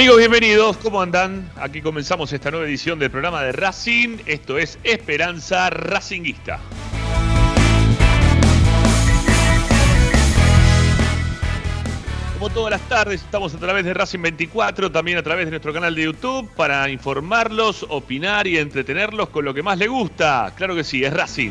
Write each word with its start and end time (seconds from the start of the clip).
Amigos, 0.00 0.16
bienvenidos. 0.16 0.78
¿Cómo 0.78 1.02
andan? 1.02 1.52
Aquí 1.56 1.82
comenzamos 1.82 2.32
esta 2.32 2.50
nueva 2.50 2.64
edición 2.64 2.98
del 2.98 3.10
programa 3.10 3.42
de 3.42 3.52
Racing. 3.52 4.16
Esto 4.24 4.56
es 4.56 4.78
Esperanza 4.82 5.68
Racinguista. 5.68 6.58
Como 12.32 12.48
todas 12.48 12.70
las 12.70 12.80
tardes, 12.88 13.20
estamos 13.20 13.54
a 13.54 13.58
través 13.58 13.84
de 13.84 13.92
Racing 13.92 14.22
24, 14.22 14.90
también 14.90 15.18
a 15.18 15.22
través 15.22 15.44
de 15.44 15.50
nuestro 15.50 15.74
canal 15.74 15.94
de 15.94 16.04
YouTube, 16.04 16.48
para 16.56 16.88
informarlos, 16.88 17.84
opinar 17.90 18.46
y 18.46 18.56
entretenerlos 18.56 19.28
con 19.28 19.44
lo 19.44 19.52
que 19.52 19.62
más 19.62 19.76
les 19.76 19.90
gusta. 19.90 20.50
Claro 20.56 20.74
que 20.74 20.82
sí, 20.82 21.04
es 21.04 21.12
Racing. 21.12 21.50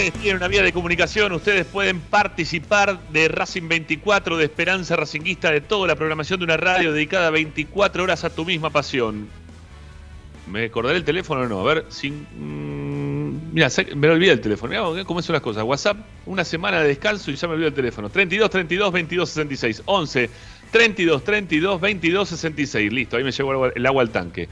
Ustedes 0.00 0.22
tienen 0.22 0.38
una 0.38 0.48
vía 0.48 0.62
de 0.62 0.72
comunicación, 0.72 1.30
ustedes 1.32 1.66
pueden 1.66 2.00
participar 2.00 2.98
de 3.10 3.28
Racing 3.28 3.68
24, 3.68 4.38
de 4.38 4.46
Esperanza 4.46 4.96
Racinguista, 4.96 5.50
de 5.50 5.60
toda 5.60 5.88
la 5.88 5.94
programación 5.94 6.40
de 6.40 6.44
una 6.44 6.56
radio 6.56 6.90
dedicada 6.90 7.28
24 7.28 8.04
horas 8.04 8.24
a 8.24 8.30
tu 8.30 8.46
misma 8.46 8.70
pasión. 8.70 9.28
¿Me 10.46 10.64
acordaré 10.64 10.96
el 10.96 11.04
teléfono 11.04 11.42
o 11.42 11.46
no? 11.46 11.60
A 11.60 11.74
ver, 11.74 11.84
mm, 11.84 13.52
mira, 13.52 13.68
me 13.94 14.08
olvidé 14.08 14.32
el 14.32 14.40
teléfono. 14.40 14.90
Mira 14.90 15.04
cómo 15.04 15.20
son 15.20 15.34
las 15.34 15.42
cosas. 15.42 15.64
WhatsApp, 15.64 15.98
una 16.24 16.46
semana 16.46 16.80
de 16.80 16.88
descanso 16.88 17.30
y 17.30 17.34
ya 17.34 17.46
me 17.46 17.52
olvidé 17.52 17.68
el 17.68 17.74
teléfono. 17.74 18.08
32 18.08 18.48
32 18.48 18.92
22 18.92 19.28
66. 19.28 19.82
11 19.84 20.30
32 20.70 21.24
32 21.24 21.78
22 21.78 22.28
66. 22.30 22.90
Listo, 22.90 23.18
ahí 23.18 23.24
me 23.24 23.32
llegó 23.32 23.66
el 23.66 23.86
agua 23.86 24.00
al 24.00 24.08
tanque. 24.08 24.48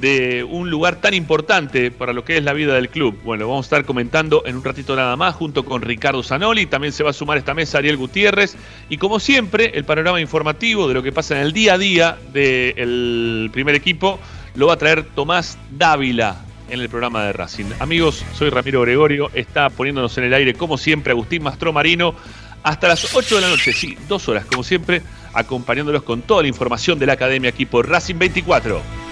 de 0.00 0.42
un 0.44 0.70
lugar 0.70 0.96
tan 0.96 1.14
importante 1.14 1.90
para 1.90 2.12
lo 2.12 2.24
que 2.24 2.36
es 2.36 2.44
la 2.44 2.52
vida 2.52 2.74
del 2.74 2.88
club. 2.88 3.18
Bueno, 3.24 3.46
vamos 3.48 3.66
a 3.66 3.68
estar 3.68 3.84
comentando 3.84 4.42
en 4.46 4.56
un 4.56 4.64
ratito 4.64 4.96
nada 4.96 5.16
más 5.16 5.34
junto 5.34 5.64
con 5.64 5.82
Ricardo 5.82 6.22
Zanoli, 6.22 6.66
también 6.66 6.92
se 6.92 7.04
va 7.04 7.10
a 7.10 7.12
sumar 7.12 7.36
a 7.36 7.40
esta 7.40 7.54
mesa 7.54 7.78
Ariel 7.78 7.96
Gutiérrez 7.96 8.56
y 8.88 8.96
como 8.96 9.20
siempre 9.20 9.72
el 9.74 9.84
panorama 9.84 10.20
informativo 10.20 10.88
de 10.88 10.94
lo 10.94 11.02
que 11.02 11.12
pasa 11.12 11.36
en 11.36 11.42
el 11.42 11.52
día 11.52 11.74
a 11.74 11.78
día 11.78 12.18
del 12.32 13.50
primer 13.52 13.74
equipo 13.74 14.18
lo 14.54 14.66
va 14.66 14.74
a 14.74 14.78
traer 14.78 15.04
Tomás 15.04 15.58
Dávila 15.70 16.44
en 16.68 16.80
el 16.80 16.88
programa 16.88 17.24
de 17.24 17.32
Racing. 17.32 17.66
Amigos, 17.80 18.24
soy 18.34 18.50
Ramiro 18.50 18.82
Gregorio, 18.82 19.30
está 19.34 19.68
poniéndonos 19.70 20.16
en 20.18 20.24
el 20.24 20.34
aire 20.34 20.54
como 20.54 20.78
siempre 20.78 21.12
Agustín 21.12 21.42
Mastro 21.42 21.72
Marino 21.72 22.14
hasta 22.62 22.88
las 22.88 23.14
8 23.14 23.36
de 23.36 23.40
la 23.40 23.48
noche, 23.48 23.72
sí, 23.72 23.96
dos 24.08 24.28
horas 24.28 24.46
como 24.46 24.62
siempre, 24.62 25.02
acompañándolos 25.34 26.02
con 26.02 26.22
toda 26.22 26.42
la 26.42 26.48
información 26.48 26.98
de 26.98 27.06
la 27.06 27.14
academia 27.14 27.50
aquí 27.50 27.66
por 27.66 27.88
Racing 27.88 28.18
24. 28.18 29.11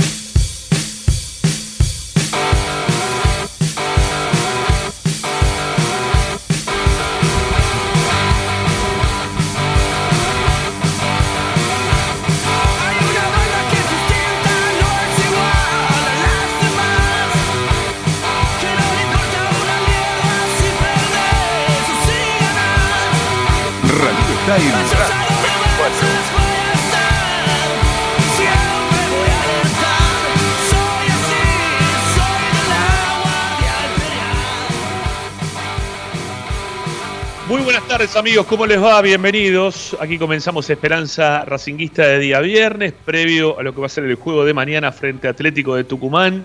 Buenas 37.71 37.87
tardes 37.87 38.17
amigos, 38.17 38.45
¿cómo 38.47 38.65
les 38.65 38.83
va? 38.83 39.01
Bienvenidos. 39.01 39.95
Aquí 40.01 40.17
comenzamos 40.17 40.69
Esperanza 40.69 41.45
Racinguista 41.45 42.05
de 42.05 42.19
día 42.19 42.41
viernes, 42.41 42.91
previo 42.91 43.57
a 43.57 43.63
lo 43.63 43.73
que 43.73 43.79
va 43.79 43.85
a 43.85 43.89
ser 43.89 44.03
el 44.03 44.15
juego 44.15 44.43
de 44.43 44.53
mañana 44.53 44.91
frente 44.91 45.29
a 45.29 45.31
Atlético 45.31 45.75
de 45.75 45.85
Tucumán, 45.85 46.43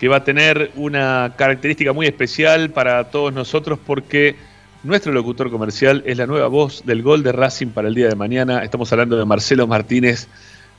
que 0.00 0.08
va 0.08 0.16
a 0.16 0.24
tener 0.24 0.72
una 0.74 1.34
característica 1.36 1.92
muy 1.92 2.06
especial 2.06 2.70
para 2.70 3.04
todos 3.04 3.32
nosotros 3.32 3.78
porque 3.86 4.34
nuestro 4.82 5.12
locutor 5.12 5.48
comercial 5.48 6.02
es 6.06 6.18
la 6.18 6.26
nueva 6.26 6.48
voz 6.48 6.84
del 6.84 7.02
gol 7.02 7.22
de 7.22 7.30
Racing 7.30 7.68
para 7.68 7.86
el 7.86 7.94
día 7.94 8.08
de 8.08 8.16
mañana. 8.16 8.64
Estamos 8.64 8.90
hablando 8.90 9.16
de 9.16 9.24
Marcelo 9.24 9.68
Martínez, 9.68 10.26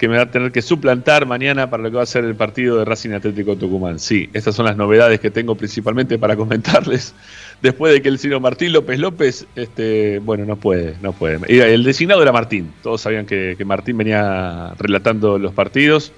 que 0.03 0.09
me 0.09 0.17
va 0.17 0.23
a 0.23 0.31
tener 0.31 0.51
que 0.51 0.61
suplantar 0.61 1.25
mañana 1.25 1.69
para 1.69 1.81
lo 1.81 1.89
que 1.89 1.95
va 1.95 2.03
a 2.03 2.05
ser 2.05 2.25
el 2.25 2.35
partido 2.35 2.77
de 2.77 2.83
Racing 2.83 3.11
Atlético 3.11 3.55
Tucumán. 3.55 3.99
Sí, 3.99 4.29
estas 4.33 4.53
son 4.53 4.65
las 4.65 4.75
novedades 4.75 5.21
que 5.21 5.31
tengo 5.31 5.55
principalmente 5.55 6.19
para 6.19 6.35
comentarles. 6.35 7.15
Después 7.61 7.93
de 7.93 8.01
que 8.01 8.09
el 8.09 8.19
señor 8.19 8.41
Martín 8.41 8.73
López 8.73 8.99
López, 8.99 9.47
este, 9.55 10.19
bueno, 10.19 10.43
no 10.43 10.57
puede, 10.57 10.95
no 11.01 11.13
puede. 11.13 11.39
El 11.47 11.85
designado 11.85 12.21
era 12.21 12.33
Martín. 12.33 12.73
Todos 12.83 12.99
sabían 12.99 13.25
que, 13.25 13.55
que 13.57 13.63
Martín 13.63 13.97
venía 13.97 14.73
relatando 14.77 15.39
los 15.39 15.53
partidos 15.53 16.11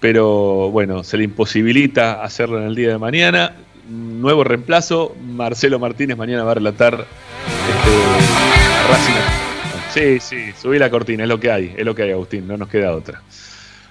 pero 0.00 0.70
bueno, 0.70 1.02
se 1.02 1.16
le 1.16 1.24
imposibilita 1.24 2.22
hacerlo 2.22 2.60
en 2.60 2.68
el 2.68 2.76
día 2.76 2.90
de 2.90 2.98
mañana 2.98 3.56
nuevo 3.90 4.44
reemplazo. 4.44 5.16
Marcelo 5.20 5.80
Martínez 5.80 6.16
mañana 6.16 6.44
va 6.44 6.52
a 6.52 6.54
relatar 6.54 6.94
este, 6.94 8.88
Racing. 8.88 9.47
Sí, 9.90 10.20
sí, 10.20 10.52
subí 10.60 10.78
la 10.78 10.90
cortina, 10.90 11.24
es 11.24 11.28
lo 11.28 11.40
que 11.40 11.50
hay, 11.50 11.74
es 11.76 11.84
lo 11.84 11.94
que 11.94 12.02
hay, 12.02 12.10
Agustín, 12.10 12.46
no 12.46 12.56
nos 12.56 12.68
queda 12.68 12.94
otra. 12.94 13.22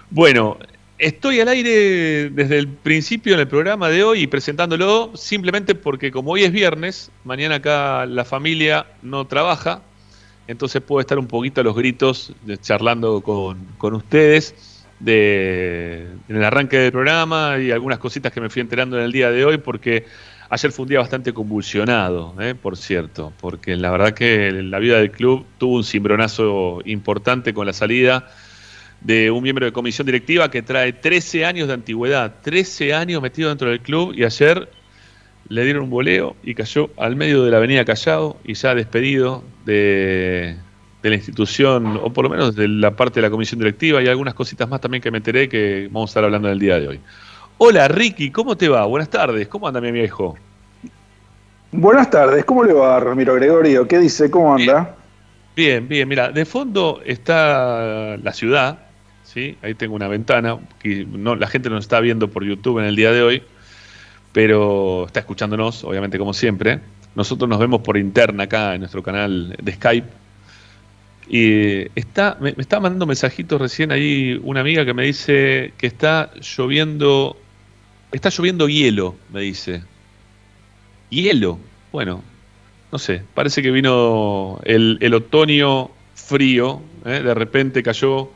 Bueno, 0.09 0.57
estoy 0.97 1.39
al 1.39 1.49
aire 1.49 2.29
desde 2.29 2.57
el 2.57 2.67
principio 2.67 3.33
en 3.33 3.41
el 3.41 3.47
programa 3.47 3.89
de 3.89 4.03
hoy 4.03 4.21
y 4.21 4.27
presentándolo 4.27 5.11
simplemente 5.15 5.75
porque 5.75 6.11
como 6.11 6.31
hoy 6.31 6.43
es 6.43 6.51
viernes, 6.51 7.11
mañana 7.23 7.55
acá 7.55 8.05
la 8.05 8.25
familia 8.25 8.85
no 9.01 9.25
trabaja 9.25 9.81
entonces 10.47 10.81
puedo 10.81 11.01
estar 11.01 11.19
un 11.19 11.27
poquito 11.27 11.61
a 11.61 11.63
los 11.63 11.75
gritos 11.75 12.33
charlando 12.61 13.21
con, 13.21 13.65
con 13.77 13.93
ustedes 13.93 14.85
de, 14.99 16.07
en 16.27 16.35
el 16.35 16.43
arranque 16.43 16.77
del 16.77 16.91
programa 16.91 17.57
y 17.59 17.71
algunas 17.71 17.99
cositas 17.99 18.31
que 18.31 18.41
me 18.41 18.49
fui 18.49 18.61
enterando 18.61 18.97
en 18.97 19.03
el 19.03 19.11
día 19.11 19.29
de 19.29 19.45
hoy, 19.45 19.57
porque 19.57 20.05
ayer 20.49 20.71
fue 20.71 20.83
un 20.83 20.89
día 20.89 20.99
bastante 20.99 21.33
convulsionado, 21.33 22.35
¿eh? 22.39 22.55
por 22.55 22.77
cierto, 22.77 23.33
porque 23.39 23.75
la 23.75 23.91
verdad 23.91 24.13
que 24.13 24.51
la 24.51 24.79
vida 24.79 24.97
del 24.97 25.11
club 25.11 25.45
tuvo 25.57 25.77
un 25.77 25.83
cimbronazo 25.83 26.81
importante 26.85 27.53
con 27.53 27.67
la 27.67 27.73
salida 27.73 28.27
de 29.01 29.29
un 29.29 29.43
miembro 29.43 29.65
de 29.65 29.71
comisión 29.71 30.05
directiva 30.05 30.49
que 30.49 30.61
trae 30.61 30.93
13 30.93 31.45
años 31.45 31.67
de 31.67 31.73
antigüedad, 31.75 32.35
13 32.41 32.93
años 32.93 33.21
metido 33.21 33.49
dentro 33.49 33.69
del 33.69 33.81
club 33.81 34.13
y 34.15 34.23
ayer 34.23 34.69
le 35.49 35.63
dieron 35.63 35.83
un 35.83 35.89
voleo 35.89 36.35
y 36.43 36.55
cayó 36.55 36.89
al 36.97 37.15
medio 37.15 37.43
de 37.43 37.51
la 37.51 37.57
avenida 37.57 37.85
Callao 37.85 38.37
y 38.43 38.53
ya 38.53 38.75
despedido 38.75 39.43
de, 39.65 40.57
de 41.03 41.09
la 41.09 41.15
institución, 41.15 41.99
o 42.01 42.11
por 42.11 42.25
lo 42.25 42.29
menos 42.29 42.55
de 42.55 42.67
la 42.67 42.95
parte 42.95 43.19
de 43.19 43.27
la 43.27 43.29
comisión 43.29 43.59
directiva 43.59 44.01
y 44.01 44.07
algunas 44.07 44.33
cositas 44.33 44.67
más 44.67 44.81
también 44.81 45.01
que 45.01 45.11
me 45.11 45.17
enteré 45.17 45.47
que 45.47 45.87
vamos 45.91 46.09
a 46.09 46.11
estar 46.11 46.23
hablando 46.23 46.47
en 46.47 46.53
el 46.53 46.59
día 46.59 46.79
de 46.79 46.87
hoy. 46.87 46.99
Hola 47.59 47.87
Ricky, 47.87 48.29
¿cómo 48.29 48.55
te 48.55 48.69
va? 48.69 48.85
Buenas 48.85 49.09
tardes, 49.09 49.47
¿cómo 49.47 49.67
anda 49.67 49.81
mi 49.81 49.91
viejo? 49.91 50.37
Buenas 51.71 52.07
tardes, 52.11 52.45
¿cómo 52.45 52.63
le 52.63 52.71
va 52.71 52.99
Ramiro 52.99 53.33
Gregorio? 53.33 53.87
¿Qué 53.87 53.97
dice? 53.97 54.29
¿Cómo 54.29 54.53
anda? 54.53 54.95
Bien, 55.55 55.87
bien, 55.87 56.07
mira, 56.07 56.31
de 56.31 56.45
fondo 56.45 57.01
está 57.03 58.15
la 58.17 58.31
ciudad, 58.31 58.77
¿sí? 59.23 59.57
Ahí 59.63 59.73
tengo 59.73 59.95
una 59.95 60.07
ventana, 60.07 60.59
que 60.77 61.03
no, 61.05 61.35
la 61.35 61.47
gente 61.47 61.71
nos 61.71 61.85
está 61.85 61.99
viendo 61.99 62.27
por 62.27 62.43
YouTube 62.43 62.77
en 62.77 62.85
el 62.85 62.95
día 62.95 63.11
de 63.11 63.23
hoy, 63.23 63.41
pero 64.33 65.07
está 65.07 65.21
escuchándonos, 65.21 65.83
obviamente 65.83 66.19
como 66.19 66.35
siempre. 66.35 66.79
Nosotros 67.15 67.49
nos 67.49 67.57
vemos 67.57 67.81
por 67.81 67.97
interna 67.97 68.43
acá 68.43 68.75
en 68.75 68.81
nuestro 68.81 69.01
canal 69.01 69.55
de 69.59 69.73
Skype, 69.73 70.07
y 71.27 71.87
está, 71.99 72.37
me, 72.39 72.53
está 72.55 72.79
mandando 72.79 73.07
mensajitos 73.07 73.59
recién 73.59 73.91
ahí 73.91 74.39
una 74.43 74.61
amiga 74.61 74.85
que 74.85 74.93
me 74.93 75.05
dice 75.05 75.73
que 75.79 75.87
está 75.87 76.29
lloviendo, 76.39 77.35
está 78.11 78.29
lloviendo 78.29 78.67
hielo, 78.67 79.15
me 79.31 79.41
dice. 79.41 79.83
Hielo, 81.09 81.59
bueno, 81.91 82.23
no 82.91 82.99
sé, 82.99 83.21
parece 83.33 83.61
que 83.61 83.71
vino 83.71 84.59
el, 84.63 85.13
otoño 85.13 85.89
frío, 86.15 86.81
¿eh? 87.05 87.21
de 87.23 87.33
repente 87.33 87.83
cayó 87.83 88.29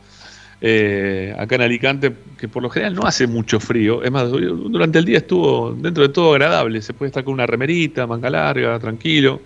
eh, 0.61 1.35
acá 1.37 1.55
en 1.55 1.61
Alicante, 1.61 2.13
que 2.37 2.47
por 2.47 2.63
lo 2.63 2.69
general 2.69 2.93
no 2.93 3.03
hace 3.03 3.27
mucho 3.27 3.59
frío, 3.59 4.03
es 4.03 4.11
más, 4.11 4.29
durante 4.29 4.99
el 4.99 5.05
día 5.05 5.17
estuvo 5.17 5.73
dentro 5.73 6.03
de 6.03 6.13
todo 6.13 6.33
agradable, 6.33 6.81
se 6.81 6.93
puede 6.93 7.07
estar 7.09 7.23
con 7.23 7.33
una 7.33 7.45
remerita, 7.45 8.07
manga 8.07 8.29
larga, 8.29 8.77
tranquilo. 8.79 9.41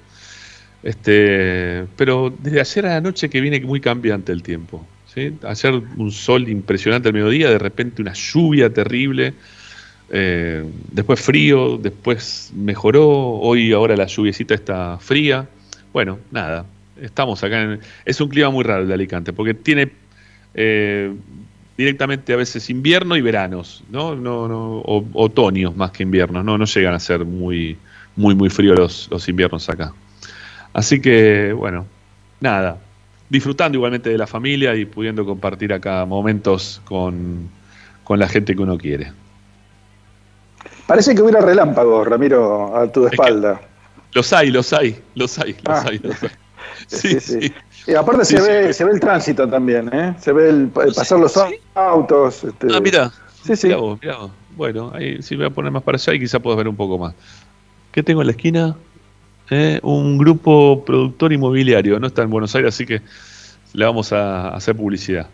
Este, 0.84 1.88
pero 1.96 2.32
desde 2.38 2.60
ayer 2.60 2.86
a 2.86 2.89
la 2.89 3.01
noche 3.01 3.27
que 3.27 3.41
viene 3.41 3.60
muy 3.62 3.82
cambiante 3.82 4.32
el 4.32 4.44
tiempo. 4.44 4.86
¿sí? 5.12 5.36
Ayer 5.41 5.82
un 5.98 6.12
sol 6.12 6.48
impresionante 6.48 7.08
al 7.08 7.13
mediodía, 7.15 7.50
de 7.50 7.58
repente 7.58 8.03
una 8.03 8.13
lluvia 8.13 8.72
terrible, 8.72 9.34
eh, 10.10 10.64
después 10.92 11.20
frío, 11.20 11.78
después 11.78 12.52
mejoró, 12.56 13.08
hoy 13.08 13.74
ahora 13.74 13.96
la 13.96 14.06
lluviecita 14.06 14.54
está 14.54 14.98
fría. 15.00 15.48
Bueno, 15.94 16.20
nada, 16.32 16.66
estamos 17.02 17.44
acá 17.44 17.62
en... 17.62 17.80
Es 18.06 18.20
un 18.22 18.30
clima 18.30 18.50
muy 18.50 18.64
raro 18.64 18.84
el 18.84 18.88
de 18.88 18.94
Alicante, 18.94 19.34
porque 19.34 19.54
tiene 19.54 19.92
eh, 20.54 21.14
directamente 21.78 22.34
a 22.34 22.36
veces 22.36 22.70
invierno 22.70 23.16
y 23.16 23.22
veranos, 23.22 23.84
¿no? 23.90 24.16
no, 24.16 24.48
no 24.48 24.82
otoños 25.14 25.76
más 25.76 25.92
que 25.92 26.04
inviernos, 26.04 26.44
no, 26.44 26.58
no 26.58 26.66
llegan 26.66 26.94
a 26.94 27.00
ser 27.00 27.26
muy, 27.26 27.78
muy, 28.16 28.36
muy 28.36 28.50
fríos 28.50 29.08
los 29.10 29.30
inviernos 29.30 29.70
acá. 29.70 29.94
Así 30.74 31.00
que, 31.00 31.54
bueno, 31.54 31.86
nada, 32.42 32.80
disfrutando 33.30 33.78
igualmente 33.78 34.10
de 34.10 34.18
la 34.18 34.28
familia 34.28 34.76
y 34.76 34.86
pudiendo 34.86 35.26
compartir 35.26 35.74
acá 35.74 36.06
momentos 36.06 36.82
con, 36.86 37.50
la 38.10 38.28
gente 38.28 38.56
que 38.56 38.62
uno 38.62 38.78
quiere. 38.78 39.12
Parece 40.88 41.15
que 41.15 41.22
hubiera 41.22 41.42
relámpagos, 41.42 42.08
Ramiro, 42.08 42.75
a 42.75 42.92
tu 42.92 43.08
espalda. 43.08 43.60
los 44.13 44.32
hay, 44.34 44.51
los 44.51 44.72
hay, 44.74 45.01
los 45.15 45.39
hay, 45.39 45.56
los 45.63 45.80
ah. 45.80 45.86
hay, 45.88 46.01
Sí, 46.88 47.20
sí, 47.20 47.51
Y 47.88 47.96
aparte 47.96 48.25
se, 48.25 48.39
ve, 48.39 48.74
se 48.74 48.84
ve 48.84 48.92
el 48.92 49.00
tránsito 49.00 49.48
también, 49.50 49.89
¿eh? 49.92 50.15
Se 50.20 50.32
ve 50.32 50.50
el, 50.50 50.68
pasar 50.68 51.20
los 51.20 51.34
autos. 51.74 52.44
Este... 52.44 52.68
Ah, 52.72 52.80
mira. 52.80 53.12
Sí, 53.44 53.56
sí. 53.56 53.72
Bueno, 54.56 54.92
ahí 54.94 55.22
sí 55.22 55.36
voy 55.36 55.46
a 55.46 55.50
poner 55.50 55.72
más 55.72 55.84
para 55.84 55.98
allá 55.98 56.13
y 56.13 56.20
quizá 56.20 56.39
puedas 56.39 56.58
ver 56.58 56.68
un 56.68 56.75
poco 56.75 56.98
más. 56.98 57.13
¿Qué 57.92 58.04
tengo 58.04 58.22
en 58.22 58.27
la 58.27 58.32
esquina? 58.32 58.75
¿eh? 59.50 59.80
un 59.84 60.18
grupo 60.18 60.84
productor 60.86 61.34
inmobiliario, 61.34 62.00
no 62.00 62.08
está 62.08 62.24
en 62.24 62.30
Buenos 62.30 62.56
Aires, 62.56 62.74
así 62.74 62.86
que 62.86 63.01
le 63.74 63.86
vamos 63.86 64.13
a 64.13 64.50
hacer 64.50 64.75
publicidad. 64.75 65.27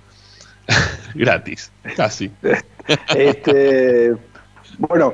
Gratis, 1.15 1.72
casi. 1.96 2.31
este, 3.15 4.13
bueno, 4.77 5.13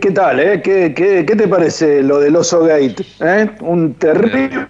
¿qué, 0.00 0.10
tal? 0.10 0.40
Eh? 0.40 0.62
¿Qué, 0.62 0.94
qué, 0.94 1.24
te 1.24 1.48
parece 1.48 2.02
lo 2.02 2.18
del 2.18 2.36
Oso 2.36 2.64
Gate? 2.64 3.04
Eh? 3.20 3.50
Un 3.60 3.94
terrible 3.94 4.68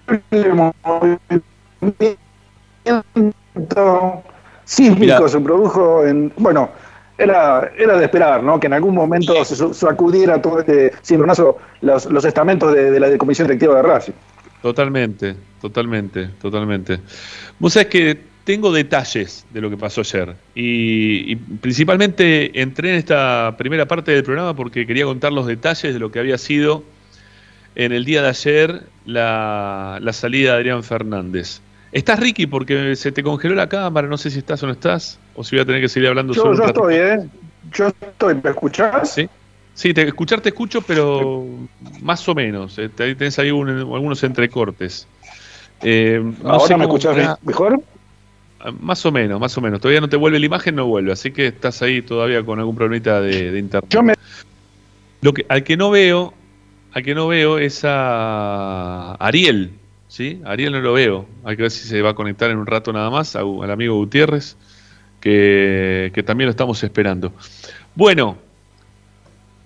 movimiento 2.81 4.23
sísmico 4.65 5.27
se 5.27 5.39
produjo 5.39 6.05
en. 6.05 6.31
Bueno, 6.37 6.69
era, 7.17 7.71
era 7.77 7.97
de 7.97 8.05
esperar, 8.05 8.43
¿no? 8.43 8.59
Que 8.59 8.67
en 8.67 8.73
algún 8.73 8.95
momento 8.95 9.45
se 9.45 9.73
sacudiera 9.73 10.41
todo 10.41 10.59
este 10.59 10.91
cimbronazo 11.01 11.57
los, 11.81 12.05
los 12.07 12.25
estamentos 12.25 12.73
de, 12.73 12.99
la 12.99 13.17
Comisión 13.17 13.47
Directiva 13.47 13.75
de 13.75 13.81
Racing. 13.83 14.13
Totalmente, 14.61 15.35
totalmente, 15.61 16.29
totalmente. 16.41 16.99
Vos 17.59 17.73
sabés 17.73 17.87
que 17.89 18.32
tengo 18.43 18.71
detalles 18.71 19.45
de 19.51 19.61
lo 19.61 19.69
que 19.69 19.77
pasó 19.77 20.01
ayer 20.01 20.35
y, 20.53 21.35
principalmente 21.35 22.61
entré 22.61 22.89
en 22.89 22.95
esta 22.95 23.55
primera 23.57 23.87
parte 23.87 24.11
del 24.11 24.23
programa 24.23 24.55
porque 24.55 24.85
quería 24.85 25.05
contar 25.05 25.31
los 25.31 25.47
detalles 25.47 25.93
de 25.93 25.99
lo 25.99 26.11
que 26.11 26.19
había 26.19 26.37
sido 26.37 26.83
en 27.75 27.91
el 27.91 28.05
día 28.05 28.21
de 28.21 28.29
ayer 28.29 28.83
la, 29.05 29.99
la 30.01 30.13
salida 30.13 30.51
de 30.51 30.57
Adrián 30.57 30.83
Fernández. 30.83 31.61
¿Estás, 31.91 32.19
Ricky? 32.19 32.47
Porque 32.47 32.95
se 32.95 33.11
te 33.11 33.21
congeló 33.21 33.53
la 33.53 33.69
cámara, 33.69 34.07
no 34.07 34.17
sé 34.17 34.31
si 34.31 34.39
estás 34.39 34.61
o 34.63 34.65
no 34.65 34.73
estás, 34.73 35.19
o 35.35 35.43
si 35.43 35.55
voy 35.55 35.61
a 35.61 35.65
tener 35.65 35.81
que 35.81 35.89
seguir 35.89 36.09
hablando 36.09 36.33
yo, 36.33 36.53
Yo 36.53 36.65
estoy, 36.65 36.95
¿eh? 36.95 37.29
Yo 37.71 37.87
estoy, 37.87 38.35
¿me 38.43 38.49
escuchás? 38.49 39.13
Sí, 39.13 39.29
sí 39.75 39.93
te, 39.93 40.01
escuchar 40.01 40.41
te 40.41 40.49
escucho, 40.49 40.81
pero 40.81 41.45
más 42.01 42.27
o 42.27 42.33
menos. 42.33 42.77
Eh, 42.79 42.89
tenés 42.89 43.37
ahí 43.37 43.49
algunos 43.49 44.23
entrecortes. 44.23 45.07
Eh, 45.81 46.33
¿Ahora 46.43 46.77
me 46.77 46.85
escuchás 46.85 47.39
mejor? 47.43 47.79
Ah, 48.63 48.71
más 48.79 49.05
o 49.05 49.11
menos, 49.11 49.39
más 49.41 49.57
o 49.57 49.61
menos. 49.61 49.81
Todavía 49.81 49.99
no 49.99 50.07
te 50.07 50.15
vuelve 50.15 50.39
la 50.39 50.45
imagen, 50.45 50.75
no 50.75 50.85
vuelve. 50.85 51.11
Así 51.11 51.31
que 51.31 51.47
estás 51.47 51.81
ahí 51.81 52.01
todavía 52.01 52.43
con 52.43 52.59
algún 52.59 52.75
problemita 52.75 53.19
de, 53.19 53.59
internet. 53.59 53.91
Yo 53.91 54.01
me... 54.01 54.13
Lo 55.21 55.33
que, 55.33 55.45
al 55.49 55.63
que 55.63 55.75
no 55.75 55.91
veo, 55.91 56.33
al 56.93 57.03
que 57.03 57.13
no 57.13 57.27
veo 57.27 57.57
es 57.59 57.81
a 57.83 59.15
Ariel, 59.15 59.71
¿sí? 60.07 60.41
Ariel 60.45 60.71
no 60.71 60.79
lo 60.79 60.93
veo. 60.93 61.25
Hay 61.43 61.57
que 61.57 61.63
ver 61.63 61.71
si 61.71 61.85
se 61.87 62.01
va 62.01 62.11
a 62.11 62.13
conectar 62.13 62.49
en 62.51 62.57
un 62.57 62.65
rato 62.65 62.93
nada 62.93 63.09
más 63.09 63.35
al 63.35 63.69
amigo 63.69 63.95
Gutiérrez, 63.95 64.55
que, 65.19 66.23
también 66.25 66.47
lo 66.47 66.51
estamos 66.51 66.81
esperando. 66.83 67.33
Bueno, 67.95 68.37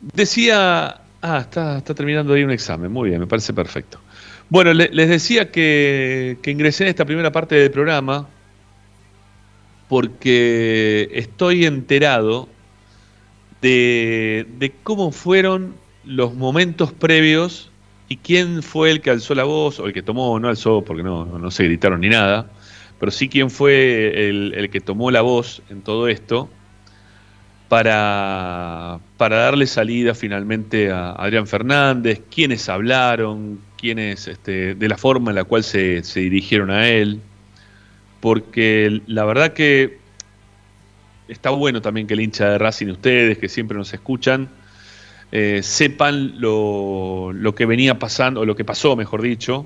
decía... 0.01 1.01
Ah, 1.19 1.39
está, 1.41 1.81
terminando 1.81 2.33
ahí 2.33 2.43
un 2.43 2.51
examen. 2.51 2.91
Muy 2.91 3.09
bien, 3.09 3.19
me 3.19 3.27
parece 3.27 3.53
perfecto. 3.53 3.99
Bueno, 4.49 4.73
les 4.73 5.09
decía 5.09 5.51
que, 5.51 6.37
que 6.41 6.51
ingresé 6.51 6.83
en 6.83 6.89
esta 6.89 7.05
primera 7.05 7.31
parte 7.31 7.55
del 7.55 7.71
programa 7.71 8.27
porque 9.87 11.09
estoy 11.13 11.65
enterado 11.65 12.49
de, 13.61 14.45
de, 14.59 14.71
cómo 14.83 15.11
fueron 15.11 15.75
los 16.03 16.35
momentos 16.35 16.91
previos 16.93 17.71
¿Y 18.09 18.17
quién 18.17 18.63
fue 18.63 18.91
el 18.91 19.01
que 19.01 19.09
alzó 19.09 19.35
la 19.35 19.43
voz? 19.43 19.79
O 19.79 19.87
el 19.87 19.93
que 19.93 20.01
tomó, 20.01 20.39
no 20.39 20.47
alzó 20.47 20.83
porque 20.83 21.03
no, 21.03 21.25
no 21.25 21.51
se 21.51 21.65
gritaron 21.65 22.01
ni 22.01 22.09
nada, 22.09 22.49
pero 22.99 23.11
sí 23.11 23.27
quién 23.27 23.49
fue 23.49 24.29
el, 24.29 24.69
que 24.71 24.79
tomó 24.79 25.11
la 25.11 25.21
voz 25.21 25.61
en 25.69 25.81
todo 25.81 26.07
esto 26.07 26.49
para, 27.67 28.99
para 29.17 29.37
darle 29.37 29.67
salida 29.67 30.15
finalmente 30.15 30.89
a 30.89 31.11
Adrián 31.11 31.47
Fernández, 31.47 32.21
quiénes 32.33 32.69
hablaron, 32.69 33.59
quiénes, 33.77 34.29
este, 34.29 34.73
de 34.73 34.87
la 34.87 34.97
forma 34.97 35.31
en 35.31 35.35
la 35.35 35.43
cual 35.43 35.65
se, 35.65 36.01
se 36.03 36.21
dirigieron 36.21 36.71
a 36.71 36.87
él, 36.87 37.19
porque 38.27 39.03
la 39.07 39.23
verdad 39.23 39.53
que 39.53 39.99
está 41.29 41.49
bueno 41.49 41.81
también 41.81 42.07
que 42.07 42.13
el 42.13 42.19
hincha 42.19 42.49
de 42.49 42.57
Racing, 42.57 42.87
ustedes 42.87 43.37
que 43.37 43.47
siempre 43.47 43.77
nos 43.77 43.93
escuchan, 43.93 44.49
eh, 45.31 45.61
sepan 45.63 46.33
lo, 46.41 47.31
que 47.55 47.65
venía 47.65 47.99
pasando, 47.99 48.41
o 48.41 48.45
lo 48.45 48.53
que 48.53 48.65
pasó, 48.65 48.97
mejor 48.97 49.21
dicho, 49.21 49.65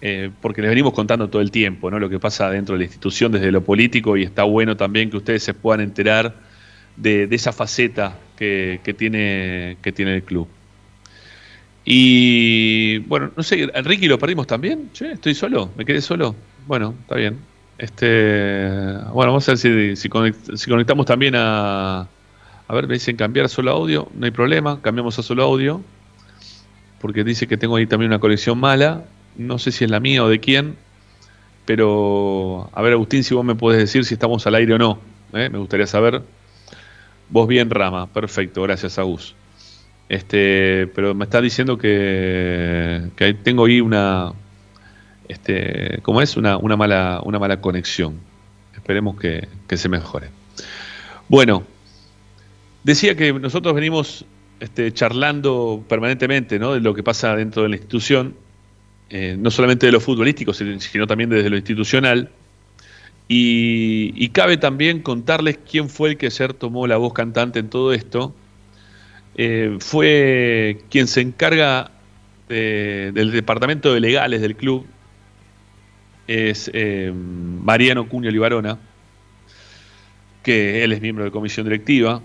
eh, 0.00 0.30
porque 0.40 0.62
les 0.62 0.70
venimos 0.70 0.94
contando 0.94 1.28
todo 1.28 1.42
el 1.42 1.50
tiempo, 1.50 1.90
¿no? 1.90 1.98
Lo 1.98 2.08
que 2.08 2.18
pasa 2.18 2.48
dentro 2.48 2.76
de 2.76 2.78
la 2.78 2.84
institución 2.84 3.30
desde 3.30 3.52
lo 3.52 3.62
político 3.62 4.16
y 4.16 4.22
está 4.22 4.44
bueno 4.44 4.74
también 4.78 5.10
que 5.10 5.18
ustedes 5.18 5.42
se 5.42 5.52
puedan 5.52 5.82
enterar 5.82 6.34
de, 6.96 7.28
esa 7.30 7.52
faceta 7.52 8.18
que, 8.38 8.80
tiene, 8.96 9.76
que 9.82 9.92
tiene 9.92 10.14
el 10.14 10.22
club. 10.22 10.48
Y 11.84 13.00
bueno, 13.00 13.32
no 13.36 13.42
sé, 13.42 13.68
Enrique 13.74 14.08
lo 14.08 14.18
perdimos 14.18 14.46
también. 14.46 14.88
Che, 14.94 15.12
estoy 15.12 15.34
solo, 15.34 15.72
me 15.76 15.84
quedé 15.84 16.00
solo. 16.00 16.34
bueno, 16.66 16.94
está 17.02 17.16
bien. 17.16 17.55
Este, 17.78 18.68
bueno, 19.12 19.32
vamos 19.32 19.48
a 19.48 19.52
ver 19.52 19.96
si, 19.96 20.08
conectamos 20.08 21.06
también 21.06 21.34
a. 21.36 22.08
A 22.68 22.74
ver, 22.74 22.88
me 22.88 22.94
dicen 22.94 23.16
cambiar 23.16 23.48
solo 23.48 23.70
audio. 23.70 24.08
No 24.14 24.24
hay 24.24 24.32
problema, 24.32 24.80
cambiamos 24.82 25.18
a 25.18 25.22
solo 25.22 25.44
audio. 25.44 25.82
Porque 27.00 27.22
dice 27.22 27.46
que 27.46 27.56
tengo 27.56 27.76
ahí 27.76 27.86
también 27.86 28.10
una 28.10 28.18
colección 28.18 28.58
mala. 28.58 29.04
No 29.36 29.58
sé 29.58 29.70
si 29.70 29.84
es 29.84 29.90
la 29.90 30.00
mía 30.00 30.24
o 30.24 30.28
de 30.28 30.40
quién. 30.40 30.76
Pero, 31.66 32.70
a 32.72 32.82
ver, 32.82 32.94
Agustín, 32.94 33.22
si 33.24 33.34
vos 33.34 33.44
me 33.44 33.54
puedes 33.54 33.80
decir 33.80 34.04
si 34.04 34.14
estamos 34.14 34.46
al 34.46 34.54
aire 34.54 34.74
o 34.74 34.78
no. 34.78 34.98
¿eh? 35.32 35.48
Me 35.50 35.58
gustaría 35.58 35.86
saber. 35.86 36.22
Vos 37.28 37.46
bien, 37.46 37.70
Rama. 37.70 38.06
Perfecto, 38.06 38.62
gracias, 38.62 38.98
Agus. 38.98 39.34
Este, 40.08 40.88
pero 40.94 41.14
me 41.14 41.24
está 41.24 41.40
diciendo 41.40 41.76
que, 41.76 43.10
que 43.16 43.34
tengo 43.34 43.66
ahí 43.66 43.80
una, 43.80 44.32
este, 45.28 46.00
como 46.02 46.20
es, 46.22 46.36
una, 46.36 46.56
una, 46.56 46.76
mala, 46.76 47.20
una 47.24 47.38
mala 47.38 47.60
conexión. 47.60 48.18
Esperemos 48.74 49.18
que, 49.18 49.48
se 49.76 49.88
mejore. 49.88 50.28
Bueno, 51.28 51.64
decía 52.84 53.16
que 53.16 53.32
nosotros 53.32 53.74
venimos 53.74 54.24
este, 54.60 54.92
charlando 54.92 55.84
permanentemente 55.88 56.58
¿no? 56.58 56.74
de 56.74 56.80
lo 56.80 56.94
que 56.94 57.02
pasa 57.02 57.34
dentro 57.34 57.62
de 57.64 57.70
la 57.70 57.76
institución, 57.76 58.34
eh, 59.10 59.36
no 59.38 59.50
solamente 59.50 59.86
de 59.86 59.92
lo 59.92 60.00
futbolístico, 60.00 60.52
sino 60.54 61.06
también 61.06 61.30
desde 61.30 61.50
lo 61.50 61.56
institucional. 61.56 62.30
Y, 63.28 64.28
cabe 64.28 64.56
también 64.56 65.00
contarles 65.02 65.58
quién 65.68 65.88
fue 65.88 66.10
el 66.10 66.16
que 66.16 66.26
ayer 66.26 66.52
tomó 66.54 66.86
la 66.86 66.96
voz 66.96 67.12
cantante 67.12 67.58
en 67.58 67.68
todo 67.68 67.92
esto. 67.92 68.32
Eh, 69.36 69.78
fue 69.80 70.78
quien 70.90 71.08
se 71.08 71.22
encarga 71.22 71.90
del 72.48 73.32
departamento 73.32 73.92
de 73.92 73.98
legales 73.98 74.40
del 74.40 74.54
club, 74.54 74.86
es 76.26 76.70
eh, 76.72 77.12
Mariano 77.14 78.08
Cunio 78.08 78.30
Libarona, 78.30 78.78
que 80.42 80.84
él 80.84 80.92
es 80.92 81.00
miembro 81.00 81.24
de 81.24 81.30
comisión 81.30 81.64
directiva. 81.64 82.22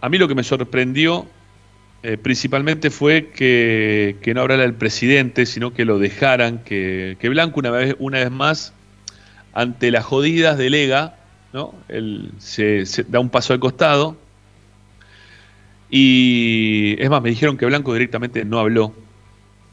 A 0.00 0.08
mí 0.08 0.18
lo 0.18 0.28
que 0.28 0.34
me 0.34 0.42
sorprendió 0.42 1.26
eh, 2.02 2.16
principalmente 2.16 2.88
fue 2.88 3.28
que, 3.28 4.16
no 4.34 4.40
hablara 4.40 4.64
el 4.64 4.74
presidente, 4.74 5.44
sino 5.44 5.74
que 5.74 5.84
lo 5.84 5.98
dejaran, 5.98 6.64
que, 6.64 7.16
Blanco 7.22 7.60
una 7.60 7.70
vez, 7.70 7.96
una 7.98 8.18
vez 8.18 8.30
más, 8.30 8.72
ante 9.52 9.90
las 9.90 10.04
jodidas 10.04 10.56
delega, 10.56 11.16
¿no? 11.52 11.74
Él 11.88 12.30
se, 12.38 12.86
se 12.86 13.04
da 13.04 13.20
un 13.20 13.28
paso 13.28 13.52
al 13.52 13.60
costado. 13.60 14.16
Y 15.90 16.96
es 16.98 17.10
más, 17.10 17.20
me 17.20 17.30
dijeron 17.30 17.58
que 17.58 17.66
Blanco 17.66 17.92
directamente 17.92 18.44
no 18.44 18.58
habló, 18.60 18.94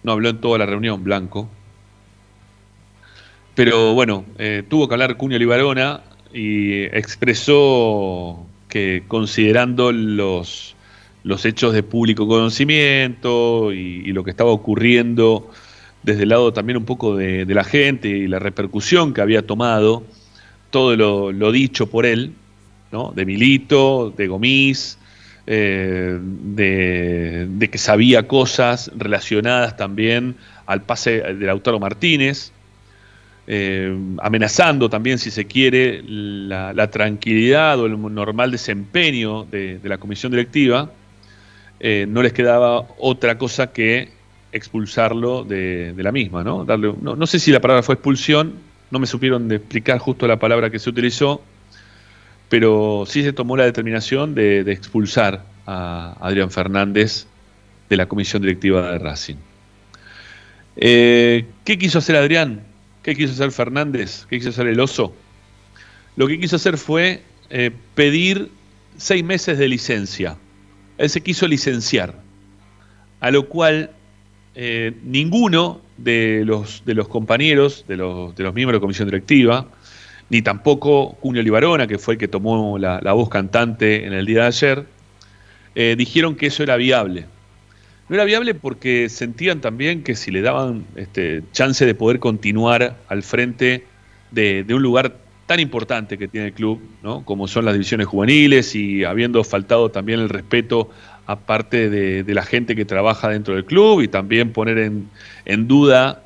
no 0.03 0.11
habló 0.11 0.29
en 0.29 0.41
toda 0.41 0.57
la 0.57 0.65
reunión, 0.65 1.03
Blanco. 1.03 1.49
Pero 3.57 3.95
bueno, 3.95 4.23
eh, 4.37 4.61
tuvo 4.69 4.87
que 4.87 4.93
hablar 4.93 5.17
Cunio 5.17 5.39
Libarona 5.39 6.01
y 6.31 6.83
expresó 6.83 8.45
que 8.69 9.01
considerando 9.07 9.91
los, 9.91 10.75
los 11.23 11.43
hechos 11.43 11.73
de 11.73 11.81
público 11.81 12.27
conocimiento 12.27 13.73
y, 13.73 14.11
lo 14.11 14.23
que 14.23 14.29
estaba 14.29 14.51
ocurriendo 14.51 15.49
desde 16.03 16.21
el 16.21 16.29
lado 16.29 16.53
también 16.53 16.77
un 16.77 16.85
poco 16.85 17.15
de, 17.15 17.47
la 17.47 17.63
gente 17.63 18.09
y 18.09 18.27
la 18.27 18.37
repercusión 18.37 19.11
que 19.11 19.21
había 19.21 19.47
tomado 19.47 20.03
todo 20.69 20.95
lo, 21.33 21.51
dicho 21.51 21.89
por 21.89 22.05
él, 22.05 22.33
¿no? 22.91 23.11
de 23.15 23.25
Milito, 23.25 24.13
de 24.15 24.27
Gomis, 24.27 24.99
eh, 25.47 26.19
de, 26.21 27.47
de, 27.49 27.69
que 27.71 27.77
sabía 27.79 28.27
cosas 28.27 28.91
relacionadas 28.95 29.75
también 29.77 30.35
al 30.67 30.83
pase 30.83 31.21
del 31.21 31.47
Lautaro 31.47 31.79
Martínez, 31.79 32.51
eh, 33.49 33.97
amenazando 34.21 34.89
también, 34.89 35.17
si 35.17 35.31
se 35.31 35.45
quiere, 35.45 36.03
la, 36.05 36.91
tranquilidad 36.91 37.79
o 37.79 37.85
el 37.85 37.99
normal 38.13 38.51
desempeño 38.51 39.45
de, 39.45 39.79
la 39.83 39.97
comisión 39.97 40.33
directiva, 40.33 40.91
eh, 41.79 42.05
no 42.09 42.21
les 42.21 42.33
quedaba 42.33 42.85
otra 42.97 43.37
cosa 43.37 43.71
que 43.71 44.09
expulsarlo 44.51 45.45
de, 45.45 45.93
la 45.97 46.11
misma. 46.11 46.43
¿no? 46.43 46.65
Darle, 46.65 46.93
no, 47.01 47.25
sé 47.25 47.39
si 47.39 47.51
la 47.51 47.61
palabra 47.61 47.83
fue 47.83 47.95
expulsión, 47.95 48.55
no 48.91 48.99
me 48.99 49.07
supieron 49.07 49.49
explicar 49.49 49.99
justo 49.99 50.27
la 50.27 50.37
palabra 50.37 50.69
que 50.69 50.79
se 50.79 50.89
utilizó, 50.89 51.41
pero 52.49 53.05
sí 53.07 53.23
se 53.23 53.31
tomó 53.31 53.55
la 53.55 53.63
determinación 53.63 54.35
de, 54.35 54.59
expulsar 54.71 55.43
a 55.65 56.17
Adrián 56.19 56.51
Fernández 56.51 57.27
de 57.89 57.95
la 57.95 58.07
comisión 58.07 58.41
directiva 58.41 58.91
de 58.91 58.99
Racing. 58.99 59.35
Eh, 60.75 61.45
¿Qué 61.63 61.77
quiso 61.77 61.99
hacer 61.99 62.17
Adrián? 62.17 62.66
¿Qué 63.07 63.15
quiso 63.15 63.31
hacer 63.31 63.53
Fernández? 63.53 64.25
¿Qué 64.29 64.37
quiso 64.37 64.49
hacer 64.49 64.67
el 64.67 64.81
oso? 64.81 65.15
Lo 66.17 66.27
que 66.27 66.37
quiso 66.41 66.57
hacer 66.57 66.77
fue 66.77 67.21
eh, 67.49 67.71
pedir 67.95 68.49
seis 68.97 69.23
meses 69.23 69.57
de 69.57 69.69
licencia. 69.69 70.35
Él 70.97 71.09
se 71.09 71.21
quiso 71.21 71.47
licenciar, 71.47 72.15
a 73.21 73.31
lo 73.31 73.47
cual 73.47 73.91
eh, 74.55 74.91
ninguno 75.05 75.79
de 75.95 76.43
los, 76.43 76.83
de 76.83 76.95
los 76.95 77.07
compañeros, 77.07 77.85
de 77.87 77.95
los, 77.95 78.35
de 78.35 78.43
los, 78.43 78.53
miembros 78.53 78.73
de 78.73 78.79
la 78.79 78.81
comisión 78.81 79.07
directiva, 79.07 79.67
ni 80.29 80.41
tampoco 80.41 81.13
Cunio 81.21 81.41
Libarona, 81.41 81.87
que 81.87 81.97
fue 81.97 82.15
el 82.15 82.17
que 82.17 82.27
tomó 82.27 82.77
la, 82.77 82.99
voz 83.13 83.29
cantante 83.29 84.05
en 84.05 84.11
el 84.11 84.25
día 84.25 84.41
de 84.41 84.47
ayer, 84.47 84.85
eh, 85.75 85.95
dijeron 85.97 86.35
que 86.35 86.47
eso 86.47 86.61
era 86.61 86.75
viable. 86.75 87.25
No 88.09 88.15
era 88.15 88.23
viable 88.23 88.53
porque 88.53 89.09
sentían 89.09 89.59
también 89.59 90.03
que 90.03 90.15
si 90.15 90.31
le 90.31 90.41
daban 90.41 90.85
este, 90.95 91.43
chance 91.51 91.85
de 91.85 91.93
poder 91.93 92.19
continuar 92.19 92.97
al 93.09 93.21
frente 93.21 93.85
de, 94.31 94.65
un 94.69 94.81
lugar 94.81 95.17
tan 95.45 95.59
importante 95.59 96.17
que 96.17 96.27
tiene 96.27 96.47
el 96.47 96.53
club, 96.53 96.81
¿no? 97.03 97.23
como 97.25 97.47
son 97.47 97.65
las 97.65 97.73
divisiones 97.73 98.07
juveniles 98.07 98.75
y 98.75 99.03
habiendo 99.03 99.43
faltado 99.43 99.89
también 99.89 100.19
el 100.19 100.29
respeto 100.29 100.89
aparte 101.25 101.89
de, 101.89 102.23
de 102.23 102.33
la 102.33 102.43
gente 102.43 102.75
que 102.75 102.85
trabaja 102.85 103.29
dentro 103.29 103.55
del 103.55 103.65
club 103.65 104.01
y 104.01 104.07
también 104.07 104.53
poner 104.53 104.77
en, 104.77 105.67
duda 105.67 106.23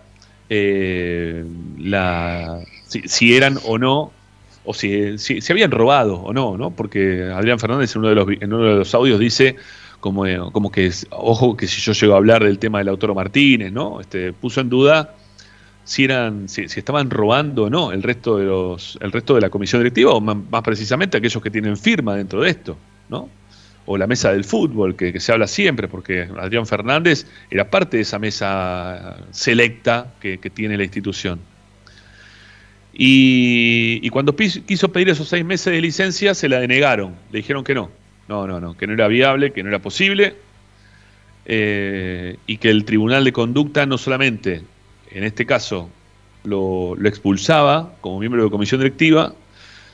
eh, 0.50 1.44
la, 1.80 2.60
si, 2.88 3.36
eran 3.36 3.58
o 3.66 3.80
no, 3.80 4.12
o 4.64 4.74
si, 4.76 5.18
si, 5.18 5.40
habían 5.52 5.72
robado 5.72 6.16
o 6.16 6.34
no, 6.34 6.58
¿no? 6.58 6.70
porque 6.72 7.32
Adrián 7.34 7.58
Fernández 7.58 7.96
en 7.96 8.06
en 8.06 8.54
uno 8.54 8.66
de 8.66 8.76
los 8.76 8.94
audios 8.94 9.20
dice 9.20 9.56
como, 10.02 10.26
eh, 10.26 10.38
como 10.52 10.72
que, 10.72 10.92
ojo 11.12 11.56
que 11.56 11.68
si 11.68 11.80
yo 11.80 11.94
llego 11.94 12.16
a 12.16 12.18
hablar 12.18 12.44
del 12.44 12.60
tema 12.60 12.80
del 12.80 12.90
autor 12.90 13.16
Martínez, 13.16 13.72
¿no? 13.72 14.02
Este, 14.02 14.34
puso 14.34 14.60
en 14.60 14.68
duda 14.68 15.16
si 15.84 16.04
eran, 16.04 16.50
si, 16.50 16.64
estaban 16.64 17.10
robando 17.10 17.66
o 17.66 17.70
no 17.70 17.92
el 17.92 18.04
resto 18.04 18.38
de 18.38 18.46
los, 18.46 18.98
el 19.00 19.12
resto 19.12 19.36
de 19.36 19.42
la 19.42 19.50
comisión 19.50 19.80
directiva, 19.82 20.12
o 20.12 20.20
más, 20.20 20.62
precisamente 20.64 21.18
aquellos 21.18 21.42
que 21.42 21.52
tienen 21.52 21.78
firma 21.78 22.16
dentro 22.16 22.42
de 22.42 22.50
esto, 22.50 22.78
¿no? 23.10 23.30
O 23.86 23.98
la 23.98 24.08
mesa 24.08 24.32
del 24.32 24.44
fútbol, 24.44 24.96
que, 24.96 25.20
se 25.20 25.32
habla 25.32 25.48
siempre, 25.48 25.88
porque 25.88 26.28
Adrián 26.40 26.66
Fernández 26.66 27.28
era 27.50 27.70
parte 27.70 27.98
de 27.98 28.04
esa 28.04 28.20
mesa 28.20 29.18
selecta 29.32 30.14
que, 30.20 30.38
tiene 30.38 30.78
la 30.78 30.84
institución. 30.84 31.40
Y, 32.94 34.00
y, 34.02 34.10
cuando 34.10 34.36
quiso 34.36 34.92
pedir 34.92 35.10
esos 35.10 35.30
seis 35.30 35.46
meses 35.46 35.74
de 35.74 35.82
licencia, 35.82 36.34
se 36.34 36.50
la 36.50 36.60
denegaron, 36.60 37.16
le 37.32 37.38
dijeron 37.38 37.64
que 37.64 37.74
no, 37.74 37.90
no, 38.32 38.48
no, 38.48 38.62
no, 38.62 38.78
que 38.78 38.88
no 38.88 38.94
era 38.94 39.10
viable, 39.10 39.52
que 39.52 39.62
no 39.62 39.68
era 39.68 39.80
posible, 39.80 40.36
eh, 41.46 42.38
y 42.48 42.58
que 42.58 42.70
el 42.70 42.86
Tribunal 42.86 43.26
de 43.26 43.34
Conducta 43.34 43.86
no 43.86 43.98
solamente, 43.98 44.64
en 45.10 45.24
este 45.26 45.46
caso, 45.46 45.90
lo, 46.46 46.96
expulsaba 47.06 47.94
como 48.00 48.20
miembro 48.20 48.42
de 48.42 48.50
comisión 48.50 48.80
directiva, 48.80 49.34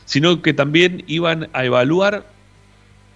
sino 0.05 0.43
que 0.43 0.53
también 0.53 1.03
iban 1.07 1.49
a 1.53 1.65
evaluar 1.65 2.27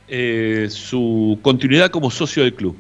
eh, 0.08 0.68
su 0.72 1.40
continuidad 1.44 1.92
como 1.92 2.10
socio 2.10 2.42
del 2.44 2.56
club, 2.56 2.76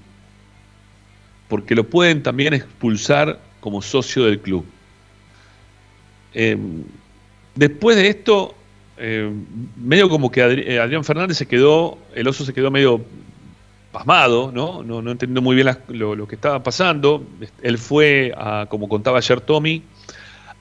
porque 1.47 1.75
lo 1.75 1.83
pueden 1.83 2.23
también 2.23 2.55
expulsar 2.55 3.39
como 3.59 3.83
socio 3.83 4.25
del 4.25 4.39
club. 4.39 4.65
Eh, 6.33 6.57
después 7.53 7.97
de 7.97 8.07
esto, 8.07 8.55
eh, 9.03 9.31
medio 9.77 10.09
como 10.09 10.31
que 10.31 10.41
eh, 10.41 10.79
Adrián 10.79 11.03
Fernández 11.03 11.35
se 11.35 11.47
quedó, 11.47 11.97
el 12.13 12.27
oso 12.27 12.45
se 12.45 12.53
quedó 12.53 12.69
medio 12.69 13.01
pasmado, 13.91 14.51
¿no? 14.53 14.83
No, 14.83 15.01
no 15.01 15.09
entendiendo 15.09 15.41
muy 15.41 15.55
bien 15.55 15.75
lo, 15.87 16.27
que 16.27 16.35
estaba 16.35 16.61
pasando. 16.61 17.25
Él 17.63 17.79
fue, 17.79 18.31
a, 18.37 18.67
como 18.69 18.87
contaba 18.87 19.17
ayer 19.17 19.41
Tommy, 19.41 19.81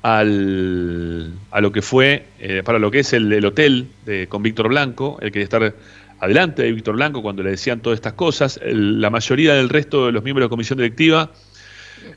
al, 0.00 1.35
a 1.50 1.61
lo 1.61 1.70
que 1.70 1.83
fue, 1.83 2.29
eh, 2.38 2.62
para 2.64 2.79
lo 2.79 2.90
que 2.90 3.00
es 3.00 3.12
el, 3.12 3.44
hotel 3.44 3.88
de, 4.07 4.26
con 4.26 4.42
Víctor 4.42 4.68
Blanco, 4.68 5.18
el 5.20 5.33
que 5.33 5.42
estar 5.42 5.74
adelante 6.18 6.62
de 6.62 6.72
Víctor 6.72 6.94
Blanco 6.94 7.20
cuando 7.20 7.42
le 7.42 7.50
decían 7.50 7.81
todas 7.81 7.98
estas 7.98 8.14
cosas. 8.14 8.59
la 8.64 9.11
mayoría 9.11 9.53
del 9.53 9.68
resto 9.68 10.07
de 10.07 10.12
los 10.12 10.24
miembros 10.24 10.44
de 10.44 10.46
la 10.46 10.50
comisión 10.50 10.79
directiva 10.79 11.31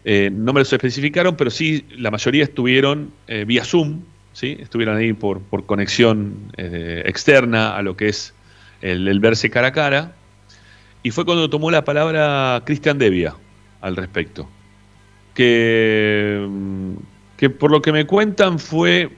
no 0.06 0.54
me 0.54 0.62
los 0.62 0.72
especificaron, 0.72 1.36
pero 1.36 1.50
sí 1.50 1.86
la 1.98 2.12
mayoría 2.12 2.44
estuvieron 2.44 3.12
vía 3.46 3.66
Zoom, 3.66 4.02
¿sí? 4.34 4.58
estuvieron 4.60 4.98
ahí 4.98 5.14
por, 5.14 5.42
conexión 5.66 6.52
eh, 6.58 7.04
externa 7.06 7.76
a 7.76 7.82
lo 7.82 7.96
que 7.96 8.10
es 8.10 8.34
el, 8.82 9.20
verse 9.20 9.50
cara 9.50 9.68
a 9.68 9.72
cara. 9.72 10.16
Y 11.02 11.12
fue 11.12 11.26
cuando 11.26 11.50
tomó 11.50 11.72
la 11.72 11.84
palabra 11.84 12.62
Cristian 12.66 12.98
Devia 12.98 13.36
al 13.82 13.96
respecto. 13.96 14.50
Que, 15.34 16.48
que 17.38 17.50
por 17.50 17.72
lo 17.72 17.82
que 17.82 17.92
me 17.92 18.06
cuentan 18.06 18.60
fue, 18.60 19.10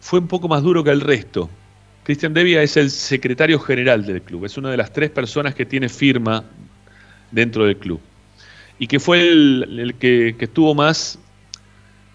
fue 0.00 0.20
un 0.20 0.28
poco 0.28 0.48
más 0.48 0.62
duro 0.62 0.84
que 0.84 0.90
el 0.90 1.00
resto. 1.00 1.50
Cristian 2.08 2.32
Devia 2.32 2.62
es 2.62 2.78
el 2.78 2.90
secretario 2.90 3.60
general 3.60 4.06
del 4.06 4.22
club, 4.22 4.46
es 4.46 4.56
una 4.56 4.70
de 4.70 4.78
las 4.78 4.94
tres 4.94 5.10
personas 5.10 5.54
que 5.54 5.66
tiene 5.66 5.90
firma 5.90 6.42
dentro 7.30 7.66
del 7.66 7.76
club. 7.76 8.00
Y 8.78 8.86
que 8.86 8.98
fue 8.98 9.28
el, 9.28 9.94
que, 9.98 10.34
estuvo 10.38 10.74
más, 10.74 11.18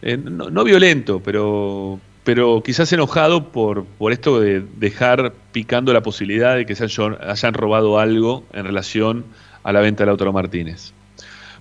eh, 0.03 0.17
no, 0.17 0.63
violento, 0.63 1.21
pero, 1.23 1.99
pero 2.23 2.61
quizás 2.63 2.91
enojado 2.91 3.51
por, 3.51 3.85
por 3.85 4.11
esto 4.11 4.39
de 4.39 4.61
dejar 4.77 5.33
picando 5.51 5.93
la 5.93 6.03
posibilidad 6.03 6.55
de 6.55 6.65
que 6.65 6.75
se 6.75 6.83
hayan, 6.85 7.53
robado 7.53 7.99
algo 7.99 8.43
en 8.53 8.65
relación 8.65 9.25
a 9.63 9.71
la 9.71 9.79
venta 9.79 10.03
de 10.03 10.07
Lautaro 10.07 10.33
Martínez. 10.33 10.93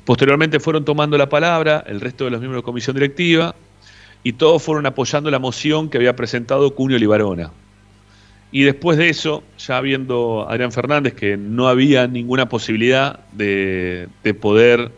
Posteriormente 0.05 0.59
fueron 0.59 0.85
tomando 0.85 1.17
la 1.17 1.29
palabra 1.29 1.85
el 1.87 2.01
resto 2.01 2.25
de 2.25 2.33
los 2.33 2.41
miembros 2.41 2.59
de 2.59 2.63
la 2.63 2.67
comisión 2.67 2.95
directiva 2.95 3.55
y 4.25 4.33
todos 4.33 4.63
fueron 4.63 4.87
apoyando 4.87 5.31
la 5.31 5.39
moción 5.39 5.89
que 5.89 5.99
había 5.99 6.17
presentado 6.17 6.75
Cunio 6.75 6.99
Libarona. 6.99 7.53
Y 8.51 8.65
después 8.65 8.99
de 8.99 9.09
eso, 9.09 9.43
ya 9.57 9.81
viendo 9.81 10.47
a 10.47 10.53
Adrián 10.53 10.73
Fernández 10.73 11.15
que 11.15 11.39
no 11.39 11.69
había 11.69 12.07
ninguna 12.07 12.49
posibilidad 12.49 13.21
de, 13.33 14.09
poder 14.41 14.91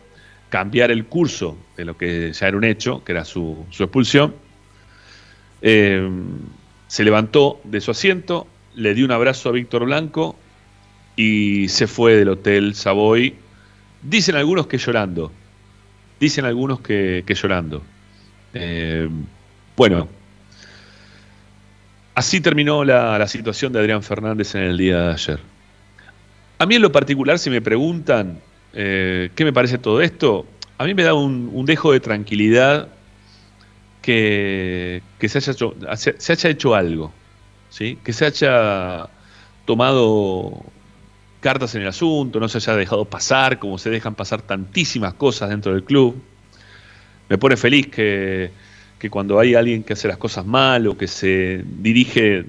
cambiar 0.55 0.93
el 0.93 1.07
curso 1.07 1.59
de 1.77 1.85
lo 1.85 1.97
que 1.97 2.33
ya 2.33 2.47
era 2.47 2.57
un 2.57 2.63
hecho, 2.63 3.03
que 3.03 3.11
era 3.11 3.25
su, 3.25 3.67
expulsión, 3.77 4.37
eh, 5.63 6.09
se 6.87 7.03
levantó 7.03 7.61
de 7.65 7.81
su 7.81 7.91
asiento, 7.91 8.47
le 8.77 8.95
dio 8.95 9.05
un 9.05 9.11
abrazo 9.11 9.49
a 9.49 9.53
Víctor 9.53 9.85
Blanco 9.85 10.37
y 11.17 11.67
se 11.67 11.89
fue 11.89 12.15
del 12.15 12.29
Hotel 12.29 12.77
Savoy. 12.77 13.35
Dicen 14.01 14.37
algunos 14.37 14.69
que 14.69 14.79
llorando, 14.79 15.33
dicen 16.21 16.45
algunos 16.45 16.79
que, 16.79 17.25
llorando. 17.27 17.83
Eh, 18.53 19.09
bueno, 19.77 20.07
Así 22.15 22.41
terminó 22.41 22.85
la, 22.85 23.27
situación 23.27 23.73
de 23.73 23.81
Adrián 23.81 24.05
Fernández 24.05 24.55
en 24.55 24.63
el 24.63 24.79
día 24.79 25.01
de 25.01 25.13
ayer. 25.15 25.41
A 26.59 26.67
mí 26.67 26.77
en 26.77 26.83
lo 26.83 26.93
particular, 26.93 27.41
si 27.41 27.51
me 27.51 27.61
preguntan 27.61 28.39
eh, 28.75 29.31
qué 29.35 29.45
me 29.45 29.53
parece 29.53 29.79
todo 29.79 30.01
esto, 30.01 30.47
a 30.79 30.85
mí 30.85 30.95
me 30.95 31.03
da 31.03 31.15
un, 31.15 31.65
dejo 31.67 31.93
de 31.93 32.01
tranquilidad 32.01 32.89
que, 34.03 35.03
se, 35.27 35.39
haya 35.39 36.51
hecho, 36.51 36.75
algo, 36.75 37.13
¿sí? 37.71 37.99
que 38.05 38.13
se 38.13 38.27
haya 38.27 39.09
tomado 39.65 40.63
cartas 41.41 41.75
en 41.75 41.83
el 41.83 41.89
asunto, 41.89 42.41
no 42.41 42.49
se 42.49 42.59
haya 42.59 42.77
dejado 42.77 43.05
pasar 43.05 43.59
como 43.59 43.79
se 43.79 43.91
dejan 43.91 44.15
pasar 44.15 44.43
tantísimas 44.43 45.15
cosas 45.15 45.51
dentro 45.51 45.73
del 45.73 45.85
club. 45.85 46.21
Me 47.29 47.39
pone 47.39 47.57
feliz 47.57 47.87
que 47.89 48.51
que 49.05 49.11
cuando 49.11 49.39
hay 49.39 49.55
alguien 49.55 49.83
que 49.83 49.93
hace 49.93 50.09
las 50.09 50.17
cosas 50.17 50.47
mal 50.47 50.87
o 50.87 50.97
que 50.97 51.09
se 51.09 51.63
dirige 51.63 52.47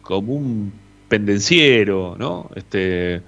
como 0.00 0.34
un 0.34 0.72
pendenciero, 1.08 2.14
¿no? 2.16 2.48
Este, 2.54 3.20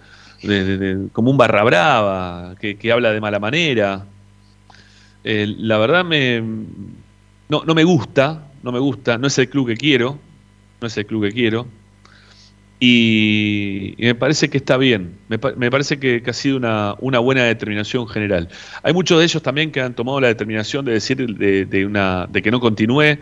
como 1.13 1.31
un 1.31 1.37
barra 1.37 1.63
brava, 1.65 2.55
que, 2.59 2.93
habla 2.93 3.13
de 3.13 3.21
mala 3.21 3.39
manera. 3.39 4.07
Eh, 5.25 5.55
la 5.59 5.79
verdad 5.79 6.05
me, 6.05 6.43
no, 7.49 7.65
no 7.65 7.75
me 7.75 7.85
gusta, 7.85 8.49
no 8.63 8.73
me 8.73 8.79
gusta, 8.79 9.19
no 9.19 9.27
es 9.27 9.39
el 9.39 9.49
club 9.49 9.69
que 9.69 9.77
quiero, 9.77 10.19
no 10.81 10.87
es 10.87 10.97
el 10.97 11.07
club 11.07 11.25
que 11.25 11.33
quiero. 11.33 11.67
Y, 12.81 13.95
me 13.99 14.15
parece 14.15 14.51
que 14.51 14.59
está 14.59 14.77
bien, 14.77 15.17
me, 15.29 15.39
parece 15.39 15.99
que, 15.99 16.23
ha 16.27 16.33
sido 16.33 16.59
una, 16.59 17.19
buena 17.19 17.45
determinación 17.45 18.07
general. 18.07 18.49
Hay 18.83 18.93
muchos 18.93 19.19
de 19.19 19.25
ellos 19.25 19.43
también 19.43 19.71
que 19.71 19.81
han 19.81 19.95
tomado 19.95 20.21
la 20.21 20.29
determinación 20.29 20.85
de 20.85 20.93
decir 20.93 21.17
de, 21.17 21.87
una, 21.87 22.27
de 22.27 22.43
que 22.43 22.51
no 22.51 22.61
continúe, 22.61 23.19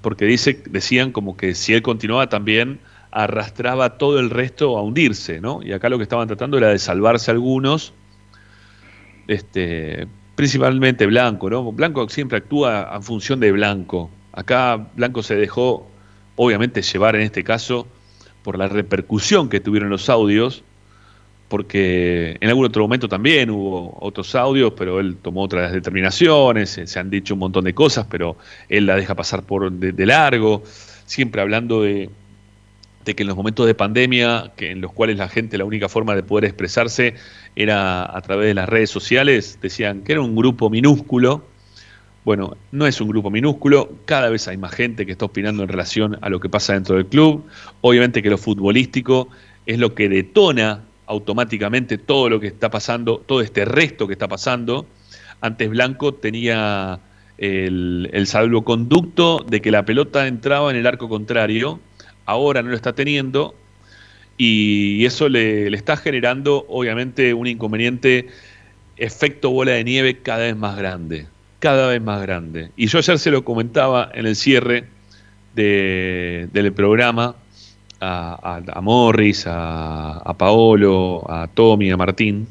porque 0.00 0.24
dice, 0.24 0.62
decían 0.70 1.12
como 1.12 1.36
que 1.36 1.54
si 1.54 1.74
él 1.74 1.82
continuaba 1.82 2.28
también 2.28 2.80
arrastraba 3.12 3.98
todo 3.98 4.18
el 4.18 4.30
resto 4.30 4.76
a 4.78 4.82
hundirse, 4.82 5.40
¿no? 5.40 5.62
Y 5.62 5.72
acá 5.72 5.88
lo 5.88 5.98
que 5.98 6.04
estaban 6.04 6.26
tratando 6.26 6.56
era 6.58 6.68
de 6.68 6.78
salvarse 6.78 7.30
algunos, 7.30 7.92
este, 9.28 10.08
principalmente 10.34 11.06
Blanco, 11.06 11.50
¿no? 11.50 11.70
Blanco 11.72 12.08
siempre 12.08 12.38
actúa 12.38 12.90
en 12.94 13.02
función 13.02 13.38
de 13.38 13.52
Blanco. 13.52 14.10
Acá 14.32 14.88
Blanco 14.96 15.22
se 15.22 15.36
dejó, 15.36 15.86
obviamente, 16.36 16.80
llevar 16.80 17.14
en 17.14 17.22
este 17.22 17.44
caso 17.44 17.86
por 18.42 18.58
la 18.58 18.66
repercusión 18.66 19.48
que 19.48 19.60
tuvieron 19.60 19.90
los 19.90 20.08
audios, 20.08 20.64
porque 21.48 22.38
en 22.40 22.48
algún 22.48 22.64
otro 22.64 22.82
momento 22.82 23.10
también 23.10 23.50
hubo 23.50 23.98
otros 24.00 24.34
audios, 24.34 24.72
pero 24.74 25.00
él 25.00 25.18
tomó 25.20 25.42
otras 25.42 25.70
determinaciones, 25.70 26.80
se, 26.82 26.98
han 26.98 27.10
dicho 27.10 27.34
un 27.34 27.40
montón 27.40 27.64
de 27.64 27.74
cosas, 27.74 28.06
pero 28.08 28.38
él 28.70 28.86
la 28.86 28.96
deja 28.96 29.14
pasar 29.14 29.42
por 29.42 29.70
de, 29.70 30.06
largo, 30.06 30.62
siempre 31.04 31.42
hablando 31.42 31.82
de, 31.82 32.08
de, 33.04 33.14
que 33.14 33.22
en 33.22 33.28
los 33.28 33.36
momentos 33.36 33.66
de 33.66 33.74
pandemia, 33.74 34.52
que 34.56 34.70
en 34.70 34.80
los 34.80 34.92
cuales 34.92 35.18
la 35.18 35.28
gente 35.28 35.58
la 35.58 35.64
única 35.64 35.88
forma 35.88 36.14
de 36.14 36.22
poder 36.22 36.44
expresarse 36.44 37.14
era 37.56 38.16
a 38.16 38.20
través 38.22 38.46
de 38.46 38.54
las 38.54 38.68
redes 38.68 38.90
sociales, 38.90 39.58
decían 39.60 40.02
que 40.02 40.12
era 40.12 40.20
un 40.20 40.34
grupo 40.34 40.70
minúsculo, 40.70 41.44
bueno, 42.24 42.56
no 42.70 42.86
es 42.86 43.00
un 43.00 43.08
grupo 43.08 43.30
minúsculo, 43.30 43.90
cada 44.04 44.30
vez 44.30 44.46
hay 44.46 44.56
más 44.56 44.72
gente 44.72 45.04
que 45.06 45.12
está 45.12 45.24
opinando 45.24 45.64
en 45.64 45.68
relación 45.68 46.18
a 46.20 46.28
lo 46.28 46.38
que 46.38 46.48
pasa 46.48 46.74
dentro 46.74 46.94
del 46.94 47.06
club. 47.06 47.44
Obviamente 47.80 48.22
que 48.22 48.30
lo 48.30 48.38
futbolístico 48.38 49.28
es 49.66 49.78
lo 49.78 49.94
que 49.94 50.08
detona 50.08 50.84
automáticamente 51.06 51.98
todo 51.98 52.28
lo 52.28 52.38
que 52.38 52.46
está 52.46 52.70
pasando, 52.70 53.18
todo 53.18 53.40
este 53.40 53.64
resto 53.64 54.06
que 54.06 54.12
está 54.12 54.28
pasando. 54.28 54.86
Antes 55.40 55.68
Blanco 55.68 56.14
tenía 56.14 57.00
el, 57.38 58.24
salvoconducto 58.26 59.44
de 59.48 59.60
que 59.60 59.72
la 59.72 59.84
pelota 59.84 60.28
entraba 60.28 60.70
en 60.70 60.76
el 60.76 60.86
arco 60.86 61.08
contrario, 61.08 61.80
ahora 62.26 62.62
no 62.62 62.70
lo 62.70 62.76
está 62.76 62.94
teniendo 62.94 63.54
y 64.36 65.04
eso 65.04 65.28
le, 65.28 65.68
está 65.74 65.96
generando 65.96 66.64
obviamente 66.68 67.34
un 67.34 67.46
inconveniente 67.46 68.28
efecto 68.96 69.50
bola 69.50 69.72
de 69.72 69.84
nieve 69.84 70.18
cada 70.18 70.44
vez 70.44 70.56
más 70.56 70.76
grande 70.76 71.26
cada 71.62 71.86
vez 71.86 72.02
más 72.02 72.20
grande. 72.20 72.72
Y 72.76 72.88
yo 72.88 72.98
ayer 72.98 73.20
se 73.20 73.30
lo 73.30 73.44
comentaba 73.44 74.10
en 74.12 74.26
el 74.26 74.34
cierre 74.34 74.88
del 75.54 76.72
programa 76.74 77.36
a, 78.00 78.80
Morris, 78.82 79.44
a, 79.46 80.34
Paolo, 80.36 81.24
a 81.30 81.46
Tommy, 81.46 81.92
a 81.92 81.96
Martín, 81.96 82.48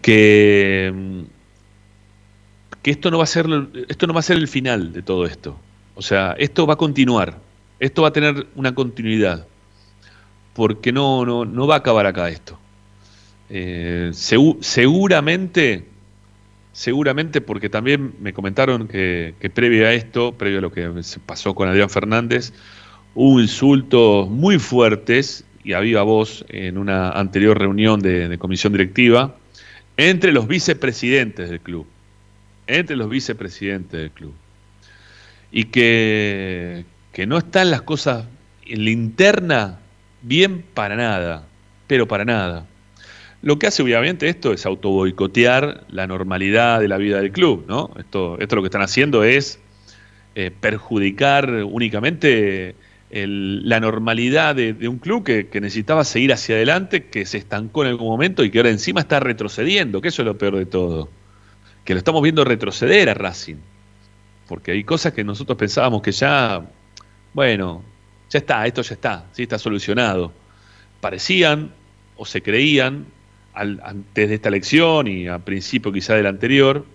que, 0.00 1.24
que 2.80 2.90
esto, 2.92 3.10
no 3.10 3.18
va 3.18 3.24
a 3.24 3.26
ser, 3.26 3.46
esto 3.88 4.06
no 4.06 4.14
va 4.14 4.20
a 4.20 4.22
ser 4.22 4.36
el 4.36 4.46
final 4.46 4.92
de 4.92 5.02
todo 5.02 5.26
esto. 5.26 5.58
O 5.96 6.02
sea, 6.02 6.36
esto 6.38 6.64
va 6.64 6.74
a 6.74 6.76
continuar, 6.76 7.40
esto 7.80 8.02
va 8.02 8.08
a 8.08 8.12
tener 8.12 8.46
una 8.54 8.74
continuidad, 8.74 9.46
porque 10.54 10.92
no, 10.92 11.24
no, 11.24 11.44
no 11.44 11.66
va 11.66 11.76
a 11.76 11.78
acabar 11.78 12.06
acá 12.06 12.28
esto. 12.28 12.58
Eh, 13.48 14.10
seguramente 14.12 15.84
seguramente 16.76 17.40
porque 17.40 17.70
también 17.70 18.12
me 18.20 18.34
comentaron 18.34 18.86
que, 18.86 19.32
previo 19.54 19.86
a 19.86 19.94
esto, 19.94 20.32
previo 20.32 20.58
a 20.58 20.60
lo 20.60 20.70
que 20.70 21.02
se 21.02 21.18
pasó 21.20 21.54
con 21.54 21.70
Adrián 21.70 21.88
Fernández, 21.88 22.52
hubo 23.14 23.40
insultos 23.40 24.28
muy 24.28 24.58
fuertes 24.58 25.46
y 25.64 25.72
a 25.72 25.80
viva 25.80 26.02
voz 26.02 26.44
en 26.50 26.76
una 26.76 27.12
anterior 27.12 27.58
reunión 27.58 28.00
de, 28.00 28.36
comisión 28.38 28.74
directiva 28.74 29.36
entre 29.96 30.32
los 30.32 30.46
vicepresidentes 30.46 31.48
del 31.48 31.60
club, 31.60 31.86
entre 32.66 32.94
los 32.94 33.08
vicepresidentes 33.08 33.98
del 33.98 34.10
club. 34.10 34.34
Y 35.50 35.64
que, 35.64 36.84
que 37.16 37.26
no 37.26 37.38
están 37.38 37.70
las 37.70 37.80
cosas 37.80 38.26
en 38.66 38.84
la 38.84 38.90
interna 38.90 39.78
bien 40.20 40.62
para 40.74 40.96
nada, 40.96 41.46
pero 41.86 42.06
para 42.06 42.26
nada. 42.26 42.66
Lo 43.40 43.58
que 43.58 43.66
hace 43.66 43.82
obviamente 43.82 44.28
esto 44.28 44.52
es 44.52 44.66
autoboicotear 44.66 45.84
la 45.88 46.06
normalidad 46.06 46.78
de 46.78 46.88
la 46.88 46.98
vida 46.98 47.18
del 47.22 47.32
club, 47.32 47.64
¿no? 47.66 47.90
Esto, 47.98 48.36
esto 48.38 48.56
lo 48.56 48.60
que 48.60 48.66
están 48.66 48.82
haciendo 48.82 49.24
es 49.24 49.58
eh, 50.34 50.50
perjudicar 50.60 51.50
únicamente 51.64 52.74
la 53.10 53.80
normalidad 53.80 54.54
de, 54.54 54.86
un 54.86 54.98
club 54.98 55.24
que, 55.24 55.48
necesitaba 55.58 56.04
seguir 56.04 56.34
hacia 56.34 56.56
adelante, 56.56 57.06
que 57.06 57.24
se 57.24 57.38
estancó 57.38 57.82
en 57.82 57.92
algún 57.92 58.08
momento 58.08 58.44
y 58.44 58.50
que 58.50 58.58
ahora 58.58 58.68
encima 58.68 59.00
está 59.00 59.20
retrocediendo, 59.20 60.02
que 60.02 60.08
eso 60.08 60.20
es 60.20 60.26
lo 60.26 60.36
peor 60.36 60.56
de 60.56 60.66
todo. 60.66 61.08
Que 61.82 61.94
lo 61.94 61.98
estamos 61.98 62.20
viendo 62.20 62.44
retroceder 62.44 63.08
a 63.08 63.14
Racing. 63.14 63.56
Porque 64.46 64.72
hay 64.72 64.84
cosas 64.84 65.14
que 65.14 65.24
nosotros 65.24 65.56
pensábamos 65.56 66.02
que 66.02 66.12
ya, 66.12 66.62
bueno, 67.36 67.82
ya 68.30 68.38
está, 68.38 68.66
esto 68.66 68.80
ya 68.80 68.94
está, 68.94 69.26
sí 69.32 69.42
está 69.42 69.58
solucionado. 69.58 70.32
Parecían 71.02 71.70
o 72.16 72.24
se 72.24 72.40
creían 72.40 73.04
antes 73.52 74.30
de 74.30 74.34
esta 74.36 74.48
elección 74.48 75.06
y 75.06 75.28
a 75.28 75.38
principio 75.38 75.92
quizá 75.92 76.14
de 76.14 76.22
la 76.22 76.30
anterior 76.30 76.86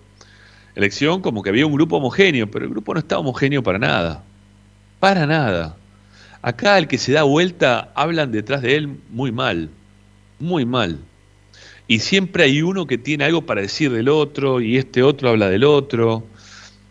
elección, 0.74 1.22
como 1.22 1.44
que 1.44 1.50
había 1.50 1.64
un 1.64 1.72
grupo 1.72 1.98
homogéneo, 1.98 2.50
pero 2.50 2.64
el 2.64 2.72
grupo 2.72 2.92
no 2.92 2.98
está 2.98 3.20
homogéneo 3.20 3.62
para 3.62 3.78
nada. 3.78 4.24
Para 4.98 5.26
nada. 5.26 5.76
Acá 6.42 6.76
el 6.76 6.88
que 6.88 6.98
se 6.98 7.12
da 7.12 7.22
vuelta 7.22 7.92
hablan 7.94 8.32
detrás 8.32 8.62
de 8.62 8.74
él 8.74 8.96
muy 9.10 9.30
mal, 9.30 9.70
muy 10.40 10.64
mal. 10.66 10.98
Y 11.86 12.00
siempre 12.00 12.42
hay 12.42 12.62
uno 12.62 12.88
que 12.88 12.98
tiene 12.98 13.26
algo 13.26 13.42
para 13.42 13.60
decir 13.60 13.92
del 13.92 14.08
otro 14.08 14.60
y 14.60 14.76
este 14.76 15.04
otro 15.04 15.28
habla 15.28 15.48
del 15.48 15.62
otro. 15.62 16.26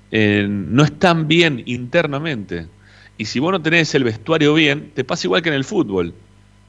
eh, 0.10 0.48
no 0.50 0.86
están 0.86 1.28
bien 1.28 1.64
internamente. 1.66 2.68
Y 3.22 3.26
si 3.26 3.38
vos 3.38 3.52
no 3.52 3.62
tenés 3.62 3.94
el 3.94 4.04
vestuario 4.04 4.56
bien, 4.56 4.94
te 4.96 5.04
pasa 5.04 5.28
igual 5.28 5.44
que 5.44 5.50
en 5.50 5.54
el 5.54 5.64
fútbol. 5.64 6.12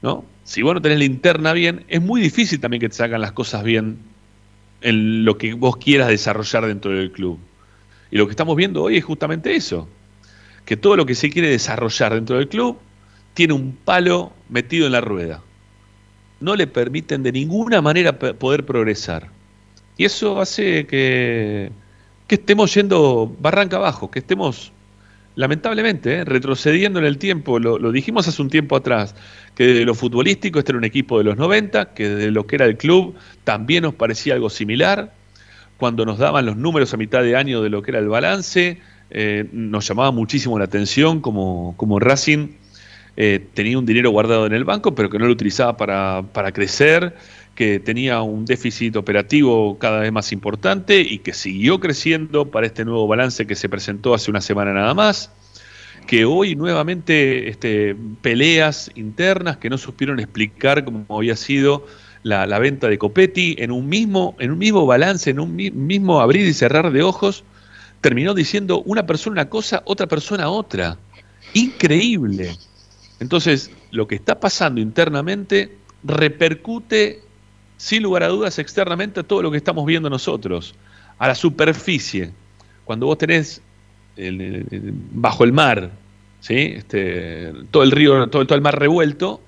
¿no? 0.03 0.23
Si 0.43 0.61
vos 0.61 0.75
no 0.75 0.83
tenés 0.83 0.99
la 0.99 1.05
interna 1.05 1.51
bien, 1.51 1.83
es 1.87 1.99
muy 1.99 2.21
difícil 2.21 2.59
también 2.59 2.79
que 2.79 2.89
te 2.89 2.93
salgan 2.93 3.21
las 3.21 3.31
cosas 3.31 3.63
bien 3.63 3.97
en 4.81 5.25
lo 5.25 5.35
que 5.39 5.55
vos 5.55 5.77
quieras 5.77 6.09
desarrollar 6.09 6.67
dentro 6.67 6.91
del 6.91 7.11
club. 7.11 7.39
Y 8.11 8.17
lo 8.17 8.27
que 8.27 8.33
estamos 8.33 8.55
viendo 8.55 8.83
hoy 8.83 8.97
es 8.97 9.03
justamente 9.03 9.55
eso, 9.55 9.89
que 10.63 10.77
todo 10.77 10.95
lo 10.95 11.07
que 11.07 11.15
se 11.15 11.31
quiere 11.31 11.49
desarrollar 11.49 12.13
dentro 12.13 12.37
del 12.37 12.47
club 12.47 12.77
tiene 13.33 13.53
un 13.53 13.75
palo 13.75 14.31
metido 14.47 14.85
en 14.85 14.91
la 14.91 15.01
rueda. 15.01 15.41
No 16.39 16.55
le 16.55 16.67
permiten 16.67 17.23
de 17.23 17.31
ninguna 17.31 17.81
manera 17.81 18.19
poder 18.19 18.63
progresar. 18.63 19.27
Y 19.97 20.05
eso 20.05 20.39
hace 20.39 20.85
que, 20.85 21.71
que 22.27 22.35
estemos 22.35 22.71
yendo 22.75 23.35
barranca 23.39 23.77
abajo, 23.77 24.11
que 24.11 24.19
estemos 24.19 24.71
lamentablemente, 25.35 26.17
¿eh? 26.17 26.25
retrocediendo 26.25 26.99
en 26.99 27.05
el 27.05 27.17
tiempo, 27.17 27.59
lo, 27.59 27.91
dijimos 27.91 28.27
hace 28.27 28.41
un 28.41 28.49
tiempo 28.49 28.75
atrás, 28.75 29.15
que 29.55 29.65
de 29.65 29.85
lo 29.85 29.95
futbolístico 29.95 30.59
este 30.59 30.71
era 30.71 30.77
un 30.77 30.85
equipo 30.85 31.17
de 31.17 31.23
los 31.23 31.37
90, 31.37 31.93
que 31.93 32.09
de 32.09 32.31
lo 32.31 32.45
que 32.45 32.55
era 32.55 32.65
el 32.65 32.77
club 32.77 33.15
también 33.43 33.83
nos 33.83 33.95
parecía 33.95 34.33
algo 34.33 34.49
similar, 34.49 35.13
cuando 35.77 36.05
nos 36.05 36.17
daban 36.17 36.45
los 36.45 36.55
números 36.55 36.93
a 36.93 36.97
mitad 36.97 37.23
de 37.23 37.35
año 37.35 37.61
de 37.61 37.69
lo 37.69 37.81
que 37.81 37.91
era 37.91 37.99
el 37.99 38.07
balance, 38.07 38.79
eh, 39.09 39.45
nos 39.51 39.87
llamaba 39.87 40.11
muchísimo 40.11 40.57
la 40.57 40.65
atención 40.65 41.19
como, 41.19 41.99
Racing 41.99 42.49
eh, 43.15 43.45
tenía 43.53 43.77
un 43.77 43.85
dinero 43.85 44.09
guardado 44.11 44.45
en 44.45 44.53
el 44.53 44.63
banco, 44.63 44.95
pero 44.95 45.09
que 45.09 45.19
no 45.19 45.25
lo 45.25 45.33
utilizaba 45.33 45.77
para 45.77 46.51
crecer, 46.51 47.15
que 47.55 47.79
tenía 47.79 48.21
un 48.21 48.45
déficit 48.45 48.95
operativo 48.95 49.77
cada 49.77 49.99
vez 49.99 50.11
más 50.11 50.31
importante 50.31 51.01
y 51.01 51.19
que 51.19 51.33
siguió 51.33 51.79
creciendo 51.79 52.49
para 52.49 52.65
este 52.65 52.83
nuevo 52.83 53.07
balance 53.07 53.45
que 53.45 53.55
se 53.55 53.69
presentó 53.69 54.13
hace 54.13 54.31
una 54.31 54.41
semana 54.41 54.73
nada 54.73 54.93
más, 54.93 55.31
que 56.07 56.25
hoy 56.25 56.55
nuevamente 56.55 57.49
este, 57.49 57.95
peleas 58.21 58.91
internas 58.95 59.57
que 59.57 59.69
no 59.69 59.77
supieron 59.77 60.19
explicar 60.19 60.83
cómo 60.83 61.05
había 61.09 61.35
sido 61.35 61.85
la, 62.23 62.59
venta 62.59 62.87
de 62.87 62.97
Copetti 62.97 63.55
en 63.59 63.71
un 63.71 63.87
mismo, 63.87 64.35
en 64.39 64.51
un 64.51 64.57
mismo 64.57 64.85
balance, 64.85 65.29
en 65.29 65.39
un 65.39 65.55
mismo 65.55 66.21
abrir 66.21 66.47
y 66.47 66.53
cerrar 66.53 66.91
de 66.91 67.03
ojos, 67.03 67.43
terminó 68.01 68.33
diciendo 68.33 68.81
una 68.85 69.05
persona 69.05 69.33
una 69.33 69.49
cosa, 69.49 69.83
otra 69.85 70.07
persona 70.07 70.49
otra. 70.49 70.97
Increíble. 71.53 72.55
Entonces, 73.19 73.69
lo 73.91 74.07
que 74.07 74.15
está 74.15 74.39
pasando 74.39 74.81
internamente 74.81 75.77
repercute 76.03 77.22
sin 77.83 78.01
lugar 78.01 78.23
a 78.23 78.29
dudas 78.29 78.59
externamente 78.59 79.19
a 79.19 79.23
todo 79.23 79.41
lo 79.41 79.51
que 79.51 79.57
estamos 79.57 79.85
viendo 79.85 80.09
nosotros, 80.09 80.73
a 81.17 81.27
la 81.27 81.35
superficie. 81.35 82.31
Cuando 82.85 83.07
vos 83.07 83.17
tenés 83.17 83.61
bajo 85.11 85.43
el 85.43 85.51
mar, 85.51 85.91
¿sí? 86.39 86.75
este, 86.77 87.51
todo 87.71 87.83
el 87.83 87.91
río, 87.91 88.29
todo, 88.29 88.55
el 88.55 88.61
mar 88.61 88.79
revuelto, 88.79 89.41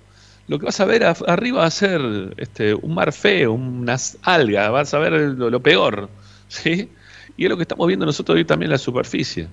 lo 0.49 0.59
que 0.59 0.65
vas 0.65 0.77
a 0.81 0.85
ver 0.85 1.05
arriba 1.05 1.59
va 1.59 1.65
a 1.65 1.71
ser 1.71 2.01
este, 2.35 2.73
un 2.73 2.93
mar 2.93 3.13
feo, 3.13 3.53
unas 3.53 4.17
algas, 4.23 4.69
vas 4.69 4.93
a 4.93 4.99
ver 4.99 5.13
lo, 5.13 5.59
peor. 5.61 6.09
¿sí? 6.49 6.89
Y 7.37 7.45
es 7.45 7.49
lo 7.49 7.55
que 7.55 7.63
estamos 7.63 7.87
viendo 7.87 8.05
nosotros 8.05 8.35
hoy 8.35 8.43
también 8.43 8.67
en 8.67 8.73
la 8.73 8.77
superficie. 8.79 9.47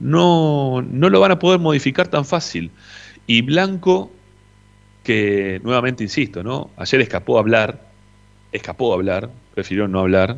No, 0.00 0.82
no 0.82 1.10
lo 1.10 1.20
van 1.20 1.30
a 1.30 1.38
poder 1.38 1.60
modificar 1.60 2.08
tan 2.08 2.24
fácil. 2.24 2.72
Y 3.28 3.42
Blanco, 3.42 4.10
que 5.04 5.60
nuevamente 5.62 6.02
insisto, 6.02 6.42
¿no? 6.42 6.70
ayer 6.76 7.02
escapó 7.02 7.36
a 7.36 7.40
hablar, 7.40 7.89
escapó 8.52 8.92
a 8.92 8.96
hablar, 8.96 9.30
prefirió 9.54 9.88
no 9.88 10.00
hablar. 10.00 10.36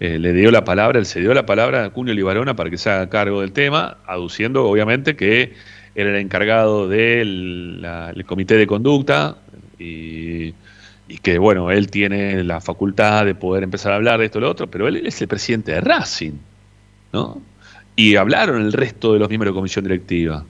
Eh, 0.00 0.18
le 0.18 0.32
dio 0.32 0.50
la 0.50 0.64
palabra, 0.64 0.98
él 0.98 1.06
se 1.06 1.20
dio 1.20 1.32
la 1.34 1.46
palabra 1.46 1.84
a 1.84 1.90
Cunio 1.90 2.14
Libarona 2.14 2.56
para 2.56 2.68
que 2.68 2.78
se 2.78 2.90
haga 2.90 3.08
cargo 3.08 3.40
del 3.40 3.52
tema, 3.52 3.98
aduciendo 4.06 4.64
obviamente 4.66 5.14
que 5.16 5.42
él 5.42 5.52
era 5.94 6.10
el 6.10 6.16
encargado 6.16 6.88
del 6.88 7.86
comité 8.26 8.56
de 8.56 8.66
conducta 8.66 9.36
y, 9.78 10.52
que, 11.22 11.38
bueno, 11.38 11.70
él 11.70 11.90
tiene 11.90 12.42
la 12.42 12.60
facultad 12.60 13.24
de 13.24 13.34
poder 13.34 13.62
empezar 13.62 13.92
a 13.92 13.96
hablar 13.96 14.18
de 14.18 14.26
esto 14.26 14.38
y 14.38 14.42
lo 14.42 14.50
otro, 14.50 14.66
pero 14.68 14.88
él, 14.88 15.06
es 15.06 15.20
el 15.22 15.28
presidente 15.28 15.72
de 15.72 15.80
Racing, 15.80 16.32
¿no? 17.12 17.40
Y 17.94 18.16
hablaron 18.16 18.60
el 18.60 18.72
resto 18.72 19.12
de 19.12 19.20
los 19.20 19.28
miembros 19.28 19.52
de 19.52 19.54
comisión 19.54 19.84
directiva. 19.84 20.44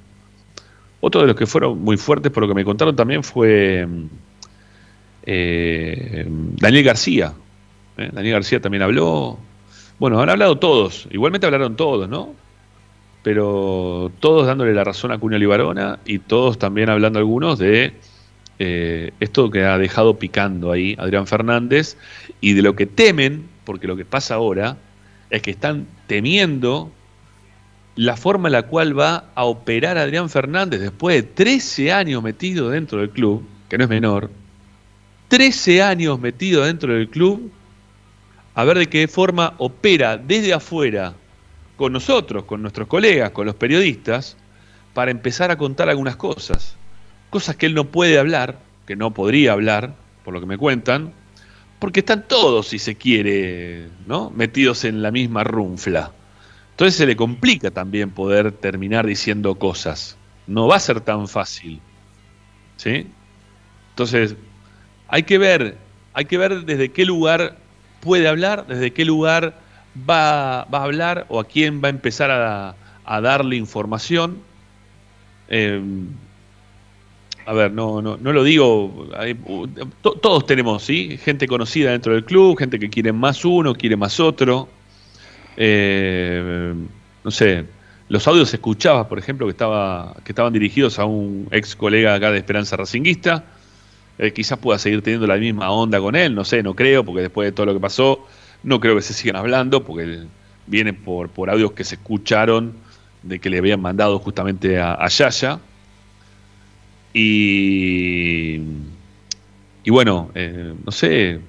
Otro 1.01 1.21
de 1.21 1.27
los 1.27 1.37
que 1.37 1.45
fueron 1.45 1.83
muy 1.83 1.99
fuertes, 1.99 2.33
por 2.33 2.43
lo 2.43 2.49
que 2.49 2.55
me 2.55 2.65
contaron 2.65 2.97
también, 2.97 3.23
fue 3.23 3.87
eh, 5.27 6.27
Daniel 6.29 6.85
García. 6.85 7.33
¿eh? 7.97 8.11
Daniel 8.13 8.35
García 8.35 8.61
también 8.61 8.83
habló. 8.83 9.39
Bueno, 9.99 10.21
han 10.21 10.31
hablado 10.31 10.57
todos. 10.59 11.09
Igualmente 11.11 11.47
hablaron 11.47 11.77
todos, 11.77 12.09
¿no? 12.09 12.35
Pero 13.23 14.13
todos 14.21 14.47
dándole 14.47 14.75
la 14.75 14.85
razón 14.85 15.13
a 15.13 15.19
Cunio 15.19 15.39
Libarona 15.39 15.99
y 16.05 16.19
todos 16.19 16.59
también 16.59 16.91
hablando 16.91 17.19
algunos 17.19 17.59
de 17.59 17.95
eh, 18.59 19.13
esto 19.21 19.51
que 19.51 19.65
ha 19.65 19.79
dejado 19.79 20.19
picando 20.19 20.71
ahí 20.71 20.95
Adrián 20.99 21.27
Fernández 21.27 21.97
y 22.41 22.53
de 22.53 22.63
lo 22.63 22.77
que 22.77 22.87
temen, 22.87 23.49
porque 23.65 23.87
lo 23.87 23.97
que 23.97 24.05
pasa 24.05 24.35
ahora 24.35 24.77
es 25.31 25.41
que 25.41 25.51
están 25.51 25.87
temiendo 26.07 26.91
la 27.97 28.17
forma 28.17 28.49
en 28.49 28.53
la 28.53 28.65
cual 28.65 28.99
va 28.99 29.31
a 29.35 29.45
operar 29.45 29.97
Adrián 29.97 30.29
Fernández 30.29 30.81
después 30.81 31.17
de 31.17 31.23
13 31.23 31.93
años 31.93 32.23
metido 32.23 32.69
dentro 32.69 32.99
del 32.99 33.11
club, 33.11 33.45
que 33.69 33.79
no 33.79 33.85
es 33.85 33.91
menor, 33.91 34.31
13 35.29 35.83
años 35.83 36.21
metido 36.21 36.65
dentro 36.65 36.93
del 36.95 37.09
club, 37.09 37.51
a 38.55 38.65
ver 38.65 38.79
de 38.79 38.89
qué 38.89 39.09
forma 39.09 39.55
opera 39.59 40.17
desde 40.17 40.55
afuera 40.55 41.15
con 41.77 41.93
nosotros, 41.93 42.45
con 42.45 42.63
nuestros 42.63 42.87
colegas, 42.87 43.31
con 43.31 43.47
los 43.47 43.57
periodistas, 43.57 44.37
para 44.93 45.11
empezar 45.11 45.51
a 45.51 45.59
contar 45.59 45.89
algunas 45.89 46.17
cosas. 46.17 46.77
Cosas 47.31 47.57
que 47.57 47.67
él 47.67 47.75
no 47.75 47.87
puede 47.87 48.19
hablar, 48.19 48.61
que 48.87 48.95
no 48.97 49.13
podría 49.13 49.53
hablar, 49.53 49.95
por 50.25 50.35
lo 50.35 50.41
que 50.41 50.47
me 50.47 50.57
cuentan, 50.57 51.13
porque 51.81 52.01
están 52.01 52.27
todos, 52.29 52.69
si 52.69 52.79
se 52.79 52.95
quiere, 52.95 53.89
¿no? 54.07 54.31
metidos 54.31 54.85
en 54.85 55.03
la 55.03 55.11
misma 55.11 55.43
runfla. 55.45 56.13
Entonces 56.71 56.97
se 56.97 57.07
le 57.07 57.17
complica 57.17 57.71
también 57.71 58.11
poder 58.11 58.53
terminar 58.53 59.07
diciendo 59.07 59.55
cosas. 59.57 60.17
No 60.47 60.67
va 60.67 60.77
a 60.77 60.81
ser 60.81 61.01
tan 61.01 61.29
fácil. 61.29 61.81
¿Sí? 62.77 63.07
Entonces, 63.91 64.35
hay 65.09 65.23
que 65.25 65.39
ver, 65.39 65.77
hay 66.13 66.25
que 66.25 66.39
ver 66.39 66.65
desde 66.65 66.91
qué 66.91 67.05
lugar 67.05 67.57
puede 68.01 68.29
hablar, 68.29 68.67
desde 68.67 68.93
qué 68.93 69.05
lugar 69.05 69.59
va, 70.09 70.61
a 70.61 70.83
hablar 70.83 71.27
o 71.29 71.41
a 71.41 71.45
quién 71.45 71.83
va 71.83 71.89
a 71.89 71.91
empezar 71.91 72.31
a, 72.31 72.75
darle 73.21 73.57
información. 73.57 74.39
Em, 75.49 76.09
a 77.47 77.53
ver, 77.53 77.73
no, 77.73 78.01
no, 78.01 78.17
no 78.17 78.33
lo 78.33 78.43
digo, 78.43 79.09
todos 80.01 80.47
tenemos, 80.47 80.83
¿sí? 80.83 81.19
Gente 81.19 81.47
conocida 81.47 81.91
dentro 81.91 82.15
del 82.15 82.25
club, 82.25 82.59
gente 82.59 82.79
que 82.79 82.89
quiere 82.89 83.13
más 83.13 83.45
uno, 83.45 83.75
quiere 83.75 83.97
más 83.97 84.19
otro. 84.19 84.69
Eh, 85.57 86.75
no 87.23 87.31
sé, 87.31 87.67
los 88.09 88.27
audios 88.27 88.51
se 88.51 88.57
escuchaba, 88.57 89.09
por 89.09 89.19
ejemplo, 89.19 89.47
que, 89.47 89.53
estaba, 89.53 90.15
que 90.25 90.33
estaban 90.33 90.53
dirigidos 90.53 90.99
a 90.99 91.05
un 91.05 91.49
ex 91.51 91.77
colega 91.77 92.15
acá 92.15 92.31
de 92.31 92.39
Esperanza 92.39 92.77
Racinguista, 92.77 93.45
eh, 94.19 94.33
quizás 94.33 94.59
pueda 94.59 94.79
seguir 94.79 95.03
teniendo 95.03 95.27
la 95.27 95.37
misma 95.37 95.71
onda 95.71 96.01
con 96.01 96.15
él, 96.15 96.35
no 96.35 96.45
sé, 96.45 96.63
no 96.63 96.75
creo, 96.75 97.05
porque 97.05 97.23
después 97.23 97.47
de 97.47 97.53
todo 97.53 97.67
lo 97.67 97.75
que 97.75 97.81
pasó, 97.81 98.27
no 98.63 98.81
creo 98.81 98.95
que 98.95 99.03
se 99.03 99.13
sigan 99.13 99.37
hablando, 99.37 99.85
porque 99.85 100.25
viene 100.67 100.93
por, 100.93 101.29
por 101.29 101.51
audios 101.51 101.73
que 101.73 101.85
se 101.85 101.97
escucharon 101.97 102.75
de 103.23 103.39
que 103.39 103.51
le 103.51 103.59
habían 103.59 103.81
mandado 103.81 104.19
justamente 104.19 104.79
a, 104.79 105.07
Yaya. 105.09 105.59
Y, 107.13 108.61
y 109.85 109.91
bueno, 109.91 110.31
eh, 110.35 110.75
no 110.85 110.93
sé, 110.93 111.41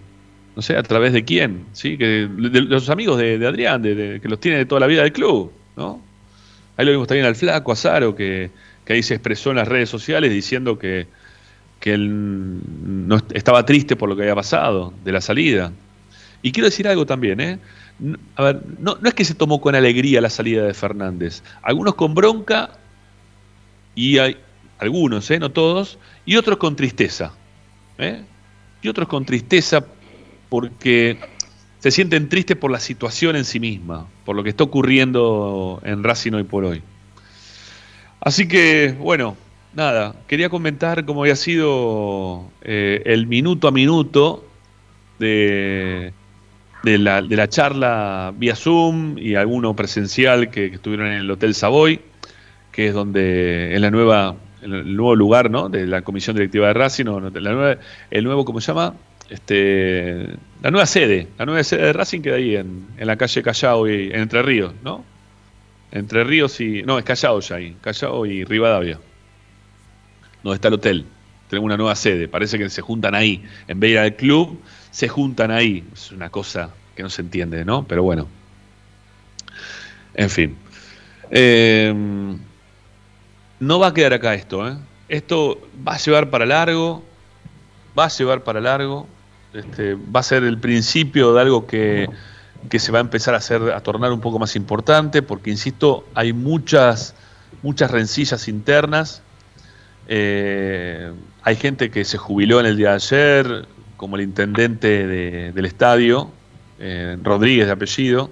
no 0.55 0.61
sé 0.61 0.77
a 0.77 0.83
través 0.83 1.13
de 1.13 1.23
quién, 1.23 1.65
¿sí? 1.73 1.97
Que, 1.97 2.27
de, 2.27 2.61
los 2.61 2.89
amigos 2.89 3.17
de, 3.17 3.45
Adrián, 3.45 3.81
de, 3.81 4.19
que 4.21 4.29
los 4.29 4.39
tiene 4.39 4.57
de 4.57 4.65
toda 4.65 4.81
la 4.81 4.87
vida 4.87 5.03
del 5.03 5.11
club, 5.11 5.51
¿no? 5.75 6.01
Ahí 6.77 6.85
lo 6.85 6.91
vimos 6.91 7.07
también 7.07 7.25
al 7.25 7.35
flaco, 7.35 7.71
a 7.71 7.75
Zaro, 7.75 8.15
que, 8.15 8.51
que 8.85 8.93
ahí 8.93 9.03
se 9.03 9.15
expresó 9.15 9.51
en 9.51 9.57
las 9.57 9.67
redes 9.67 9.89
sociales 9.89 10.31
diciendo 10.31 10.77
que, 10.77 11.07
que 11.79 11.93
él 11.93 12.59
no 13.07 13.17
estaba 13.33 13.65
triste 13.65 13.95
por 13.95 14.09
lo 14.09 14.15
que 14.15 14.23
había 14.23 14.35
pasado, 14.35 14.93
de 15.03 15.11
la 15.11 15.21
salida. 15.21 15.71
Y 16.41 16.51
quiero 16.51 16.65
decir 16.65 16.87
algo 16.87 17.05
también, 17.05 17.39
¿eh? 17.39 17.59
A 18.35 18.43
ver, 18.43 18.61
no, 18.79 18.97
es 19.03 19.13
que 19.13 19.25
se 19.25 19.35
tomó 19.35 19.61
con 19.61 19.73
alegría 19.73 20.19
la 20.21 20.29
salida 20.29 20.65
de 20.65 20.73
Fernández. 20.73 21.43
Algunos 21.61 21.95
con 21.95 22.13
bronca, 22.13 22.71
y 23.95 24.17
hay 24.17 24.37
algunos, 24.77 25.31
¿eh? 25.31 25.39
no 25.39 25.51
todos, 25.51 25.97
y 26.25 26.35
otros 26.35 26.57
con 26.57 26.75
tristeza. 26.75 27.33
¿eh? 27.97 28.21
Y 28.81 28.87
otros 28.89 29.07
con 29.07 29.25
tristeza 29.25 29.85
porque 30.49 31.17
se 31.79 31.91
sienten 31.91 32.29
tristes 32.29 32.57
por 32.57 32.71
la 32.71 32.79
situación 32.79 33.35
en 33.35 33.45
sí 33.45 33.59
misma, 33.59 34.07
por 34.25 34.35
lo 34.35 34.43
que 34.43 34.49
está 34.49 34.63
ocurriendo 34.63 35.81
en 35.83 36.03
Racing 36.03 36.33
hoy 36.33 36.43
por 36.43 36.65
hoy. 36.65 36.83
Así 38.19 38.47
que, 38.47 38.95
bueno, 38.99 39.37
nada, 39.75 40.15
quería 40.27 40.49
comentar 40.49 41.05
cómo 41.05 41.21
había 41.21 41.35
sido 41.35 42.49
eh, 42.61 43.01
el 43.05 43.27
minuto 43.27 43.67
a 43.67 43.71
minuto 43.71 44.45
de, 45.19 46.13
de 46.83 46.97
la, 46.97 47.21
de 47.21 47.35
la 47.35 47.47
charla 47.49 48.33
vía 48.35 48.55
Zoom 48.55 49.17
y 49.17 49.35
alguno 49.35 49.75
presencial 49.75 50.49
que, 50.49 50.65
estuvieron 50.65 51.07
en 51.07 51.13
el 51.19 51.31
Hotel 51.31 51.53
Savoy, 51.53 51.99
que 52.71 52.87
es 52.87 52.93
donde 52.93 53.75
en 53.75 53.81
la 53.81 53.91
nueva 53.91 54.35
el 54.61 54.95
nuevo 54.95 55.15
lugar 55.15 55.51
¿no? 55.51 55.69
de 55.69 55.85
la 55.85 56.01
comisión 56.01 56.35
directiva 56.35 56.67
de 56.67 56.73
Racing, 56.73 57.05
la 57.05 57.77
el 58.09 58.23
nuevo, 58.23 58.45
¿cómo 58.45 58.59
se 58.61 58.67
llama? 58.67 58.95
Este, 59.29 60.27
la 60.61 60.71
nueva 60.71 60.85
sede, 60.85 61.27
la 61.37 61.45
nueva 61.45 61.63
sede 61.63 61.85
de 61.85 61.93
Racing 61.93 62.21
queda 62.21 62.35
ahí 62.35 62.55
en, 62.55 62.87
en 62.97 63.07
la 63.07 63.15
calle 63.15 63.43
Callao 63.43 63.87
y 63.87 64.07
en 64.07 64.21
Entre 64.21 64.41
Ríos, 64.41 64.73
¿no? 64.83 65.03
Entre 65.91 66.23
Ríos 66.23 66.59
y. 66.61 66.83
No, 66.83 66.99
es 66.99 67.05
Callao 67.05 67.39
ya 67.39 67.55
ahí, 67.55 67.75
Callao 67.81 68.25
y 68.25 68.43
Rivadavia. 68.43 68.99
Donde 70.45 70.57
está 70.57 70.67
el 70.67 70.75
hotel. 70.75 71.05
Tenemos 71.49 71.65
una 71.65 71.75
nueva 71.75 71.95
sede, 71.95 72.27
parece 72.27 72.59
que 72.59 72.69
se 72.69 72.83
juntan 72.83 73.15
ahí. 73.15 73.43
En 73.67 73.79
vez 73.79 73.89
de 73.89 73.91
ir 73.93 73.97
al 73.97 74.15
club, 74.15 74.61
se 74.91 75.07
juntan 75.07 75.49
ahí. 75.49 75.83
Es 75.91 76.11
una 76.11 76.29
cosa 76.29 76.69
que 76.95 77.01
no 77.01 77.09
se 77.09 77.23
entiende, 77.23 77.65
¿no? 77.65 77.83
Pero 77.87 78.03
bueno. 78.03 78.27
En 80.13 80.29
fin. 80.29 80.55
Em, 81.31 82.37
no 83.59 83.79
va 83.79 83.87
a 83.87 83.93
quedar 83.95 84.13
acá 84.13 84.35
esto, 84.35 84.67
¿eh? 84.67 84.77
Esto 85.09 85.67
va 85.85 85.95
a 85.95 85.97
llevar 85.97 86.29
para 86.29 86.45
largo, 86.45 87.03
va 87.97 88.05
a 88.05 88.09
llevar 88.09 88.43
para 88.43 88.61
largo, 88.61 89.07
este, 89.51 89.95
va 89.95 90.19
a 90.19 90.23
ser 90.23 90.43
el 90.43 90.59
principio 90.59 91.33
de 91.33 91.41
algo 91.41 91.65
que, 91.65 92.07
se 92.77 92.91
va 92.91 92.99
a 92.99 93.01
empezar 93.01 93.33
a 93.33 93.37
hacer, 93.37 93.63
a 93.71 93.79
tornar 93.81 94.11
un 94.11 94.21
poco 94.21 94.37
más 94.37 94.55
importante, 94.55 95.23
porque 95.23 95.49
insisto, 95.49 96.05
hay 96.13 96.33
muchas, 96.33 97.15
muchas 97.63 97.89
rencillas 97.89 98.47
internas. 98.47 99.23
Eh, 100.07 101.11
hay 101.43 101.55
gente 101.55 101.89
que 101.89 102.05
se 102.05 102.17
jubiló 102.17 102.59
en 102.59 102.65
el 102.65 102.77
día 102.77 102.89
de 102.89 102.95
ayer, 102.95 103.67
como 103.97 104.15
el 104.15 104.23
intendente 104.23 105.07
del 105.51 105.65
estadio, 105.65 106.29
eh, 106.79 107.17
Rodríguez 107.23 107.67
de 107.67 107.71
apellido, 107.71 108.31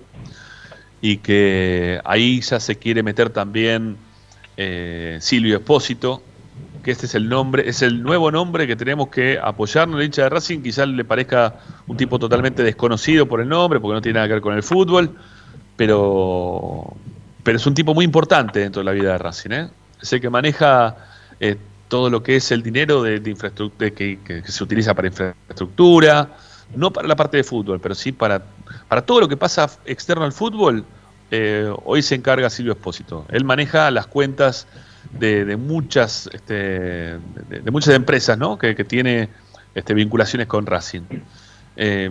y 1.01 1.17
que 1.17 1.99
ahí 2.05 2.41
ya 2.41 2.59
se 2.59 2.77
quiere 2.77 3.03
meter 3.03 3.29
también 3.29 3.97
eh, 4.57 5.17
Silvio 5.21 5.57
Espósito, 5.57 6.21
que 6.83 6.91
este 6.91 7.05
es 7.05 7.15
el 7.15 7.29
nombre, 7.29 7.67
es 7.67 7.81
el 7.81 8.03
nuevo 8.03 8.29
nombre 8.29 8.67
que 8.67 8.75
tenemos 8.75 9.07
que 9.07 9.39
apoyarnos. 9.41 9.99
El 9.99 10.05
hincha 10.05 10.23
de 10.23 10.29
Racing 10.29 10.61
quizás 10.61 10.87
le 10.87 11.05
parezca 11.05 11.55
un 11.87 11.95
tipo 11.95 12.19
totalmente 12.19 12.61
desconocido 12.61 13.25
por 13.25 13.41
el 13.41 13.47
nombre, 13.47 13.79
porque 13.79 13.95
no 13.95 14.01
tiene 14.01 14.17
nada 14.17 14.27
que 14.27 14.33
ver 14.33 14.41
con 14.41 14.55
el 14.55 14.63
fútbol, 14.63 15.15
pero, 15.77 16.93
pero 17.43 17.57
es 17.57 17.65
un 17.65 17.73
tipo 17.73 17.93
muy 17.93 18.05
importante 18.05 18.59
dentro 18.59 18.81
de 18.81 18.85
la 18.85 18.91
vida 18.91 19.13
de 19.13 19.17
Racing. 19.17 19.51
¿eh? 19.51 19.69
Es 20.01 20.11
el 20.11 20.19
que 20.19 20.29
maneja 20.29 21.12
eh, 21.39 21.57
todo 21.87 22.09
lo 22.09 22.23
que 22.23 22.35
es 22.35 22.51
el 22.51 22.63
dinero 22.63 23.03
de, 23.03 23.21
infraestructura 23.29 23.91
que, 23.91 24.43
se 24.45 24.63
utiliza 24.63 24.93
para 24.93 25.07
infraestructura, 25.07 26.35
no 26.75 26.91
para 26.91 27.07
la 27.07 27.15
parte 27.15 27.37
de 27.37 27.43
fútbol, 27.43 27.79
pero 27.79 27.93
sí 27.93 28.11
para, 28.11 28.43
para 28.87 29.03
todo 29.03 29.21
lo 29.21 29.27
que 29.27 29.37
pasa 29.37 29.69
externo 29.85 30.23
al 30.23 30.31
fútbol. 30.31 30.85
Eh, 31.31 31.71
hoy 31.85 32.01
se 32.01 32.15
encarga 32.15 32.49
Silvio 32.49 32.73
Espósito. 32.73 33.25
Él 33.29 33.43
maneja 33.43 33.89
las 33.91 34.07
cuentas 34.07 34.67
de, 35.11 35.55
muchas 35.57 36.29
este, 36.33 36.53
de, 36.53 37.71
muchas 37.71 37.95
empresas 37.95 38.37
que, 38.59 38.75
tiene 38.83 39.29
este, 39.75 39.93
vinculaciones 39.93 40.47
con 40.47 40.65
Racing. 40.65 41.03
Eh, 41.75 42.09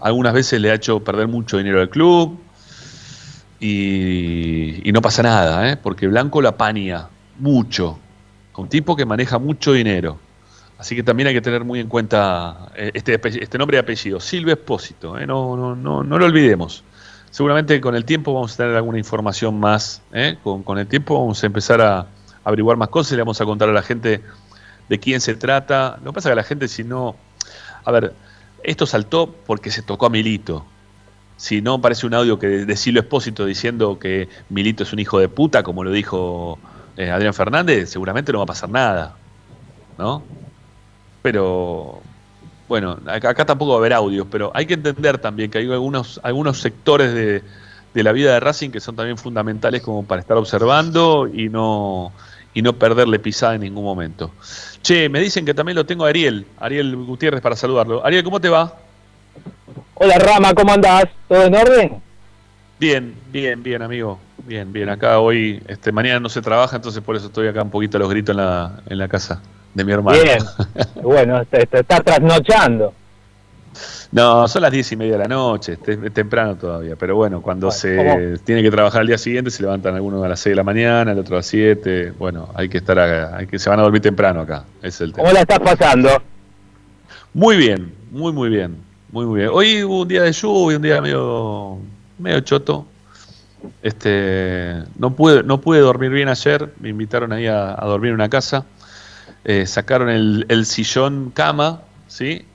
algunas 0.00 0.32
veces 0.32 0.60
le 0.60 0.70
ha 0.70 0.74
hecho 0.74 1.02
perder 1.02 1.28
mucho 1.28 1.58
dinero 1.58 1.80
al 1.80 1.90
club 1.90 2.38
y, 3.58 4.90
no 4.92 5.02
pasa 5.02 5.22
nada, 5.22 5.80
porque 5.82 6.06
Blanco 6.06 6.42
la 6.42 6.50
apaña 6.50 7.08
mucho 7.38 7.98
un 8.62 8.68
tipo 8.68 8.96
que 8.96 9.04
maneja 9.04 9.38
mucho 9.38 9.72
dinero. 9.72 10.18
Así 10.78 10.96
que 10.96 11.02
también 11.02 11.28
hay 11.28 11.34
que 11.34 11.40
tener 11.40 11.64
muy 11.64 11.80
en 11.80 11.88
cuenta 11.88 12.72
eh, 12.76 12.90
este, 12.94 13.20
este 13.24 13.58
nombre 13.58 13.76
y 13.76 13.80
apellido, 13.80 14.20
Silvio 14.20 14.54
Espósito, 14.54 15.18
eh, 15.18 15.26
no, 15.26 15.56
no, 15.56 15.76
no, 15.76 16.02
no, 16.02 16.18
lo 16.18 16.24
olvidemos. 16.24 16.82
Seguramente 17.30 17.80
con 17.80 17.94
el 17.94 18.04
tiempo 18.04 18.34
vamos 18.34 18.54
a 18.54 18.56
tener 18.58 18.76
alguna 18.76 18.98
información 18.98 19.58
más, 19.58 20.02
eh, 20.12 20.36
con, 20.42 20.62
con, 20.62 20.78
el 20.78 20.86
tiempo 20.86 21.18
vamos 21.18 21.42
a 21.42 21.46
empezar 21.46 21.80
a 21.80 22.06
averiguar 22.44 22.76
más 22.76 22.88
cosas 22.88 23.12
y 23.12 23.16
le 23.16 23.22
vamos 23.22 23.40
a 23.40 23.44
contar 23.44 23.68
a 23.68 23.72
la 23.72 23.82
gente 23.82 24.22
de 24.88 24.98
quién 24.98 25.20
se 25.20 25.34
trata. 25.34 25.98
Lo 26.04 26.10
que 26.10 26.16
pasa 26.16 26.28
es 26.28 26.32
que 26.32 26.36
la 26.36 26.44
gente 26.44 26.68
si 26.68 26.84
no... 26.84 27.16
A 27.84 27.90
ver, 27.90 28.12
esto 28.62 28.86
saltó 28.86 29.34
porque 29.46 29.70
se 29.70 29.82
tocó 29.82 30.06
a 30.06 30.10
Milito. 30.10 30.64
Si 31.36 31.60
no, 31.60 31.80
parece 31.80 32.06
un 32.06 32.14
audio 32.14 32.38
que 32.38 32.46
de 32.46 32.76
Silvio 32.76 33.02
Espósito 33.02 33.44
diciendo 33.44 33.98
que 33.98 34.28
Milito 34.48 34.84
es 34.84 34.92
un 34.92 34.98
hijo 35.00 35.18
de 35.18 35.28
puta, 35.28 35.62
como 35.62 35.84
lo 35.84 35.90
dijo 35.90 36.58
eh, 36.96 37.10
Adrián 37.10 37.34
Fernández, 37.34 37.90
seguramente 37.90 38.32
no 38.32 38.38
va 38.38 38.44
a 38.44 38.48
pasar 38.48 38.70
nada, 38.70 39.16
¿no? 39.98 40.22
Pero, 41.22 42.00
bueno, 42.68 42.98
acá, 43.06 43.44
tampoco 43.44 43.72
va 43.72 43.76
a 43.76 43.78
haber 43.78 43.92
audios, 43.94 44.26
pero 44.30 44.52
hay 44.54 44.66
que 44.66 44.74
entender 44.74 45.18
también 45.18 45.50
que 45.50 45.58
hay 45.58 45.70
algunos, 45.70 46.20
algunos 46.22 46.60
sectores 46.60 47.14
de, 47.14 47.42
la 48.02 48.12
vida 48.12 48.34
de 48.34 48.40
Racing 48.40 48.70
que 48.70 48.80
son 48.80 48.96
también 48.96 49.16
fundamentales 49.16 49.82
como 49.82 50.04
para 50.04 50.20
estar 50.20 50.36
observando 50.36 51.28
y 51.32 51.48
no, 51.48 52.12
y 52.52 52.62
no 52.62 52.74
perderle 52.74 53.18
pisada 53.18 53.54
en 53.54 53.62
ningún 53.62 53.84
momento. 53.84 54.32
Che, 54.82 55.08
me 55.08 55.20
dicen 55.20 55.44
que 55.44 55.54
también 55.54 55.76
lo 55.76 55.86
tengo 55.86 56.04
a 56.04 56.10
Ariel, 56.10 56.46
Ariel 56.58 56.94
Gutiérrez 56.96 57.40
para 57.40 57.56
saludarlo. 57.56 58.04
Ariel, 58.04 58.22
¿cómo 58.22 58.40
te 58.40 58.48
va? 58.48 58.74
Hola 59.94 60.18
Rama, 60.18 60.54
¿cómo 60.54 60.72
andás? 60.72 61.06
¿Todo 61.28 61.44
en 61.44 61.54
orden? 61.54 62.03
Bien, 62.84 63.14
bien, 63.32 63.62
bien, 63.62 63.80
amigo. 63.80 64.18
Bien, 64.46 64.70
bien. 64.70 64.90
Acá 64.90 65.18
hoy, 65.18 65.58
este, 65.68 65.90
mañana 65.90 66.20
no 66.20 66.28
se 66.28 66.42
trabaja, 66.42 66.76
entonces 66.76 67.02
por 67.02 67.16
eso 67.16 67.28
estoy 67.28 67.48
acá 67.48 67.62
un 67.62 67.70
poquito 67.70 67.96
a 67.96 68.00
los 68.00 68.10
gritos 68.10 68.34
en 68.34 68.44
la, 68.44 68.72
en 68.86 68.98
la 68.98 69.08
casa 69.08 69.40
de 69.72 69.84
mi 69.84 69.92
hermano. 69.92 70.18
Bien. 70.22 70.36
bueno, 71.02 71.42
te, 71.46 71.62
está 71.62 72.00
trasnochando. 72.00 72.92
No, 74.12 74.46
son 74.48 74.60
las 74.60 74.70
diez 74.70 74.92
y 74.92 74.96
media 74.96 75.12
de 75.12 75.18
la 75.20 75.28
noche, 75.28 75.78
es 75.86 76.12
temprano 76.12 76.56
todavía, 76.56 76.94
pero 76.94 77.16
bueno, 77.16 77.40
cuando 77.40 77.70
se 77.70 78.36
tiene 78.44 78.62
que 78.62 78.70
trabajar 78.70 79.00
al 79.00 79.06
día 79.06 79.16
siguiente 79.16 79.50
se 79.50 79.62
levantan 79.62 79.94
algunos 79.94 80.22
a 80.22 80.28
las 80.28 80.40
seis 80.40 80.52
de 80.52 80.56
la 80.56 80.62
mañana, 80.62 81.12
el 81.12 81.18
otro 81.18 81.36
a 81.36 81.38
las 81.38 81.46
siete, 81.46 82.10
bueno, 82.18 82.50
hay 82.54 82.68
que 82.68 82.78
estar 82.78 82.98
acá, 82.98 83.34
hay 83.34 83.46
que 83.46 83.58
se 83.58 83.70
van 83.70 83.80
a 83.80 83.82
dormir 83.82 84.02
temprano 84.02 84.42
acá, 84.42 84.66
es 84.82 85.00
el 85.00 85.10
tema. 85.10 85.22
¿Cómo 85.22 85.32
la 85.32 85.40
estás 85.40 85.58
pasando? 85.58 86.10
Muy 87.32 87.56
bien, 87.56 87.94
muy 88.10 88.30
muy 88.30 88.50
bien, 88.50 88.76
muy 89.10 89.24
muy 89.24 89.40
bien. 89.40 89.50
Hoy 89.54 89.82
hubo 89.82 90.02
un 90.02 90.08
día 90.08 90.22
de 90.22 90.32
lluvia, 90.32 90.76
un 90.76 90.82
día 90.82 91.00
medio 91.00 91.80
medio 92.18 92.40
choto. 92.40 92.86
Este, 93.82 94.82
no 94.98 95.14
pude, 95.14 95.42
no 95.42 95.60
pude 95.60 95.80
dormir 95.80 96.10
bien 96.10 96.28
ayer, 96.28 96.72
me 96.80 96.90
invitaron 96.90 97.32
ahí 97.32 97.46
a, 97.46 97.76
dormir 97.82 98.10
en 98.10 98.14
una 98.14 98.28
casa. 98.28 98.66
Eh, 99.44 99.66
sacaron 99.66 100.08
el, 100.08 100.66
sillón 100.66 101.30
cama, 101.34 101.82
¿sí? 102.06 102.46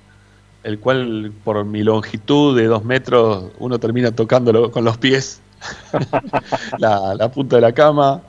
el 0.63 0.80
cual 0.80 1.32
por 1.43 1.63
mi 1.65 1.84
longitud 1.84 2.58
de 2.58 2.65
dos 2.65 2.84
metros 2.84 3.52
uno 3.60 3.80
termina 3.80 4.12
tocándolo 4.12 4.72
con 4.72 4.84
los 4.84 4.98
pies, 4.98 5.41
la, 6.78 7.32
punta 7.32 7.56
de 7.58 7.62
la 7.62 7.72
cama, 7.72 8.22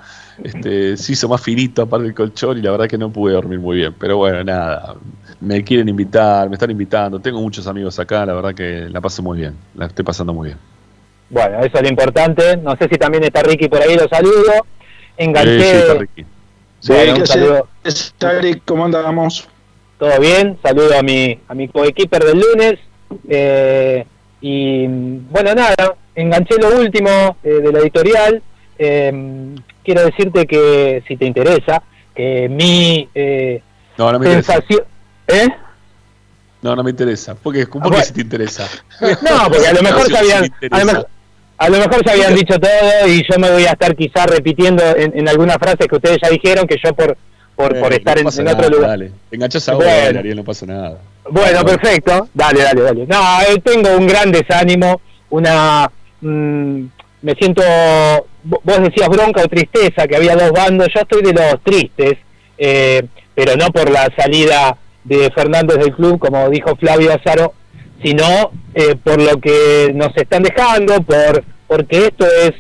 este, 0.43 0.97
se 0.97 1.13
hizo 1.13 1.29
más 1.29 1.41
finito 1.41 1.83
aparte 1.83 2.05
del 2.05 2.15
colchón 2.15 2.59
y 2.59 2.63
la 2.63 2.71
verdad 2.71 2.87
que 2.87 2.99
no 2.99 3.11
pude 3.11 3.33
dormir 3.33 3.59
muy 3.59 3.79
bien, 3.79 3.95
pero 3.99 4.19
bueno, 4.19 4.45
nada, 4.45 4.95
me 5.41 5.65
quieren 5.65 5.89
invitar, 5.89 6.49
me 6.49 6.55
están 6.55 6.71
invitando, 6.71 7.19
tengo 7.19 7.41
muchos 7.41 7.67
amigos 7.67 7.99
acá, 7.99 8.25
la 8.27 8.35
verdad 8.35 8.55
que 8.55 8.89
la 8.89 9.01
paso 9.01 9.23
muy 9.23 9.39
bien, 9.39 9.57
la 9.75 9.87
estoy 9.87 10.05
pasando 10.05 10.33
muy 10.33 10.49
bien. 10.49 10.80
Bueno, 11.31 11.61
eso 11.61 11.77
es 11.77 11.83
lo 11.83 11.89
importante. 11.89 12.57
No 12.57 12.77
sé 12.77 12.89
si 12.91 12.99
también 12.99 13.25
está 13.25 13.43
Ricky 13.43 13.69
por 13.69 13.81
ahí, 13.81 13.97
lo 13.97 14.09
saludo. 14.09 14.67
Enganché. 15.17 15.61
Sí, 15.61 15.77
está 15.77 15.95
Ricky. 15.95 16.27
Sí, 16.81 16.93
un 16.93 17.27
saludo. 17.27 17.69
¿Cómo 18.65 18.85
andamos? 18.85 19.49
Todo 19.99 20.19
bien, 20.19 20.59
saludo 20.63 20.99
a 20.99 21.03
mi, 21.03 21.39
a 21.47 21.55
mi 21.55 21.69
coequiper 21.69 22.25
del 22.25 22.41
lunes. 22.41 22.79
Eh, 23.29 24.05
y 24.41 24.87
bueno, 24.87 25.55
nada, 25.55 25.97
enganché 26.15 26.57
lo 26.57 26.79
último 26.79 27.37
eh, 27.43 27.49
de 27.51 27.73
la 27.73 27.79
editorial. 27.81 28.43
Eh, 28.79 29.55
quiero 29.85 30.05
decirte 30.05 30.47
que, 30.47 31.05
si 31.07 31.17
te 31.17 31.27
interesa, 31.27 31.83
que 32.15 32.49
mi 32.49 33.09
no, 33.99 34.13
no 34.13 34.19
me 34.19 34.27
sensación. 34.27 34.83
¿Eh? 35.29 35.49
No, 36.63 36.75
no 36.75 36.83
me 36.83 36.91
interesa. 36.91 37.35
¿Por 37.35 37.55
qué, 37.55 37.67
¿Por 37.67 37.95
qué 37.95 38.03
si 38.03 38.13
te 38.15 38.21
interesa? 38.23 38.69
No, 39.01 39.49
porque 39.49 39.67
a 39.67 39.73
lo 39.73 39.83
mejor 39.83 40.11
sabían. 40.11 40.51
A 40.71 40.79
lo 40.81 40.85
mejor 40.87 41.09
se 42.05 42.11
habían 42.11 42.35
dicho 42.35 42.59
todo 42.59 43.09
y 43.09 43.23
yo 43.29 43.39
me 43.39 43.51
voy 43.51 43.65
a 43.65 43.73
estar 43.73 43.95
quizás 43.95 44.27
repitiendo 44.27 44.83
en, 44.97 45.29
algunas 45.29 45.59
frases 45.59 45.87
que 45.87 45.97
ustedes 45.97 46.19
ya 46.23 46.31
dijeron 46.31 46.67
que 46.67 46.77
yo 46.83 46.95
por 46.95 47.17
por, 47.55 47.79
por 47.79 47.93
estar 47.93 48.19
en, 48.19 48.27
otro 48.27 48.71
lugar. 48.71 48.91
Dale. 48.91 49.13
Enganchas 49.31 49.69
a 49.69 49.75
bueno. 49.75 50.19
Ariel, 50.21 50.37
no 50.37 50.45
pasa 50.45 50.65
nada. 50.65 50.99
Bueno, 51.29 51.63
perfecto. 51.63 52.29
Dale, 52.33 52.63
dale, 52.63 52.81
dale. 52.81 53.07
No, 53.07 53.43
eh, 53.43 53.61
tengo 53.63 53.97
un 53.97 54.07
gran 54.07 54.33
desánimo, 54.33 55.01
una... 55.29 55.91
Mm, 56.23 56.85
me 57.21 57.35
siento... 57.35 57.63
Vos 58.43 58.83
decías 58.83 59.11
bronca 59.11 59.43
o 59.43 59.49
tristeza, 59.49 60.07
que 60.09 60.17
había 60.17 60.37
dos 60.37 60.53
bandos. 60.53 60.89
Yo 60.95 61.01
estoy 61.01 61.21
de 61.21 61.35
los 61.35 61.61
tristes, 61.63 62.15
eh, 62.57 63.05
pero 63.35 63.57
no 63.57 63.67
por 63.71 63.91
la 63.91 64.09
salida 64.17 64.79
de 65.05 65.31
Fernández 65.31 65.77
del 65.77 65.95
club, 65.95 66.19
como 66.19 66.49
dijo 66.49 66.75
Flavio 66.77 67.13
Azaro, 67.13 67.53
sino 68.03 68.53
eh, 68.75 68.97
por 68.97 69.21
lo 69.21 69.41
que 69.41 69.93
nos 69.95 70.17
están 70.17 70.43
dejando, 70.43 71.03
por 71.03 71.45
porque 71.67 72.07
esto 72.07 72.27
es 72.27 72.53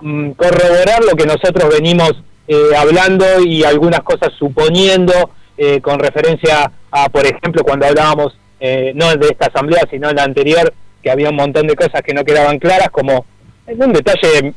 mm, 0.00 0.30
corroborar 0.32 1.04
lo 1.04 1.14
que 1.14 1.26
nosotros 1.26 1.68
venimos 1.72 2.12
eh, 2.48 2.70
hablando 2.76 3.24
y 3.44 3.62
algunas 3.64 4.00
cosas 4.00 4.32
suponiendo 4.38 5.12
eh, 5.56 5.80
con 5.80 5.98
referencia 5.98 6.70
a, 6.90 7.08
por 7.08 7.26
ejemplo, 7.26 7.62
cuando 7.62 7.86
hablábamos 7.86 8.36
no 8.94 9.14
de 9.14 9.28
esta 9.28 9.46
asamblea, 9.46 9.82
sino 9.90 10.10
la 10.12 10.24
anterior, 10.24 10.72
que 11.02 11.10
había 11.10 11.28
un 11.28 11.36
montón 11.36 11.66
de 11.66 11.76
cosas 11.76 12.00
que 12.02 12.14
no 12.14 12.24
quedaban 12.24 12.58
claras, 12.58 12.88
como 12.90 13.26
en 13.66 13.80
un 13.80 13.92
detalle 13.92 14.54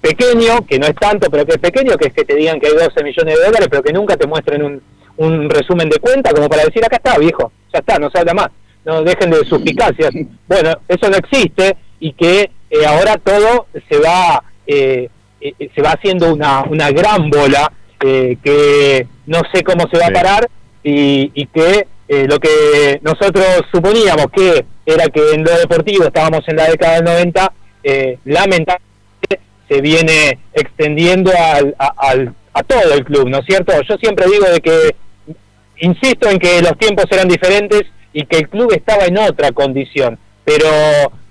pequeño, 0.00 0.66
que 0.66 0.78
no 0.78 0.86
es 0.86 0.94
tanto, 0.96 1.30
pero 1.30 1.46
que 1.46 1.52
es 1.52 1.58
pequeño, 1.58 1.96
que 1.96 2.08
es 2.08 2.12
que 2.12 2.24
te 2.24 2.34
digan 2.34 2.58
que 2.58 2.66
hay 2.66 2.74
12 2.74 3.04
millones 3.04 3.38
de 3.38 3.44
dólares, 3.44 3.68
pero 3.70 3.82
que 3.82 3.92
nunca 3.92 4.16
te 4.16 4.26
muestren 4.26 4.64
un, 4.64 4.82
un 5.18 5.48
resumen 5.48 5.88
de 5.88 5.98
cuenta 5.98 6.32
como 6.32 6.48
para 6.48 6.64
decir, 6.64 6.84
acá 6.84 6.96
está, 6.96 7.16
viejo, 7.16 7.52
ya 7.72 7.78
está, 7.78 7.98
no 7.98 8.10
se 8.10 8.18
habla 8.18 8.34
más, 8.34 8.48
no 8.84 9.02
dejen 9.02 9.30
de 9.30 9.44
suspicacias. 9.44 10.10
Bueno, 10.46 10.72
eso 10.88 11.10
no 11.10 11.16
existe 11.16 11.76
y 12.00 12.12
que 12.12 12.50
eh, 12.70 12.86
ahora 12.86 13.16
todo 13.16 13.66
se 13.88 13.98
va 13.98 14.42
eh, 14.66 15.08
eh, 15.40 15.70
se 15.74 15.82
va 15.82 15.92
haciendo 15.92 16.32
una, 16.32 16.62
una 16.62 16.90
gran 16.90 17.30
bola 17.30 17.72
que 17.98 19.06
no 19.26 19.40
sé 19.52 19.64
cómo 19.64 19.88
se 19.90 19.98
va 19.98 20.06
a 20.06 20.12
parar 20.12 20.48
y, 20.84 21.32
y 21.34 21.46
que 21.46 21.88
lo 22.08 22.38
que 22.38 23.00
nosotros 23.02 23.44
suponíamos 23.72 24.26
que 24.32 24.64
era 24.86 25.06
que 25.06 25.32
en 25.32 25.42
lo 25.42 25.58
deportivo 25.58 26.04
estábamos 26.04 26.46
en 26.46 26.56
la 26.56 26.68
década 26.70 26.94
del 26.94 27.04
90, 27.04 27.52
lamentablemente 28.24 28.88
se 29.68 29.80
viene 29.80 30.38
extendiendo 30.54 31.32
al, 31.36 31.74
al, 31.78 32.34
a 32.52 32.62
todo 32.62 32.94
el 32.94 33.04
club, 33.04 33.28
¿no 33.28 33.38
es 33.38 33.46
cierto? 33.46 33.72
Yo 33.82 33.96
siempre 33.96 34.26
digo 34.26 34.46
de 34.46 34.60
que, 34.60 34.94
insisto 35.80 36.30
en 36.30 36.38
que 36.38 36.62
los 36.62 36.78
tiempos 36.78 37.06
eran 37.10 37.26
diferentes 37.26 37.82
y 38.18 38.26
que 38.26 38.38
el 38.38 38.48
club 38.48 38.72
estaba 38.72 39.04
en 39.04 39.16
otra 39.16 39.52
condición, 39.52 40.18
pero, 40.44 40.66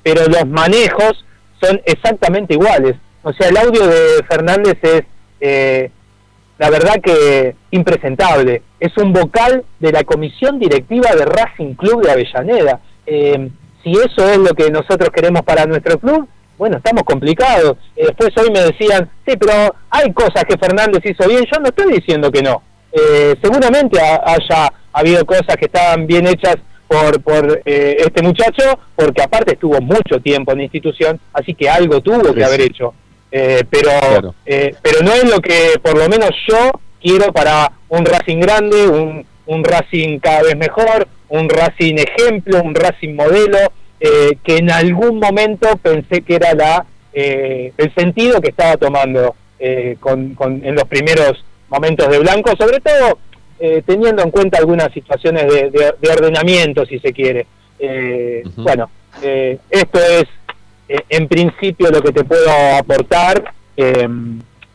pero 0.04 0.26
los 0.28 0.48
manejos 0.48 1.26
son 1.62 1.82
exactamente 1.84 2.54
iguales. 2.54 2.96
O 3.24 3.34
sea, 3.34 3.50
el 3.50 3.58
audio 3.58 3.86
de 3.86 4.24
Fernández 4.26 4.78
es, 4.82 5.02
eh, 5.42 5.92
la 6.58 6.70
verdad 6.70 7.02
que 7.04 7.58
impresentable. 7.72 8.62
Es 8.80 8.96
un 8.96 9.12
vocal 9.12 9.66
de 9.82 9.92
la 9.92 10.06
comisión 10.06 10.60
directiva 10.60 11.14
de 11.14 11.26
Racing 11.26 11.74
Club 11.74 12.06
de 12.06 12.12
Avellaneda. 12.12 12.80
Eh, 13.06 13.50
si 13.84 13.92
eso 13.92 14.26
es 14.30 14.38
lo 14.38 14.54
que 14.54 14.72
nosotros 14.72 15.10
queremos 15.10 15.42
para 15.42 15.66
nuestro 15.66 16.00
club, 16.00 16.26
bueno, 16.58 16.78
estamos 16.78 17.04
complicados. 17.04 17.76
Eh, 17.98 18.06
después 18.06 18.30
hoy 18.38 18.50
me 18.50 18.62
decían, 18.62 19.10
sí, 19.28 19.36
pero 19.38 19.76
hay 19.90 20.14
cosas 20.14 20.46
que 20.46 20.58
Fernández 20.58 21.02
hizo 21.04 21.28
bien, 21.28 21.44
yo 21.52 21.60
no 21.60 21.68
estoy 21.68 21.92
diciendo 21.92 22.32
que 22.32 22.42
no. 22.42 22.62
Eh, 22.94 23.36
seguramente 23.42 24.00
haya 24.00 24.72
habido 24.94 25.26
cosas 25.26 25.58
que 25.58 25.66
estaban 25.66 26.08
bien 26.08 26.26
hechas 26.28 26.56
por, 26.88 27.22
por 27.22 27.62
eh, 27.66 27.98
este 28.00 28.22
muchacho, 28.22 28.80
porque 28.96 29.22
aparte 29.22 29.54
estuvo 29.54 29.80
mucho 29.82 30.20
tiempo 30.22 30.52
en 30.52 30.60
la 30.60 30.64
institución, 30.64 31.20
así 31.34 31.54
que 31.54 31.70
algo 31.70 32.02
tuvo 32.02 32.34
que 32.34 32.44
haber 32.44 32.62
hecho. 32.62 32.94
pero, 33.30 34.34
pero 34.46 35.02
no 35.04 35.14
es 35.14 35.30
lo 35.30 35.40
que 35.40 35.74
por 35.82 35.98
lo 35.98 36.08
menos 36.08 36.30
yo 36.48 36.72
quiero 37.02 37.32
para 37.32 37.72
un 37.90 38.06
Racing 38.06 38.40
grande, 38.40 38.88
un, 38.88 39.26
un 39.46 39.64
Racing 39.64 40.20
cada 40.20 40.44
vez 40.44 40.58
mejor, 40.58 41.08
un 41.30 41.50
Racing 41.50 41.96
ejemplo, 41.96 42.62
un 42.62 42.76
Racing 42.76 43.16
modelo, 43.16 43.60
eh, 44.00 44.38
que 44.44 44.58
en 44.58 44.72
algún 44.72 45.20
momento 45.20 45.76
pensé 45.78 46.22
que 46.22 46.36
era 46.36 46.54
la 46.54 46.86
eh, 47.14 47.74
el 47.78 47.94
sentido 47.96 48.40
que 48.40 48.50
estaba 48.50 48.78
tomando 48.78 49.36
eh, 49.58 49.98
con, 50.00 50.36
en 50.40 50.76
los 50.76 50.84
primeros 50.84 51.44
momentos 51.68 52.08
de 52.10 52.20
Blanco, 52.20 52.52
sobre 52.56 52.80
todo 52.80 53.18
teniendo 53.86 54.24
en 54.24 54.32
cuenta 54.32 54.60
algunas 54.60 54.92
situaciones 54.94 55.46
de, 55.48 56.10
ordenamiento, 56.10 56.86
si 56.86 57.00
se 57.00 57.14
quiere. 57.14 57.46
Bueno, 58.56 58.90
esto 59.70 60.00
es 60.00 60.26
en 60.88 61.28
principio 61.28 61.90
lo 61.90 62.02
que 62.02 62.12
te 62.12 62.24
puedo 62.24 62.50
aportar 62.78 63.54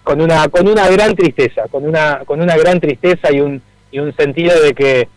con 0.02 0.20
una 0.20 0.48
con 0.48 0.68
una 0.68 0.88
gran 0.88 1.14
tristeza, 1.14 1.68
con 1.70 1.86
una 1.86 2.22
con 2.24 2.40
una 2.40 2.56
gran 2.56 2.80
tristeza 2.80 3.32
y 3.32 3.40
un 3.40 3.62
y 3.90 3.98
un 3.98 4.14
sentido 4.16 4.60
de 4.60 4.74
que 4.74 5.08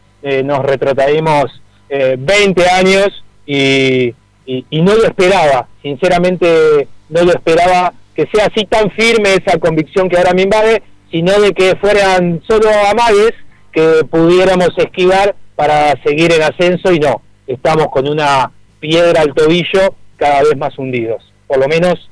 nos 0.43 0.59
retrotraímos 0.59 1.61
20 1.89 2.70
años 2.70 3.24
y, 3.45 4.13
y, 4.45 4.82
no 4.82 4.95
lo 4.95 5.05
esperaba, 5.05 5.68
sinceramente 5.82 6.88
no 7.09 7.24
lo 7.24 7.32
esperaba 7.32 7.93
que 8.16 8.28
sea 8.28 8.45
así 8.45 8.66
tan 8.66 8.89
firme 8.91 9.36
esa 9.36 9.57
convicción 9.59 10.09
que 10.09 10.18
ahora 10.18 10.34
me 10.34 10.43
invade, 10.43 10.82
sino 11.11 11.39
de 11.39 11.51
que 11.51 11.76
fueran 11.76 12.41
solo 12.47 12.70
amagues 12.89 13.34
que 13.76 14.06
pudiéramos 14.10 14.70
esquivar 14.78 15.36
para 15.56 16.02
seguir 16.02 16.32
en 16.32 16.44
ascenso 16.44 16.94
y 16.94 17.00
no, 17.00 17.22
estamos 17.46 17.90
con 17.90 18.08
una 18.08 18.50
piedra 18.80 19.22
al 19.22 19.34
tobillo 19.34 19.94
cada 20.16 20.44
vez 20.44 20.58
más 20.58 20.78
hundidos. 20.80 21.22
Por 21.46 21.60
lo 21.60 21.68
menos 21.68 22.10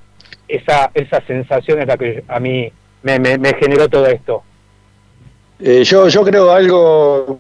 esa, 0.50 0.92
esa 0.94 1.26
sensación 1.26 1.80
es 1.80 1.88
la 1.88 1.98
que 1.98 2.26
a 2.28 2.40
mí 2.42 2.70
me, 3.02 3.54
generó 3.60 3.88
todo 3.88 4.08
esto. 4.08 4.44
Eh, 5.60 5.84
yo, 5.86 6.10
yo 6.10 6.24
creo 6.26 6.52
algo, 6.52 7.40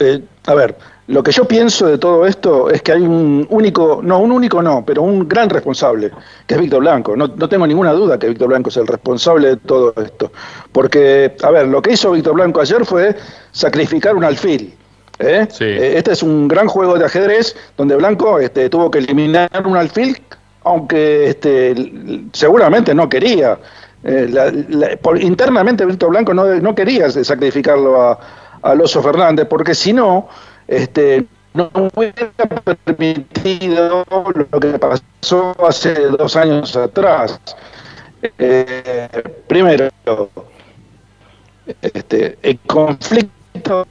eh, 0.00 0.20
a 0.44 0.54
ver, 0.54 0.76
lo 1.10 1.24
que 1.24 1.32
yo 1.32 1.44
pienso 1.44 1.88
de 1.88 1.98
todo 1.98 2.24
esto 2.24 2.70
es 2.70 2.82
que 2.82 2.92
hay 2.92 3.02
un 3.02 3.44
único, 3.50 4.00
no, 4.00 4.20
un 4.20 4.30
único 4.30 4.62
no, 4.62 4.84
pero 4.84 5.02
un 5.02 5.28
gran 5.28 5.50
responsable, 5.50 6.12
que 6.46 6.54
es 6.54 6.60
Víctor 6.60 6.80
Blanco. 6.80 7.16
No, 7.16 7.28
tengo 7.48 7.66
ninguna 7.66 7.92
duda 7.92 8.16
que 8.16 8.28
Víctor 8.28 8.46
Blanco 8.46 8.70
es 8.70 8.76
el 8.76 8.86
responsable 8.86 9.48
de 9.48 9.56
todo 9.56 9.92
esto. 10.00 10.30
Porque, 10.70 11.34
a 11.42 11.50
ver, 11.50 11.66
lo 11.66 11.82
que 11.82 11.94
hizo 11.94 12.12
Víctor 12.12 12.34
Blanco 12.34 12.60
ayer 12.60 12.84
fue 12.84 13.16
sacrificar 13.50 14.14
un 14.14 14.22
alfil. 14.22 14.72
¿eh? 15.18 15.48
Eh, 15.58 15.94
este 15.96 16.12
es 16.12 16.22
un 16.22 16.46
gran 16.46 16.68
juego 16.68 16.96
de 16.96 17.04
ajedrez 17.04 17.56
donde 17.76 17.96
Blanco 17.96 18.38
este, 18.38 18.70
tuvo 18.70 18.88
que 18.88 19.00
eliminar 19.00 19.50
un 19.66 19.76
alfil, 19.76 20.16
aunque 20.62 21.30
este, 21.30 21.74
seguramente 22.32 22.94
no 22.94 23.08
quería. 23.08 23.58
Eh, 24.04 24.32
internamente 25.20 25.84
Víctor 25.84 26.10
Blanco 26.10 26.32
no, 26.32 26.46
no 26.54 26.72
quería 26.72 27.10
sacrificarlo 27.10 28.00
a, 28.00 28.18
a 28.62 28.74
Loso 28.76 29.02
Fernández, 29.02 29.46
porque 29.48 29.74
si 29.74 29.92
no, 29.92 30.28
este, 30.70 31.26
no 31.52 31.68
hubiera 31.74 32.30
permitido 32.84 34.04
lo 34.08 34.60
que 34.60 34.78
pasó 34.78 35.54
hace 35.66 35.94
dos 35.94 36.36
años 36.36 36.76
atrás. 36.76 37.40
Eh, 38.38 39.08
primero, 39.48 39.88
este, 41.82 42.38
el 42.42 42.58
conflicto 42.60 43.86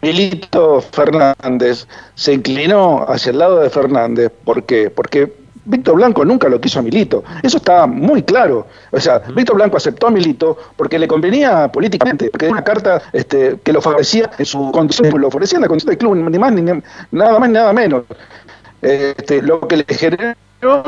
Milito 0.00 0.80
Fernández 0.80 1.86
se 2.14 2.32
inclinó 2.32 3.04
hacia 3.06 3.30
el 3.30 3.38
lado 3.38 3.60
de 3.60 3.68
Fernández. 3.68 4.32
¿Por 4.44 4.64
qué? 4.64 4.88
Porque 4.88 5.30
Víctor 5.70 5.94
Blanco 5.94 6.24
nunca 6.24 6.48
lo 6.48 6.60
quiso 6.60 6.80
a 6.80 6.82
Milito. 6.82 7.22
Eso 7.42 7.58
está 7.58 7.86
muy 7.86 8.22
claro. 8.22 8.66
O 8.90 9.00
sea, 9.00 9.20
Víctor 9.34 9.56
Blanco 9.56 9.76
aceptó 9.76 10.08
a 10.08 10.10
Milito 10.10 10.58
porque 10.76 10.98
le 10.98 11.06
convenía 11.06 11.68
políticamente, 11.68 12.28
porque 12.30 12.46
era 12.46 12.52
una 12.52 12.64
carta 12.64 13.00
este, 13.12 13.58
que 13.62 13.72
lo 13.72 13.80
favorecía 13.80 14.30
en 14.36 14.44
su 14.44 14.70
condición, 14.72 15.08
lo 15.20 15.30
favorecía 15.30 15.58
en 15.58 15.62
la 15.62 15.68
condición 15.68 15.90
del 15.90 15.98
club, 15.98 16.16
ni 16.16 16.38
más 16.38 16.52
ni 16.52 16.62
nada 16.62 17.38
más 17.38 17.48
ni 17.48 17.54
nada 17.54 17.72
menos. 17.72 18.04
Este, 18.82 19.42
lo 19.42 19.60
que 19.60 19.76
le 19.76 19.84
generó 19.88 20.34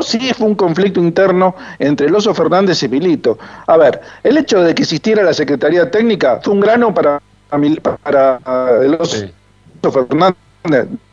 sí 0.01 0.33
fue 0.33 0.47
un 0.47 0.55
conflicto 0.55 0.99
interno 0.99 1.55
entre 1.79 2.07
el 2.07 2.15
Oso 2.15 2.33
Fernández 2.33 2.83
y 2.83 2.89
Milito. 2.89 3.37
A 3.67 3.77
ver, 3.77 4.01
el 4.23 4.37
hecho 4.37 4.61
de 4.61 4.75
que 4.75 4.83
existiera 4.83 5.23
la 5.23 5.33
Secretaría 5.33 5.89
Técnica 5.89 6.39
fue 6.43 6.53
un 6.53 6.59
grano 6.59 6.93
para, 6.93 7.21
para 8.03 8.39
el 8.81 8.95
Oso 8.95 9.27
Fernández 9.91 10.37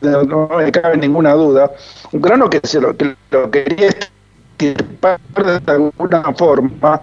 no 0.01 0.49
me 0.57 0.71
cabe 0.71 0.97
ninguna 0.97 1.33
duda, 1.33 1.71
un 2.11 2.21
grano 2.21 2.49
que, 2.49 2.59
se 2.63 2.79
lo, 2.79 2.95
que 2.95 3.15
lo 3.31 3.51
quería 3.51 3.89
estirpar 3.89 5.19
de 5.35 5.71
alguna 5.71 6.33
forma 6.33 7.01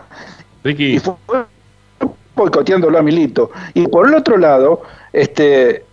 y 0.65 0.99
fue 0.99 1.15
boicoteándolo 2.35 2.99
a 2.99 3.03
Milito. 3.03 3.51
Y 3.75 3.87
por 3.89 4.09
el 4.09 4.15
otro 4.15 4.37
lado, 4.37 4.83
este 5.13 5.85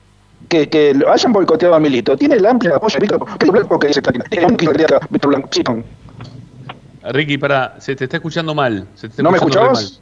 que, 0.50 0.70
que 0.70 0.94
lo 0.94 1.12
hayan 1.12 1.34
boicoteado 1.34 1.76
a 1.76 1.80
Milito, 1.80 2.16
tiene 2.16 2.36
el 2.36 2.46
amplio 2.46 2.76
apoyo 2.76 3.00
de 3.00 3.08
Víctor 3.08 3.80
que 3.80 3.88
dice 3.88 4.02
Ricky, 7.12 7.38
para, 7.38 7.80
se 7.80 7.96
te 7.96 8.06
está 8.06 8.18
escuchando 8.18 8.56
mal. 8.56 8.88
Se 8.96 9.10
¿No 9.22 9.32
me 9.32 9.38
escuchabas? 9.38 10.02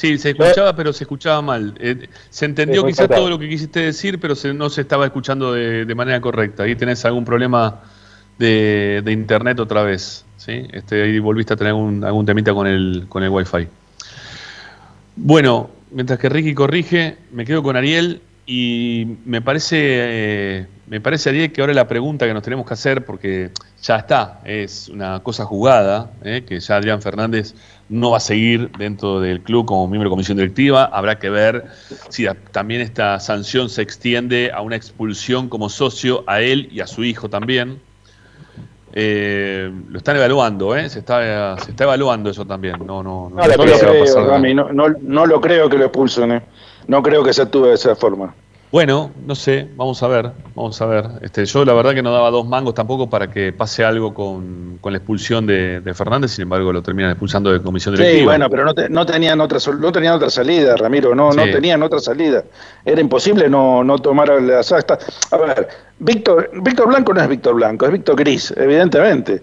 Sí, 0.00 0.16
se 0.16 0.30
escuchaba, 0.30 0.74
pero 0.74 0.94
se 0.94 1.04
escuchaba 1.04 1.42
mal. 1.42 1.74
Eh, 1.78 2.08
se 2.30 2.46
entendió 2.46 2.86
quizás 2.86 3.06
todo 3.06 3.28
lo 3.28 3.38
que 3.38 3.46
quisiste 3.46 3.80
decir, 3.80 4.18
pero 4.18 4.34
no 4.54 4.70
se 4.70 4.80
estaba 4.80 5.04
escuchando 5.04 5.52
de, 5.52 5.94
manera 5.94 6.22
correcta. 6.22 6.62
Ahí 6.62 6.74
tenés 6.74 7.04
algún 7.04 7.26
problema 7.26 7.82
de, 8.38 9.02
internet 9.08 9.60
otra 9.60 9.82
vez. 9.82 10.24
¿sí? 10.38 10.66
Este, 10.72 11.02
ahí 11.02 11.18
volviste 11.18 11.52
a 11.52 11.56
tener 11.56 11.72
algún, 11.72 12.02
algún 12.02 12.24
temita 12.24 12.54
con 12.54 12.66
el, 12.66 13.04
con 13.10 13.22
el 13.22 13.28
Wi-Fi. 13.28 13.68
Bueno, 15.16 15.68
mientras 15.90 16.18
que 16.18 16.30
Ricky 16.30 16.54
corrige, 16.54 17.18
me 17.30 17.44
quedo 17.44 17.62
con 17.62 17.76
Ariel 17.76 18.22
y 18.46 19.06
me 19.26 19.42
parece, 19.42 19.76
eh, 19.80 20.66
me 20.90 21.00
parece 21.00 21.28
Ariel 21.28 21.52
que 21.52 21.60
ahora 21.60 21.72
la 21.72 21.86
pregunta 21.86 22.26
que 22.26 22.34
nos 22.34 22.42
tenemos 22.42 22.66
que 22.66 22.74
hacer, 22.74 23.04
porque 23.04 23.52
ya 23.80 23.94
está, 23.94 24.40
es 24.44 24.88
una 24.88 25.20
cosa 25.20 25.44
jugada, 25.44 26.10
eh, 26.24 26.42
que 26.44 26.58
ya 26.58 26.76
Adrián 26.76 27.00
Fernández 27.00 27.54
no 27.88 28.10
va 28.10 28.16
a 28.16 28.20
seguir 28.20 28.72
dentro 28.76 29.20
del 29.20 29.40
club 29.40 29.66
como 29.66 29.86
miembro 29.86 30.08
de 30.08 30.14
comisión 30.14 30.36
directiva. 30.36 30.90
Habrá 30.92 31.20
que 31.20 31.30
ver 31.30 31.66
si 32.08 32.26
también 32.50 32.80
esta 32.80 33.20
sanción 33.20 33.68
se 33.68 33.82
extiende 33.82 34.50
a 34.52 34.62
una 34.62 34.74
expulsión 34.74 35.48
como 35.48 35.68
socio 35.68 36.24
a 36.26 36.40
él 36.40 36.68
y 36.72 36.80
a 36.80 36.88
su 36.88 37.04
hijo 37.04 37.30
también. 37.30 37.80
Eh, 38.92 39.70
lo 39.90 39.98
están 39.98 40.16
evaluando, 40.16 40.74
¿eh? 40.74 40.88
Se 40.88 40.98
está, 40.98 41.56
se 41.58 41.70
está 41.70 41.84
evaluando 41.84 42.30
eso 42.30 42.44
también. 42.44 42.84
No, 42.84 43.00
no, 43.04 43.30
no, 43.30 43.36
no, 43.36 43.46
lo, 43.46 43.56
creo, 43.56 44.74
no, 44.74 44.88
no, 44.88 45.26
lo 45.26 45.40
creo 45.40 45.68
que 45.68 45.78
lo 45.78 45.84
expulsen, 45.84 46.32
¿eh? 46.32 46.42
No 46.88 47.00
creo 47.00 47.22
que 47.22 47.32
se 47.32 47.42
actúe 47.42 47.66
de 47.66 47.74
esa 47.74 47.94
forma. 47.94 48.34
Bueno, 48.72 49.10
no 49.26 49.34
sé, 49.34 49.68
vamos 49.74 50.00
a 50.04 50.06
ver, 50.06 50.30
vamos 50.54 50.80
a 50.80 50.86
ver. 50.86 51.04
Este, 51.22 51.44
yo 51.44 51.64
la 51.64 51.72
verdad 51.72 51.92
que 51.92 52.02
no 52.02 52.12
daba 52.12 52.30
dos 52.30 52.46
mangos 52.46 52.72
tampoco 52.72 53.10
para 53.10 53.28
que 53.28 53.52
pase 53.52 53.84
algo 53.84 54.14
con, 54.14 54.78
la 54.84 54.96
expulsión 54.96 55.44
de, 55.44 55.92
Fernández, 55.92 56.30
sin 56.30 56.42
embargo 56.42 56.72
lo 56.72 56.80
terminan 56.80 57.10
expulsando 57.10 57.52
de 57.52 57.60
comisión 57.60 57.96
directiva. 57.96 58.20
Sí, 58.20 58.24
bueno, 58.24 58.48
pero 58.48 58.64
no, 58.64 58.72
no, 58.88 59.06
tenían 59.06 59.40
otra 59.40 59.58
no 59.76 59.90
tenían 59.90 60.14
otra 60.14 60.30
salida, 60.30 60.76
Ramiro, 60.76 61.16
no, 61.16 61.32
no 61.32 61.42
tenían 61.50 61.82
otra 61.82 61.98
salida. 61.98 62.44
Era 62.84 63.00
imposible 63.00 63.50
no, 63.50 63.82
no 63.82 63.98
tomar 63.98 64.40
la 64.40 64.62
sasta. 64.62 64.98
A 65.32 65.36
ver, 65.36 65.68
Víctor, 65.98 66.50
Víctor 66.62 66.86
Blanco 66.86 67.12
no 67.12 67.22
es 67.22 67.28
Víctor 67.28 67.54
Blanco, 67.56 67.86
es 67.86 67.92
Víctor 67.92 68.14
Gris, 68.14 68.54
evidentemente. 68.56 69.42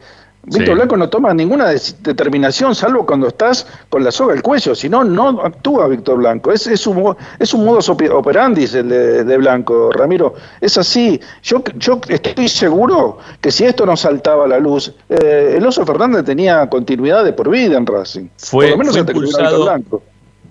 Víctor 0.49 0.75
Blanco 0.75 0.95
no 0.95 1.09
toma 1.09 1.33
ninguna 1.33 1.71
determinación, 1.99 2.73
salvo 2.73 3.05
cuando 3.05 3.27
estás 3.27 3.67
con 3.89 4.01
la 4.01 4.11
soga 4.11 4.33
al 4.33 4.41
cuello, 4.41 4.73
si 4.75 4.87
no, 4.87 5.03
no 5.03 5.41
actúa 5.41 5.89
Víctor 5.89 6.19
Blanco. 6.19 6.53
Es, 6.53 6.67
es, 6.67 6.87
un, 6.87 7.15
es 7.37 7.53
un 7.53 7.65
modus 7.65 7.89
operandi 7.89 8.63
el 8.63 8.87
de, 8.87 9.37
Blanco, 9.37 9.91
Ramiro. 9.91 10.35
Es 10.61 10.77
así. 10.77 11.19
Yo, 11.43 11.61
yo 11.75 11.99
estoy 12.07 12.47
seguro 12.47 13.17
que 13.41 13.51
si 13.51 13.65
esto 13.65 13.85
no 13.85 13.97
saltaba 13.97 14.45
a 14.45 14.47
la 14.47 14.59
luz, 14.59 14.93
eh, 15.09 15.55
el 15.57 15.65
Oso 15.65 15.85
Fernández 15.85 16.23
tenía 16.23 16.69
continuidad 16.69 17.25
de 17.25 17.33
por 17.33 17.49
vida 17.49 17.77
en 17.77 17.85
Racing. 17.85 18.29
Fue, 18.37 18.67
por 18.67 18.71
lo 18.71 18.77
menos 18.77 18.93
fue 18.93 19.01
impulsado, 19.01 19.63
Blanco. 19.63 20.01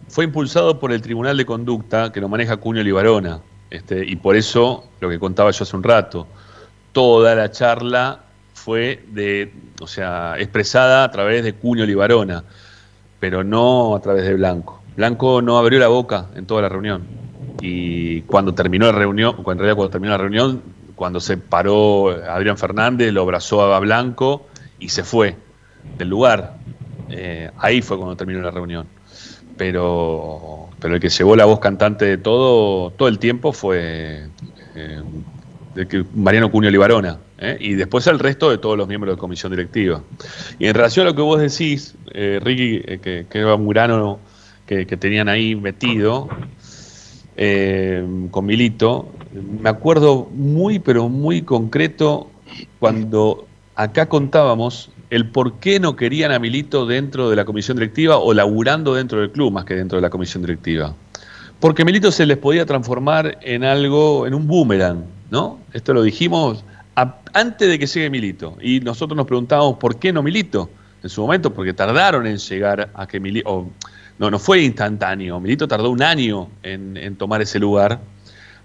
Fue 0.09 0.25
impulsado 0.25 0.79
por 0.79 0.93
el 0.93 1.01
Tribunal 1.01 1.39
de 1.39 1.47
Conducta 1.47 2.13
que 2.13 2.21
lo 2.21 2.29
maneja 2.29 2.59
Cunio 2.59 2.85
Libarona. 2.85 3.41
Este, 3.71 4.05
y 4.05 4.17
por 4.17 4.37
eso, 4.37 4.85
lo 5.01 5.09
que 5.09 5.19
contaba 5.19 5.51
yo 5.53 5.63
hace 5.63 5.75
un 5.75 5.83
rato, 5.83 6.27
toda 6.93 7.35
la 7.35 7.51
charla 7.51 8.26
fue 8.67 9.01
de, 9.12 9.53
o 9.81 9.87
sea, 9.87 10.35
expresada 10.41 11.05
a 11.05 11.11
través 11.12 11.45
de 11.45 11.53
Cuño 11.53 11.87
Libarona, 11.87 12.43
pero 13.21 13.45
no 13.45 13.95
a 13.95 14.01
través 14.01 14.25
de 14.25 14.35
Blanco. 14.35 14.83
Blanco 14.97 15.41
no 15.41 15.57
abrió 15.57 15.79
la 15.79 15.87
boca 15.87 16.27
en 16.35 16.47
toda 16.47 16.62
la 16.62 16.69
reunión. 16.69 17.05
Y 17.61 18.23
cuando 18.23 18.55
terminó 18.55 18.87
la 18.87 18.99
reunión, 18.99 19.37
en 19.39 19.45
realidad 19.45 19.77
cuando 19.77 19.91
terminó 19.91 20.11
la 20.11 20.19
reunión, 20.19 20.62
cuando 20.97 21.21
se 21.21 21.37
paró 21.37 22.09
Adrián 22.29 22.59
Fernández, 22.59 23.12
lo 23.12 23.23
abrazó 23.23 23.73
a 23.73 23.79
Blanco 23.79 24.49
y 24.81 24.89
se 24.89 25.05
fue 25.05 25.37
del 25.97 26.09
lugar. 26.09 26.57
Eh, 27.09 27.53
ahí 27.59 27.83
fue 27.83 27.97
cuando 27.97 28.17
terminó 28.17 28.41
la 28.41 28.51
reunión. 28.51 28.89
Pero, 29.57 30.71
pero 30.81 30.97
el 30.97 31.01
que 31.01 31.09
llevó 31.09 31.37
la 31.37 31.45
voz 31.45 31.61
cantante 31.61 32.05
de 32.05 32.19
todo, 32.19 32.91
todo 32.91 33.07
el 33.07 33.21
tiempo 33.21 33.53
fue 33.53 34.27
eh, 34.75 35.03
Mariano 36.17 36.51
Cunio 36.51 36.69
Libarona, 36.69 37.19
¿eh? 37.39 37.57
y 37.61 37.74
después 37.74 38.07
el 38.07 38.18
resto 38.18 38.51
de 38.51 38.59
todos 38.59 38.76
los 38.76 38.89
miembros 38.89 39.16
de 39.16 39.18
comisión 39.18 39.53
directiva. 39.53 40.03
Y 40.59 40.66
en 40.66 40.74
relación 40.74 41.07
a 41.07 41.11
lo 41.11 41.16
que 41.16 41.22
vos 41.22 41.41
decís, 41.41 41.95
eh, 42.12 42.41
Ricky, 42.43 42.82
eh, 42.84 42.99
que, 43.03 43.26
que, 43.28 43.39
era 43.39 43.57
Murano 43.57 44.18
que, 44.66 44.84
tenían 44.84 45.28
ahí 45.28 45.55
metido 45.55 46.28
con 48.30 48.47
Milito, 48.47 49.12
me 49.61 49.68
acuerdo 49.68 50.26
muy, 50.32 50.78
pero 50.78 51.11
muy 51.11 51.43
concreto 51.43 52.30
cuando 52.78 53.47
acá 53.74 54.09
contábamos 54.09 54.91
el 55.11 55.28
por 55.28 55.61
qué 55.61 55.78
no 55.78 55.97
querían 55.97 56.32
a 56.32 56.39
Milito 56.39 56.87
dentro 56.87 57.30
de 57.30 57.37
la 57.37 57.45
comisión 57.45 57.76
directiva 57.76 58.16
o 58.16 58.32
laburando 58.34 58.95
dentro 58.95 59.20
del 59.20 59.30
club 59.30 59.53
más 59.53 59.64
que 59.64 59.74
dentro 59.74 59.97
de 59.97 60.03
la 60.03 60.11
comisión 60.11 60.43
directiva. 60.43 60.95
Porque 61.61 61.84
Milito 61.84 62.11
se 62.11 62.26
les 62.26 62.37
podía 62.37 62.66
transformar 62.66 63.39
en 63.43 63.64
algo, 63.64 64.26
en 64.26 64.34
un 64.34 64.47
boomerang, 64.47 65.05
¿no? 65.30 65.59
Esto 65.72 65.95
lo 65.95 66.03
dijimos 66.03 66.64
antes 66.97 67.69
de 67.69 67.79
que 67.79 67.87
llegue 67.87 68.11
Milito. 68.11 68.57
Y 68.61 68.81
nosotros 68.81 69.17
nos 69.17 69.27
preguntábamos 69.27 69.77
por 69.77 69.99
qué 69.99 70.13
no 70.13 70.23
Milito 70.23 70.71
en 71.03 71.11
su 71.11 71.21
momento, 71.21 71.53
porque 71.53 71.73
tardaron 71.73 72.27
en 72.27 72.39
llegar 72.39 72.91
a 72.95 73.07
que 73.07 73.21
Milito. 73.21 73.71
No, 74.19 74.31
no 74.31 74.39
fue 74.39 74.63
instantáneo. 74.63 75.39
Milito 75.41 75.69
tardó 75.69 75.91
un 75.91 76.03
año 76.03 76.49
en, 76.63 77.17
tomar 77.17 77.43
ese 77.43 77.59
lugar. 77.59 78.01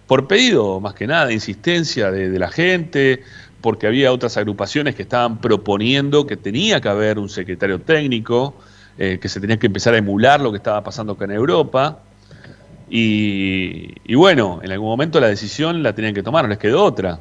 Por 0.08 0.28
pedido, 0.28 0.80
más 0.80 0.94
que 0.94 1.08
nada, 1.08 1.32
insistencia 1.32 2.10
de, 2.12 2.40
la 2.40 2.50
gente, 2.50 3.22
porque 3.60 3.88
había 3.88 4.12
otras 4.12 4.38
agrupaciones 4.38 4.96
que 4.96 5.04
estaban 5.04 5.40
proponiendo 5.40 6.26
que 6.26 6.38
tenía 6.38 6.80
que 6.80 6.90
haber 6.90 7.20
un 7.20 7.30
secretario 7.30 7.80
técnico, 7.80 8.56
eh, 8.98 9.20
que 9.22 9.30
se 9.30 9.40
tenía 9.40 9.58
que 9.58 9.68
empezar 9.68 9.94
a 9.94 9.98
emular 9.98 10.42
lo 10.42 10.52
que 10.52 10.58
estaba 10.58 10.84
pasando 10.84 11.14
acá 11.14 11.26
en 11.26 11.32
Europa. 11.32 12.00
Y, 12.94 14.16
bueno, 14.16 14.60
en 14.62 14.72
algún 14.72 14.90
momento 14.90 15.22
la 15.22 15.28
decisión 15.28 15.82
la 15.82 15.96
tenían 15.96 16.14
que 16.14 16.24
tomar, 16.24 16.44
no 16.44 16.50
les 16.50 16.58
quedó 16.58 16.84
otra. 16.84 17.20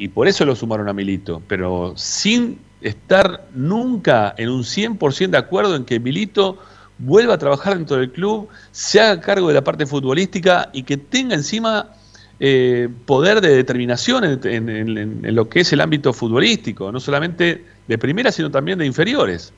Y 0.00 0.08
por 0.08 0.28
eso 0.28 0.46
lo 0.46 0.56
sumaron 0.56 0.88
a 0.88 0.94
Milito, 0.94 1.42
pero 1.46 1.92
sin 1.94 2.58
estar 2.80 3.46
nunca 3.54 4.34
en 4.38 4.48
un 4.48 4.62
100% 4.62 5.28
de 5.28 5.36
acuerdo 5.36 5.76
en 5.76 5.84
que 5.84 6.00
Milito 6.00 6.56
vuelva 6.96 7.34
a 7.34 7.38
trabajar 7.38 7.76
dentro 7.76 7.98
del 7.98 8.10
club, 8.10 8.48
se 8.72 8.98
haga 8.98 9.20
cargo 9.20 9.48
de 9.48 9.54
la 9.54 9.62
parte 9.62 9.84
futbolística 9.84 10.70
y 10.72 10.84
que 10.84 10.96
tenga 10.96 11.34
encima 11.34 11.90
eh, 12.38 12.88
poder 13.04 13.42
de 13.42 13.54
determinación 13.54 14.24
en, 14.24 15.34
lo 15.34 15.50
que 15.50 15.60
es 15.60 15.72
el 15.74 15.82
ámbito 15.82 16.14
futbolístico, 16.14 16.90
no 16.90 16.98
solamente 16.98 17.62
de 17.86 17.98
primera, 17.98 18.32
sino 18.32 18.50
también 18.50 18.78
de 18.78 18.86
inferiores. 18.86 19.52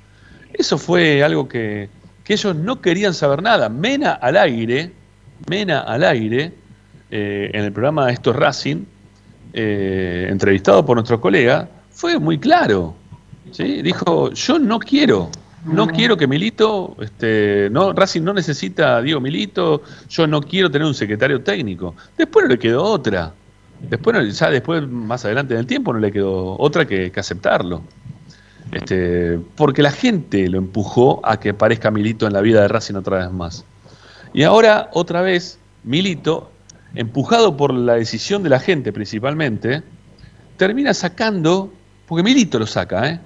Eso 0.55 0.77
fue 0.77 1.23
algo 1.23 1.47
que, 1.49 1.89
que 2.25 2.33
ellos 2.33 2.57
no 2.57 2.81
querían 2.81 3.15
saber 3.15 3.45
nada. 3.45 3.69
Mena 3.69 4.15
al 4.15 4.37
aire, 4.37 4.91
Mena 5.49 5.83
al 5.83 6.03
aire, 6.03 6.53
eh, 7.13 7.49
en 7.55 7.65
el 7.65 7.73
programa 7.73 8.11
Esto 8.11 8.31
es 8.31 8.37
Racing, 8.37 8.87
eh, 9.53 10.27
entrevistado 10.31 10.85
por 10.85 10.97
nuestro 10.97 11.21
colega, 11.21 11.69
fue 11.91 12.19
muy 12.19 12.39
claro. 12.39 12.95
¿sí? 13.51 13.83
Dijo, 13.83 14.31
yo 14.33 14.59
no 14.59 14.79
quiero, 14.79 15.31
no 15.65 15.87
quiero 15.87 16.17
que 16.17 16.27
Milito, 16.27 16.97
este, 17.01 17.69
no, 17.71 17.93
Racing 17.93 18.23
no 18.23 18.33
necesita 18.33 18.97
a 18.97 19.03
Diego 19.03 19.21
Milito, 19.21 19.83
yo 20.09 20.27
no 20.27 20.41
quiero 20.41 20.71
tener 20.71 20.87
un 20.87 20.95
secretario 20.95 21.43
técnico. 21.43 21.95
Después 22.17 22.45
no 22.45 22.51
le 22.51 22.59
quedó 22.59 22.83
otra. 22.83 23.33
Después, 23.81 24.39
ya 24.39 24.51
después, 24.51 24.89
más 24.89 25.25
adelante 25.25 25.55
en 25.55 25.61
el 25.61 25.67
tiempo, 25.67 25.93
no 25.93 25.99
le 25.99 26.13
quedó 26.13 26.57
otra 26.59 26.87
que, 26.87 27.11
que 27.11 27.21
aceptarlo. 27.21 27.83
Este, 28.71 29.39
porque 29.57 29.83
la 29.83 29.91
gente 29.91 30.49
lo 30.49 30.59
empujó 30.59 31.21
a 31.25 31.39
que 31.39 31.51
aparezca 31.51 31.91
Milito 31.91 32.27
en 32.27 32.33
la 32.33 32.41
vida 32.41 32.63
de 32.63 32.69
Racing 32.69 32.95
otra 32.95 33.19
vez 33.19 33.31
más. 33.31 33.65
Y 34.33 34.45
ahora, 34.45 34.89
otra 34.95 35.21
vez, 35.21 35.59
Milito, 35.85 36.52
empujado 36.95 37.57
por 37.57 37.73
la 37.73 37.95
decisión 37.95 38.43
de 38.43 38.51
la 38.51 38.61
gente 38.61 38.93
principalmente, 38.93 39.83
termina 40.57 40.95
sacando, 40.95 41.73
porque 42.07 42.23
Milito 42.23 42.59
lo 42.59 42.67
saca, 42.67 43.09
¿eh? 43.09 43.21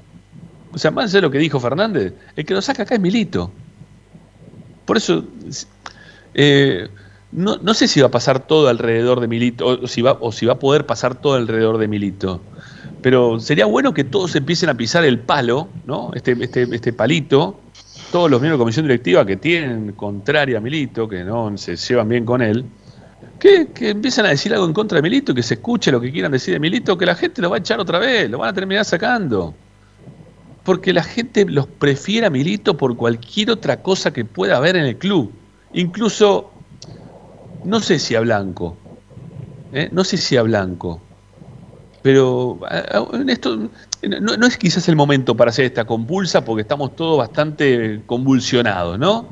O 0.72 0.78
sea, 0.78 0.90
más 0.90 1.12
de 1.12 1.22
lo 1.22 1.30
que 1.30 1.38
dijo 1.38 1.58
Fernández, 1.58 2.12
el 2.36 2.44
que 2.44 2.54
lo 2.54 2.60
saca 2.60 2.82
acá 2.82 2.94
es 2.94 3.00
Milito. 3.00 3.50
Por 4.84 4.98
eso, 4.98 5.24
eh, 6.34 6.88
no, 7.32 7.74
sé 7.74 7.88
si 7.88 8.00
va 8.00 8.08
a 8.08 8.10
pasar 8.10 8.46
todo 8.46 8.68
alrededor 8.68 9.20
de 9.20 9.28
Milito, 9.28 9.66
o 9.66 9.86
si, 9.86 10.02
va, 10.02 10.18
o 10.20 10.32
si 10.32 10.46
va 10.46 10.54
a 10.54 10.58
poder 10.58 10.86
pasar 10.86 11.14
todo 11.14 11.34
alrededor 11.34 11.78
de 11.78 11.88
Milito. 11.88 12.42
Pero 13.02 13.40
sería 13.40 13.66
bueno 13.66 13.94
que 13.94 14.04
todos 14.04 14.36
empiecen 14.36 14.68
a 14.68 14.74
pisar 14.74 15.04
el 15.04 15.18
palo, 15.18 15.68
¿no? 15.86 16.10
Este, 16.14 16.36
este, 16.40 16.62
este 16.74 16.92
palito, 16.92 17.58
todos 18.12 18.30
los 18.30 18.40
miembros 18.40 18.58
de 18.58 18.62
comisión 18.62 18.86
directiva 18.86 19.24
que 19.24 19.36
tienen 19.36 19.92
contraria 19.92 20.58
a 20.58 20.60
Milito, 20.60 21.08
que 21.08 21.24
no 21.24 21.56
se 21.56 21.76
llevan 21.76 22.08
bien 22.08 22.24
con 22.24 22.42
él, 22.42 22.64
que, 23.74 23.90
empiezan 23.90 24.26
a 24.26 24.30
decir 24.30 24.52
algo 24.52 24.66
en 24.66 24.72
contra 24.72 24.96
de 24.96 25.02
Milito, 25.02 25.34
que 25.34 25.42
se 25.42 25.54
escuche 25.54 25.90
lo 25.92 26.00
que 26.00 26.10
quieran 26.10 26.32
decir 26.32 26.54
de 26.54 26.60
Milito, 26.60 26.96
que 26.98 27.06
la 27.06 27.14
gente 27.14 27.42
lo 27.42 27.50
va 27.50 27.56
a 27.56 27.58
echar 27.60 27.80
otra 27.80 27.98
vez, 27.98 28.30
lo 28.30 28.38
van 28.38 28.50
a 28.50 28.52
terminar 28.52 28.84
sacando. 28.84 29.54
Porque 30.64 30.92
la 30.92 31.02
gente 31.02 31.44
los 31.44 31.66
prefiere 31.66 32.26
a 32.26 32.30
Milito 32.30 32.76
por 32.76 32.96
cualquier 32.96 33.50
otra 33.50 33.82
cosa 33.82 34.12
que 34.12 34.24
pueda 34.24 34.56
haber 34.56 34.76
en 34.76 34.84
el 34.84 34.96
club. 34.96 35.32
Incluso, 35.72 36.50
no 37.64 37.80
sé 37.80 37.98
si 37.98 38.14
a 38.14 38.20
Blanco, 38.20 38.76
¿eh? 39.72 39.88
no 39.92 40.04
sé 40.04 40.16
si 40.16 40.36
a 40.36 40.42
Blanco, 40.42 41.00
pero 42.06 42.60
en 43.14 43.28
esto 43.28 43.68
no, 44.02 44.46
es 44.46 44.56
quizás 44.56 44.88
el 44.88 44.94
momento 44.94 45.36
para 45.36 45.50
hacer 45.50 45.64
esta 45.64 45.84
compulsa 45.84 46.44
porque 46.44 46.62
estamos 46.62 46.94
todos 46.94 47.18
bastante 47.18 48.00
convulsionados, 48.06 48.96
¿no? 48.96 49.26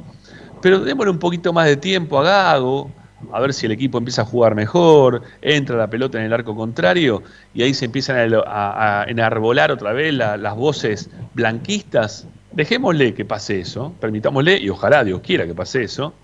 Pero 0.60 0.80
démosle 0.80 1.12
un 1.12 1.20
poquito 1.20 1.52
más 1.52 1.66
de 1.66 1.76
tiempo 1.76 2.18
a 2.18 2.24
Gago, 2.24 2.90
a 3.32 3.40
ver 3.40 3.52
si 3.52 3.66
el 3.66 3.72
equipo 3.72 3.98
empieza 3.98 4.22
a 4.22 4.24
jugar 4.24 4.54
mejor, 4.54 5.22
entra 5.42 5.76
la 5.76 5.88
pelota 5.88 6.18
en 6.18 6.24
el 6.24 6.32
arco 6.32 6.54
contrario 6.54 7.22
y 7.54 7.62
ahí 7.62 7.74
se 7.74 7.84
empiezan 7.84 8.16
a, 8.46 9.04
enarbolar 9.08 9.70
otra 9.70 9.92
vez 9.92 10.14
las 10.14 10.56
voces 10.56 11.10
blanquistas. 11.34 12.26
Dejémosle 12.52 13.14
que 13.14 13.24
pase 13.24 13.60
eso, 13.60 13.92
permitámosle, 14.00 14.58
y 14.58 14.68
ojalá 14.68 15.02
Dios 15.02 15.20
quiera 15.22 15.44
que 15.44 15.54
pase 15.54 15.82
eso, 15.82 16.14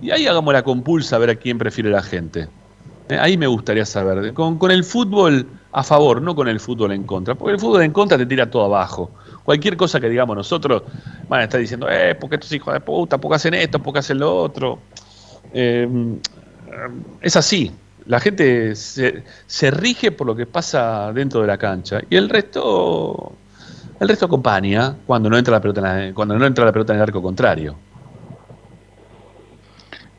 y 0.00 0.10
ahí 0.10 0.26
hagamos 0.26 0.52
la 0.54 0.62
compulsa 0.62 1.16
a 1.16 1.18
ver 1.18 1.30
a 1.30 1.34
quién 1.34 1.58
prefiere 1.58 1.90
la 1.90 2.02
gente. 2.02 2.48
Eh, 3.08 3.18
ahí 3.20 3.36
me 3.36 3.46
gustaría 3.46 3.84
saber. 3.84 4.32
Con, 4.32 4.58
con, 4.58 4.70
el 4.70 4.84
fútbol 4.84 5.46
a 5.72 5.82
favor, 5.82 6.22
no 6.22 6.34
con 6.34 6.48
el 6.48 6.60
fútbol 6.60 6.92
en 6.92 7.04
contra. 7.04 7.34
Porque 7.34 7.54
el 7.54 7.60
fútbol 7.60 7.82
en 7.82 7.92
contra 7.92 8.16
te 8.16 8.26
tira 8.26 8.50
todo 8.50 8.64
abajo. 8.64 9.10
Cualquier 9.44 9.76
cosa 9.76 10.00
que 10.00 10.08
digamos 10.08 10.36
nosotros, 10.36 10.82
van 11.28 11.40
a 11.40 11.44
estar 11.44 11.60
diciendo, 11.60 11.86
eh, 11.90 12.14
porque 12.14 12.36
estos 12.36 12.52
hijos 12.52 12.72
de 12.72 12.80
puta, 12.80 13.18
porque 13.18 13.36
hacen 13.36 13.54
esto, 13.54 13.78
porque 13.78 13.98
hacen 13.98 14.18
lo 14.18 14.34
otro. 14.34 14.78
Eh, 15.52 15.88
es 17.20 17.36
así. 17.36 17.72
La 18.06 18.20
gente 18.20 18.74
se, 18.76 19.22
se, 19.46 19.70
rige 19.70 20.12
por 20.12 20.26
lo 20.26 20.36
que 20.36 20.46
pasa 20.46 21.10
dentro 21.12 21.40
de 21.40 21.46
la 21.46 21.56
cancha. 21.56 22.00
Y 22.08 22.16
el 22.16 22.28
resto. 22.28 23.32
El 24.00 24.08
resto 24.08 24.26
acompaña 24.26 24.96
cuando 25.06 25.30
no 25.30 25.38
entra 25.38 25.52
la 25.52 25.60
pelota 25.60 26.04
en, 26.04 26.14
cuando 26.14 26.36
no 26.36 26.44
entra 26.44 26.64
la 26.64 26.72
pelota 26.72 26.92
en 26.92 26.98
el 26.98 27.02
arco 27.04 27.22
contrario. 27.22 27.76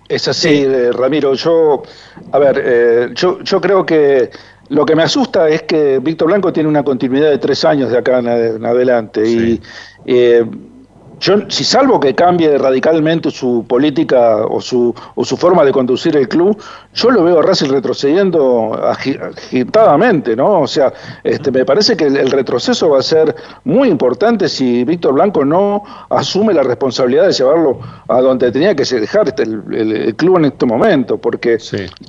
Eh, 0.08 0.16
Es 0.16 0.28
así, 0.28 0.64
eh, 0.64 0.92
Ramiro. 0.92 1.34
Yo, 1.34 1.84
a 2.32 2.40
ver, 2.40 2.62
eh, 2.64 3.10
yo, 3.14 3.42
yo 3.42 3.62
creo 3.62 3.86
que 3.86 4.32
lo 4.70 4.86
que 4.86 4.96
me 4.96 5.04
asusta 5.04 5.48
es 5.48 5.64
que 5.64 6.00
Víctor 6.00 6.28
Blanco 6.28 6.52
tiene 6.52 6.70
una 6.70 6.84
continuidad 6.84 7.30
de 7.30 7.38
tres 7.38 7.64
años 7.66 7.92
de 7.92 7.98
acá 7.98 8.20
en, 8.20 8.66
adelante. 8.66 9.28
Y 9.28 9.62
eh, 10.06 10.46
yo, 11.20 11.50
si 11.50 11.64
salvo 11.64 12.00
que 12.00 12.14
cambie 12.14 12.58
radicalmente 12.58 13.32
su 13.32 13.66
política 13.68 14.46
o 14.46 14.62
su, 14.62 14.94
o 15.16 15.26
su 15.26 15.38
forma 15.38 15.64
de 15.64 15.72
conducir 15.72 16.16
el 16.16 16.28
club, 16.28 16.58
yo 16.94 17.12
lo 17.12 17.24
veo 17.24 17.40
a 17.40 17.42
Racing 17.42 17.70
retrocediendo 17.70 18.74
agitadamente, 18.84 20.36
¿no? 20.36 20.62
O 20.62 20.68
sea, 20.68 20.94
este, 21.24 21.52
me 21.52 21.66
parece 21.66 21.96
que 21.96 22.06
el, 22.06 22.32
retroceso 22.32 22.90
va 22.90 23.00
a 23.00 23.04
ser 23.04 23.36
muy 23.64 23.90
importante 23.90 24.50
si 24.50 24.84
Víctor 24.84 25.14
Blanco 25.14 25.46
no 25.46 25.84
asume 26.10 26.54
la 26.54 26.64
responsabilidad 26.64 27.28
de 27.28 27.34
llevarlo 27.34 27.80
a 28.08 28.22
donde 28.22 28.52
tenía 28.52 28.76
que 28.76 28.84
dejar 28.84 29.28
este, 29.28 29.44
el, 29.44 30.16
club 30.16 30.38
en 30.38 30.46
este 30.46 30.66
momento, 30.66 31.18
porque 31.18 31.58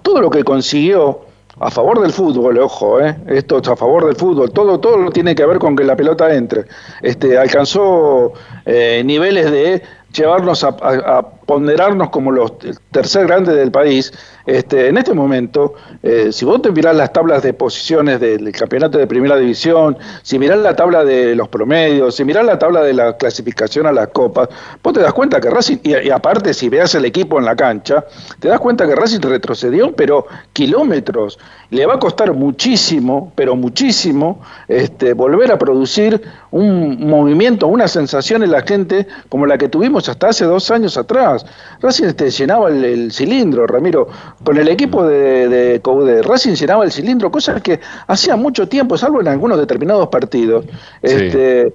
todo 0.03 0.21
lo 0.21 0.31
que 0.31 0.45
consiguió 0.45 1.21
a 1.59 1.71
favor 1.71 2.01
del 2.01 2.13
fútbol, 2.13 2.59
ojo, 2.59 3.01
eh, 3.01 3.17
esto 3.29 3.59
es 3.59 3.69
a 3.69 3.77
favor 3.77 4.07
del 4.07 4.17
fútbol, 4.17 4.51
todo, 4.53 4.79
todo 4.79 5.11
tiene 5.11 5.35
que 5.35 5.47
ver 5.47 5.59
con 5.59 5.75
que 5.75 5.85
la 5.85 5.97
pelota 5.97 6.35
entre. 6.35 6.67
Este, 7.03 7.39
alcanzó 7.39 8.35
eh, 8.67 9.03
niveles 9.05 9.51
de 9.51 9.83
llevarnos 10.13 10.65
a, 10.65 11.27
ponderarnos 11.47 12.11
como 12.11 12.33
los 12.33 12.53
tercer 12.91 13.27
grandes 13.27 13.55
del 13.55 13.71
país, 13.71 14.13
este, 14.47 14.89
en 14.89 14.97
este 14.97 15.13
momento, 15.13 15.75
eh, 16.05 16.29
si 16.31 16.45
vos 16.45 16.63
te 16.63 16.71
mirás 16.71 16.95
las 16.95 17.13
tablas 17.13 17.43
de 17.43 17.53
posiciones 17.53 18.21
del 18.21 18.53
campeonato 18.53 18.97
de 18.97 19.09
primera 19.09 19.37
división, 19.37 19.99
si 20.23 20.39
mirás 20.39 20.59
la 20.61 20.77
tabla 20.77 21.05
de 21.05 21.35
los 21.35 21.49
promedios, 21.49 22.15
si 22.15 22.25
mirás 22.25 22.45
la 22.47 22.57
tabla 22.57 22.83
de 22.83 22.95
la 22.95 23.17
clasificación 23.17 23.87
a 23.87 23.93
las 23.93 24.09
copas, 24.09 24.49
vos 24.85 24.93
te 24.93 25.01
das 25.01 25.13
cuenta 25.13 25.41
que 25.41 25.51
Racing, 25.51 25.79
y, 25.83 26.11
aparte 26.11 26.55
si 26.55 26.69
veas 26.69 26.95
el 26.95 27.05
equipo 27.05 27.41
en 27.41 27.45
la 27.45 27.57
cancha, 27.57 28.05
te 28.39 28.47
das 28.47 28.61
cuenta 28.61 28.87
que 28.87 28.95
Racing 28.95 29.21
retrocedió, 29.21 29.93
pero 29.93 30.27
kilómetros. 30.53 31.39
Le 31.71 31.85
va 31.85 31.95
a 31.95 31.99
costar 31.99 32.33
muchísimo, 32.33 33.33
pero 33.35 33.57
muchísimo, 33.57 34.41
este, 34.69 35.13
volver 35.15 35.51
a 35.51 35.59
producir 35.59 36.23
un 36.53 37.05
movimiento, 37.09 37.67
una 37.67 37.89
sensación 37.89 38.45
en 38.45 38.53
la 38.53 38.63
gente 38.63 39.09
como 39.29 39.47
la 39.47 39.59
que 39.59 39.69
tuvimos 39.69 40.09
hasta 40.09 40.29
hace 40.29 40.45
dos 40.45 40.71
años 40.71 40.97
atrás. 40.97 41.36
Racing 41.81 42.05
este, 42.05 42.31
llenaba 42.31 42.69
el, 42.69 43.13
cilindro, 43.13 43.67
Ramiro. 43.67 44.09
Con 44.45 44.57
el 44.57 44.69
equipo 44.69 45.05
de, 45.05 45.49
de 45.49 46.23
Racing 46.23 46.55
llenaba 46.55 46.85
el 46.85 46.93
cilindro, 46.93 47.31
cosas 47.31 47.61
que 47.63 47.81
hacía 48.07 48.37
mucho 48.37 48.69
tiempo, 48.69 48.97
salvo 48.97 49.21
en 49.21 49.29
algunos 49.29 49.59
determinados 49.59 50.09
partidos, 50.09 50.65
este, 51.03 51.75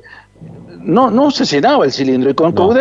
no, 0.80 1.12
no 1.12 1.32
se 1.32 1.46
llenaba 1.46 1.86
el 1.86 1.92
cilindro. 1.92 2.30
Y 2.30 2.34
con 2.34 2.54
no 2.54 2.74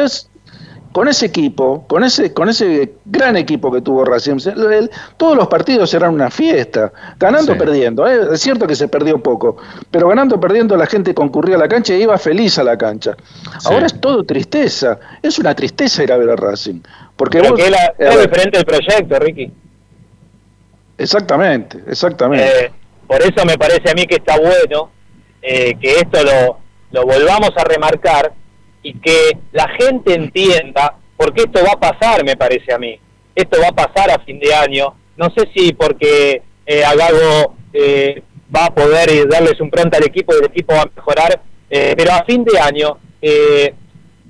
con 0.93 1.07
ese 1.07 1.27
equipo, 1.27 1.85
con 1.87 2.03
ese, 2.03 2.33
con 2.33 2.49
ese 2.49 2.95
gran 3.05 3.37
equipo 3.37 3.71
que 3.71 3.81
tuvo 3.81 4.05
Racing, 4.05 4.39
todos 5.17 5.37
los 5.37 5.47
partidos 5.47 5.95
eran 5.95 6.13
una 6.13 6.31
fiesta, 6.31 6.93
ganando 7.19 7.53
o 7.53 7.59
perdiendo. 7.59 8.09
¿eh? 8.09 8.31
Es 8.33 8.41
cierto 8.41 8.67
que 8.67 8.75
se 8.75 8.89
perdió 8.89 9.23
poco, 9.23 9.57
pero 9.91 10.09
ganando 10.09 10.37
o 10.37 10.41
perdiendo 10.41 10.77
la 10.77 10.87
gente 10.87 11.15
concurría 11.15 11.55
a 11.55 11.59
la 11.59 11.69
cancha 11.69 11.95
y 11.95 12.03
iba 12.03 12.19
feliz 12.19 12.59
a 12.59 12.65
la 12.65 12.77
cancha. 12.77 13.17
Ahora 13.65 13.87
es 13.87 14.01
todo 14.01 14.25
tristeza, 14.25 14.99
es 15.23 15.39
una 15.39 15.55
tristeza 15.55 16.03
ir 16.03 16.13
a 16.13 16.17
ver 16.17 16.31
a 16.31 16.37
Racing. 16.37 16.81
Porque 17.17 17.39
es 17.39 18.23
diferente 18.23 18.59
el 18.59 18.65
proyecto, 18.65 19.19
Ricky. 19.19 19.53
Exactamente, 20.99 21.83
exactamente. 21.87 22.67
Eh, 22.67 22.73
por 23.07 23.23
eso 23.23 23.45
me 23.47 23.57
parece 23.57 23.91
a 23.91 23.95
mí 23.95 24.07
que 24.07 24.17
está 24.17 24.39
bueno 24.39 24.91
eh, 25.41 25.75
que 25.81 25.97
esto 25.97 26.23
lo, 26.23 26.59
lo 26.91 27.07
volvamos 27.07 27.51
a 27.57 27.65
remarcar 27.65 28.40
y 28.83 28.95
que 28.95 29.39
la 29.53 29.69
gente 29.69 30.15
entienda, 30.15 30.97
porque 31.17 31.43
esto 31.43 31.61
va 31.65 31.73
a 31.73 31.93
pasar, 31.93 32.25
me 32.25 32.37
parece 32.37 32.73
a 32.73 32.79
mí. 32.79 32.99
Esto 33.35 33.61
va 33.61 33.69
a 33.69 33.89
pasar 33.89 34.11
a 34.11 34.25
fin 34.25 34.39
de 34.39 34.55
año. 34.55 34.95
No 35.17 35.31
sé 35.37 35.49
si 35.55 35.73
porque 35.73 36.43
eh, 36.67 36.85
Agago 36.85 37.57
eh, 37.73 38.23
va 38.55 38.67
a 38.67 38.75
poder 38.75 39.29
darles 39.29 39.61
un 39.61 39.71
pronto 39.71 39.97
al 39.97 40.05
equipo 40.05 40.35
y 40.35 40.39
el 40.39 40.47
equipo 40.47 40.75
va 40.75 40.83
a 40.83 40.91
mejorar, 40.95 41.41
eh, 41.69 41.95
pero 41.97 42.13
a 42.13 42.25
fin 42.25 42.45
de 42.45 42.59
año 42.59 42.99
eh, 43.23 43.75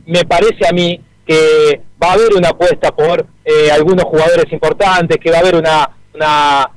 me 0.07 0.25
parece 0.25 0.67
a 0.69 0.73
mí 0.73 1.01
que 1.27 1.81
va 2.03 2.11
a 2.11 2.13
haber 2.15 2.35
una 2.35 2.51
apuesta 2.51 2.93
por 2.93 3.27
algunos 3.73 4.05
jugadores 4.05 4.53
importantes, 4.53 5.19
que 5.19 5.31
va 5.31 5.39
a 5.39 5.41
haber 5.41 5.57
una, 5.57 5.91
una, 6.15 6.71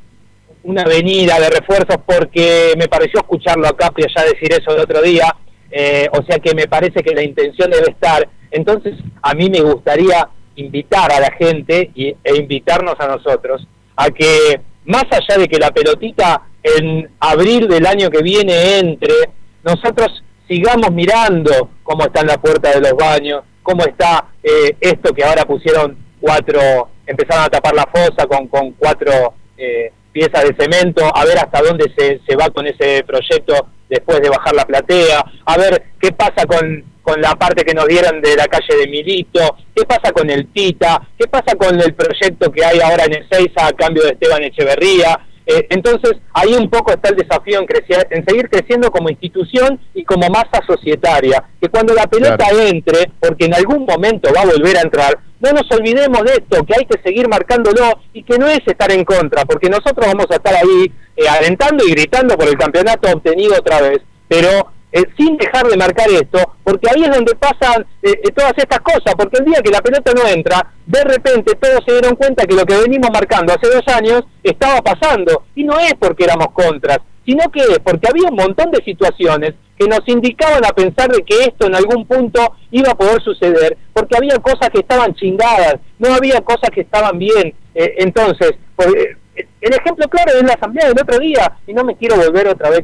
una 0.63 0.83
venida 0.85 1.39
de 1.39 1.49
refuerzos, 1.49 1.97
porque 2.05 2.73
me 2.77 2.87
pareció 2.87 3.19
escucharlo 3.19 3.67
a 3.67 3.77
Capri 3.77 4.05
allá 4.05 4.27
decir 4.27 4.51
eso 4.51 4.75
el 4.75 4.81
otro 4.81 5.01
día, 5.01 5.35
eh, 5.75 6.07
o 6.11 6.23
sea 6.23 6.37
que 6.37 6.53
me 6.53 6.67
parece 6.67 7.01
que 7.01 7.15
la 7.15 7.23
intención 7.23 7.71
debe 7.71 7.89
estar. 7.89 8.29
Entonces, 8.51 8.93
a 9.23 9.33
mí 9.33 9.49
me 9.49 9.61
gustaría 9.61 10.29
invitar 10.55 11.11
a 11.11 11.19
la 11.19 11.31
gente 11.31 11.89
y, 11.95 12.09
e 12.23 12.35
invitarnos 12.37 12.93
a 12.99 13.07
nosotros 13.07 13.67
a 13.95 14.11
que, 14.11 14.61
más 14.85 15.05
allá 15.09 15.39
de 15.39 15.47
que 15.47 15.57
la 15.57 15.71
pelotita 15.71 16.43
en 16.61 17.09
abril 17.19 17.67
del 17.67 17.87
año 17.87 18.11
que 18.11 18.21
viene 18.21 18.77
entre, 18.77 19.15
nosotros 19.63 20.23
sigamos 20.47 20.91
mirando 20.91 21.71
cómo 21.81 22.03
está 22.03 22.21
en 22.21 22.27
la 22.27 22.37
puerta 22.37 22.69
de 22.69 22.79
los 22.79 22.93
baños, 22.93 23.41
cómo 23.63 23.83
está 23.83 24.27
eh, 24.43 24.75
esto 24.79 25.11
que 25.11 25.23
ahora 25.23 25.45
pusieron 25.45 25.97
cuatro, 26.21 26.89
empezaron 27.07 27.45
a 27.45 27.49
tapar 27.49 27.73
la 27.73 27.87
fosa 27.91 28.27
con, 28.27 28.47
con 28.47 28.73
cuatro 28.73 29.33
eh, 29.57 29.91
piezas 30.13 30.43
de 30.43 30.55
cemento, 30.57 31.03
a 31.13 31.25
ver 31.25 31.37
hasta 31.39 31.61
dónde 31.61 31.91
se, 31.97 32.21
se 32.25 32.35
va 32.35 32.49
con 32.49 32.65
ese 32.67 33.03
proyecto 33.03 33.67
después 33.89 34.21
de 34.21 34.29
bajar 34.29 34.55
la 34.55 34.65
platea, 34.65 35.25
a 35.45 35.57
ver 35.57 35.83
qué 35.99 36.13
pasa 36.13 36.45
con, 36.45 36.83
con 37.01 37.21
la 37.21 37.35
parte 37.35 37.65
que 37.65 37.73
nos 37.73 37.87
dieron 37.87 38.21
de 38.21 38.35
la 38.35 38.47
calle 38.47 38.77
de 38.79 38.87
Milito, 38.87 39.57
qué 39.75 39.83
pasa 39.85 40.11
con 40.11 40.29
el 40.29 40.47
Tita, 40.47 41.01
qué 41.17 41.27
pasa 41.27 41.55
con 41.55 41.79
el 41.79 41.93
proyecto 41.93 42.51
que 42.51 42.63
hay 42.63 42.79
ahora 42.79 43.03
en 43.05 43.25
6 43.29 43.49
a 43.57 43.73
cambio 43.73 44.03
de 44.03 44.11
Esteban 44.11 44.41
Echeverría. 44.43 45.19
Eh, 45.45 45.67
entonces, 45.69 46.13
ahí 46.33 46.53
un 46.53 46.69
poco 46.69 46.93
está 46.93 47.09
el 47.09 47.17
desafío 47.17 47.59
en, 47.59 47.65
crecer, 47.65 48.07
en 48.11 48.25
seguir 48.25 48.49
creciendo 48.49 48.89
como 48.91 49.09
institución 49.09 49.79
y 49.93 50.03
como 50.03 50.27
masa 50.29 50.61
societaria, 50.65 51.43
que 51.61 51.69
cuando 51.69 51.93
la 51.93 52.07
pelota 52.07 52.45
entre, 52.67 53.11
porque 53.19 53.45
en 53.45 53.53
algún 53.53 53.85
momento 53.85 54.31
va 54.35 54.41
a 54.41 54.45
volver 54.45 54.77
a 54.77 54.81
entrar, 54.81 55.19
no 55.39 55.51
nos 55.51 55.69
olvidemos 55.71 56.23
de 56.23 56.33
esto, 56.33 56.63
que 56.65 56.73
hay 56.73 56.85
que 56.85 57.01
seguir 57.03 57.27
marcándolo 57.27 57.99
y 58.13 58.23
que 58.23 58.37
no 58.37 58.47
es 58.47 58.61
estar 58.65 58.91
en 58.91 59.03
contra, 59.03 59.43
porque 59.43 59.69
nosotros 59.69 60.07
vamos 60.07 60.27
a 60.29 60.35
estar 60.35 60.53
ahí 60.55 60.91
eh, 61.17 61.27
alentando 61.27 61.85
y 61.85 61.91
gritando 61.91 62.37
por 62.37 62.47
el 62.47 62.57
campeonato 62.57 63.11
obtenido 63.11 63.55
otra 63.57 63.81
vez, 63.81 63.99
pero 64.29 64.71
eh, 64.93 65.03
sin 65.17 65.35
dejar 65.37 65.67
de 65.67 65.75
marcar 65.75 66.07
esto, 66.09 66.39
porque 66.63 66.87
ahí 66.89 67.03
es 67.03 67.09
donde 67.09 67.35
pasan 67.35 67.83
eh, 68.03 68.31
todas 68.35 68.53
estas 68.55 68.79
cosas, 68.81 69.15
porque 69.17 69.39
el 69.39 69.45
día 69.45 69.59
que 69.63 69.71
la 69.71 69.81
pelota 69.81 70.13
no 70.13 70.27
entra, 70.27 70.71
de 70.85 71.03
repente 71.03 71.55
todos 71.55 71.81
se 71.83 71.93
dieron 71.93 72.15
cuenta 72.15 72.45
que 72.45 72.55
lo 72.55 72.63
que 72.63 72.77
venimos 72.77 73.09
marcando 73.11 73.53
hace 73.53 73.73
dos 73.73 73.87
años 73.87 74.23
estaba 74.43 74.81
pasando, 74.81 75.45
y 75.55 75.63
no 75.63 75.79
es 75.79 75.95
porque 75.95 76.25
éramos 76.25 76.49
contras, 76.53 76.99
sino 77.25 77.49
que 77.51 77.61
es 77.61 77.79
porque 77.79 78.07
había 78.07 78.29
un 78.29 78.35
montón 78.35 78.69
de 78.69 78.83
situaciones 78.83 79.55
que 79.77 79.87
nos 79.87 80.01
indicaban 80.05 80.63
a 80.63 80.73
pensar 80.73 81.09
de 81.09 81.23
que 81.23 81.35
esto 81.45 81.65
en 81.65 81.75
algún 81.75 82.05
punto 82.05 82.55
iba 82.69 82.91
a 82.91 82.95
poder 82.95 83.19
suceder, 83.23 83.75
porque 83.93 84.15
había 84.15 84.37
cosas 84.37 84.69
que 84.69 84.81
estaban 84.81 85.15
chingadas, 85.15 85.77
no 85.97 86.13
había 86.13 86.39
cosas 86.41 86.69
que 86.69 86.81
estaban 86.81 87.17
bien. 87.17 87.55
Eh, 87.73 87.95
entonces, 87.97 88.51
eh, 88.77 89.15
el 89.59 89.73
ejemplo 89.73 90.07
claro 90.07 90.33
es 90.37 90.43
la 90.43 90.53
asamblea 90.53 90.89
del 90.89 90.99
otro 91.01 91.17
día, 91.17 91.57
y 91.65 91.73
no 91.73 91.83
me 91.83 91.95
quiero 91.95 92.17
volver 92.17 92.47
otra 92.47 92.69
vez, 92.69 92.81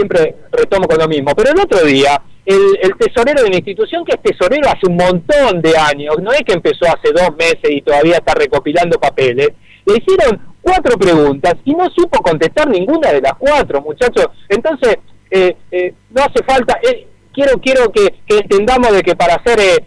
siempre 0.00 0.36
retomo 0.50 0.86
con 0.88 0.98
lo 0.98 1.08
mismo, 1.08 1.32
pero 1.36 1.50
el 1.50 1.60
otro 1.60 1.84
día, 1.84 2.20
el, 2.46 2.96
tesorero 2.98 3.42
de 3.42 3.50
la 3.50 3.56
institución, 3.56 4.04
que 4.04 4.12
es 4.12 4.22
tesorero 4.22 4.68
hace 4.68 4.86
un 4.88 4.96
montón 4.96 5.60
de 5.60 5.76
años, 5.76 6.16
no 6.20 6.32
es 6.32 6.40
que 6.40 6.54
empezó 6.54 6.86
hace 6.86 7.12
dos 7.12 7.36
meses 7.36 7.70
y 7.70 7.82
todavía 7.82 8.16
está 8.16 8.34
recopilando 8.34 8.98
papeles, 8.98 9.50
le 9.84 9.96
hicieron 9.96 10.40
cuatro 10.62 10.96
preguntas 10.98 11.54
y 11.64 11.74
no 11.74 11.88
supo 11.90 12.22
contestar 12.22 12.68
ninguna 12.68 13.12
de 13.12 13.20
las 13.20 13.34
cuatro, 13.38 13.80
muchachos. 13.80 14.28
Entonces, 14.48 14.96
eh, 15.30 15.56
eh, 15.70 15.94
no 16.10 16.22
hace 16.22 16.42
falta, 16.44 16.78
eh, 16.82 17.06
quiero 17.32 17.58
quiero 17.60 17.90
que, 17.92 18.14
entendamos 18.26 18.92
de 18.92 19.02
que 19.02 19.14
para 19.14 19.42
ser 19.44 19.84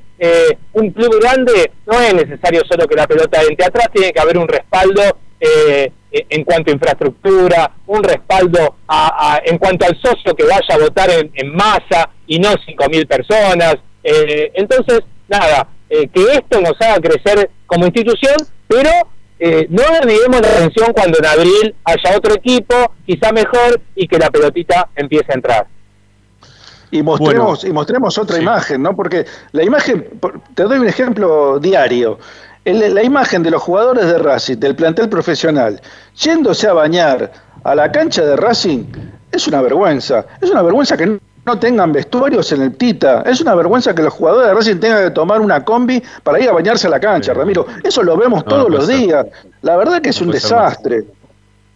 un 0.72 0.89
club 0.91 1.20
grande 1.20 1.72
no 1.86 1.99
es 1.99 2.14
necesario 2.14 2.61
solo 2.66 2.88
que 2.88 2.95
la 2.95 3.07
pelota 3.07 3.41
entre 3.41 3.66
atrás, 3.66 3.89
tiene 3.91 4.14
que 4.14 4.22
haber 4.22 4.38
un 4.38 4.47
respaldo 4.47 5.01
en 6.12 6.44
cuanto 6.44 6.72
a 6.72 6.74
infraestructura, 6.74 7.72
un 7.88 8.04
respaldo 8.04 8.76
en 9.44 9.58
cuanto 9.58 9.86
al 9.86 10.00
socio 10.00 10.34
que 10.36 10.44
vaya 10.46 10.76
a 10.76 10.78
votar 10.78 11.10
en, 11.12 11.56
masa 11.56 12.10
y 12.28 12.39
no 12.39 12.52
5.000 12.52 13.08
personas. 13.08 13.76
entonces, 14.04 15.02
nada, 15.28 15.68
que 15.89 16.24
esto 16.34 16.62
nos 16.62 16.80
haga 16.80 17.00
crecer 17.02 17.50
como 17.66 17.86
institución, 17.86 18.36
pero 18.68 18.89
eh, 19.46 19.68
no 19.70 19.84
olvidemos 20.02 20.39
la 20.41 20.48
atención 20.48 20.94
cuando 20.94 21.18
en 21.20 21.26
abril 21.26 21.76
haya 21.84 22.18
otro 22.18 22.34
equipo, 22.36 22.94
quizá 23.06 23.34
mejor, 23.34 23.82
y 23.94 24.08
que 24.08 24.18
la 24.18 24.30
pelotita 24.30 24.88
empiece 24.96 25.32
a 25.32 25.36
entrar. 25.36 25.68
Y 26.91 27.04
mostremos, 27.04 27.66
y 27.66 27.74
mostremos 27.74 28.18
otra 28.18 28.39
imagen, 28.39 28.82
¿no? 28.82 28.96
Porque 28.96 29.26
la 29.52 29.64
imagen, 29.64 30.08
te 30.56 30.64
doy 30.64 30.78
un 30.78 30.88
ejemplo 30.88 31.60
diario. 31.60 32.20
La 32.66 33.03
imagen 33.03 33.43
de 33.43 33.51
los 33.51 33.61
jugadores 33.61 34.05
de 34.05 34.18
Racing, 34.18 34.57
del 34.57 34.76
plantel 34.76 35.09
profesional, 35.09 35.82
yéndose 36.16 36.68
a 36.68 36.74
bañar 36.74 37.32
a 37.64 37.76
la 37.76 37.91
cancha 37.91 38.24
de 38.24 38.36
Racing, 38.36 38.86
es 39.32 39.47
una 39.47 39.61
vergüenza. 39.61 40.26
Es 40.41 40.49
una 40.49 40.61
vergüenza 40.61 40.95
que 40.95 41.20
no 41.45 41.59
tengan 41.59 41.91
vestuarios 41.91 42.51
en 42.51 42.61
el 42.61 42.76
Tita. 42.76 43.24
Es 43.26 43.41
una 43.41 43.55
vergüenza 43.55 43.93
que 43.93 44.03
los 44.03 44.14
jugadores 44.14 44.47
de 44.47 44.53
Racing 44.53 44.80
tengan 44.80 45.03
que 45.03 45.11
tomar 45.11 45.41
una 45.41 45.66
combi 45.66 46.01
para 46.24 46.39
ir 46.39 46.49
a 46.49 46.53
bañarse 46.53 46.88
a 46.88 46.89
la 46.89 46.99
cancha, 46.99 47.34
Ramiro. 47.34 47.66
Eso 47.84 48.03
lo 48.03 48.16
vemos 48.16 48.45
todos 48.45 48.70
los 48.70 48.88
días. 48.88 49.26
La 49.61 49.76
verdad 49.76 50.01
que 50.01 50.09
es 50.09 50.22
un 50.22 50.32
desastre. 50.32 51.03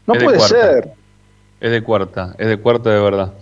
No 0.06 0.14
puede 0.14 0.40
ser. 0.40 0.94
Es 1.60 1.72
de 1.72 1.84
cuarta, 1.84 2.36
es 2.38 2.48
de 2.48 2.58
cuarta 2.58 2.92
de 2.92 3.02
verdad. 3.02 3.34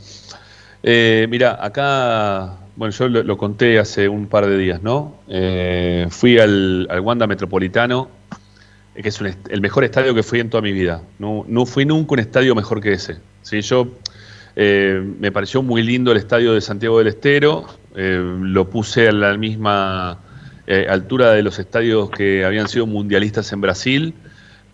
Eh, 0.82 1.28
mira, 1.30 1.58
acá, 1.62 2.54
bueno, 2.76 2.94
yo 2.94 3.08
lo, 3.08 3.38
conté 3.38 3.80
hace 3.80 4.10
un 4.10 4.28
par 4.28 4.48
de 4.48 4.58
días, 4.58 4.82
¿no? 4.82 5.16
Eh, 5.28 6.08
fui 6.10 6.38
al, 6.40 6.88
Wanda 7.02 7.28
Metropolitano, 7.28 8.10
eh, 8.96 9.02
que 9.02 9.10
es 9.10 9.20
el 9.22 9.62
mejor 9.62 9.84
estadio 9.84 10.14
que 10.14 10.24
fui 10.24 10.40
en 10.40 10.50
toda 10.50 10.62
mi 10.62 10.72
vida. 10.72 11.02
No, 11.20 11.46
no 11.48 11.66
fui 11.66 11.86
nunca 11.86 12.14
un 12.14 12.20
estadio 12.20 12.56
mejor 12.56 12.82
que 12.82 12.94
ese. 12.94 13.18
¿sí? 13.42 13.62
Yo 13.62 13.88
me 14.58 15.34
pareció 15.34 15.62
muy 15.62 15.84
lindo 15.84 16.14
el 16.14 16.18
estadio 16.18 16.54
de 16.54 16.62
Santiago 16.62 17.00
del 17.00 17.08
Estero, 17.08 17.66
lo 17.94 18.70
puse 18.70 19.10
a 19.10 19.12
la 19.12 19.36
misma 19.38 20.22
altura 20.90 21.34
de 21.34 21.44
los 21.44 21.60
estadios 21.60 22.10
que 22.10 22.46
habían 22.46 22.70
sido 22.70 22.88
mundialistas 22.88 23.52
en 23.52 23.60
Brasil 23.60 24.14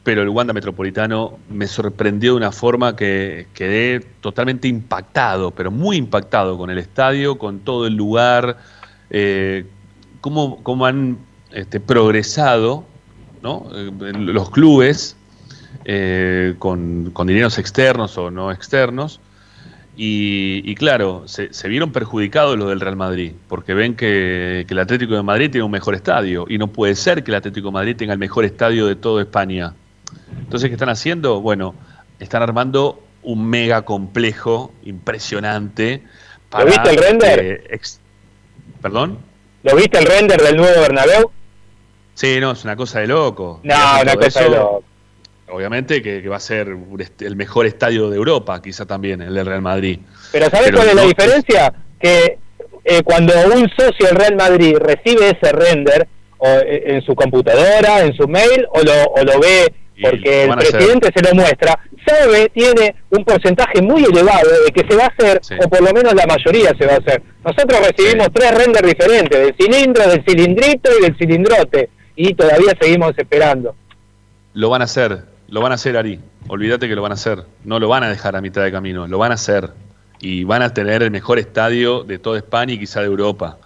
pero 0.03 0.23
el 0.23 0.29
Wanda 0.29 0.53
Metropolitano 0.53 1.37
me 1.49 1.67
sorprendió 1.67 2.31
de 2.31 2.37
una 2.37 2.51
forma 2.51 2.95
que 2.95 3.47
quedé 3.53 3.99
totalmente 4.21 4.67
impactado, 4.67 5.51
pero 5.51 5.69
muy 5.69 5.97
impactado 5.97 6.57
con 6.57 6.71
el 6.71 6.79
estadio, 6.79 7.37
con 7.37 7.59
todo 7.59 7.85
el 7.85 7.95
lugar, 7.95 8.57
eh, 9.11 9.65
cómo, 10.21 10.85
han 10.85 11.19
este, 11.51 11.79
progresado 11.79 12.85
eh, 13.43 13.91
los 14.15 14.49
clubes 14.49 15.15
eh, 15.85 16.55
con, 16.57 17.13
dineros 17.13 17.59
externos 17.59 18.17
o 18.17 18.31
no 18.31 18.51
externos. 18.51 19.19
Y, 20.03 20.73
claro, 20.75 21.25
se, 21.27 21.67
vieron 21.67 21.91
perjudicados 21.91 22.57
los 22.57 22.69
del 22.69 22.79
Real 22.79 22.95
Madrid, 22.95 23.33
porque 23.47 23.75
ven 23.75 23.93
que, 23.93 24.65
que 24.67 24.73
el 24.73 24.79
Atlético 24.79 25.13
de 25.13 25.21
Madrid 25.21 25.51
tiene 25.51 25.63
un 25.63 25.69
mejor 25.69 25.93
estadio, 25.93 26.45
y 26.49 26.57
no 26.57 26.67
puede 26.67 26.95
ser 26.95 27.23
que 27.23 27.29
el 27.29 27.35
Atlético 27.35 27.67
de 27.67 27.73
Madrid 27.73 27.95
tenga 27.95 28.13
el 28.13 28.17
mejor 28.17 28.43
estadio 28.43 28.87
de 28.87 28.95
toda 28.95 29.21
España. 29.21 29.75
Entonces, 30.39 30.69
¿qué 30.69 30.75
están 30.75 30.89
haciendo? 30.89 31.41
Bueno, 31.41 31.75
están 32.19 32.41
armando 32.41 33.01
un 33.23 33.49
mega 33.49 33.83
complejo 33.83 34.73
impresionante. 34.83 36.03
¿Lo 36.57 36.65
viste 36.65 36.89
el 36.89 36.97
render? 36.97 37.79
¿Perdón? 38.81 39.19
¿Lo 39.63 39.75
viste 39.75 39.99
el 39.99 40.05
render 40.05 40.41
del 40.41 40.57
nuevo 40.57 40.81
Bernabéu? 40.81 41.31
Sí, 42.13 42.39
no, 42.39 42.51
es 42.51 42.63
una 42.63 42.75
cosa 42.75 42.99
de 42.99 43.07
loco. 43.07 43.59
No, 43.63 44.01
una 44.01 44.15
cosa 44.15 44.43
de 44.43 44.49
loco. 44.49 44.83
Obviamente 45.49 46.01
que, 46.01 46.27
va 46.27 46.37
a 46.37 46.39
ser 46.39 46.75
el 47.19 47.35
mejor 47.35 47.65
estadio 47.65 48.09
de 48.09 48.15
Europa, 48.15 48.61
quizá 48.61 48.85
también, 48.85 49.21
el 49.21 49.33
del 49.33 49.45
Real 49.45 49.61
Madrid. 49.61 49.99
Pero 50.31 50.49
¿sabes 50.49 50.71
cuál 50.71 50.89
es 50.89 50.95
la 50.95 51.03
diferencia? 51.03 51.73
Que 51.99 52.37
eh, 52.85 53.03
cuando 53.03 53.33
un 53.53 53.69
socio 53.69 54.07
del 54.07 54.15
Real 54.15 54.35
Madrid 54.35 54.77
recibe 54.77 55.29
ese 55.29 55.51
render 55.51 56.07
o, 56.37 56.47
eh, 56.47 56.95
en 56.95 57.01
su 57.01 57.15
computadora, 57.15 58.01
en 58.01 58.13
su 58.13 58.27
mail, 58.27 58.65
o 58.71 58.81
lo, 58.81 59.03
o 59.13 59.23
lo 59.23 59.39
ve 59.39 59.73
porque 60.01 60.43
el 60.43 60.55
presidente 60.55 61.09
se 61.15 61.23
lo 61.23 61.35
muestra, 61.35 61.79
sabe, 62.05 62.49
tiene 62.49 62.95
un 63.09 63.23
porcentaje 63.23 63.81
muy 63.81 64.03
elevado 64.03 64.49
de 64.65 64.71
que 64.71 64.87
se 64.87 64.95
va 64.95 65.05
a 65.05 65.07
hacer, 65.07 65.41
o 65.63 65.69
por 65.69 65.81
lo 65.81 65.93
menos 65.93 66.13
la 66.13 66.25
mayoría 66.25 66.73
se 66.77 66.85
va 66.85 66.93
a 66.93 66.97
hacer. 66.97 67.21
Nosotros 67.43 67.79
recibimos 67.87 68.29
tres 68.33 68.57
renders 68.57 68.87
diferentes, 68.87 69.39
del 69.39 69.55
cilindro, 69.55 70.07
del 70.07 70.23
cilindrito 70.25 70.89
y 70.99 71.03
del 71.03 71.17
cilindrote, 71.17 71.89
y 72.15 72.33
todavía 72.33 72.73
seguimos 72.79 73.13
esperando. 73.17 73.75
Lo 74.53 74.69
van 74.69 74.81
a 74.81 74.85
hacer, 74.85 75.23
lo 75.47 75.61
van 75.61 75.71
a 75.71 75.75
hacer, 75.75 75.97
Ari. 75.97 76.19
Olvídate 76.47 76.87
que 76.87 76.95
lo 76.95 77.01
van 77.01 77.11
a 77.11 77.15
hacer. 77.15 77.43
No 77.63 77.79
lo 77.79 77.87
van 77.87 78.03
a 78.03 78.09
dejar 78.09 78.35
a 78.35 78.41
mitad 78.41 78.63
de 78.63 78.71
camino, 78.71 79.07
lo 79.07 79.17
van 79.17 79.31
a 79.31 79.35
hacer. 79.35 79.69
Y 80.19 80.43
van 80.43 80.61
a 80.61 80.73
tener 80.73 81.03
el 81.03 81.11
mejor 81.11 81.39
estadio 81.39 82.03
de 82.03 82.19
toda 82.19 82.37
España 82.37 82.73
y 82.73 82.79
quizá 82.79 82.99
de 83.01 83.07
Europa. 83.07 83.57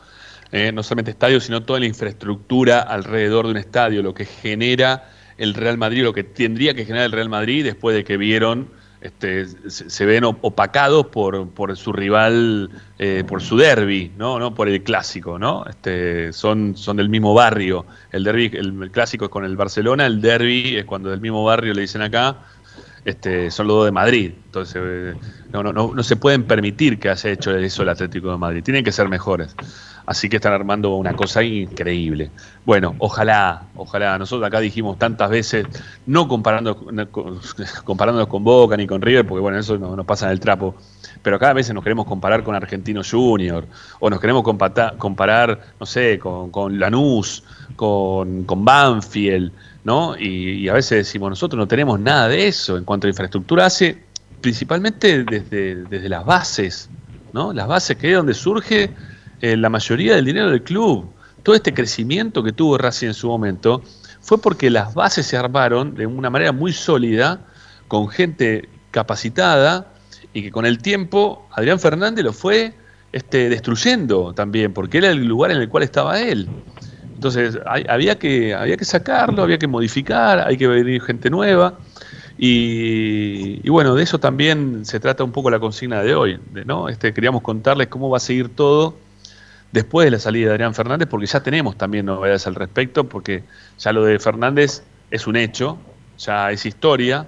Eh, 0.52 0.72
no 0.72 0.84
solamente 0.84 1.12
estadio, 1.12 1.40
sino 1.42 1.64
toda 1.64 1.80
la 1.80 1.86
infraestructura 1.86 2.82
alrededor 2.82 3.46
de 3.46 3.52
un 3.52 3.58
estadio, 3.58 4.02
lo 4.02 4.14
que 4.14 4.26
genera 4.26 5.10
el 5.38 5.54
Real 5.54 5.78
Madrid, 5.78 6.04
lo 6.04 6.14
que 6.14 6.24
tendría 6.24 6.74
que 6.74 6.86
generar 6.86 7.06
el 7.06 7.12
Real 7.12 7.30
Madrid 7.30 7.64
después 7.64 7.96
de 7.96 8.04
que 8.04 8.18
vieron, 8.18 8.70
este, 9.02 9.46
se, 9.70 10.06
ven 10.06 10.24
opacados 10.24 11.08
por, 11.08 11.50
por 11.50 11.76
su 11.78 11.94
rival, 11.94 12.72
eh, 12.98 13.24
por 13.28 13.42
su 13.42 13.56
derby, 13.56 14.12
¿no? 14.18 14.40
¿no? 14.40 14.56
por 14.56 14.68
el 14.68 14.82
clásico, 14.82 15.38
¿no? 15.38 15.64
Este, 15.70 16.34
son, 16.34 16.76
son 16.76 16.98
del 16.98 17.10
mismo 17.10 17.34
barrio. 17.34 17.86
El 18.12 18.24
derby, 18.24 18.50
el, 18.54 18.90
clásico 18.92 19.26
es 19.26 19.32
con 19.32 19.46
el 19.46 19.56
Barcelona, 19.56 20.08
el 20.08 20.22
derby 20.22 20.78
es 20.78 20.86
cuando 20.86 21.12
del 21.12 21.22
mismo 21.22 21.44
barrio 21.44 21.74
le 21.76 21.82
dicen 21.82 22.02
acá, 22.02 22.38
este, 23.04 23.52
son 23.52 23.68
los 23.68 23.78
dos 23.78 23.86
de 23.86 23.92
Madrid. 23.92 24.32
Entonces, 24.46 24.82
eh, 24.84 25.14
no, 25.54 25.62
no, 25.62 25.72
no, 25.72 25.94
no 25.94 26.04
se 26.04 26.16
pueden 26.16 26.44
permitir 26.46 26.98
que 26.98 27.10
haya 27.10 27.30
hecho 27.30 27.56
eso 27.56 27.84
el 27.84 27.90
Atlético 27.90 28.32
de 28.32 28.38
Madrid. 28.38 28.64
Tienen 28.64 28.84
que 28.84 28.92
ser 28.92 29.08
mejores. 29.08 29.56
Así 30.06 30.30
que 30.30 30.36
están 30.36 30.54
armando 30.54 30.96
una 30.96 31.14
cosa 31.14 31.42
increíble. 31.44 32.30
Bueno, 32.64 32.96
ojalá, 33.00 33.64
ojalá. 33.76 34.18
Nosotros 34.20 34.48
acá 34.48 34.60
dijimos 34.60 35.00
tantas 35.00 35.30
veces, 35.30 35.66
no 36.06 36.28
comparando, 36.28 36.78
comparándonos 37.84 38.28
con 38.28 38.44
Boca 38.44 38.78
ni 38.78 38.86
con 38.86 39.02
River, 39.02 39.26
porque 39.26 39.42
bueno, 39.42 39.58
eso 39.58 39.78
no, 39.78 39.96
nos 39.96 40.06
pasa 40.06 40.28
en 40.28 40.34
el 40.34 40.40
trapo. 40.40 40.76
Pero 41.24 41.40
cada 41.40 41.54
vez 41.54 41.74
nos 41.74 41.84
queremos 41.84 42.06
comparar 42.06 42.44
con 42.44 42.54
Argentino 42.54 43.02
Junior, 43.10 43.66
o 44.00 44.10
nos 44.10 44.20
queremos 44.20 44.44
comparar, 44.44 45.60
no 45.80 45.86
sé, 45.88 46.20
con, 46.20 46.80
Lanús, 46.80 47.44
con, 47.76 48.44
con 48.44 48.64
Banfield, 48.64 49.52
¿no? 49.84 50.16
Y, 50.20 50.70
a 50.70 50.74
veces 50.74 51.00
decimos, 51.00 51.32
nosotros 51.32 51.58
no 51.58 51.68
tenemos 51.68 52.00
nada 52.00 52.28
de 52.28 52.48
eso 52.48 52.78
en 52.78 52.84
cuanto 52.84 53.08
a 53.08 53.10
infraestructura, 53.10 53.66
hace 53.66 54.04
principalmente 54.40 55.24
desde, 55.24 55.84
desde 55.86 56.10
las 56.10 56.24
bases, 56.24 56.90
¿no? 57.34 57.52
Las 57.54 57.68
bases 57.68 57.98
que 57.98 58.12
es 58.12 58.16
donde 58.16 58.36
surge 58.36 58.92
eh, 59.42 59.58
la 59.58 59.70
mayoría 59.70 60.16
del 60.16 60.26
dinero 60.26 60.50
del 60.50 60.64
club. 60.64 61.10
Todo 61.44 61.56
este 61.56 61.74
crecimiento 61.74 62.44
que 62.44 62.52
tuvo 62.52 62.78
Racing 62.78 63.08
en 63.08 63.14
su 63.14 63.28
momento 63.28 63.84
fue 64.22 64.40
porque 64.40 64.70
las 64.70 64.94
bases 64.94 65.26
se 65.28 65.38
armaron 65.38 65.94
de 65.94 66.08
una 66.08 66.30
manera 66.30 66.52
muy 66.52 66.74
sólida, 66.74 67.42
con 67.88 68.08
gente 68.08 68.68
capacitada 68.92 69.94
y 70.34 70.42
que 70.42 70.52
con 70.52 70.66
el 70.66 70.80
tiempo 70.80 71.48
Adrián 71.52 71.80
Fernández 71.80 72.26
lo 72.26 72.34
fue 72.34 72.74
este, 73.12 73.50
destruyendo 73.50 74.34
también, 74.34 74.74
porque 74.74 74.98
era 74.98 75.12
el 75.12 75.26
lugar 75.26 75.52
en 75.52 75.58
el 75.58 75.70
cual 75.70 75.84
estaba 75.84 76.20
él. 76.20 76.50
Entonces 77.14 77.58
había, 77.66 78.20
que, 78.20 78.54
había 78.54 78.76
que 78.76 78.84
sacarlo, 78.84 79.44
había 79.44 79.58
que 79.58 79.68
modificar, 79.68 80.46
hay 80.46 80.58
que 80.58 80.68
venir 80.68 81.02
gente 81.02 81.30
nueva. 81.30 81.78
Y, 82.38 83.62
y, 83.64 83.70
bueno, 83.70 83.96
de 83.96 84.04
eso 84.04 84.20
también 84.20 84.84
se 84.86 85.00
trata 85.00 85.24
un 85.24 85.32
poco 85.32 85.50
la 85.50 85.60
consigna 85.60 86.04
de 86.04 86.14
hoy. 86.14 86.40
¿no? 86.66 86.90
Este, 86.90 87.14
queríamos 87.14 87.42
contarles 87.42 87.88
cómo 87.88 88.10
va 88.10 88.18
a 88.18 88.20
seguir 88.20 88.50
todo 88.50 88.96
después 89.72 90.06
de 90.06 90.12
la 90.12 90.20
salida 90.20 90.48
de 90.48 90.54
Adrián 90.54 90.74
Fernández, 90.74 91.08
porque 91.10 91.26
ya 91.26 91.42
tenemos 91.42 91.78
también 91.78 92.06
novedades 92.06 92.48
al 92.48 92.56
respecto, 92.56 93.10
porque 93.10 93.44
ya 93.78 93.92
lo 93.92 94.06
de 94.06 94.20
Fernández 94.20 94.84
es 95.12 95.28
un 95.28 95.36
hecho, 95.36 95.78
ya 96.18 96.52
es 96.52 96.66
historia 96.66 97.28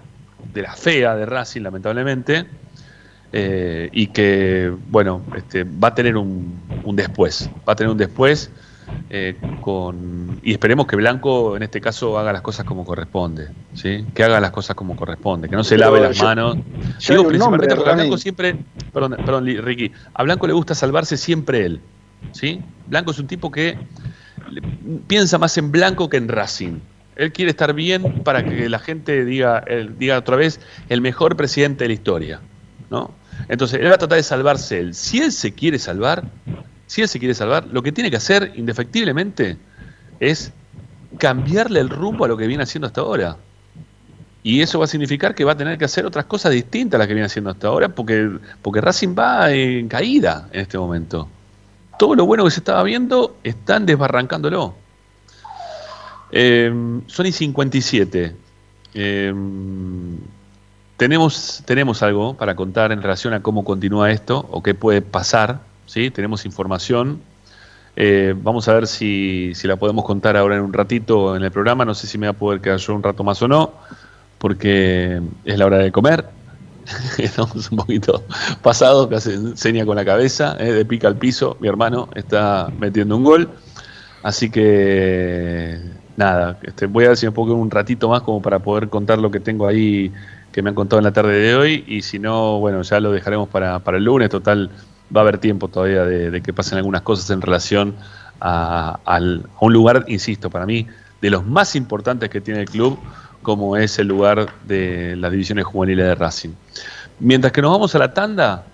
de 0.54 0.62
la 0.62 0.74
fea 0.74 1.16
de 1.16 1.26
Racing, 1.26 1.62
lamentablemente, 1.62 2.46
eh, 3.34 3.90
y 3.92 4.08
que, 4.08 4.74
bueno, 4.90 5.22
este, 5.36 5.64
va 5.64 5.90
a 5.90 5.96
tener 5.96 6.16
un, 6.16 6.60
después, 6.94 7.50
va 7.68 7.74
a 7.74 7.76
tener 7.76 7.92
un 7.92 7.98
después. 7.98 8.52
Eh, 9.10 9.36
con, 9.60 10.40
y 10.44 10.54
esperemos 10.54 10.88
que 10.88 10.96
Blanco 10.96 11.58
en 11.58 11.64
este 11.64 11.82
caso 11.82 12.18
haga 12.18 12.32
las 12.32 12.42
cosas 12.42 12.66
como 12.66 12.86
corresponde, 12.86 13.50
¿sí? 13.74 14.06
que 14.14 14.24
haga 14.24 14.40
las 14.40 14.52
cosas 14.52 14.78
como 14.78 14.96
corresponde, 14.96 15.50
que 15.50 15.58
no 15.58 15.66
se 15.66 15.78
lave 15.78 16.00
las 16.00 16.24
manos. 16.24 16.56
Digo 17.06 17.28
principalmente 17.28 17.76
porque 17.76 17.90
a 17.90 17.96
Blanco 17.96 18.18
siempre, 18.18 18.56
perdón, 18.94 19.18
perdón 19.18 19.46
Ricky, 19.46 19.92
a 20.14 20.24
Blanco 20.24 20.48
le 20.48 20.54
gusta 20.54 20.74
salvarse 20.74 21.18
siempre 21.18 21.66
él. 21.66 21.82
¿Sí? 22.32 22.62
Blanco 22.88 23.12
es 23.12 23.20
un 23.20 23.28
tipo 23.28 23.52
que 23.52 23.78
piensa 25.08 25.38
más 25.38 25.58
en 25.58 25.72
Blanco 25.72 26.10
que 26.10 26.18
en 26.18 26.28
Racing. 26.28 26.80
Él 27.16 27.32
quiere 27.32 27.52
estar 27.52 27.74
bien 27.74 28.24
para 28.24 28.46
que 28.46 28.70
la 28.70 28.80
gente 28.80 29.26
diga, 29.26 29.64
diga 29.98 30.20
otra 30.20 30.36
vez 30.36 30.60
el 30.90 31.02
mejor 31.02 31.36
presidente 31.36 31.84
de 31.84 31.88
la 31.90 31.94
historia. 31.94 32.40
¿no? 32.90 33.12
Entonces, 33.50 33.80
él 33.82 33.90
va 33.90 33.96
a 33.96 33.98
tratar 33.98 34.18
de 34.18 34.24
salvarse 34.24 34.80
él. 34.80 34.94
Si 34.94 35.20
él 35.20 35.32
se 35.32 35.54
quiere 35.54 35.80
salvar, 35.80 36.24
si 36.86 37.02
él 37.02 37.08
se 37.08 37.20
quiere 37.20 37.34
salvar, 37.34 37.68
lo 37.72 37.82
que 37.82 37.92
tiene 37.92 38.12
que 38.12 38.18
hacer, 38.18 38.54
indefectiblemente, 38.56 39.58
es 40.20 40.54
cambiarle 41.18 41.80
el 41.80 41.90
rumbo 41.90 42.26
a 42.26 42.28
lo 42.28 42.38
que 42.38 42.46
viene 42.46 42.64
haciendo 42.64 42.88
hasta 42.88 43.02
ahora. 43.02 43.38
Y 44.44 44.62
eso 44.62 44.80
va 44.80 44.86
a 44.86 44.88
significar 44.88 45.34
que 45.34 45.44
va 45.44 45.54
a 45.54 45.58
tener 45.58 45.78
que 45.78 45.86
hacer 45.86 46.06
otras 46.06 46.26
cosas 46.26 46.52
distintas 46.52 46.98
a 46.98 47.00
las 47.00 47.08
que 47.08 47.14
viene 47.14 47.26
haciendo 47.26 47.50
hasta 47.50 47.68
ahora, 47.68 47.90
porque, 47.90 48.30
porque 48.62 48.80
Racing 48.80 49.16
va 49.18 49.52
en 49.52 49.88
caída 49.88 50.48
en 50.54 50.62
este 50.62 50.78
momento 50.78 51.28
todo 51.98 52.16
lo 52.16 52.26
bueno 52.26 52.46
que 52.46 52.52
se 52.52 52.60
estaba 52.60 52.84
viendo 52.84 53.36
están 53.44 53.86
desbarrancándolo. 53.86 54.76
Eh, 56.32 57.02
Sony 57.08 57.32
57. 57.32 58.36
Eh, 58.94 59.34
tenemos, 60.98 61.64
tenemos 61.66 62.02
algo 62.04 62.34
para 62.36 62.56
contar 62.56 62.92
en 62.92 63.02
relación 63.02 63.34
a 63.34 63.42
cómo 63.42 63.64
continúa 63.64 64.12
esto 64.12 64.48
o 64.50 64.64
qué 64.64 64.74
puede 64.74 65.02
pasar. 65.02 65.62
¿sí? 65.86 66.10
Tenemos 66.12 66.46
información. 66.46 67.22
Eh, 67.96 68.36
vamos 68.38 68.68
a 68.68 68.74
ver 68.74 68.88
si, 68.88 69.54
si, 69.56 69.68
la 69.68 69.76
podemos 69.76 70.06
contar 70.06 70.38
ahora 70.38 70.56
en 70.56 70.62
un 70.62 70.74
ratito 70.74 71.36
en 71.36 71.44
el 71.44 71.52
programa. 71.52 71.86
No 71.86 71.96
sé 71.96 72.08
si 72.08 72.18
me 72.18 72.28
va 72.28 72.32
a 72.32 72.34
poder 72.34 72.62
quedar 72.62 72.78
yo 72.78 72.94
un 72.94 73.04
rato 73.04 73.24
más 73.24 73.42
o 73.42 73.48
no, 73.48 73.74
porque 74.38 75.22
es 75.46 75.58
la 75.58 75.66
hora 75.66 75.80
de 75.80 75.92
comer. 75.92 76.37
estamos 77.18 77.72
un 77.72 77.78
poquito 77.78 78.24
pasados, 78.62 79.08
que 79.08 79.16
hace 79.16 79.56
seña 79.56 79.86
con 79.86 79.96
la 79.96 80.06
cabeza, 80.06 80.56
eh, 80.60 80.72
de 80.72 80.86
pica 80.86 81.08
al 81.08 81.18
piso, 81.18 81.58
mi 81.60 81.68
hermano 81.68 82.10
está 82.16 82.72
metiendo 82.80 83.18
un 83.18 83.24
gol. 83.24 83.50
Así 84.24 84.50
que 84.50 85.80
nada, 86.16 86.60
este, 86.64 86.88
voy 86.88 87.06
a 87.06 87.10
ver 87.10 87.18
si 87.18 87.30
me 87.30 87.34
un 87.38 87.72
ratito 87.72 88.10
más 88.10 88.22
como 88.22 88.42
para 88.42 88.60
poder 88.60 88.90
contar 88.90 89.20
lo 89.20 89.32
que 89.32 89.40
tengo 89.40 89.68
ahí 89.68 90.12
que 90.52 90.62
me 90.62 90.70
han 90.70 90.76
contado 90.76 91.00
en 91.00 91.06
la 91.06 91.14
tarde 91.14 91.38
de 91.38 91.56
hoy. 91.56 91.84
Y 91.88 92.02
si 92.02 92.20
no, 92.20 92.60
bueno, 92.60 92.82
ya 92.82 93.00
lo 93.00 93.12
dejaremos 93.12 93.50
para, 93.50 93.82
el 93.86 94.04
lunes, 94.04 94.30
total, 94.30 94.70
va 95.16 95.22
a 95.22 95.24
haber 95.24 95.38
tiempo 95.38 95.68
todavía 95.68 96.04
de, 96.04 96.42
que 96.42 96.54
pasen 96.54 96.78
algunas 96.78 97.04
cosas 97.04 97.30
en 97.30 97.42
relación 97.42 97.96
a, 98.42 99.00
a 99.06 99.20
un 99.62 99.74
lugar, 99.74 100.06
insisto, 100.08 100.50
para 100.50 100.66
mí, 100.66 100.88
de 101.22 101.30
los 101.30 101.46
más 101.46 101.76
importantes 101.76 102.30
que 102.30 102.42
tiene 102.42 102.62
el 102.62 102.70
club, 102.70 103.00
como 103.48 103.78
es 103.78 103.98
el 103.98 104.10
lugar 104.10 104.50
de 104.66 105.16
las 105.16 105.32
divisiones 105.32 105.64
juveniles 105.64 106.06
de 106.06 106.16
Racing. 106.16 106.50
Mientras 107.22 107.54
que 107.54 107.62
nos 107.62 107.72
vamos 107.72 107.96
a 107.96 107.98
la 107.98 108.14
tanda, 108.14 108.66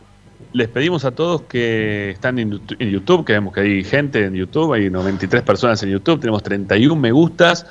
les 0.51 0.67
pedimos 0.67 1.05
a 1.05 1.11
todos 1.11 1.43
que 1.43 2.09
están 2.09 2.39
en 2.39 2.59
YouTube, 2.79 3.23
que 3.23 3.33
vemos 3.33 3.53
que 3.53 3.59
hay 3.59 3.83
gente 3.83 4.25
en 4.25 4.33
YouTube, 4.33 4.73
hay 4.73 4.89
93 4.89 5.43
personas 5.43 5.83
en 5.83 5.91
YouTube, 5.91 6.19
tenemos 6.19 6.41
31 6.41 6.95
me 6.95 7.11
gustas. 7.11 7.67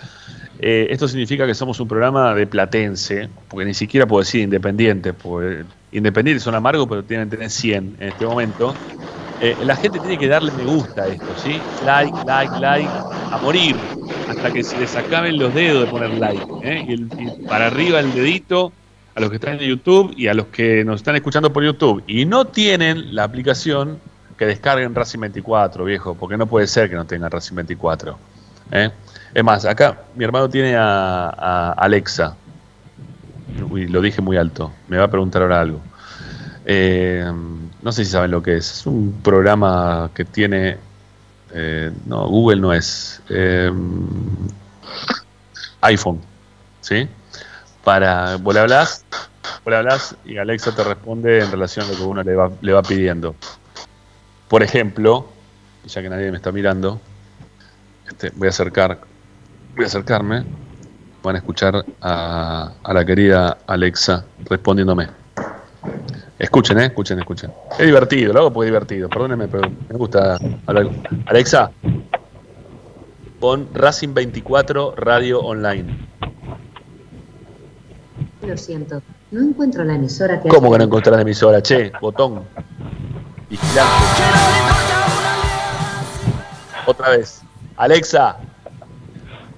Eh, 0.60 0.86
esto 0.90 1.08
significa 1.08 1.44
que 1.44 1.54
somos 1.54 1.80
un 1.80 1.88
programa 1.88 2.36
de 2.36 2.46
platense, 2.46 3.28
porque 3.48 3.64
ni 3.64 3.74
siquiera 3.74 4.06
puedo 4.06 4.22
decir 4.22 4.42
independiente, 4.42 5.12
porque 5.12 5.64
independientes 5.90 6.44
son 6.44 6.54
amargos, 6.54 6.86
pero 6.88 7.02
tienen 7.02 7.28
que 7.28 7.34
tener 7.34 7.50
100 7.50 7.96
en 7.98 8.08
este 8.10 8.24
momento. 8.24 8.76
Eh, 9.42 9.56
la 9.64 9.74
gente 9.74 9.98
tiene 9.98 10.16
que 10.16 10.28
darle 10.28 10.52
me 10.52 10.62
gusta 10.62 11.02
a 11.02 11.08
esto, 11.08 11.26
¿sí? 11.36 11.60
Like, 11.84 12.16
like, 12.24 12.60
like, 12.60 12.88
a 12.88 13.38
morir, 13.42 13.74
hasta 14.28 14.52
que 14.52 14.62
se 14.62 14.78
les 14.78 14.94
acaben 14.94 15.36
los 15.36 15.52
dedos 15.52 15.84
de 15.84 15.90
poner 15.90 16.10
like. 16.10 16.46
¿eh? 16.62 16.86
y 16.88 17.46
para 17.48 17.66
arriba 17.66 17.98
el 17.98 18.14
dedito 18.14 18.72
a 19.16 19.20
los 19.20 19.30
que 19.30 19.36
están 19.36 19.54
en 19.54 19.68
YouTube 19.68 20.14
y 20.16 20.28
a 20.28 20.34
los 20.34 20.46
que 20.46 20.84
nos 20.84 21.00
están 21.00 21.16
escuchando 21.16 21.52
por 21.52 21.64
YouTube 21.64 22.04
y 22.06 22.24
no 22.24 22.44
tienen 22.44 23.16
la 23.16 23.24
aplicación, 23.24 23.98
que 24.38 24.46
descarguen 24.46 24.94
Racing 24.94 25.18
24, 25.18 25.84
viejo, 25.84 26.14
porque 26.14 26.36
no 26.36 26.46
puede 26.46 26.68
ser 26.68 26.88
que 26.88 26.94
no 26.94 27.04
tengan 27.04 27.30
Racing 27.30 27.56
24. 27.56 28.16
¿eh? 28.70 28.90
Es 29.34 29.44
más, 29.44 29.64
acá 29.64 30.02
mi 30.14 30.24
hermano 30.24 30.48
tiene 30.48 30.76
a, 30.76 31.72
Alexa. 31.76 32.36
Uy, 33.68 33.88
lo 33.88 34.00
dije 34.00 34.22
muy 34.22 34.36
alto. 34.36 34.72
Me 34.86 34.98
va 34.98 35.04
a 35.04 35.08
preguntar 35.08 35.42
ahora 35.42 35.60
algo. 35.60 35.80
Eh, 36.64 37.30
no 37.82 37.92
sé 37.92 38.04
si 38.04 38.10
saben 38.10 38.30
lo 38.30 38.42
que 38.42 38.56
es. 38.56 38.70
Es 38.70 38.86
un 38.86 39.20
programa 39.22 40.10
que 40.14 40.24
tiene. 40.24 40.78
Eh, 41.54 41.90
no, 42.06 42.28
Google 42.28 42.60
no 42.60 42.72
es. 42.72 43.20
iPhone. 45.80 46.20
¿Sí? 46.80 47.08
para, 47.84 48.36
vos 48.36 48.54
le 48.54 48.60
hablas, 48.60 49.04
hablas 49.66 50.16
y 50.24 50.38
Alexa 50.38 50.74
te 50.74 50.84
responde 50.84 51.40
en 51.40 51.50
relación 51.50 51.86
a 51.86 51.88
lo 51.90 51.96
que 51.96 52.02
uno 52.02 52.22
le 52.22 52.34
va, 52.34 52.50
le 52.60 52.72
va 52.72 52.82
pidiendo. 52.82 53.34
Por 54.48 54.62
ejemplo, 54.62 55.28
ya 55.86 56.02
que 56.02 56.08
nadie 56.08 56.30
me 56.30 56.36
está 56.36 56.52
mirando, 56.52 57.00
este, 58.08 58.30
voy 58.30 58.46
a 58.46 58.50
acercar, 58.50 59.00
voy 59.74 59.84
a 59.84 59.88
acercarme, 59.88 60.44
van 61.22 61.36
a 61.36 61.38
escuchar 61.38 61.84
a, 62.00 62.72
la 62.84 63.04
querida 63.04 63.58
Alexa 63.66 64.24
respondiéndome. 64.44 65.08
Escuchen, 66.38 66.78
eh, 66.78 66.86
escuchen, 66.86 67.18
escuchen. 67.18 67.52
Es 67.78 67.86
divertido, 67.86 68.32
lo 68.32 68.40
hago 68.40 68.52
porque 68.52 68.66
es 68.66 68.72
divertido, 68.72 69.08
perdónenme, 69.08 69.48
pero 69.48 69.70
me 69.88 69.96
gusta 69.96 70.38
hablar. 70.66 70.88
Alexa, 71.26 71.70
pon 73.38 73.68
Racing 73.74 74.14
24 74.14 74.94
Radio 74.96 75.40
Online. 75.40 76.08
Lo 78.46 78.56
siento, 78.56 79.02
no 79.30 79.40
encuentro 79.40 79.84
la 79.84 79.94
emisora 79.94 80.40
que... 80.40 80.48
¿Cómo 80.48 80.72
que 80.72 80.78
no 80.78 80.84
encontrás 80.84 81.14
la 81.16 81.22
emisora? 81.22 81.62
Che, 81.62 81.92
botón. 82.00 82.42
Vigilante. 83.48 83.92
Otra 86.86 87.10
vez. 87.10 87.42
Alexa, 87.76 88.36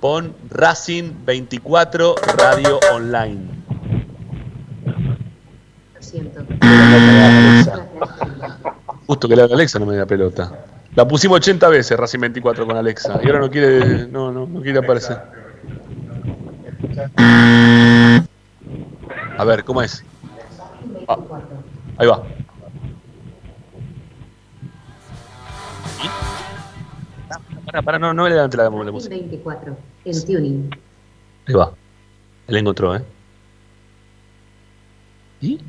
pon 0.01 0.35
Racing 0.51 1.25
24 1.25 2.15
Radio 2.37 2.79
Online. 2.93 3.64
Justo 9.07 9.29
que 9.29 9.37
le 9.37 9.43
haga 9.43 9.55
Alexa 9.55 9.79
no 9.79 9.87
me 9.87 9.97
da 9.97 10.07
pelota. 10.07 10.51
La 10.95 11.07
pusimos 11.07 11.39
80 11.39 11.69
veces 11.69 11.99
Racing 11.99 12.21
24 12.21 12.67
con 12.67 12.77
Alexa 12.77 13.21
y 13.23 13.27
ahora 13.27 13.41
no 13.41 13.51
quiere, 13.51 14.07
no, 14.07 14.33
no, 14.33 14.47
no 14.47 14.61
quiere 14.61 14.79
aparecer. 14.79 15.21
A 19.37 19.45
ver, 19.45 19.65
¿cómo 19.65 19.83
es? 19.83 20.05
Ah, 21.09 21.19
ahí 21.99 22.07
va. 22.07 22.23
Para, 27.67 27.83
para, 27.83 27.99
no, 27.99 28.15
no 28.15 28.29
le 28.29 28.37
levante 28.37 28.57
la 28.57 28.71
música. 28.71 29.15
24, 29.15 29.77
en 30.05 30.27
tuning. 30.27 30.71
Ahí 31.49 31.55
va. 31.55 31.73
Él 32.47 32.57
encontró, 32.57 32.95
¿eh? 32.95 33.03
¿Y? 35.41 35.61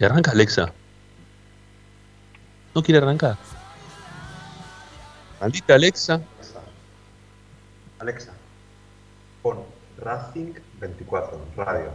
¿Y 0.00 0.04
arranca 0.06 0.30
Alexa? 0.30 0.72
¿No 2.74 2.82
quiere 2.82 3.00
arrancar? 3.00 3.36
Maldita 5.42 5.74
Alexa. 5.74 6.22
Alexa, 7.98 8.32
pon 9.42 9.58
Racing 9.98 10.54
24, 10.80 11.38
radio. 11.54 11.90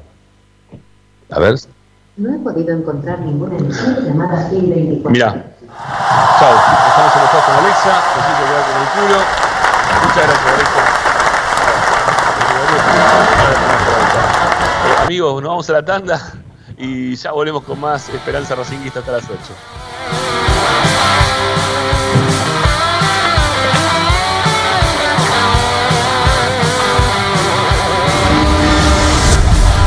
A 1.32 1.39
ver. 1.39 1.56
No 2.18 2.36
he 2.36 2.38
podido 2.38 2.78
encontrar 2.78 3.22
ninguna 3.22 3.58
emisión 3.58 4.06
llamada 4.06 4.49
Fin 4.51 4.70
24. 4.70 5.10
Mira. 5.10 5.32
Chao. 6.39 6.56
Estamos 6.88 7.16
enojados 7.16 7.45
con 7.45 7.56
Alexa. 7.56 8.03
Quedar 8.38 8.64
con 8.70 8.82
el 8.82 8.88
culo. 8.93 9.20
Muchas 10.03 10.24
gracias, 10.28 10.53
Alexa. 10.53 10.82
Eh, 14.86 15.06
amigos, 15.06 15.41
nos 15.41 15.49
vamos 15.49 15.70
a 15.72 15.74
la 15.74 15.84
tanda 15.84 16.45
y 16.78 17.15
ya 17.15 17.32
volvemos 17.32 17.63
con 17.63 17.80
más 17.80 18.09
Esperanza 18.09 18.55
Racinguista 18.55 18.99
hasta 18.99 19.11
las 19.11 19.23
8. 19.26 19.36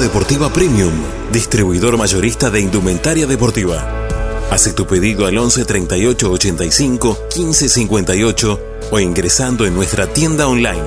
Deportiva 0.00 0.52
Premium, 0.52 0.92
distribuidor 1.32 1.98
mayorista 1.98 2.50
de 2.50 2.60
indumentaria 2.60 3.26
deportiva. 3.26 4.07
Hace 4.50 4.72
tu 4.72 4.86
pedido 4.86 5.26
al 5.26 5.36
11 5.36 5.64
38 5.64 6.30
85 6.30 7.18
15 7.34 7.68
58 7.68 8.60
o 8.90 9.00
ingresando 9.00 9.66
en 9.66 9.74
nuestra 9.74 10.06
tienda 10.06 10.46
online 10.48 10.82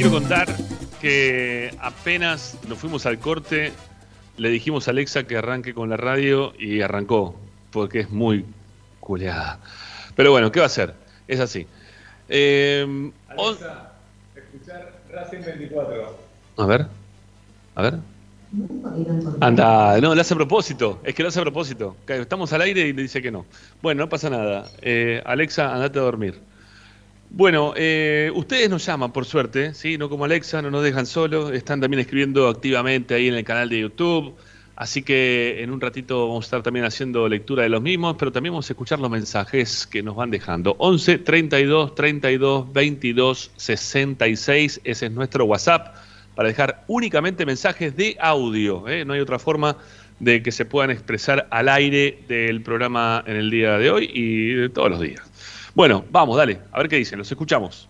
Quiero 0.00 0.14
contar 0.14 0.48
que 0.98 1.74
apenas 1.78 2.56
nos 2.66 2.78
fuimos 2.78 3.04
al 3.04 3.18
corte, 3.18 3.70
le 4.38 4.48
dijimos 4.48 4.88
a 4.88 4.92
Alexa 4.92 5.24
que 5.24 5.36
arranque 5.36 5.74
con 5.74 5.90
la 5.90 5.98
radio 5.98 6.54
y 6.58 6.80
arrancó, 6.80 7.38
porque 7.70 8.00
es 8.00 8.10
muy 8.10 8.46
culeada. 8.98 9.60
Pero 10.16 10.30
bueno, 10.30 10.50
¿qué 10.50 10.60
va 10.60 10.64
a 10.64 10.68
hacer? 10.68 10.94
Es 11.28 11.38
así. 11.38 11.66
Eh, 12.30 13.12
Alexa, 13.28 13.92
escuchar 14.34 14.90
Racing 15.12 15.42
24. 15.44 16.18
a 16.56 16.64
ver, 16.64 16.86
a 17.74 17.82
ver. 17.82 17.94
Anda, 19.40 20.00
no, 20.00 20.14
lo 20.14 20.20
hace 20.22 20.32
a 20.32 20.36
propósito. 20.38 21.02
Es 21.04 21.14
que 21.14 21.22
lo 21.22 21.28
hace 21.28 21.40
a 21.40 21.42
propósito. 21.42 21.94
Estamos 22.08 22.50
al 22.54 22.62
aire 22.62 22.88
y 22.88 22.94
le 22.94 23.02
dice 23.02 23.20
que 23.20 23.30
no. 23.30 23.44
Bueno, 23.82 24.04
no 24.04 24.08
pasa 24.08 24.30
nada. 24.30 24.64
Eh, 24.80 25.20
Alexa, 25.26 25.74
andate 25.74 25.98
a 25.98 26.02
dormir. 26.02 26.40
Bueno, 27.32 27.74
eh, 27.76 28.32
ustedes 28.34 28.68
nos 28.68 28.84
llaman, 28.84 29.12
por 29.12 29.24
suerte, 29.24 29.72
¿sí? 29.72 29.96
No 29.96 30.10
como 30.10 30.24
Alexa, 30.24 30.60
no 30.62 30.70
nos 30.70 30.82
dejan 30.82 31.06
solos. 31.06 31.52
Están 31.52 31.80
también 31.80 32.00
escribiendo 32.00 32.48
activamente 32.48 33.14
ahí 33.14 33.28
en 33.28 33.34
el 33.34 33.44
canal 33.44 33.68
de 33.68 33.80
YouTube. 33.80 34.34
Así 34.74 35.02
que 35.02 35.62
en 35.62 35.70
un 35.70 35.80
ratito 35.80 36.26
vamos 36.26 36.44
a 36.44 36.46
estar 36.46 36.62
también 36.62 36.86
haciendo 36.86 37.28
lectura 37.28 37.62
de 37.62 37.68
los 37.68 37.82
mismos, 37.82 38.16
pero 38.18 38.32
también 38.32 38.52
vamos 38.54 38.68
a 38.68 38.72
escuchar 38.72 38.98
los 38.98 39.10
mensajes 39.10 39.86
que 39.86 40.02
nos 40.02 40.16
van 40.16 40.30
dejando. 40.30 40.74
11 40.78 41.18
32 41.18 41.94
32 41.94 42.72
22 42.72 43.52
66, 43.56 44.80
ese 44.82 45.06
es 45.06 45.12
nuestro 45.12 45.44
WhatsApp 45.44 45.94
para 46.34 46.48
dejar 46.48 46.84
únicamente 46.88 47.46
mensajes 47.46 47.94
de 47.94 48.16
audio. 48.18 48.88
¿eh? 48.88 49.04
No 49.04 49.12
hay 49.12 49.20
otra 49.20 49.38
forma 49.38 49.76
de 50.18 50.42
que 50.42 50.50
se 50.50 50.64
puedan 50.64 50.90
expresar 50.90 51.46
al 51.50 51.68
aire 51.68 52.24
del 52.26 52.62
programa 52.62 53.22
en 53.26 53.36
el 53.36 53.50
día 53.50 53.78
de 53.78 53.90
hoy 53.90 54.10
y 54.12 54.54
de 54.54 54.68
todos 54.68 54.90
los 54.90 55.00
días. 55.00 55.29
Bueno, 55.72 56.04
vamos, 56.10 56.36
dale, 56.36 56.58
a 56.72 56.78
ver 56.78 56.88
qué 56.88 56.96
dicen, 56.96 57.18
los 57.18 57.30
escuchamos. 57.30 57.88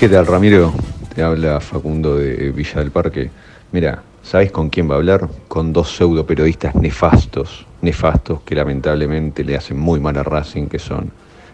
¿Qué 0.00 0.08
tal, 0.08 0.26
Ramiro? 0.26 0.72
Te 1.14 1.22
habla 1.22 1.60
Facundo 1.60 2.16
de 2.16 2.52
Villa 2.52 2.80
del 2.80 2.90
Parque. 2.90 3.30
Mira, 3.70 4.02
¿sabes 4.22 4.50
con 4.50 4.70
quién 4.70 4.88
va 4.88 4.94
a 4.94 4.98
hablar? 4.98 5.28
Con 5.48 5.74
dos 5.74 5.94
pseudo 5.94 6.26
periodistas 6.26 6.74
nefastos, 6.74 7.66
nefastos 7.82 8.40
que 8.42 8.54
lamentablemente 8.54 9.44
le 9.44 9.56
hacen 9.56 9.78
muy 9.78 10.00
mal 10.00 10.16
a 10.16 10.22
Racing, 10.22 10.68
que 10.68 10.78
son 10.78 11.10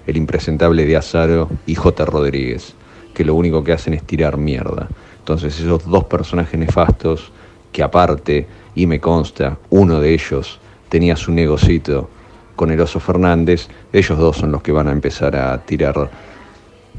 el 0.06 0.16
impresentable 0.16 0.86
de 0.86 0.96
Azaro 0.96 1.50
y 1.66 1.74
J. 1.74 2.04
Rodríguez, 2.04 2.74
que 3.14 3.24
lo 3.24 3.34
único 3.34 3.64
que 3.64 3.72
hacen 3.72 3.94
es 3.94 4.04
tirar 4.04 4.36
mierda. 4.36 4.88
Entonces 5.22 5.60
esos 5.60 5.88
dos 5.88 6.04
personajes 6.04 6.58
nefastos, 6.58 7.30
que 7.70 7.84
aparte, 7.84 8.48
y 8.74 8.86
me 8.88 8.98
consta, 8.98 9.56
uno 9.70 10.00
de 10.00 10.14
ellos 10.14 10.58
tenía 10.88 11.14
su 11.14 11.30
negocito 11.30 12.10
con 12.56 12.72
el 12.72 12.80
Oso 12.80 12.98
Fernández, 12.98 13.68
ellos 13.92 14.18
dos 14.18 14.38
son 14.38 14.50
los 14.50 14.62
que 14.62 14.72
van 14.72 14.88
a 14.88 14.92
empezar 14.92 15.36
a 15.36 15.56
tirar 15.62 16.10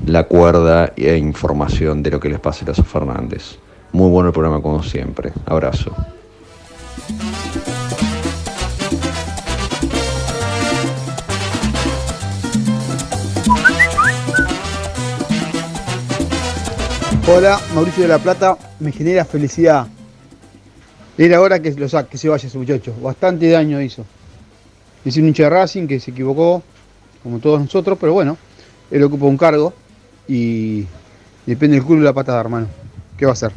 la 0.06 0.24
cuerda 0.24 0.94
e 0.96 1.18
información 1.18 2.02
de 2.02 2.12
lo 2.12 2.20
que 2.22 2.30
les 2.30 2.40
pasa 2.40 2.66
a 2.66 2.72
Oso 2.72 2.84
Fernández. 2.84 3.58
Muy 3.92 4.10
bueno 4.10 4.30
el 4.30 4.34
programa 4.34 4.62
como 4.62 4.82
siempre. 4.82 5.34
Abrazo. 5.46 5.94
Hola, 17.26 17.58
Mauricio 17.74 18.04
de 18.04 18.10
la 18.10 18.20
Plata, 18.20 18.58
me 18.82 18.92
genera 18.92 19.24
felicidad. 19.24 19.88
Era 21.18 21.40
hora 21.40 21.62
que, 21.62 21.72
lo 21.72 21.88
saque, 21.88 22.10
que 22.10 22.18
se 22.18 22.28
vaya 22.28 22.48
ese 22.48 22.58
muchacho. 22.58 22.94
Bastante 23.02 23.50
daño 23.50 23.82
hizo. 23.82 24.04
Es 25.06 25.16
un 25.16 25.28
hincha 25.28 25.44
de 25.44 25.50
Racing 25.50 25.88
que 25.88 26.02
se 26.02 26.12
equivocó, 26.12 26.62
como 27.24 27.40
todos 27.40 27.62
nosotros, 27.62 27.98
pero 28.00 28.12
bueno, 28.12 28.38
él 28.92 29.02
ocupa 29.04 29.26
un 29.26 29.38
cargo 29.38 29.74
y 30.28 30.86
depende 31.46 31.78
del 31.78 31.86
culo 31.86 32.02
de 32.02 32.06
la 32.06 32.14
patada, 32.14 32.42
hermano. 32.42 32.68
¿Qué 33.18 33.26
va 33.26 33.32
a 33.32 33.34
hacer? 33.34 33.54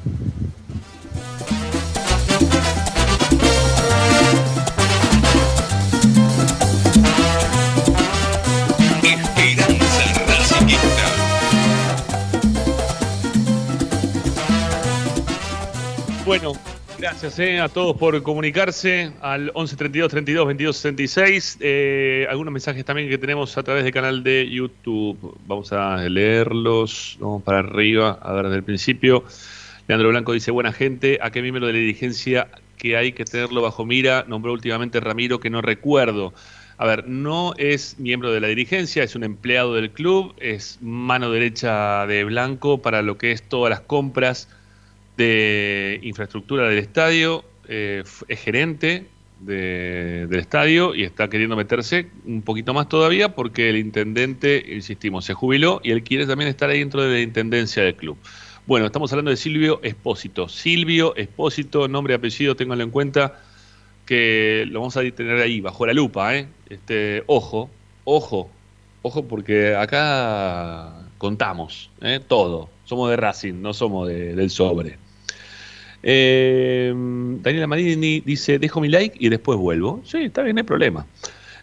Bueno, 16.27 16.55
Gracias 16.99 17.39
eh, 17.39 17.61
a 17.61 17.68
todos 17.68 17.95
por 17.99 18.20
comunicarse 18.22 19.12
al 19.20 19.51
11 19.53 19.77
32 19.77 20.11
32 20.11 20.47
22 20.47 20.77
66. 20.77 21.59
Eh, 21.61 22.27
algunos 22.29 22.53
mensajes 22.53 22.85
también 22.87 23.11
que 23.11 23.18
tenemos 23.18 23.57
a 23.59 23.62
través 23.62 23.85
del 23.85 23.93
canal 23.93 24.24
de 24.24 24.49
YouTube. 24.51 25.39
Vamos 25.47 25.72
a 25.72 25.99
leerlos. 26.09 27.18
Vamos 27.20 27.43
para 27.43 27.59
arriba, 27.59 28.18
a 28.20 28.33
ver 28.33 28.47
desde 28.47 28.57
el 28.57 28.62
principio. 28.64 29.24
Leandro 29.87 30.09
Blanco 30.09 30.33
dice: 30.33 30.51
Buena 30.51 30.72
gente, 30.72 31.18
¿a 31.20 31.31
qué 31.31 31.43
miembro 31.43 31.66
de 31.66 31.74
la 31.74 31.79
dirigencia 31.79 32.49
que 32.79 32.97
hay 32.97 33.12
que 33.12 33.27
tenerlo 33.27 33.61
bajo 33.61 33.85
mira? 33.85 34.24
Nombró 34.27 34.53
últimamente 34.53 34.99
Ramiro, 35.01 35.39
que 35.39 35.51
no 35.51 35.61
recuerdo. 35.61 36.33
A 36.79 36.87
ver, 36.87 37.07
no 37.07 37.53
es 37.59 37.99
miembro 37.99 38.33
de 38.33 38.41
la 38.41 38.49
dirigencia, 38.49 39.05
es 39.05 39.14
un 39.14 39.22
empleado 39.22 39.74
del 39.74 39.91
club, 39.91 40.35
es 40.41 40.79
mano 40.81 41.31
derecha 41.31 42.07
de 42.07 42.24
Blanco 42.24 42.83
para 42.83 43.03
lo 43.03 43.18
que 43.18 43.33
es 43.33 43.43
todas 43.43 43.70
las 43.70 43.81
compras 43.81 44.49
de 45.17 46.01
infraestructura 46.03 46.69
del 46.69 46.79
estadio, 46.79 47.45
eh, 47.69 48.03
es 48.29 48.41
gerente 48.41 49.07
de- 49.41 50.27
del 50.29 50.41
estadio 50.41 50.95
y 50.95 51.03
está 51.03 51.29
queriendo 51.29 51.57
meterse 51.57 52.09
un 52.25 52.43
poquito 52.43 52.73
más 52.73 52.89
todavía 52.89 53.35
porque 53.35 53.69
el 53.69 53.77
intendente, 53.77 54.64
insistimos, 54.75 55.25
se 55.25 55.35
jubiló 55.35 55.81
y 55.85 55.91
él 55.91 56.03
quiere 56.03 56.27
también 56.27 56.49
estar 56.49 56.71
ahí 56.71 56.79
dentro 56.79 57.03
de 57.03 57.12
la 57.12 57.21
intendencia 57.21 57.83
del 57.83 57.95
club. 57.95 58.17
Bueno, 58.67 58.87
estamos 58.87 59.12
hablando 59.12 59.31
de 59.31 59.37
Silvio 59.37 59.81
Espósito. 59.83 60.49
Silvio 60.49 61.14
Espósito, 61.17 61.87
nombre 61.87 62.14
y 62.14 62.17
apellido, 62.17 62.57
ténganlo 62.57 62.83
en 62.85 62.91
cuenta 62.91 63.41
que 64.05 64.64
lo 64.69 64.81
vamos 64.81 64.97
a 64.97 65.03
tener 65.11 65.41
ahí, 65.41 65.61
bajo 65.61 65.87
la 65.87 65.93
lupa, 65.93 66.37
¿eh? 66.37 66.49
Este, 66.69 67.23
ojo, 67.27 67.71
ojo, 68.05 68.51
ojo, 69.03 69.29
porque 69.29 69.75
acá 69.75 70.95
contamos, 71.19 71.91
¿eh? 72.01 72.21
Todo. 72.27 72.71
Somos 72.85 73.11
de 73.11 73.17
Racing, 73.17 73.55
no 73.61 73.75
somos 73.75 74.09
de- 74.09 74.35
del 74.35 74.51
sobre. 74.51 74.99
Eh, 76.03 76.92
Daniela 76.94 77.66
Marini 77.66 78.20
dice, 78.20 78.59
dejo 78.59 78.80
mi 78.80 78.88
like 78.88 79.16
y 79.18 79.28
después 79.28 79.59
vuelvo. 79.59 80.03
Sí, 80.05 80.18
está 80.24 80.42
bien, 80.42 80.57
no 80.57 80.61
hay 80.61 80.66
problema. 80.66 81.07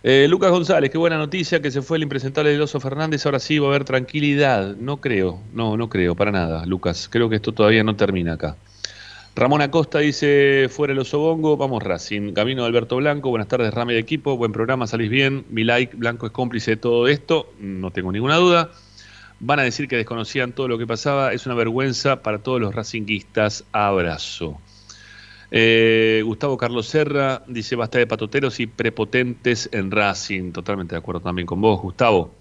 Eh, 0.06 0.28
Lucas 0.30 0.52
González, 0.52 0.92
qué 0.92 0.98
buena 0.98 1.18
noticia 1.18 1.62
que 1.62 1.72
se 1.72 1.82
fue 1.82 1.96
el 1.96 2.04
impresentable 2.04 2.52
del 2.52 2.62
Oso 2.62 2.80
Fernández, 2.82 3.26
ahora 3.26 3.40
sí 3.40 3.58
va 3.58 3.68
a 3.68 3.70
haber 3.70 3.86
tranquilidad. 3.86 4.76
No 4.76 4.98
creo, 4.98 5.40
no, 5.54 5.78
no 5.78 5.88
creo, 5.88 6.14
para 6.14 6.32
nada, 6.32 6.66
Lucas. 6.66 7.08
Creo 7.10 7.30
que 7.30 7.38
esto 7.38 7.54
todavía 7.54 7.86
no 7.86 7.96
termina 7.96 8.34
acá. 8.34 8.58
Ramón 9.36 9.62
Acosta 9.62 10.00
dice, 10.00 10.68
fuera 10.70 10.94
el 10.94 11.00
oso 11.00 11.20
bongo, 11.20 11.58
vamos 11.58 11.82
Racing. 11.82 12.34
Camino 12.34 12.64
de 12.64 12.68
Alberto 12.68 12.98
Blanco, 12.98 13.30
buenas 13.30 13.48
tardes, 13.48 13.74
Rame 13.74 13.94
de 13.94 14.00
equipo, 14.00 14.38
buen 14.38 14.52
programa, 14.52 14.86
salís 14.88 15.10
bien. 15.10 15.46
Mi 15.50 15.64
like, 15.64 15.96
Blanco 15.96 16.26
es 16.28 16.34
cómplice 16.34 16.72
de 16.72 16.78
todo 16.78 17.08
esto, 17.08 17.52
no 17.60 17.90
tengo 17.90 18.12
ninguna 18.12 18.36
duda. 18.36 18.72
Van 19.46 19.60
a 19.60 19.64
decir 19.64 19.90
que 19.90 19.98
desconocían 19.98 20.54
todo 20.54 20.70
lo 20.70 20.78
que 20.78 20.88
pasaba, 20.88 21.34
es 21.34 21.46
una 21.46 21.54
vergüenza 21.54 22.24
para 22.24 22.38
todos 22.38 22.62
los 22.62 22.74
racinguistas. 22.74 23.66
Abrazo. 23.74 24.58
Eh, 25.52 26.22
Gustavo 26.24 26.56
Carlos 26.58 26.88
Serra 26.88 27.44
dice, 27.46 27.76
basta 27.76 27.98
de 27.98 28.08
patoteros 28.08 28.62
y 28.62 28.68
prepotentes 28.68 29.68
en 29.74 29.92
Racing. 29.92 30.54
Totalmente 30.54 30.96
de 30.96 31.00
acuerdo 31.00 31.20
también 31.20 31.46
con 31.46 31.60
vos, 31.60 31.82
Gustavo. 31.82 32.34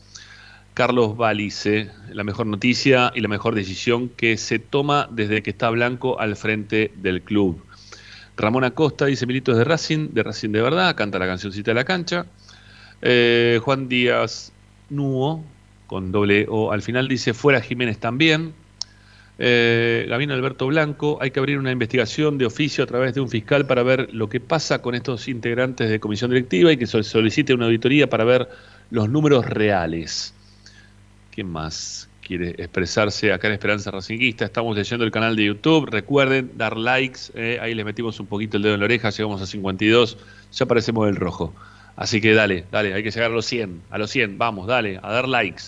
Carlos 0.75 1.17
Balice, 1.17 1.91
la 2.13 2.23
mejor 2.23 2.47
noticia 2.47 3.11
y 3.17 3.21
la 3.21 3.27
mejor 3.27 3.57
decisión 3.57 4.09
que 4.09 4.37
se 4.37 4.61
toma 4.61 5.09
desde 5.11 5.43
que 5.43 5.51
está 5.51 5.71
Blanco 5.71 6.21
al 6.21 6.37
frente 6.37 6.93
del 6.95 7.23
club. 7.23 7.61
Ramón 8.37 8.63
Acosta 8.63 9.07
dice 9.07 9.27
Militos 9.27 9.57
de 9.57 9.65
Racing, 9.65 10.11
de 10.13 10.23
Racing 10.23 10.51
de 10.51 10.63
verdad, 10.63 10.95
canta 10.95 11.19
la 11.19 11.27
cancioncita 11.27 11.73
de 11.73 11.75
la 11.75 11.85
cancha. 11.85 12.27
Eh, 13.01 13.59
Juan 13.61 13.89
Díaz 13.89 14.53
Nuo, 14.89 15.43
con 15.93 16.11
doble 16.11 16.47
O 16.49 16.73
al 16.73 16.81
final, 16.81 17.07
dice 17.07 17.35
fuera 17.35 17.61
Jiménez 17.61 17.99
también. 17.99 18.55
Eh, 19.39 20.07
Gabino 20.09 20.33
Alberto 20.33 20.67
Blanco, 20.67 21.19
hay 21.21 21.33
que 21.33 21.39
abrir 21.39 21.59
una 21.59 21.71
investigación 21.71 22.39
de 22.39 22.47
oficio 22.47 22.83
a 22.83 22.87
través 22.87 23.13
de 23.13 23.21
un 23.21 23.29
fiscal 23.29 23.67
para 23.67 23.83
ver 23.83 24.09
lo 24.15 24.31
que 24.31 24.41
pasa 24.41 24.81
con 24.81 24.95
estos 24.95 25.29
integrantes 25.29 25.91
de 25.91 26.01
comisión 26.01 26.31
directiva 26.31 26.73
y 26.73 26.79
que 26.79 26.87
solicite 26.87 27.53
una 27.53 27.67
auditoría 27.67 28.09
para 28.09 28.25
ver 28.25 28.49
los 28.91 29.11
números 29.11 29.45
reales. 29.45 30.33
¿Quién 31.31 31.51
más 31.51 32.09
quiere 32.27 32.51
expresarse 32.57 33.31
acá 33.31 33.49
en 33.49 33.53
Esperanza 33.53 33.91
Racinguista? 33.91 34.47
Estamos 34.47 34.75
leyendo 34.75 35.05
el 35.05 35.11
canal 35.11 35.37
de 35.37 35.45
YouTube. 35.45 35.91
Recuerden 35.91 36.53
dar 36.57 36.79
likes. 36.79 37.21
eh, 37.35 37.59
ahí 37.61 37.75
les 37.75 37.85
metimos 37.85 38.19
un 38.19 38.27
poquito 38.27 38.57
el 38.57 38.63
dedo 38.63 38.75
en 38.75 38.81
la 38.81 38.87
oreja. 38.87 39.11
Llegamos 39.11 39.43
a 39.43 39.47
52. 39.47 40.17
Ya 40.53 40.65
aparecemos 40.65 41.05
del 41.05 41.17
rojo. 41.17 41.53
Así 41.97 42.21
que 42.21 42.33
dale, 42.35 42.65
dale. 42.71 42.95
Hay 42.95 43.03
que 43.03 43.11
llegar 43.11 43.31
a 43.31 43.35
los 43.35 43.47
100. 43.47 43.83
A 43.91 43.99
los 43.99 44.11
100. 44.11 44.39
Vamos, 44.39 44.67
dale. 44.67 44.99
A 45.03 45.13
dar 45.13 45.29
likes. 45.29 45.65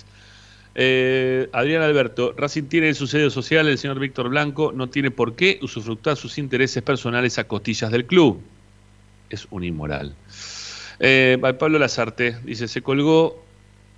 Eh, 0.74 1.48
Adrián 1.52 1.82
Alberto, 1.82 2.34
Racing 2.36 2.64
tiene 2.64 2.88
en 2.88 2.94
su 2.94 3.06
sede 3.06 3.30
social 3.30 3.68
el 3.68 3.78
señor 3.78 4.00
Víctor 4.00 4.28
Blanco, 4.28 4.72
no 4.74 4.88
tiene 4.88 5.10
por 5.10 5.36
qué 5.36 5.58
usufructar 5.62 6.16
sus 6.16 6.36
intereses 6.38 6.82
personales 6.82 7.38
a 7.38 7.44
costillas 7.44 7.90
del 7.90 8.06
club. 8.06 8.40
Es 9.30 9.46
un 9.50 9.64
inmoral. 9.64 10.14
Eh, 11.00 11.38
Pablo 11.58 11.78
Lazarte 11.78 12.38
dice, 12.44 12.68
se 12.68 12.82
colgó 12.82 13.44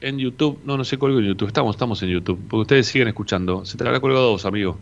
en 0.00 0.18
YouTube. 0.18 0.58
No, 0.64 0.76
no 0.76 0.84
se 0.84 0.98
colgó 0.98 1.18
en 1.18 1.26
YouTube. 1.26 1.48
Estamos, 1.48 1.74
estamos 1.74 2.02
en 2.02 2.10
YouTube. 2.10 2.40
Porque 2.48 2.62
ustedes 2.62 2.86
siguen 2.86 3.08
escuchando. 3.08 3.64
Se 3.64 3.76
te 3.76 3.84
habrá 3.84 4.00
colgado 4.00 4.30
dos, 4.30 4.44
amigo. 4.44 4.78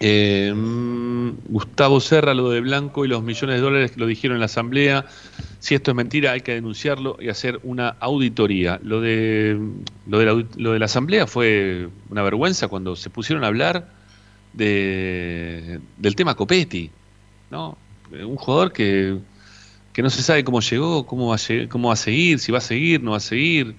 Eh, 0.00 0.52
mm, 0.54 1.30
Gustavo 1.48 2.00
Serra, 2.00 2.34
lo 2.34 2.50
de 2.50 2.60
Blanco 2.60 3.04
y 3.04 3.08
los 3.08 3.22
millones 3.22 3.56
de 3.56 3.62
dólares 3.62 3.92
que 3.92 4.00
lo 4.00 4.06
dijeron 4.06 4.36
en 4.36 4.40
la 4.40 4.46
asamblea. 4.46 5.06
Si 5.60 5.74
esto 5.74 5.90
es 5.90 5.96
mentira, 5.96 6.32
hay 6.32 6.40
que 6.40 6.54
denunciarlo 6.54 7.16
y 7.20 7.28
hacer 7.28 7.58
una 7.64 7.88
auditoría. 8.00 8.78
Lo 8.82 9.00
de, 9.00 9.58
lo 10.06 10.18
de, 10.18 10.26
la, 10.26 10.44
lo 10.56 10.72
de 10.72 10.78
la 10.78 10.84
asamblea 10.84 11.26
fue 11.26 11.88
una 12.10 12.22
vergüenza 12.22 12.68
cuando 12.68 12.94
se 12.94 13.10
pusieron 13.10 13.42
a 13.44 13.48
hablar 13.48 13.88
de, 14.52 15.80
del 15.96 16.14
tema 16.14 16.36
Copetti. 16.36 16.90
¿no? 17.50 17.76
Un 18.10 18.36
jugador 18.36 18.72
que, 18.72 19.18
que 19.92 20.02
no 20.02 20.10
se 20.10 20.22
sabe 20.22 20.44
cómo 20.44 20.60
llegó, 20.60 21.06
cómo 21.06 21.28
va, 21.28 21.36
a, 21.36 21.68
cómo 21.68 21.88
va 21.88 21.94
a 21.94 21.96
seguir, 21.96 22.38
si 22.38 22.52
va 22.52 22.58
a 22.58 22.62
seguir, 22.62 23.02
no 23.02 23.12
va 23.12 23.16
a 23.16 23.20
seguir. 23.20 23.74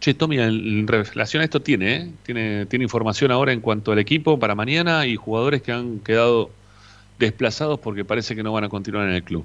Che, 0.00 0.14
Tommy, 0.14 0.38
en 0.38 0.88
relación 0.88 1.42
a 1.42 1.44
esto 1.44 1.60
tiene, 1.60 1.94
¿eh? 1.94 2.10
tiene, 2.24 2.66
tiene 2.66 2.84
información 2.84 3.30
ahora 3.30 3.52
en 3.52 3.60
cuanto 3.60 3.92
al 3.92 3.98
equipo 3.98 4.38
para 4.38 4.54
mañana 4.54 5.06
y 5.06 5.14
jugadores 5.14 5.62
que 5.62 5.70
han 5.70 6.00
quedado 6.00 6.50
desplazados 7.18 7.78
porque 7.78 8.04
parece 8.04 8.34
que 8.34 8.42
no 8.42 8.52
van 8.52 8.64
a 8.64 8.68
continuar 8.68 9.08
en 9.08 9.14
el 9.14 9.22
club. 9.22 9.44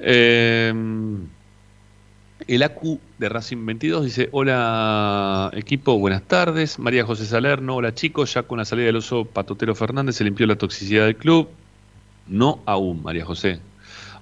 Eh, 0.00 0.72
el 2.46 2.62
ACU 2.62 2.98
de 3.18 3.28
Racing 3.28 3.66
22 3.66 4.04
dice, 4.04 4.28
hola 4.32 5.50
equipo, 5.54 5.98
buenas 5.98 6.22
tardes. 6.22 6.78
María 6.78 7.04
José 7.04 7.26
Salerno, 7.26 7.76
hola 7.76 7.94
chicos, 7.94 8.32
ya 8.34 8.42
con 8.44 8.58
la 8.58 8.64
salida 8.64 8.86
del 8.86 8.96
oso 8.96 9.24
Patotero 9.24 9.74
Fernández 9.74 10.16
se 10.16 10.24
limpió 10.24 10.46
la 10.46 10.56
toxicidad 10.56 11.04
del 11.06 11.16
club. 11.16 11.48
No 12.26 12.60
aún, 12.66 13.02
María 13.02 13.24
José. 13.24 13.60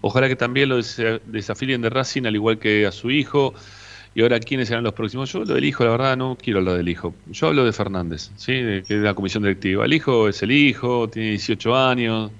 Ojalá 0.01 0.29
que 0.29 0.37
también 0.37 0.69
lo 0.69 0.79
desa- 0.79 1.21
desafilien 1.27 1.83
de 1.83 1.91
Racing, 1.91 2.25
al 2.27 2.35
igual 2.35 2.59
que 2.59 2.87
a 2.87 2.93
su 2.93 3.11
hijo. 3.11 3.55
Y 4.15 4.23
ahora, 4.23 4.41
¿quiénes 4.41 4.69
serán 4.69 4.83
los 4.85 4.95
próximos? 4.95 5.31
Yo 5.33 5.41
lo 5.45 5.55
del 5.55 5.65
hijo, 5.65 5.85
la 5.85 5.91
verdad, 5.91 6.17
no 6.17 6.39
quiero 6.41 6.61
hablar 6.61 6.79
del 6.79 6.89
hijo. 6.89 7.15
Yo 7.31 7.49
hablo 7.49 7.65
de 7.65 7.73
Fernández, 7.73 8.31
¿sí? 8.37 8.53
Que 8.53 8.83
es 8.89 8.91
la 9.03 9.15
comisión 9.15 9.43
directiva. 9.43 9.85
El 9.85 9.93
hijo 9.93 10.29
es 10.29 10.43
el 10.43 10.53
hijo, 10.53 11.09
tiene 11.09 11.31
18 11.31 11.77
años. 11.77 12.31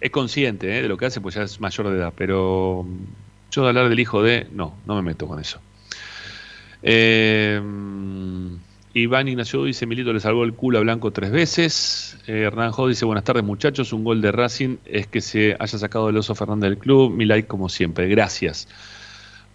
Es 0.00 0.10
consciente 0.10 0.78
¿eh? 0.78 0.82
de 0.82 0.88
lo 0.88 0.96
que 0.96 1.06
hace, 1.06 1.20
pues 1.20 1.34
ya 1.34 1.42
es 1.42 1.60
mayor 1.60 1.88
de 1.90 1.96
edad. 1.96 2.12
Pero 2.16 2.84
mm, 2.86 3.50
yo 3.50 3.62
de 3.62 3.68
hablar 3.68 3.88
del 3.88 4.00
hijo 4.00 4.22
de... 4.22 4.46
No, 4.52 4.74
no 4.86 4.94
me 4.96 5.02
meto 5.02 5.26
con 5.26 5.40
eso. 5.40 5.60
Eh, 6.82 7.60
Iván 8.94 9.28
Ignacio 9.28 9.64
dice, 9.64 9.84
Milito 9.84 10.12
le 10.12 10.20
salvó 10.20 10.44
el 10.44 10.54
culo 10.54 10.78
a 10.78 10.80
Blanco 10.80 11.10
tres 11.10 11.30
veces. 11.30 12.16
Eh, 12.26 12.44
Hernán 12.46 12.72
Jo 12.72 12.88
dice, 12.88 13.04
buenas 13.04 13.24
tardes 13.24 13.44
muchachos, 13.44 13.92
un 13.92 14.04
gol 14.04 14.22
de 14.22 14.32
Racing 14.32 14.78
es 14.86 15.06
que 15.06 15.20
se 15.20 15.54
haya 15.58 15.78
sacado 15.78 16.08
el 16.08 16.16
oso 16.16 16.34
Fernández 16.34 16.70
del 16.70 16.78
club. 16.78 17.12
Mi 17.12 17.26
like 17.26 17.46
como 17.46 17.68
siempre, 17.68 18.08
gracias. 18.08 18.68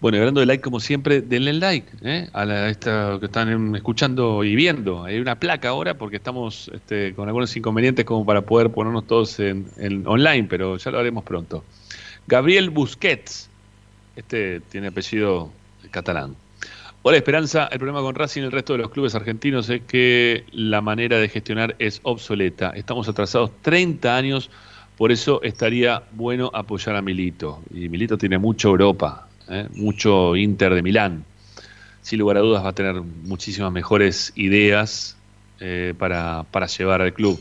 Bueno, 0.02 0.18
hablando 0.18 0.40
de 0.40 0.48
like 0.48 0.62
como 0.64 0.80
siempre, 0.80 1.22
denle 1.22 1.54
like 1.54 1.88
¿eh? 2.02 2.28
a, 2.34 2.44
la- 2.44 2.70
esta 2.70 3.18
que 3.20 3.28
están 3.28 3.50
em, 3.50 3.76
escuchando 3.76 4.44
y 4.44 4.56
viendo. 4.56 5.04
Hay 5.04 5.20
una 5.20 5.36
placa 5.40 5.70
ahora 5.70 5.94
porque 5.94 6.16
estamos 6.16 6.72
este, 6.74 7.14
con 7.14 7.28
algunos 7.28 7.56
inconvenientes 7.56 8.04
como 8.04 8.26
para 8.26 8.42
poder 8.42 8.72
ponernos 8.72 9.06
todos 9.06 9.40
en, 9.40 9.68
en 9.78 10.06
online, 10.08 10.48
pero 10.50 10.78
ya 10.78 10.90
lo 10.90 10.98
haremos 11.00 11.24
pronto. 11.24 11.64
Gabriel 12.28 12.72
Busquets, 12.72 13.48
este 14.16 14.60
tiene 14.62 14.88
apellido 14.88 15.52
catalán. 15.92 16.36
Hola 17.04 17.18
Esperanza, 17.18 17.68
el 17.72 17.78
problema 17.78 18.02
con 18.02 18.16
Racing 18.16 18.42
y 18.42 18.46
el 18.46 18.52
resto 18.52 18.74
de 18.74 18.80
los 18.80 18.90
clubes 18.92 19.14
argentinos 19.16 19.70
es 19.70 19.82
que 19.84 20.46
la 20.52 20.82
manera 20.82 21.18
de 21.20 21.30
gestionar 21.30 21.76
es 21.78 22.00
obsoleta. 22.04 22.72
Estamos 22.76 23.08
atrasados 23.08 23.52
30 23.62 24.16
años, 24.18 24.50
por 24.98 25.12
eso 25.12 25.42
estaría 25.44 26.04
bueno 26.12 26.50
apoyar 26.54 26.96
a 26.96 27.02
Milito. 27.04 27.62
Y 27.74 27.88
Milito 27.90 28.18
tiene 28.20 28.38
mucho 28.38 28.70
Europa, 28.70 29.28
¿eh? 29.50 29.68
mucho 29.76 30.36
Inter 30.36 30.74
de 30.74 30.82
Milán. 30.82 31.26
Sin 32.02 32.20
lugar 32.20 32.38
a 32.38 32.40
dudas 32.40 32.64
va 32.64 32.70
a 32.70 32.74
tener 32.74 32.96
muchísimas 33.02 33.72
mejores 33.72 34.34
ideas 34.36 35.18
eh, 35.60 35.94
para, 35.98 36.44
para 36.52 36.68
llevar 36.68 37.02
al 37.02 37.14
club. 37.14 37.40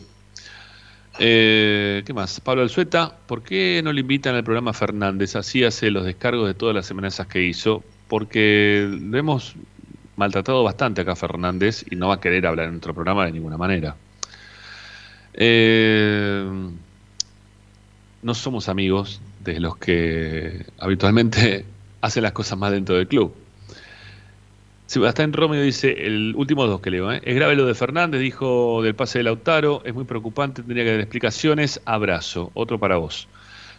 Eh, 1.18 2.02
¿Qué 2.04 2.12
más? 2.12 2.40
Pablo 2.40 2.62
Alzueta, 2.62 3.16
¿por 3.26 3.42
qué 3.42 3.80
no 3.82 3.92
le 3.92 4.00
invitan 4.00 4.34
al 4.34 4.44
programa 4.44 4.72
Fernández? 4.72 5.36
Así 5.36 5.64
hace 5.64 5.90
los 5.90 6.04
descargos 6.04 6.46
de 6.46 6.54
todas 6.54 6.74
las 6.74 6.90
amenazas 6.90 7.26
que 7.26 7.42
hizo. 7.42 7.82
Porque 8.08 8.88
lo 8.90 9.16
hemos 9.18 9.54
maltratado 10.16 10.62
bastante 10.62 11.00
acá 11.00 11.12
a 11.12 11.16
Fernández 11.16 11.84
y 11.90 11.96
no 11.96 12.08
va 12.08 12.14
a 12.14 12.20
querer 12.20 12.46
hablar 12.46 12.66
en 12.66 12.72
nuestro 12.72 12.92
programa 12.92 13.26
de 13.26 13.32
ninguna 13.32 13.56
manera. 13.56 13.96
No 18.22 18.34
somos 18.34 18.68
amigos 18.68 19.20
de 19.42 19.60
los 19.60 19.76
que 19.78 20.66
habitualmente 20.78 21.64
hacen 22.00 22.22
las 22.22 22.32
cosas 22.32 22.58
más 22.58 22.72
dentro 22.72 22.96
del 22.96 23.06
club. 23.06 23.34
Sebastián 24.86 25.32
Romeo 25.32 25.62
dice, 25.62 26.04
el 26.04 26.34
último 26.36 26.66
dos 26.66 26.80
que 26.80 26.90
leo, 26.90 27.12
¿eh? 27.12 27.20
es 27.22 27.36
grave 27.36 27.54
lo 27.54 27.64
de 27.64 27.74
Fernández, 27.74 28.20
dijo 28.20 28.82
del 28.82 28.96
pase 28.96 29.20
de 29.20 29.22
Lautaro, 29.22 29.82
es 29.84 29.94
muy 29.94 30.02
preocupante, 30.02 30.62
tendría 30.62 30.82
que 30.82 30.90
dar 30.90 31.00
explicaciones, 31.00 31.80
abrazo, 31.84 32.50
otro 32.54 32.80
para 32.80 32.96
vos. 32.96 33.28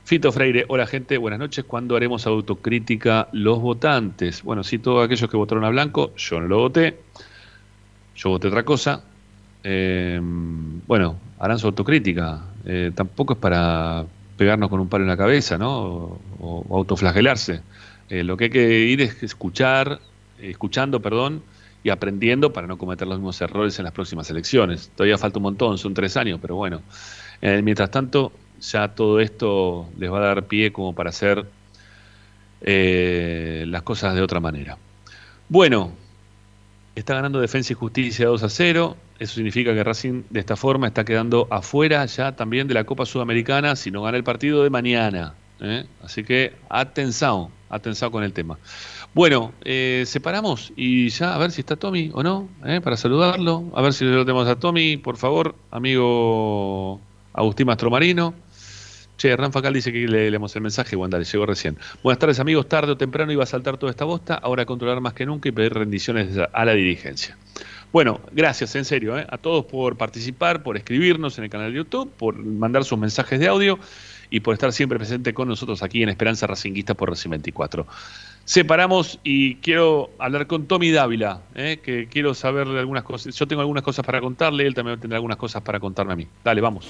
Fito 0.05 0.31
Freire, 0.31 0.63
hola 0.69 0.87
gente, 0.87 1.17
buenas 1.17 1.39
noches, 1.39 1.65
¿cuándo 1.65 1.97
haremos 1.97 2.25
autocrítica 2.27 3.27
los 3.33 3.59
votantes? 3.59 4.41
Bueno, 4.41 4.63
sí, 4.63 4.79
todos 4.79 5.03
aquellos 5.05 5.29
que 5.29 5.35
votaron 5.35 5.65
a 5.65 5.69
Blanco, 5.69 6.15
yo 6.15 6.39
no 6.39 6.47
lo 6.47 6.59
voté, 6.59 6.99
yo 8.15 8.29
voté 8.29 8.47
otra 8.47 8.63
cosa. 8.63 9.03
Eh, 9.65 10.17
bueno, 10.87 11.17
harán 11.39 11.59
su 11.59 11.67
autocrítica, 11.67 12.41
eh, 12.65 12.91
tampoco 12.95 13.33
es 13.33 13.39
para 13.39 14.05
pegarnos 14.37 14.69
con 14.69 14.79
un 14.79 14.87
palo 14.87 15.03
en 15.03 15.09
la 15.09 15.17
cabeza, 15.17 15.57
¿no? 15.57 15.77
O, 16.39 16.65
o 16.69 16.77
autoflagelarse. 16.77 17.61
Eh, 18.11 18.25
lo 18.25 18.35
que 18.35 18.43
hay 18.43 18.49
que 18.49 18.79
ir 18.79 18.99
es 18.99 19.23
escuchar, 19.23 20.01
escuchando, 20.37 21.01
perdón, 21.01 21.41
y 21.81 21.91
aprendiendo 21.91 22.51
para 22.51 22.67
no 22.67 22.77
cometer 22.77 23.07
los 23.07 23.19
mismos 23.19 23.39
errores 23.39 23.79
en 23.79 23.85
las 23.85 23.93
próximas 23.93 24.29
elecciones. 24.29 24.91
Todavía 24.95 25.17
falta 25.17 25.39
un 25.39 25.43
montón, 25.43 25.77
son 25.77 25.93
tres 25.93 26.17
años, 26.17 26.37
pero 26.41 26.57
bueno. 26.57 26.81
Eh, 27.41 27.61
mientras 27.63 27.89
tanto, 27.89 28.33
ya 28.59 28.89
todo 28.89 29.21
esto 29.21 29.87
les 29.97 30.11
va 30.11 30.17
a 30.17 30.21
dar 30.23 30.43
pie 30.47 30.73
como 30.73 30.93
para 30.93 31.11
hacer 31.11 31.45
eh, 32.59 33.63
las 33.69 33.81
cosas 33.83 34.13
de 34.13 34.21
otra 34.21 34.41
manera. 34.41 34.77
Bueno, 35.47 35.93
está 36.95 37.15
ganando 37.15 37.39
Defensa 37.39 37.71
y 37.71 37.77
Justicia 37.77 38.27
2 38.27 38.43
a 38.43 38.49
0. 38.49 38.97
Eso 39.19 39.35
significa 39.35 39.73
que 39.73 39.85
Racing 39.85 40.23
de 40.29 40.41
esta 40.41 40.57
forma 40.57 40.87
está 40.87 41.05
quedando 41.05 41.47
afuera 41.49 42.05
ya 42.07 42.35
también 42.35 42.67
de 42.67 42.73
la 42.73 42.83
Copa 42.83 43.05
Sudamericana 43.05 43.77
si 43.77 43.89
no 43.89 44.01
gana 44.01 44.17
el 44.17 44.25
partido 44.25 44.63
de 44.63 44.69
mañana. 44.69 45.33
Así 46.03 46.23
que 46.25 46.55
atención, 46.69 47.49
atención 47.71 48.11
con 48.11 48.23
el 48.23 48.33
tema. 48.33 48.57
Bueno, 49.13 49.53
eh, 49.63 50.03
separamos 50.05 50.71
y 50.75 51.09
ya 51.09 51.33
a 51.33 51.37
ver 51.37 51.51
si 51.51 51.61
está 51.61 51.75
Tommy 51.75 52.11
o 52.13 52.23
no, 52.23 52.47
¿eh? 52.65 52.81
para 52.81 52.97
saludarlo. 52.97 53.71
A 53.75 53.81
ver 53.81 53.93
si 53.93 54.05
lo 54.05 54.25
tenemos 54.25 54.47
a 54.47 54.57
Tommy, 54.57 54.97
por 54.97 55.17
favor, 55.17 55.55
amigo 55.71 56.99
Agustín 57.33 57.67
Mastromarino. 57.67 58.33
Che, 59.17 59.29
Hernán 59.29 59.51
Facal 59.51 59.73
dice 59.73 59.91
que 59.91 60.07
le 60.07 60.31
leemos 60.31 60.55
el 60.55 60.63
mensaje, 60.63 60.95
bueno, 60.95 61.11
dale, 61.11 61.25
llegó 61.25 61.45
recién. 61.45 61.77
Buenas 62.01 62.19
tardes, 62.19 62.39
amigos. 62.39 62.67
Tarde 62.67 62.93
o 62.93 62.97
temprano 62.97 63.31
iba 63.31 63.43
a 63.43 63.45
saltar 63.45 63.77
toda 63.77 63.91
esta 63.91 64.03
bosta, 64.03 64.33
ahora 64.33 64.65
controlar 64.65 64.99
más 64.99 65.13
que 65.13 65.27
nunca 65.27 65.47
y 65.47 65.51
pedir 65.51 65.73
rendiciones 65.73 66.29
a 66.51 66.65
la 66.65 66.73
dirigencia. 66.73 67.37
Bueno, 67.91 68.21
gracias, 68.31 68.73
en 68.75 68.85
serio, 68.85 69.19
¿eh? 69.19 69.27
a 69.29 69.37
todos 69.37 69.65
por 69.65 69.97
participar, 69.97 70.63
por 70.63 70.77
escribirnos 70.77 71.37
en 71.37 71.43
el 71.43 71.49
canal 71.49 71.71
de 71.71 71.77
YouTube, 71.77 72.09
por 72.17 72.37
mandar 72.37 72.85
sus 72.85 72.97
mensajes 72.97 73.37
de 73.37 73.49
audio 73.49 73.79
y 74.31 74.39
por 74.39 74.53
estar 74.53 74.73
siempre 74.73 74.97
presente 74.97 75.33
con 75.35 75.47
nosotros 75.47 75.83
aquí 75.83 76.01
en 76.01 76.09
Esperanza 76.09 76.47
Racinguista 76.47 76.95
por 76.95 77.09
Racing 77.09 77.29
24. 77.29 77.85
Separamos 78.45 79.19
y 79.23 79.55
quiero 79.55 80.09
hablar 80.17 80.47
con 80.47 80.65
Tommy 80.65 80.89
Dávila, 80.89 81.41
¿eh? 81.53 81.79
que 81.83 82.07
quiero 82.07 82.33
saberle 82.33 82.79
algunas 82.79 83.03
cosas. 83.03 83.35
Yo 83.35 83.47
tengo 83.47 83.61
algunas 83.61 83.83
cosas 83.83 84.03
para 84.03 84.19
contarle, 84.19 84.65
él 84.65 84.73
también 84.73 84.99
tendrá 84.99 85.17
algunas 85.17 85.37
cosas 85.37 85.61
para 85.61 85.79
contarme 85.79 86.13
a 86.13 86.15
mí. 86.15 86.27
Dale, 86.43 86.61
vamos. 86.61 86.89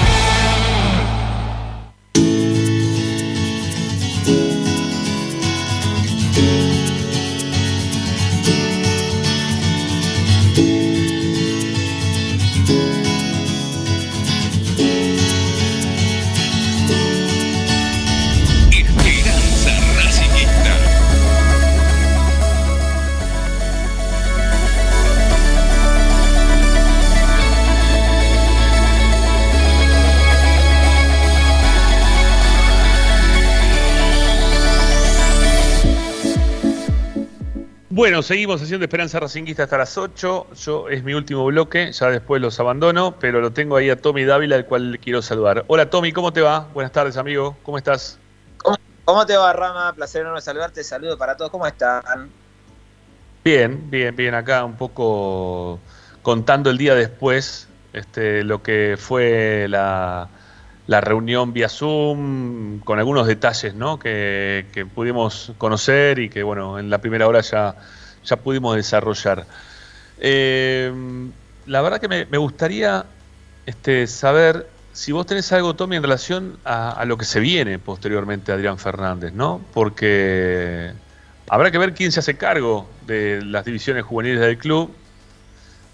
Bueno, 38.21 38.27
seguimos 38.27 38.61
haciendo 38.61 38.85
Esperanza 38.85 39.19
Racinguista 39.19 39.63
hasta 39.63 39.79
las 39.79 39.97
8. 39.97 40.47
Yo 40.53 40.89
es 40.89 41.03
mi 41.03 41.15
último 41.15 41.43
bloque, 41.45 41.91
ya 41.91 42.07
después 42.11 42.39
los 42.39 42.59
abandono, 42.59 43.15
pero 43.19 43.41
lo 43.41 43.51
tengo 43.51 43.77
ahí 43.77 43.89
a 43.89 43.99
Tommy 43.99 44.25
Dávila, 44.25 44.57
al 44.57 44.67
cual 44.67 44.99
quiero 45.01 45.23
saludar. 45.23 45.65
Hola 45.65 45.89
Tommy, 45.89 46.11
¿cómo 46.11 46.31
te 46.31 46.39
va? 46.39 46.67
Buenas 46.71 46.91
tardes, 46.91 47.17
amigo. 47.17 47.57
¿Cómo 47.63 47.79
estás? 47.79 48.19
¿Cómo 49.05 49.25
te 49.25 49.35
va, 49.35 49.51
Rama? 49.53 49.93
Placer 49.95 50.21
enorme 50.21 50.39
saludarte. 50.39 50.83
Saludo 50.83 51.17
para 51.17 51.35
todos. 51.35 51.49
¿Cómo 51.49 51.65
están? 51.65 52.29
Bien, 53.43 53.89
bien, 53.89 54.15
bien. 54.15 54.35
Acá 54.35 54.65
un 54.65 54.77
poco 54.77 55.79
contando 56.21 56.69
el 56.69 56.77
día 56.77 56.93
después, 56.93 57.69
este, 57.91 58.43
lo 58.43 58.61
que 58.61 58.97
fue 58.99 59.65
la, 59.67 60.29
la 60.85 61.01
reunión 61.01 61.53
vía 61.53 61.69
Zoom, 61.69 62.81
con 62.81 62.99
algunos 62.99 63.25
detalles 63.25 63.73
¿no? 63.73 63.97
que, 63.97 64.67
que 64.71 64.85
pudimos 64.85 65.53
conocer 65.57 66.19
y 66.19 66.29
que, 66.29 66.43
bueno, 66.43 66.77
en 66.77 66.91
la 66.91 66.99
primera 66.99 67.27
hora 67.27 67.41
ya, 67.41 67.75
ya 68.25 68.37
pudimos 68.37 68.75
desarrollar. 68.75 69.45
Eh, 70.19 70.91
la 71.65 71.81
verdad 71.81 71.99
que 71.99 72.07
me, 72.07 72.37
gustaría 72.37 73.05
este, 73.65 74.07
saber 74.07 74.67
si 74.93 75.11
vos 75.11 75.25
tenés 75.25 75.51
algo, 75.51 75.73
Tommy, 75.75 75.95
en 75.95 76.03
relación 76.03 76.57
a, 76.65 77.03
lo 77.05 77.17
que 77.17 77.25
se 77.25 77.39
viene 77.39 77.79
posteriormente 77.79 78.51
a 78.51 78.55
Adrián 78.55 78.77
Fernández, 78.77 79.33
¿no? 79.33 79.61
Porque 79.73 80.91
habrá 81.49 81.71
que 81.71 81.77
ver 81.77 81.93
quién 81.93 82.11
se 82.11 82.19
hace 82.19 82.35
cargo 82.35 82.89
de 83.07 83.41
las 83.43 83.63
divisiones 83.65 84.03
juveniles 84.03 84.41
del 84.41 84.57
club 84.57 84.93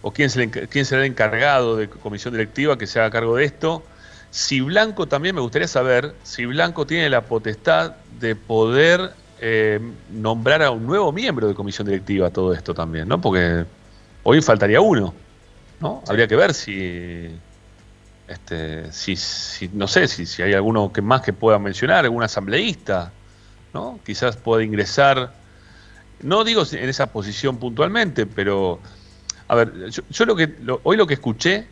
o 0.01 0.11
quién, 0.11 0.29
se 0.29 0.39
le 0.39 0.49
quién 0.49 0.85
será 0.85 1.01
el 1.01 1.07
encargado 1.11 1.75
de 1.75 1.89
comisión 1.89 2.33
directiva 2.33 2.77
que 2.77 2.87
se 2.87 2.99
haga 2.99 3.11
cargo 3.11 3.35
de 3.35 3.45
esto. 3.45 3.83
Si 4.31 4.61
Blanco 4.61 5.07
también 5.07 5.35
me 5.35 5.41
gustaría 5.41 5.67
saber 5.67 6.13
si 6.23 6.45
Blanco 6.45 6.85
tiene 6.85 7.09
la 7.09 7.21
potestad 7.21 7.95
de 8.19 8.35
poder 8.35 9.13
eh, 9.39 9.79
nombrar 10.11 10.63
a 10.63 10.71
un 10.71 10.85
nuevo 10.85 11.11
miembro 11.11 11.47
de 11.47 11.53
comisión 11.53 11.87
directiva 11.87 12.31
todo 12.31 12.53
esto 12.53 12.73
también, 12.73 13.07
¿no? 13.07 13.21
Porque 13.21 13.65
hoy 14.23 14.41
faltaría 14.41 14.81
uno, 14.81 15.13
¿no? 15.79 16.03
Habría 16.07 16.27
que 16.27 16.35
ver 16.35 16.53
si, 16.53 17.29
este, 18.27 18.91
si, 18.91 19.69
no 19.73 19.87
sé, 19.87 20.07
si, 20.07 20.25
si 20.25 20.41
hay 20.41 20.53
alguno 20.53 20.91
que 20.91 21.01
más 21.01 21.21
que 21.21 21.33
pueda 21.33 21.59
mencionar, 21.59 22.05
algún 22.05 22.23
asambleísta, 22.23 23.11
¿no? 23.73 23.99
Quizás 24.05 24.37
pueda 24.37 24.63
ingresar, 24.63 25.33
no 26.21 26.43
digo 26.43 26.63
en 26.71 26.89
esa 26.89 27.07
posición 27.07 27.57
puntualmente, 27.57 28.25
pero, 28.25 28.79
a 29.47 29.55
ver, 29.55 29.71
yo, 29.89 30.25
lo 30.25 30.35
que, 30.35 30.51
hoy 30.83 30.97
lo 30.97 31.05
que 31.05 31.13
escuché, 31.13 31.67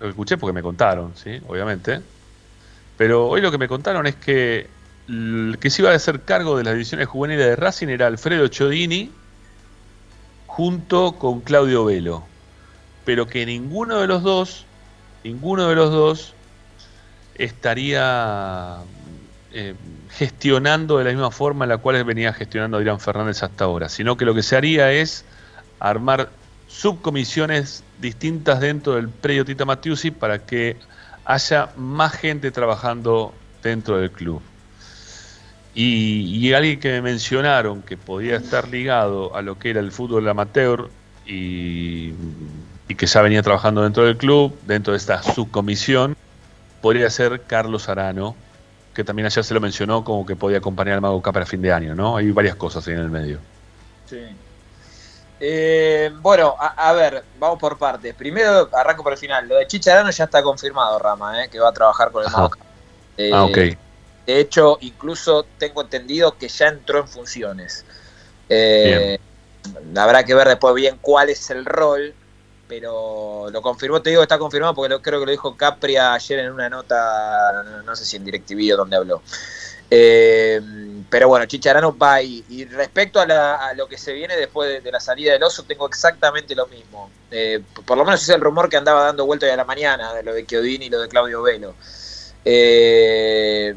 lo 0.00 0.06
que 0.06 0.10
escuché 0.10 0.38
porque 0.38 0.54
me 0.54 0.62
contaron, 0.62 1.14
¿sí? 1.14 1.40
Obviamente, 1.46 2.00
pero 2.96 3.28
hoy 3.28 3.42
lo 3.42 3.50
que 3.50 3.58
me 3.58 3.68
contaron 3.68 4.06
es 4.06 4.16
que 4.16 4.75
el 5.08 5.58
que 5.60 5.70
se 5.70 5.82
iba 5.82 5.90
a 5.90 5.94
hacer 5.94 6.22
cargo 6.22 6.58
de 6.58 6.64
las 6.64 6.74
divisiones 6.74 7.08
juveniles 7.08 7.46
de 7.46 7.56
Racing 7.56 7.88
era 7.88 8.06
Alfredo 8.06 8.48
Chodini 8.48 9.12
junto 10.46 11.12
con 11.12 11.40
Claudio 11.40 11.84
Velo, 11.84 12.24
pero 13.04 13.26
que 13.26 13.46
ninguno 13.46 14.00
de 14.00 14.06
los 14.06 14.22
dos, 14.22 14.64
ninguno 15.22 15.68
de 15.68 15.74
los 15.74 15.90
dos 15.90 16.34
estaría 17.34 18.78
eh, 19.52 19.74
gestionando 20.10 20.98
de 20.98 21.04
la 21.04 21.10
misma 21.10 21.30
forma 21.30 21.66
en 21.66 21.68
la 21.68 21.78
cual 21.78 22.02
venía 22.04 22.32
gestionando 22.32 22.78
Adrián 22.78 23.00
Fernández 23.00 23.42
hasta 23.42 23.64
ahora, 23.64 23.88
sino 23.88 24.16
que 24.16 24.24
lo 24.24 24.34
que 24.34 24.42
se 24.42 24.56
haría 24.56 24.92
es 24.92 25.24
armar 25.78 26.30
subcomisiones 26.68 27.84
distintas 28.00 28.60
dentro 28.60 28.94
del 28.94 29.08
predio 29.08 29.44
Tita 29.44 29.64
Matiusi 29.64 30.10
para 30.10 30.38
que 30.38 30.76
haya 31.24 31.70
más 31.76 32.12
gente 32.14 32.50
trabajando 32.50 33.34
dentro 33.62 33.98
del 33.98 34.10
club. 34.10 34.40
Y, 35.78 36.38
y 36.38 36.54
alguien 36.54 36.80
que 36.80 36.88
me 36.88 37.02
mencionaron 37.02 37.82
que 37.82 37.98
podía 37.98 38.36
estar 38.36 38.66
ligado 38.66 39.36
a 39.36 39.42
lo 39.42 39.58
que 39.58 39.68
era 39.68 39.80
el 39.80 39.92
fútbol 39.92 40.26
amateur 40.26 40.88
y, 41.26 42.14
y 42.88 42.94
que 42.96 43.04
ya 43.04 43.20
venía 43.20 43.42
trabajando 43.42 43.82
dentro 43.82 44.04
del 44.04 44.16
club, 44.16 44.58
dentro 44.66 44.94
de 44.94 44.96
esta 44.96 45.22
subcomisión, 45.22 46.16
podría 46.80 47.10
ser 47.10 47.42
Carlos 47.42 47.90
Arano, 47.90 48.34
que 48.94 49.04
también 49.04 49.26
ayer 49.26 49.44
se 49.44 49.52
lo 49.52 49.60
mencionó 49.60 50.02
como 50.02 50.24
que 50.24 50.34
podía 50.34 50.56
acompañar 50.58 50.94
al 50.94 51.02
Mago 51.02 51.20
K 51.20 51.30
para 51.30 51.44
fin 51.44 51.60
de 51.60 51.70
año, 51.70 51.94
¿no? 51.94 52.16
Hay 52.16 52.30
varias 52.30 52.56
cosas 52.56 52.88
ahí 52.88 52.94
en 52.94 53.00
el 53.00 53.10
medio. 53.10 53.38
Sí. 54.08 54.20
Eh, 55.38 56.10
bueno, 56.22 56.56
a, 56.58 56.88
a 56.88 56.92
ver, 56.94 57.22
vamos 57.38 57.58
por 57.58 57.76
partes. 57.76 58.14
Primero 58.14 58.70
arranco 58.72 59.02
por 59.02 59.12
el 59.12 59.18
final. 59.18 59.46
Lo 59.46 59.56
de 59.56 59.66
Chicharano 59.66 60.10
ya 60.10 60.24
está 60.24 60.42
confirmado, 60.42 60.98
Rama, 60.98 61.44
eh, 61.44 61.50
que 61.50 61.60
va 61.60 61.68
a 61.68 61.72
trabajar 61.72 62.10
con 62.10 62.24
el. 62.24 62.30
Mago 62.30 62.48
K. 62.48 62.58
Eh, 63.18 63.30
ah, 63.34 63.44
ok. 63.44 63.58
De 64.26 64.40
hecho, 64.40 64.78
incluso 64.80 65.46
tengo 65.58 65.82
entendido 65.82 66.36
que 66.36 66.48
ya 66.48 66.68
entró 66.68 67.00
en 67.00 67.08
funciones. 67.08 67.84
Eh, 68.48 69.18
habrá 69.96 70.24
que 70.24 70.34
ver 70.34 70.48
después 70.48 70.74
bien 70.74 70.98
cuál 71.00 71.30
es 71.30 71.50
el 71.50 71.64
rol, 71.64 72.14
pero 72.68 73.48
lo 73.50 73.62
confirmó, 73.62 74.02
te 74.02 74.10
digo 74.10 74.20
que 74.20 74.24
está 74.24 74.38
confirmado 74.38 74.74
porque 74.74 74.88
lo- 74.88 75.02
creo 75.02 75.20
que 75.20 75.26
lo 75.26 75.30
dijo 75.32 75.56
Capria 75.56 76.14
ayer 76.14 76.40
en 76.40 76.52
una 76.52 76.68
nota, 76.68 77.62
no, 77.84 77.94
sé 77.96 78.04
si 78.04 78.16
en 78.16 78.24
DirecTV 78.24 78.74
o 78.74 78.76
donde 78.78 78.96
habló. 78.96 79.22
Eh, 79.90 80.60
pero 81.08 81.28
bueno, 81.28 81.46
Chicharano 81.46 81.96
va 81.96 82.14
ahí. 82.14 82.44
Y 82.48 82.64
respecto 82.64 83.20
a, 83.20 83.26
la- 83.26 83.56
a 83.68 83.74
lo 83.74 83.86
que 83.88 83.98
se 83.98 84.12
viene 84.12 84.36
después 84.36 84.68
de, 84.68 84.80
de 84.80 84.90
la 84.92 85.00
salida 85.00 85.32
del 85.32 85.42
oso, 85.44 85.64
tengo 85.64 85.86
exactamente 85.86 86.54
lo 86.56 86.66
mismo. 86.66 87.10
Eh, 87.30 87.62
por 87.86 87.96
lo 87.96 88.04
menos 88.04 88.22
es 88.22 88.28
el 88.30 88.40
rumor 88.40 88.68
que 88.68 88.76
andaba 88.76 89.04
dando 89.04 89.26
vuelta 89.26 89.52
a 89.52 89.56
la 89.56 89.64
mañana, 89.64 90.12
de 90.14 90.22
lo 90.24 90.34
de 90.34 90.44
Chiodini 90.46 90.86
y 90.86 90.90
lo 90.90 91.00
de 91.00 91.08
Claudio 91.08 91.42
Velo. 91.42 91.76
Eh, 92.44 93.74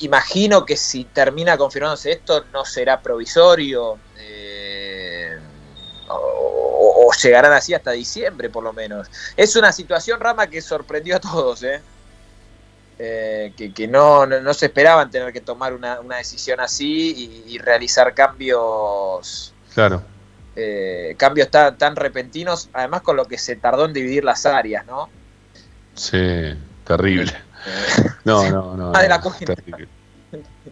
imagino 0.00 0.64
que 0.64 0.76
si 0.76 1.04
termina 1.06 1.56
confirmándose 1.56 2.12
esto, 2.12 2.44
no 2.52 2.64
será 2.64 3.00
provisorio. 3.02 3.98
eh, 4.16 5.38
o, 6.08 7.06
o 7.08 7.12
llegarán 7.22 7.52
así 7.52 7.72
hasta 7.74 7.92
diciembre, 7.92 8.50
por 8.50 8.64
lo 8.64 8.72
menos. 8.72 9.08
Es 9.36 9.54
una 9.56 9.72
situación, 9.72 10.20
Rama, 10.20 10.48
que 10.48 10.60
sorprendió 10.60 11.16
a 11.16 11.20
todos, 11.20 11.62
¿eh? 11.62 11.82
Eh, 12.98 13.54
que, 13.56 13.72
que 13.72 13.88
no, 13.88 14.26
no, 14.26 14.40
no 14.40 14.52
se 14.52 14.66
esperaban 14.66 15.10
tener 15.10 15.32
que 15.32 15.40
tomar 15.40 15.72
una, 15.72 16.00
una 16.00 16.16
decisión 16.18 16.60
así 16.60 17.14
y, 17.46 17.54
y 17.54 17.58
realizar 17.58 18.12
cambios 18.14 19.54
Claro. 19.72 20.02
eh, 20.54 21.14
cambios 21.18 21.50
tan, 21.50 21.78
tan 21.78 21.96
repentinos, 21.96 22.68
además 22.74 23.00
con 23.02 23.16
lo 23.16 23.24
que 23.24 23.38
se 23.38 23.56
tardó 23.56 23.86
en 23.86 23.94
dividir 23.94 24.24
las 24.24 24.44
áreas, 24.44 24.84
¿no? 24.86 25.08
Sí, 25.94 26.54
terrible. 26.84 27.32
No, 28.24 28.50
no, 28.50 28.76
no. 28.76 28.92
Ah, 28.94 29.02
de 29.02 29.08
la 29.08 29.18
no. 29.18 29.22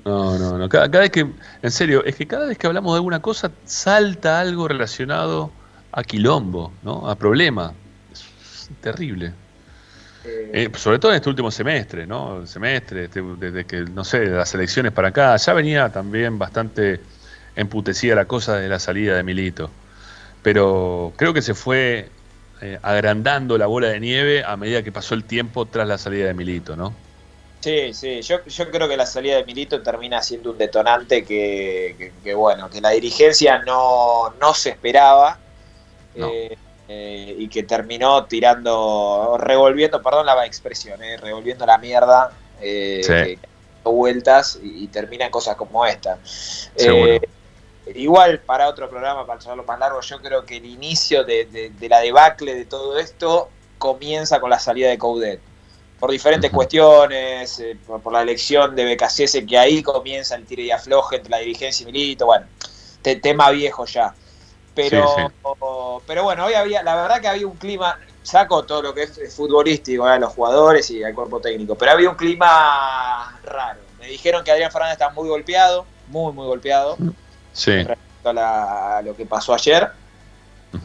No, 0.04 0.38
no, 0.38 0.58
no. 0.58 0.68
Cada, 0.68 0.90
cada 0.90 1.02
vez 1.02 1.10
que, 1.10 1.26
en 1.62 1.70
serio, 1.70 2.04
es 2.04 2.14
que 2.14 2.26
cada 2.26 2.46
vez 2.46 2.58
que 2.58 2.66
hablamos 2.66 2.92
de 2.92 2.96
alguna 2.96 3.20
cosa 3.20 3.50
salta 3.64 4.40
algo 4.40 4.68
relacionado 4.68 5.50
a 5.92 6.02
quilombo, 6.02 6.72
¿no? 6.82 7.08
A 7.08 7.16
problema. 7.16 7.72
Es 8.12 8.68
terrible. 8.80 9.32
Eh, 10.24 10.70
sobre 10.76 10.98
todo 10.98 11.12
en 11.12 11.16
este 11.16 11.28
último 11.28 11.50
semestre, 11.50 12.06
¿no? 12.06 12.40
El 12.40 12.48
semestre, 12.48 13.04
este- 13.04 13.22
desde 13.38 13.64
que, 13.64 13.80
no 13.80 14.04
sé, 14.04 14.20
de 14.20 14.30
las 14.36 14.54
elecciones 14.54 14.92
para 14.92 15.08
acá, 15.08 15.36
ya 15.36 15.52
venía 15.52 15.88
también 15.90 16.38
bastante 16.38 17.00
emputecida 17.56 18.14
la 18.14 18.26
cosa 18.26 18.56
de 18.56 18.68
la 18.68 18.78
salida 18.78 19.16
de 19.16 19.22
Milito. 19.22 19.70
Pero 20.42 21.12
creo 21.16 21.32
que 21.34 21.42
se 21.42 21.54
fue 21.54 22.08
eh, 22.62 22.78
agrandando 22.82 23.58
la 23.58 23.66
bola 23.66 23.88
de 23.88 24.00
nieve 24.00 24.44
a 24.44 24.56
medida 24.56 24.82
que 24.82 24.92
pasó 24.92 25.14
el 25.14 25.24
tiempo 25.26 25.68
tras 25.68 25.88
la 25.88 25.98
salida 25.98 26.26
de 26.26 26.34
Milito, 26.34 26.76
¿no? 26.76 26.96
Sí, 27.60 27.92
sí, 27.92 28.22
yo, 28.22 28.44
yo 28.46 28.70
creo 28.70 28.88
que 28.88 28.96
la 28.96 29.04
salida 29.04 29.36
de 29.36 29.44
Milito 29.44 29.82
termina 29.82 30.22
siendo 30.22 30.52
un 30.52 30.58
detonante 30.58 31.24
que, 31.24 31.96
que- 31.98 32.14
que, 32.22 32.34
bueno, 32.34 32.70
que 32.70 32.80
la 32.80 32.90
dirigencia 32.90 33.58
no, 33.64 34.30
no 34.40 34.54
se 34.54 34.70
esperaba 34.70 35.40
eh, 36.14 36.56
eh, 36.88 37.34
y 37.38 37.48
que 37.48 37.64
terminó 37.64 38.26
tirando, 38.26 39.36
revolviendo, 39.38 40.02
perdón 40.02 40.26
la 40.26 40.46
expresión, 40.46 41.02
eh, 41.02 41.16
revolviendo 41.18 41.66
la 41.66 41.78
mierda, 41.78 42.30
eh, 42.60 43.36
Sí. 43.36 43.40
vueltas 43.84 44.58
y, 44.62 44.84
y 44.84 44.88
termina 44.88 45.26
en 45.26 45.30
cosas 45.32 45.56
como 45.56 45.86
esta. 45.86 46.20
Seguro. 46.76 47.18
Eh, 47.88 47.92
igual 47.96 48.40
para 48.40 48.68
otro 48.68 48.88
programa, 48.88 49.26
para 49.26 49.38
hacerlo 49.38 49.64
más 49.64 49.78
largo, 49.78 50.00
yo 50.00 50.20
creo 50.20 50.44
que 50.44 50.56
el 50.56 50.66
inicio 50.66 51.24
de, 51.24 51.44
de- 51.46 51.70
de 51.70 51.88
la 51.88 52.00
debacle 52.00 52.54
de 52.54 52.64
todo 52.64 52.98
esto 52.98 53.48
comienza 53.78 54.40
con 54.40 54.50
la 54.50 54.58
salida 54.58 54.88
de 54.88 54.98
Coudet. 54.98 55.40
Por 55.98 56.10
diferentes 56.12 56.50
cuestiones, 56.52 57.58
eh, 57.58 57.76
por, 57.86 58.00
por 58.00 58.12
la 58.12 58.22
elección 58.22 58.76
de 58.76 58.84
BKCS, 58.84 59.44
que 59.46 59.58
ahí 59.58 59.82
comienza 59.82 60.36
el 60.36 60.46
tire 60.46 60.62
y 60.62 60.70
afloje 60.70 61.16
entre 61.16 61.30
la 61.30 61.38
dirigencia 61.38 61.82
y 61.82 61.86
Milito, 61.86 62.26
bueno, 62.26 62.46
te- 63.02 63.16
tema 63.16 63.50
viejo 63.50 63.84
ya. 63.84 64.14
Pero, 64.74 65.04
Sí, 65.16 65.22
pero 66.06 66.22
bueno, 66.22 66.44
hoy 66.44 66.54
había, 66.54 66.84
la 66.84 66.94
verdad 66.94 67.20
que 67.20 67.26
había 67.26 67.48
un 67.48 67.56
clima, 67.56 67.98
saco 68.22 68.64
todo 68.64 68.80
lo 68.82 68.94
que 68.94 69.02
es 69.04 69.34
futbolístico, 69.34 70.04
a 70.04 70.18
los 70.20 70.32
jugadores 70.32 70.88
y 70.90 71.02
al 71.02 71.14
cuerpo 71.14 71.40
técnico, 71.40 71.74
pero 71.74 71.90
había 71.92 72.08
un 72.10 72.14
clima 72.14 73.40
raro. 73.42 73.80
Me 73.98 74.06
dijeron 74.06 74.44
que 74.44 74.52
Adrián 74.52 74.70
Fernández 74.70 74.92
está 74.92 75.10
muy 75.10 75.28
golpeado, 75.28 75.84
muy, 76.06 76.32
muy 76.32 76.46
golpeado 76.46 76.96
Sí. 77.52 77.72
respecto 77.84 78.30
a, 78.30 78.32
la- 78.32 78.98
a 78.98 79.02
lo 79.02 79.16
que 79.16 79.26
pasó 79.26 79.54
ayer, 79.54 79.88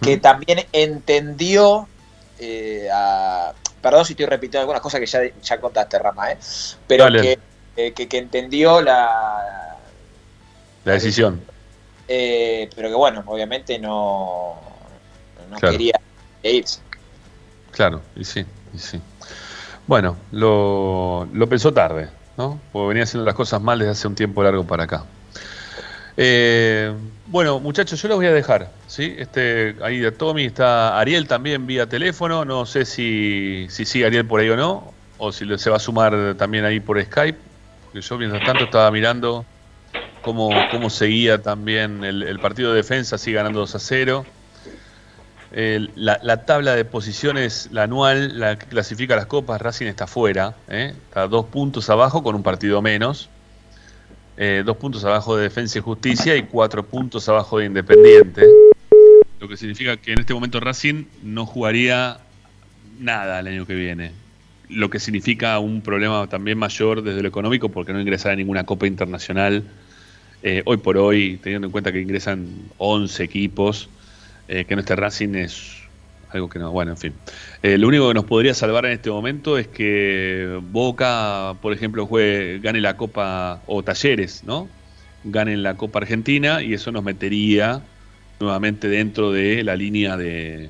que 0.02 0.18
también 0.18 0.60
entendió, 0.72 1.90
eh, 2.38 2.90
a- 2.94 3.56
perdón 3.82 4.06
si 4.06 4.14
estoy 4.14 4.26
repitiendo 4.28 4.62
algunas 4.62 4.82
cosas 4.82 5.00
que 5.00 5.06
ya, 5.08 5.22
ya 5.42 5.60
contaste, 5.62 6.00
Rama, 6.00 6.32
¿eh? 6.32 6.40
pero 6.88 7.16
que, 7.16 7.40
eh, 7.76 7.94
que, 7.94 8.08
que 8.08 8.18
entendió 8.18 8.82
la... 8.82 9.80
La 10.84 10.94
decisión. 10.94 11.46
eh, 12.08 12.70
pero 12.76 12.90
que 12.90 12.96
bueno, 12.96 13.24
obviamente 13.28 13.80
no, 13.80 15.02
no 15.50 15.58
Claro. 15.60 15.78
quería 15.78 15.94
irse. 16.44 16.82
Claro, 17.72 18.04
y 18.16 18.24
sí, 18.24 18.46
y 18.72 18.78
sí. 18.80 19.02
Bueno, 19.88 20.18
lo, 20.32 21.26
lo 21.34 21.50
pensó 21.50 21.74
tarde, 21.74 22.12
¿no? 22.38 22.62
Porque 22.72 22.90
venía 22.90 23.04
haciendo 23.04 23.26
las 23.26 23.36
cosas 23.36 23.62
mal 23.62 23.80
desde 23.80 23.92
hace 23.94 24.08
un 24.08 24.16
tiempo 24.16 24.44
largo 24.44 24.68
para 24.68 24.84
acá. 24.86 25.08
Eh, 26.16 26.94
bueno, 27.26 27.60
muchachos, 27.60 28.02
yo 28.02 28.08
los 28.08 28.18
voy 28.18 28.28
a 28.28 28.32
dejar, 28.34 28.70
¿sí? 28.88 29.16
Este, 29.18 29.76
ahí 29.82 30.00
de 30.00 30.12
Tommy 30.12 30.46
está 30.46 31.00
Ariel 31.00 31.28
también 31.28 31.66
vía 31.66 31.88
teléfono, 31.88 32.46
no 32.46 32.66
sé 32.66 32.86
si, 32.86 33.66
si 33.70 33.86
sigue 33.86 34.06
Ariel 34.06 34.28
por 34.28 34.40
ahí 34.40 34.50
o 34.50 34.56
no, 34.58 34.94
o 35.18 35.32
si 35.32 35.46
se 35.58 35.70
va 35.72 35.78
a 35.78 35.80
sumar 35.80 36.36
también 36.38 36.66
ahí 36.66 36.80
por 36.80 37.02
Skype, 37.04 37.40
yo 37.94 38.18
mientras 38.18 38.44
tanto 38.44 38.66
estaba 38.66 38.90
mirando 38.92 39.46
cómo, 40.22 40.68
cómo 40.70 40.90
seguía 40.90 41.42
también 41.42 42.04
el, 42.04 42.40
partido 42.40 42.72
de 42.72 42.78
defensa, 42.78 43.18
sigue 43.18 43.38
ganando 43.38 43.60
2 43.60 43.76
a 43.76 43.80
0. 43.80 44.26
El- 45.52 45.92
la, 45.96 46.20
la 46.24 46.46
tabla 46.46 46.76
de 46.76 46.86
posiciones, 46.86 47.70
la 47.72 47.84
anual, 47.84 48.40
la 48.40 48.58
que 48.58 48.66
clasifica 48.68 49.16
las 49.16 49.28
copas, 49.28 49.62
Racing 49.62 49.86
está 49.88 50.08
fuera, 50.08 50.56
¿eh? 50.68 50.94
está 50.96 51.28
dos 51.28 51.46
puntos 51.46 51.90
abajo 51.90 52.24
con 52.24 52.36
un 52.36 52.44
partido 52.44 52.82
menos, 52.82 53.30
eh, 54.38 54.64
dos 54.66 54.78
puntos 54.78 55.04
abajo 55.06 55.38
de 55.38 55.44
Defensa 55.44 55.78
y 55.78 55.82
Justicia 55.82 56.36
y 56.36 56.44
cuatro 56.44 56.84
puntos 56.84 57.28
abajo 57.30 57.60
de 57.60 57.66
Independiente, 57.66 58.46
lo 59.40 59.48
que 59.48 59.58
significa 59.58 59.98
que 59.98 60.14
en 60.14 60.20
este 60.20 60.34
momento 60.34 60.60
Racing 60.60 61.06
no 61.22 61.46
jugaría 61.46 62.20
nada 63.00 63.40
el 63.40 63.48
año 63.48 63.66
que 63.66 63.76
viene, 63.76 64.12
lo 64.70 64.90
que 64.90 65.00
significa 65.00 65.60
un 65.60 65.82
problema 65.82 66.28
también 66.28 66.58
mayor 66.58 67.04
desde 67.04 67.22
lo 67.22 67.28
económico 67.28 67.70
porque 67.70 67.94
no 67.94 68.02
ingresará 68.02 68.34
a 68.34 68.38
ninguna 68.38 68.66
copa 68.66 68.88
internacional. 68.88 69.64
Eh, 70.42 70.62
hoy 70.66 70.78
por 70.78 70.98
hoy, 70.98 71.40
teniendo 71.42 71.68
en 71.68 71.72
cuenta 71.72 71.92
que 71.92 72.02
ingresan 72.02 72.48
11 72.78 73.24
equipos, 73.24 73.90
eh, 74.48 74.66
que 74.66 74.76
no 74.76 74.82
esté 74.82 74.96
Racing 74.96 75.36
es 75.36 75.83
algo 76.34 76.50
que 76.50 76.60
no, 76.60 76.72
bueno, 76.72 76.92
en 76.92 76.98
fin. 76.98 77.14
Eh, 77.62 77.78
lo 77.78 77.88
único 77.88 78.08
que 78.08 78.14
nos 78.14 78.26
podría 78.26 78.54
salvar 78.54 78.86
en 78.86 78.94
este 78.94 79.10
momento 79.10 79.58
es 79.58 79.68
que 79.68 80.60
Boca, 80.72 81.56
por 81.62 81.74
ejemplo, 81.74 82.06
juegue, 82.06 82.60
gane 82.60 82.82
la 82.82 82.98
Copa, 82.98 83.62
o 83.68 83.84
Talleres, 83.84 84.44
¿no? 84.44 84.68
Ganen 85.24 85.64
la 85.64 85.76
Copa 85.76 86.00
Argentina 86.00 86.62
y 86.62 86.74
eso 86.74 86.92
nos 86.92 87.04
metería 87.04 87.82
nuevamente 88.40 88.90
dentro 88.90 89.32
de 89.32 89.64
la 89.64 89.76
línea 89.76 90.18
de, 90.18 90.70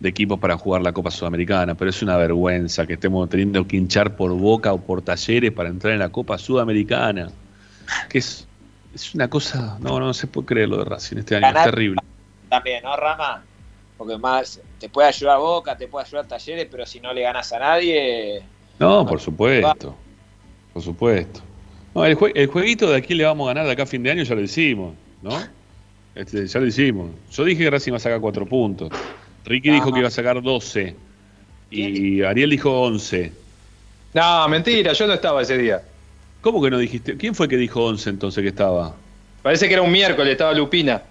de 0.00 0.08
equipos 0.08 0.38
para 0.38 0.56
jugar 0.56 0.82
la 0.82 0.92
Copa 0.92 1.10
Sudamericana. 1.10 1.74
Pero 1.74 1.90
es 1.90 2.02
una 2.02 2.16
vergüenza 2.16 2.86
que 2.86 2.94
estemos 2.94 3.28
teniendo 3.28 3.66
que 3.66 3.76
hinchar 3.76 4.16
por 4.16 4.32
Boca 4.32 4.72
o 4.72 4.80
por 4.80 5.02
Talleres 5.02 5.52
para 5.52 5.68
entrar 5.68 5.92
en 5.92 5.98
la 5.98 6.08
Copa 6.08 6.38
Sudamericana. 6.38 7.28
Que 8.08 8.18
es, 8.18 8.46
es 8.94 9.14
una 9.14 9.28
cosa, 9.28 9.76
no, 9.80 10.00
no 10.00 10.14
se 10.14 10.26
puede 10.26 10.46
creer 10.46 10.68
lo 10.68 10.78
de 10.78 10.84
Racing 10.84 11.18
este 11.18 11.36
año, 11.36 11.48
es 11.48 11.64
terrible. 11.64 12.00
También, 12.48 12.82
¿no, 12.82 12.96
Rama? 12.96 13.42
Porque 14.00 14.16
más 14.16 14.58
te 14.78 14.88
puede 14.88 15.08
ayudar 15.08 15.38
Boca, 15.38 15.76
te 15.76 15.86
puede 15.86 16.06
ayudar 16.06 16.26
Talleres, 16.26 16.66
pero 16.70 16.86
si 16.86 17.00
no 17.00 17.12
le 17.12 17.20
ganas 17.20 17.52
a 17.52 17.58
nadie... 17.58 18.40
No, 18.78 19.04
por 19.06 19.20
supuesto. 19.20 19.94
Por 20.72 20.82
supuesto. 20.82 21.40
No, 21.94 22.06
el, 22.06 22.16
jue- 22.16 22.32
el 22.34 22.46
jueguito 22.46 22.88
de 22.88 22.96
aquí 22.96 23.12
le 23.12 23.24
vamos 23.26 23.44
a 23.44 23.48
ganar 23.50 23.66
de 23.66 23.72
acá 23.72 23.82
a 23.82 23.86
fin 23.86 24.02
de 24.02 24.10
año 24.10 24.22
ya 24.22 24.34
lo 24.34 24.40
hicimos, 24.40 24.94
¿no? 25.20 25.38
Este, 26.14 26.46
ya 26.46 26.60
lo 26.60 26.66
hicimos. 26.66 27.10
Yo 27.30 27.44
dije 27.44 27.64
que 27.64 27.70
Racing 27.70 27.92
va 27.92 27.98
a 27.98 28.00
sacar 28.00 28.20
cuatro 28.22 28.46
puntos. 28.46 28.88
Ricky 29.44 29.68
dijo 29.70 29.92
que 29.92 29.98
iba 29.98 30.08
a 30.08 30.10
sacar 30.10 30.40
12 30.40 30.96
y 31.70 32.22
Ariel 32.22 32.48
dijo 32.48 32.70
11. 32.80 33.32
No, 34.14 34.48
mentira, 34.48 34.94
yo 34.94 35.06
no 35.06 35.12
estaba 35.12 35.42
ese 35.42 35.58
día. 35.58 35.82
¿Cómo 36.40 36.62
que 36.62 36.70
no 36.70 36.78
dijiste? 36.78 37.18
¿Quién 37.18 37.34
fue 37.34 37.48
que 37.48 37.58
dijo 37.58 37.84
11 37.84 38.08
entonces 38.08 38.40
que 38.40 38.48
estaba? 38.48 38.94
Parece 39.42 39.68
que 39.68 39.74
era 39.74 39.82
un 39.82 39.92
miércoles, 39.92 40.32
estaba 40.32 40.54
Lupina. 40.54 41.02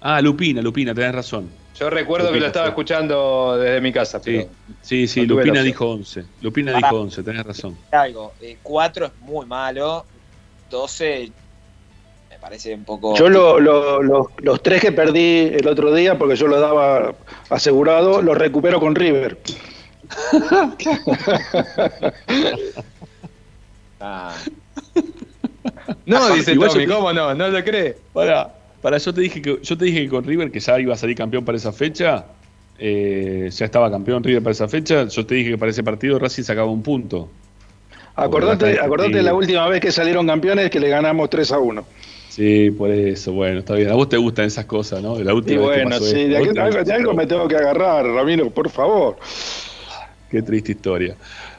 Ah, 0.00 0.20
Lupina, 0.20 0.62
Lupina, 0.62 0.94
tenés 0.94 1.14
razón. 1.14 1.50
Yo 1.78 1.90
recuerdo 1.90 2.32
que 2.32 2.40
lo 2.40 2.46
estaba 2.46 2.68
escuchando 2.68 3.56
desde 3.58 3.80
mi 3.80 3.92
casa. 3.92 4.18
Sí, 4.18 4.38
pero 4.38 4.48
sí, 4.82 5.06
sí, 5.06 5.20
no 5.26 5.34
Lupina 5.36 5.62
dijo 5.62 5.86
11. 5.90 6.24
Lupina 6.40 6.72
Pará. 6.72 6.88
dijo 6.88 7.00
11, 7.02 7.22
tenés 7.22 7.44
razón. 7.44 7.76
Algo, 7.92 8.32
4 8.62 9.06
es 9.06 9.12
muy 9.20 9.46
malo, 9.46 10.04
12 10.70 11.30
me 12.30 12.38
parece 12.38 12.74
un 12.74 12.84
poco... 12.84 13.16
Yo 13.16 13.28
lo- 13.28 13.58
lo- 13.60 14.02
lo- 14.02 14.30
los 14.38 14.62
tres 14.62 14.80
que 14.80 14.92
perdí 14.92 15.50
el 15.54 15.66
otro 15.68 15.92
día, 15.94 16.16
porque 16.18 16.36
yo 16.36 16.46
lo 16.46 16.60
daba 16.60 17.14
asegurado, 17.50 18.22
los 18.22 18.36
recupero 18.36 18.78
con 18.80 18.94
River. 18.94 19.38
Ah. 24.00 24.34
No, 26.06 26.30
dice 26.34 26.54
Tommy, 26.56 26.86
¿cómo 26.86 27.12
no? 27.12 27.34
¿No 27.34 27.48
lo 27.48 27.64
cree? 27.64 27.96
Para, 28.12 28.54
para, 28.82 28.98
yo 28.98 29.12
te 29.12 29.20
dije 29.20 29.42
que 29.42 29.58
yo 29.62 29.76
te 29.78 29.84
dije 29.84 30.02
que 30.02 30.08
con 30.08 30.24
River 30.24 30.50
que 30.50 30.60
ya 30.60 30.78
iba 30.78 30.94
a 30.94 30.96
salir 30.96 31.16
campeón 31.16 31.44
para 31.44 31.56
esa 31.58 31.72
fecha. 31.72 32.24
eh, 32.78 33.48
ya 33.50 33.64
estaba 33.64 33.90
campeón 33.90 34.22
River 34.22 34.42
para 34.42 34.52
esa 34.52 34.68
fecha. 34.68 35.06
Yo 35.08 35.26
te 35.26 35.34
dije 35.34 35.50
que 35.50 35.58
para 35.58 35.70
ese 35.70 35.82
partido 35.82 36.18
Racing 36.18 36.44
sacaba 36.44 36.70
un 36.70 36.82
punto. 36.82 37.28
Acordate, 38.14 38.78
acordate 38.80 39.22
la 39.22 39.34
última 39.34 39.68
vez 39.68 39.80
que 39.80 39.92
salieron 39.92 40.26
campeones 40.26 40.70
que 40.70 40.80
le 40.80 40.88
ganamos 40.88 41.30
3 41.30 41.52
a 41.52 41.58
1. 41.58 41.84
Sí, 42.28 42.70
por 42.70 42.90
eso, 42.90 43.32
bueno, 43.32 43.60
está 43.60 43.74
bien. 43.74 43.90
A 43.90 43.94
vos 43.94 44.08
te 44.08 44.16
gustan 44.16 44.44
esas 44.46 44.64
cosas, 44.64 45.02
¿no? 45.02 45.18
La 45.18 45.32
Y 45.32 45.34
última 45.34 45.60
vez 45.62 45.70
que 45.70 45.74
bueno, 45.82 45.90
pasó 45.90 46.04
sí, 46.04 46.24
de, 46.28 46.36
¿A 46.36 46.38
vos 46.40 46.48
aquel- 46.48 46.54
te 46.54 46.60
algo, 46.60 46.84
de 46.84 46.92
algo 46.92 47.14
me 47.14 47.26
tengo 47.26 47.48
que 47.48 47.56
agarrar, 47.56 48.06
Ramiro, 48.06 48.50
por 48.50 48.70
favor. 48.70 49.16
Qué 50.30 50.42
triste 50.42 50.72
historia. 50.72 51.16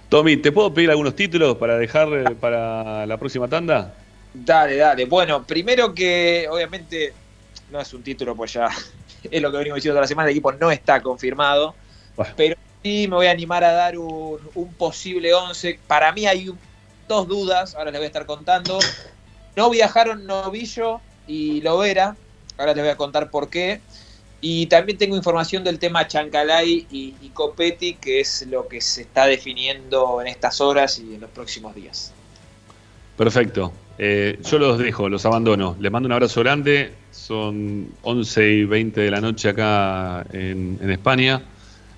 Tommy, 0.09 0.37
¿te 0.37 0.51
puedo 0.51 0.73
pedir 0.73 0.89
algunos 0.89 1.15
títulos 1.15 1.57
para 1.57 1.77
dejar 1.77 2.07
eh, 2.13 2.35
para 2.39 3.05
la 3.05 3.17
próxima 3.17 3.47
tanda? 3.47 3.93
Dale, 4.34 4.76
dale. 4.76 5.06
Bueno, 5.06 5.43
primero 5.43 5.93
que 5.93 6.47
obviamente 6.49 7.14
no 7.72 7.80
es 7.81 7.93
un 7.93 8.03
título, 8.03 8.35
pues 8.35 8.53
ya 8.53 8.68
es 9.31 9.41
lo 9.41 9.51
que 9.51 9.57
venimos 9.57 9.77
diciendo 9.77 9.93
toda 9.95 10.01
la 10.01 10.07
semana, 10.07 10.27
el 10.30 10.31
equipo 10.34 10.51
no 10.51 10.72
está 10.72 11.01
confirmado, 11.01 11.76
pero 12.35 12.56
sí 12.84 13.07
me 13.10 13.15
voy 13.15 13.27
a 13.27 13.31
animar 13.31 13.64
a 13.64 13.72
dar 13.73 13.97
un, 13.97 14.39
un 14.56 14.73
posible 14.76 15.34
11. 15.34 15.80
Para 15.88 16.11
mí 16.11 16.26
hay 16.27 16.49
un- 16.49 16.60
dos 17.07 17.27
dudas, 17.27 17.73
ahora 17.76 17.89
les 17.91 17.99
voy 17.99 18.06
a 18.06 18.07
estar 18.07 18.26
contando. 18.27 18.77
No 19.56 19.69
viajaron 19.72 20.26
Novillo 20.27 21.01
y 21.27 21.60
Lovera, 21.61 22.15
ahora 22.57 22.73
les 22.73 22.84
voy 22.84 22.91
a 22.91 22.97
contar 22.97 23.31
por 23.31 23.49
qué. 23.49 23.81
Y 24.41 24.68
también 24.68 24.97
tengo 24.97 25.18
información 25.18 25.64
del 25.65 25.80
tema 25.80 26.07
Chancalay 26.07 26.88
y, 26.91 27.15
y 27.19 27.30
Copetti, 27.30 27.95
que 27.95 28.22
es 28.22 28.45
lo 28.47 28.68
que 28.69 28.80
se 28.80 29.01
está 29.01 29.26
definiendo 29.26 30.22
en 30.22 30.27
estas 30.27 30.61
horas 30.61 30.97
y 30.99 31.15
en 31.15 31.22
los 31.22 31.30
próximos 31.31 31.76
días. 31.76 32.14
Perfecto. 33.18 33.73
Eh, 34.01 34.39
yo 34.43 34.57
los 34.59 34.80
dejo, 34.80 35.09
los 35.09 35.26
abandono. 35.26 35.76
Les 35.80 35.91
mando 35.91 36.07
un 36.07 36.13
abrazo 36.13 36.39
grande. 36.41 36.93
Son 37.11 37.88
11 38.01 38.49
y 38.49 38.63
20 38.65 39.01
de 39.01 39.11
la 39.11 39.19
noche 39.19 39.49
acá 39.49 40.26
en, 40.31 40.77
en 40.81 40.89
España. 40.89 41.41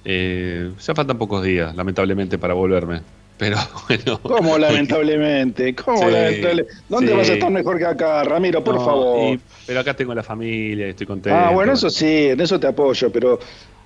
Eh, 0.03 0.71
ya 0.79 0.95
faltan 0.95 1.17
pocos 1.19 1.43
días, 1.43 1.75
lamentablemente, 1.75 2.39
para 2.39 2.55
volverme. 2.55 3.01
Pero 3.37 3.57
bueno. 3.87 4.19
¿Cómo 4.23 4.57
lamentablemente? 4.57 5.75
¿Cómo 5.75 5.97
Sí, 5.99 6.05
lamentable? 6.11 6.65
¿Dónde 6.89 7.11
sí. 7.11 7.17
vas 7.17 7.29
a 7.29 7.33
estar 7.33 7.51
mejor 7.51 7.77
que 7.77 7.85
acá, 7.85 8.23
Ramiro? 8.23 8.63
Por 8.63 8.75
No, 8.75 8.85
favor. 8.85 9.33
y- 9.33 9.39
pero 9.67 9.79
acá 9.79 9.93
tengo 9.93 10.13
la 10.15 10.23
familia, 10.23 10.87
estoy 10.87 11.05
contento. 11.07 11.37
ah, 11.37 11.51
bueno, 11.51 11.73
eso 11.73 11.89
sí, 11.89 12.29
en 12.29 12.41
eso 12.41 12.59
te 12.59 12.67
apoyo, 12.67 13.11
pero 13.11 13.39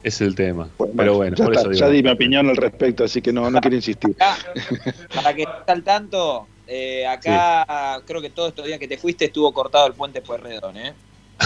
Es 0.04 0.22
el 0.22 0.36
tema. 0.36 0.70
pero 0.96 1.16
bueno, 1.16 1.36
ya, 1.36 1.44
por 1.46 1.54
está, 1.54 1.62
eso 1.64 1.70
digo. 1.70 1.86
ya 1.86 1.90
di 1.92 2.02
mi 2.02 2.10
opinión 2.12 2.48
al 2.50 2.56
respecto, 2.58 3.04
así 3.04 3.22
que 3.22 3.32
no, 3.34 3.50
no 3.52 3.60
quiero 3.60 3.76
insistir. 3.76 4.16
Para 5.14 5.34
que 5.34 5.44
estés 5.44 5.56
al 5.68 5.84
tanto, 5.84 6.48
eh, 6.68 7.06
acá 7.08 8.02
creo 8.06 8.22
que 8.22 8.30
todos 8.30 8.50
estos 8.50 8.66
días 8.66 8.80
que 8.80 8.88
te 8.88 8.98
fuiste 8.98 9.26
estuvo 9.26 9.52
cortado 9.54 9.88
el 9.88 9.94
puente 9.94 10.22
Pueyrredón, 10.22 10.78
¿eh? 10.78 10.94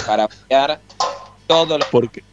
Para 0.05 0.25
apoyar 0.25 0.79
todos 1.47 1.79
los, 1.79 1.87
¿Por 1.89 2.09
qué? 2.11 2.23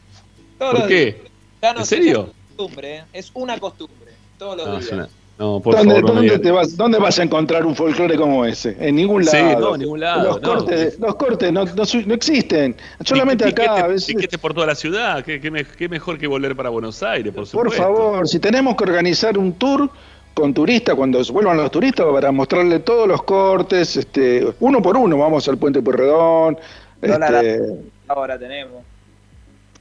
todos 0.58 0.72
¿Por 0.72 0.80
los 0.80 0.88
qué? 0.88 1.04
días. 1.04 1.16
Ya 1.62 1.72
no 1.72 1.78
¿En 1.78 1.82
es 1.82 1.88
serio? 1.88 2.20
una 2.20 2.32
costumbre, 2.56 2.96
¿eh? 2.98 3.04
Es 3.12 3.30
una 3.34 3.58
costumbre, 3.58 4.12
todos 4.38 4.56
los 4.58 4.66
No, 4.68 4.74
es 4.78 4.80
días. 4.84 4.92
una- 4.92 5.08
no, 5.38 5.60
por 5.60 5.76
¿Dónde, 5.76 6.00
favor, 6.00 6.40
te 6.40 6.50
vas, 6.50 6.76
¿Dónde 6.78 6.98
vas 6.98 7.18
a 7.18 7.22
encontrar 7.22 7.66
un 7.66 7.76
folclore 7.76 8.16
como 8.16 8.46
ese? 8.46 8.74
En 8.80 8.96
ningún 8.96 9.22
Sí, 9.22 9.36
lado. 9.36 9.60
no, 9.60 9.74
en 9.74 9.80
ningún 9.82 10.00
lado, 10.00 10.22
Los 10.24 10.40
no. 10.40 10.48
cortes, 10.48 10.98
los 10.98 11.14
cortes 11.16 11.52
no, 11.52 11.64
no, 11.66 12.14
existen. 12.14 12.74
Solamente 13.04 13.44
Piquete- 13.44 13.68
acá. 13.68 13.84
a 13.84 13.88
veces- 13.88 14.06
piquete 14.14 14.38
por 14.38 14.54
toda 14.54 14.66
la 14.68 14.74
ciudad. 14.74 15.22
¿Qué, 15.22 15.38
qué 15.38 15.50
me- 15.50 15.66
qué 15.66 15.90
mejor 15.90 16.18
que 16.18 16.26
volver 16.26 16.56
para 16.56 16.70
Buenos 16.70 17.02
Aires, 17.02 17.34
por 17.34 17.70
favor, 17.70 18.26
si 18.26 18.38
tenemos 18.38 18.76
que 18.76 18.84
organizar 18.84 19.36
un 19.36 19.52
tour 19.52 19.90
con 20.36 20.52
turistas, 20.52 20.94
cuando 20.94 21.22
vuelvan 21.32 21.56
los 21.56 21.70
turistas, 21.70 22.04
para 22.12 22.30
mostrarle 22.30 22.80
todos 22.80 23.08
los 23.08 23.22
cortes, 23.22 23.96
este, 23.96 24.46
uno 24.60 24.82
por 24.82 24.94
uno, 24.98 25.16
vamos 25.16 25.48
al 25.48 25.56
Puente. 25.56 25.80
Dólar 25.80 26.58
Este, 27.00 27.74
Ahora 28.06 28.38
tenemos. 28.38 28.82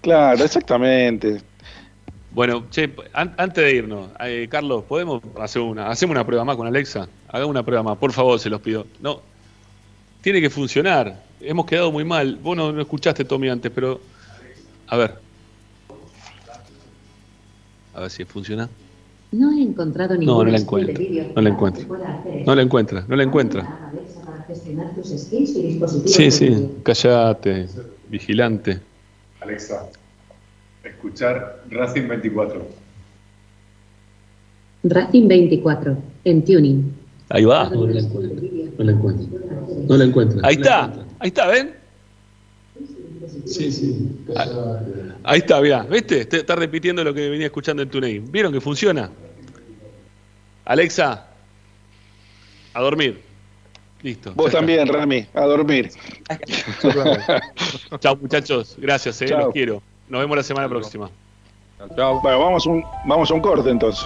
claro, 0.01 0.41
exactamente. 0.41 1.41
Bueno, 2.31 2.67
che, 2.69 2.89
an- 3.11 3.33
antes 3.37 3.63
de 3.65 3.75
irnos, 3.75 4.07
eh, 4.21 4.47
Carlos, 4.49 4.85
¿podemos 4.85 5.21
hacer 5.41 5.61
una, 5.61 5.89
hacemos 5.89 6.13
una 6.13 6.25
prueba 6.25 6.45
más 6.45 6.55
con 6.55 6.67
Alexa? 6.67 7.09
Hagamos 7.27 7.49
una 7.51 7.63
prueba 7.63 7.83
más, 7.83 7.97
por 7.97 8.13
favor, 8.13 8.39
se 8.39 8.49
los 8.49 8.61
pido. 8.61 8.87
No, 9.01 9.21
tiene 10.21 10.39
que 10.39 10.49
funcionar. 10.49 11.21
Hemos 11.41 11.65
quedado 11.65 11.91
muy 11.91 12.05
mal. 12.05 12.37
Vos 12.37 12.55
no, 12.55 12.71
no 12.71 12.81
escuchaste, 12.81 13.25
Tommy, 13.25 13.49
antes, 13.49 13.69
pero... 13.75 13.99
A 14.87 14.95
ver. 14.95 15.15
A 17.93 17.99
ver 18.01 18.09
si 18.09 18.23
funciona. 18.23 18.69
No 19.31 19.51
he 19.51 19.61
encontrado 19.61 20.15
ningún 20.15 20.27
No, 20.27 20.43
no 20.43 20.51
la 20.51 20.57
vídeo 20.57 21.25
No 21.35 21.41
la 21.41 21.49
hacer 21.49 22.45
No 22.45 22.55
la 22.55 22.61
encuentra, 22.61 23.05
no 23.07 23.15
la 23.15 23.23
encuentra. 23.23 23.61
Alexa 23.91 24.21
para 24.25 24.43
gestionar 24.43 24.95
tus 24.95 25.07
skills 25.09 25.49
y 25.55 25.61
dispositivos 25.63 26.11
Sí, 26.11 26.31
sí, 26.31 26.49
vídeo. 26.49 26.69
callate, 26.83 27.67
vigilante. 28.09 28.79
Alexa, 29.41 29.87
escuchar 30.83 31.63
Racing 31.69 32.07
24. 32.07 32.65
Racing 34.83 35.27
24, 35.27 35.97
en 36.25 36.45
tuning. 36.45 36.93
Ahí 37.29 37.43
va. 37.45 37.69
No 37.69 37.87
la 37.87 37.99
encuentro. 38.01 38.47
No 38.77 38.83
la 38.83 38.91
encuentro. 38.91 39.27
No 39.89 39.97
la 39.97 40.03
encuentro. 40.05 40.39
Ahí 40.43 40.55
está, 40.55 40.93
ahí 41.19 41.27
está, 41.29 41.47
¿ven? 41.47 41.84
Sí, 43.45 43.71
sí. 43.71 44.09
Ah, 44.35 44.79
Ahí 45.23 45.39
está, 45.39 45.59
mirá, 45.61 45.83
¿viste? 45.83 46.25
Te- 46.25 46.37
Está 46.37 46.55
repitiendo 46.55 47.03
lo 47.03 47.13
que 47.13 47.29
venía 47.29 47.47
escuchando 47.47 47.81
en 47.81 47.89
TuneIn. 47.89 48.31
¿Vieron 48.31 48.51
que 48.53 48.61
funciona? 48.61 49.09
Alexa, 50.65 51.27
a 52.73 52.81
dormir. 52.81 53.21
Listo. 54.01 54.33
Vos 54.35 54.51
también, 54.51 54.87
Rami, 54.87 55.25
a 55.33 55.41
dormir. 55.45 55.89
Chao, 57.99 58.15
muchachos. 58.17 58.75
Gracias, 58.77 59.21
eh, 59.21 59.27
Chao. 59.27 59.39
los 59.45 59.53
quiero. 59.53 59.81
Nos 60.09 60.21
vemos 60.21 60.37
la 60.37 60.43
semana 60.43 60.69
próxima. 60.69 61.09
Bueno, 61.95 62.21
vamos, 62.23 62.65
un, 62.67 62.83
vamos 63.05 63.29
a 63.31 63.33
un 63.33 63.41
corte 63.41 63.69
entonces. 63.69 64.05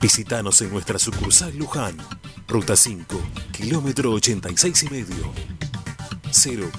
Visítanos 0.00 0.60
en 0.62 0.70
nuestra 0.70 0.98
sucursal 0.98 1.54
Luján, 1.56 1.96
ruta 2.48 2.74
5, 2.76 3.20
kilómetro 3.52 4.12
86 4.12 4.84
y 4.84 4.88
medio. 4.88 5.30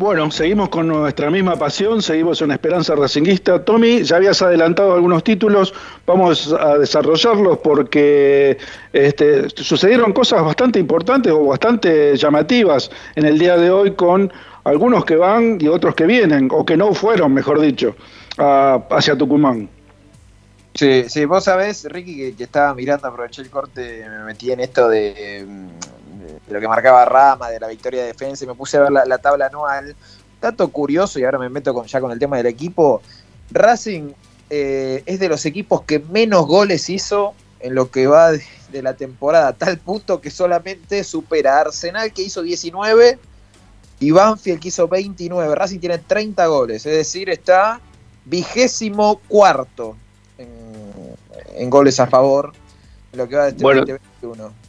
Bueno, 0.00 0.30
seguimos 0.30 0.70
con 0.70 0.88
nuestra 0.88 1.30
misma 1.30 1.56
pasión, 1.56 2.00
seguimos 2.00 2.40
en 2.40 2.52
Esperanza 2.52 2.94
Racinguista. 2.94 3.62
Tommy, 3.62 4.02
ya 4.02 4.16
habías 4.16 4.40
adelantado 4.40 4.94
algunos 4.94 5.22
títulos, 5.22 5.74
vamos 6.06 6.54
a 6.58 6.78
desarrollarlos 6.78 7.58
porque 7.58 8.56
este, 8.94 9.50
sucedieron 9.50 10.14
cosas 10.14 10.42
bastante 10.42 10.78
importantes 10.78 11.30
o 11.30 11.44
bastante 11.44 12.16
llamativas 12.16 12.90
en 13.14 13.26
el 13.26 13.38
día 13.38 13.58
de 13.58 13.70
hoy 13.70 13.90
con 13.90 14.32
algunos 14.64 15.04
que 15.04 15.16
van 15.16 15.58
y 15.60 15.68
otros 15.68 15.94
que 15.94 16.06
vienen, 16.06 16.48
o 16.50 16.64
que 16.64 16.78
no 16.78 16.94
fueron, 16.94 17.34
mejor 17.34 17.60
dicho, 17.60 17.94
a- 18.38 18.82
hacia 18.92 19.18
Tucumán. 19.18 19.68
Sí, 20.72 21.04
sí, 21.08 21.26
vos 21.26 21.44
sabés, 21.44 21.84
Ricky, 21.84 22.16
que, 22.16 22.34
que 22.36 22.44
estaba 22.44 22.72
mirando, 22.74 23.06
aproveché 23.06 23.42
el 23.42 23.50
corte, 23.50 24.06
me 24.08 24.24
metí 24.24 24.50
en 24.50 24.60
esto 24.60 24.88
de, 24.88 25.44
mm, 25.46 25.68
de 26.50 26.54
lo 26.54 26.60
que 26.60 26.68
marcaba 26.68 27.04
Rama, 27.04 27.48
de 27.48 27.60
la 27.60 27.68
victoria 27.68 28.00
de 28.00 28.08
defensa, 28.08 28.44
y 28.44 28.48
me 28.48 28.54
puse 28.54 28.76
a 28.76 28.80
ver 28.80 28.90
la, 28.90 29.04
la 29.04 29.18
tabla 29.18 29.46
anual. 29.46 29.94
Dato 30.40 30.68
curioso, 30.68 31.18
y 31.20 31.24
ahora 31.24 31.38
me 31.38 31.48
meto 31.48 31.72
con, 31.72 31.86
ya 31.86 32.00
con 32.00 32.10
el 32.10 32.18
tema 32.18 32.36
del 32.38 32.46
equipo, 32.46 33.00
Racing 33.52 34.12
eh, 34.48 35.02
es 35.06 35.20
de 35.20 35.28
los 35.28 35.46
equipos 35.46 35.82
que 35.82 36.00
menos 36.00 36.46
goles 36.46 36.90
hizo 36.90 37.34
en 37.60 37.74
lo 37.74 37.90
que 37.90 38.08
va 38.08 38.32
de, 38.32 38.42
de 38.72 38.82
la 38.82 38.94
temporada, 38.94 39.52
tal 39.52 39.78
punto 39.78 40.20
que 40.20 40.30
solamente 40.30 41.04
supera 41.04 41.58
a 41.58 41.60
Arsenal, 41.60 42.12
que 42.12 42.22
hizo 42.22 42.42
19, 42.42 43.18
y 44.00 44.10
Banfield, 44.10 44.60
que 44.60 44.68
hizo 44.68 44.88
29. 44.88 45.54
Racing 45.54 45.78
tiene 45.78 45.98
30 45.98 46.46
goles, 46.46 46.84
es 46.84 46.96
decir, 46.96 47.30
está 47.30 47.80
vigésimo 48.24 49.20
cuarto 49.28 49.96
en, 50.38 50.48
en 51.54 51.70
goles 51.70 52.00
a 52.00 52.06
favor 52.06 52.52
en 53.12 53.18
lo 53.18 53.28
que 53.28 53.36
va 53.36 53.44
de 53.44 53.50
este 53.50 53.62
Bueno. 53.62 53.80
2021. 53.82 54.59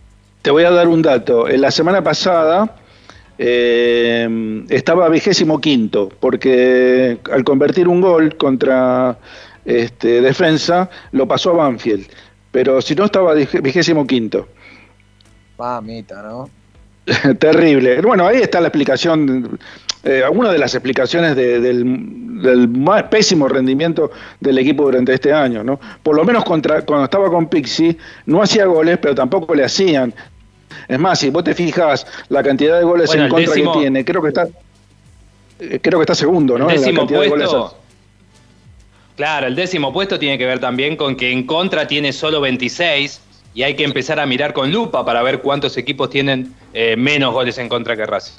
Te 0.41 0.51
voy 0.51 0.63
a 0.63 0.71
dar 0.71 0.87
un 0.87 1.01
dato. 1.01 1.47
En 1.47 1.61
la 1.61 1.71
semana 1.71 2.03
pasada 2.03 2.75
eh, 3.37 4.65
estaba 4.69 5.09
vigésimo 5.09 5.59
quinto, 5.61 6.09
porque 6.19 7.19
al 7.31 7.43
convertir 7.43 7.87
un 7.87 8.01
gol 8.01 8.37
contra 8.37 9.17
este, 9.65 10.21
defensa, 10.21 10.89
lo 11.11 11.27
pasó 11.27 11.51
a 11.51 11.53
Banfield. 11.53 12.07
Pero 12.51 12.81
si 12.81 12.95
no, 12.95 13.05
estaba 13.05 13.33
vigésimo 13.33 14.05
quinto. 14.05 14.47
Mamita, 15.57 16.21
¿no? 16.21 16.49
Terrible. 17.39 18.01
Bueno, 18.01 18.27
ahí 18.27 18.37
está 18.37 18.61
la 18.61 18.67
explicación, 18.67 19.59
eh, 20.03 20.23
una 20.31 20.51
de 20.51 20.57
las 20.59 20.73
explicaciones 20.75 21.35
de- 21.35 21.59
del, 21.59 22.41
del 22.41 22.67
ma- 22.67 23.09
pésimo 23.09 23.47
rendimiento 23.47 24.11
del 24.39 24.57
equipo 24.59 24.83
durante 24.83 25.13
este 25.13 25.33
año, 25.33 25.63
¿no? 25.63 25.79
Por 26.03 26.15
lo 26.15 26.23
menos 26.23 26.43
contra, 26.43 26.81
cuando 26.83 27.05
estaba 27.05 27.29
con 27.29 27.47
Pixie, 27.47 27.97
no 28.27 28.41
hacía 28.41 28.65
goles, 28.65 28.97
pero 29.01 29.15
tampoco 29.15 29.53
le 29.55 29.63
hacían. 29.65 30.13
Es 30.87 30.99
más, 30.99 31.19
si 31.19 31.29
vos 31.29 31.43
te 31.43 31.53
fijas 31.53 32.05
la 32.29 32.41
cantidad 32.43 32.77
de 32.77 32.83
goles 32.83 33.07
Bueno, 33.07 33.23
en 33.25 33.29
contra 33.29 33.53
décimo- 33.55 33.73
que 33.73 33.79
tiene, 33.79 34.05
creo 34.05 34.21
que 34.21 34.27
está 34.29 34.47
eh, 35.59 35.79
creo 35.81 35.99
que 35.99 36.03
está 36.03 36.15
segundo, 36.15 36.57
¿no? 36.57 36.69
El 36.69 36.75
En 36.75 36.81
la 36.81 36.87
décimo 36.87 36.99
cantidad 37.01 37.21
de 37.21 37.29
goles. 37.29 37.49
puesto. 37.49 37.77
Claro, 39.15 39.47
el 39.47 39.55
décimo 39.55 39.91
puesto 39.93 40.17
tiene 40.17 40.37
que 40.37 40.45
ver 40.45 40.59
también 40.59 40.95
con 40.95 41.15
que 41.15 41.31
en 41.31 41.45
contra 41.45 41.87
tiene 41.87 42.13
solo 42.13 42.41
26 42.41 43.21
y 43.53 43.63
hay 43.63 43.75
que 43.75 43.83
empezar 43.83 44.19
a 44.19 44.25
mirar 44.25 44.53
con 44.53 44.71
lupa 44.71 45.03
para 45.05 45.21
ver 45.23 45.41
cuántos 45.41 45.77
equipos 45.77 46.09
tienen 46.09 46.53
eh, 46.73 46.95
menos 46.97 47.33
goles 47.33 47.57
en 47.57 47.69
contra 47.69 47.95
que 47.95 48.05
Racing. 48.05 48.33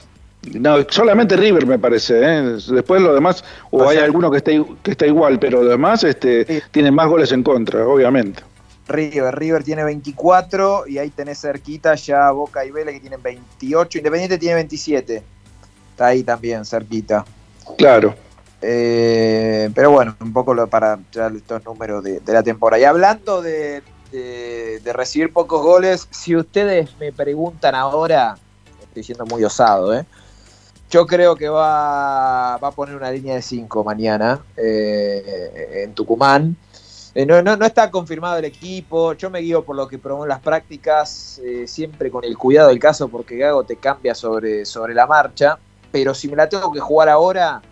No, 0.54 0.76
solamente 0.88 1.36
River 1.36 1.66
me 1.66 1.78
parece, 1.78 2.20
¿eh? 2.20 2.56
Después 2.68 3.00
lo 3.00 3.14
demás, 3.14 3.44
o, 3.70 3.88
hay 3.88 3.98
alguno 3.98 4.30
que 4.30 4.38
esté, 4.38 4.64
que 4.82 4.90
está 4.90 5.06
igual, 5.06 5.38
pero 5.38 5.62
lo 5.62 5.68
demás 5.70 6.02
este, 6.02 6.62
tienen 6.72 6.94
más 6.94 7.06
goles 7.08 7.30
en 7.30 7.42
contra, 7.44 7.86
obviamente. 7.86 8.42
River, 8.88 9.34
River 9.36 9.62
tiene 9.62 9.84
24 9.84 10.88
y 10.88 10.98
ahí 10.98 11.10
tenés 11.10 11.40
cerquita 11.40 11.94
ya 11.94 12.30
Boca 12.32 12.64
y 12.64 12.72
Vélez 12.72 12.94
que 12.94 13.00
tienen 13.00 13.22
28, 13.22 13.98
Independiente 13.98 14.38
tiene 14.38 14.56
27. 14.56 15.22
Está 15.92 16.06
ahí 16.06 16.24
también 16.24 16.64
cerquita. 16.64 17.24
Claro. 17.78 18.14
Eh, 18.60 19.70
pero 19.74 19.92
bueno, 19.92 20.16
un 20.20 20.32
poco 20.32 20.54
lo- 20.54 20.66
para 20.66 20.98
ya 21.12 21.28
estos 21.28 21.64
números 21.64 22.02
de, 22.02 22.18
de 22.20 22.32
la 22.32 22.42
temporada. 22.42 22.80
Y 22.80 22.84
hablando 22.84 23.42
de, 23.42 23.82
de- 24.12 24.92
recibir 24.92 25.32
pocos 25.32 25.62
goles, 25.62 26.06
si 26.10 26.36
ustedes 26.36 26.90
me 26.98 27.12
preguntan 27.12 27.74
ahora, 27.74 28.36
estoy 28.82 29.02
siendo 29.02 29.24
muy 29.26 29.42
osado, 29.44 29.94
¿eh? 29.94 30.04
Yo 30.90 31.06
creo 31.06 31.34
que 31.34 31.48
va, 31.48 32.58
va 32.58 32.68
a 32.68 32.70
poner 32.72 32.94
una 32.94 33.10
línea 33.10 33.34
de 33.34 33.40
5 33.40 33.82
mañana 33.82 34.44
eh, 34.56 35.82
en 35.84 35.94
Tucumán. 35.94 36.54
Eh, 37.14 37.24
no, 37.24 37.42
no, 37.42 37.64
está 37.64 37.90
confirmado 37.90 38.36
el 38.36 38.44
equipo. 38.44 39.14
Yo 39.14 39.30
me 39.30 39.40
guío 39.40 39.64
por 39.64 39.76
lo 39.76 39.88
que 39.88 39.98
probó 39.98 40.24
en 40.24 40.28
las 40.28 40.40
prácticas, 40.40 41.40
eh, 41.44 41.66
siempre 41.66 42.10
con 42.10 42.24
el 42.24 42.36
cuidado 42.36 42.68
del 42.68 42.78
caso, 42.78 43.08
porque 43.08 43.36
Gago 43.38 43.64
te 43.64 43.76
cambia 43.76 44.14
sobre, 44.14 44.66
sobre 44.66 44.92
la 44.94 45.06
marcha. 45.06 45.58
Pero 45.90 46.14
si 46.14 46.28
me 46.28 46.36
la 46.36 46.48
tengo 46.48 46.70
que 46.70 46.80
jugar 46.80 47.08
ahora, 47.08 47.62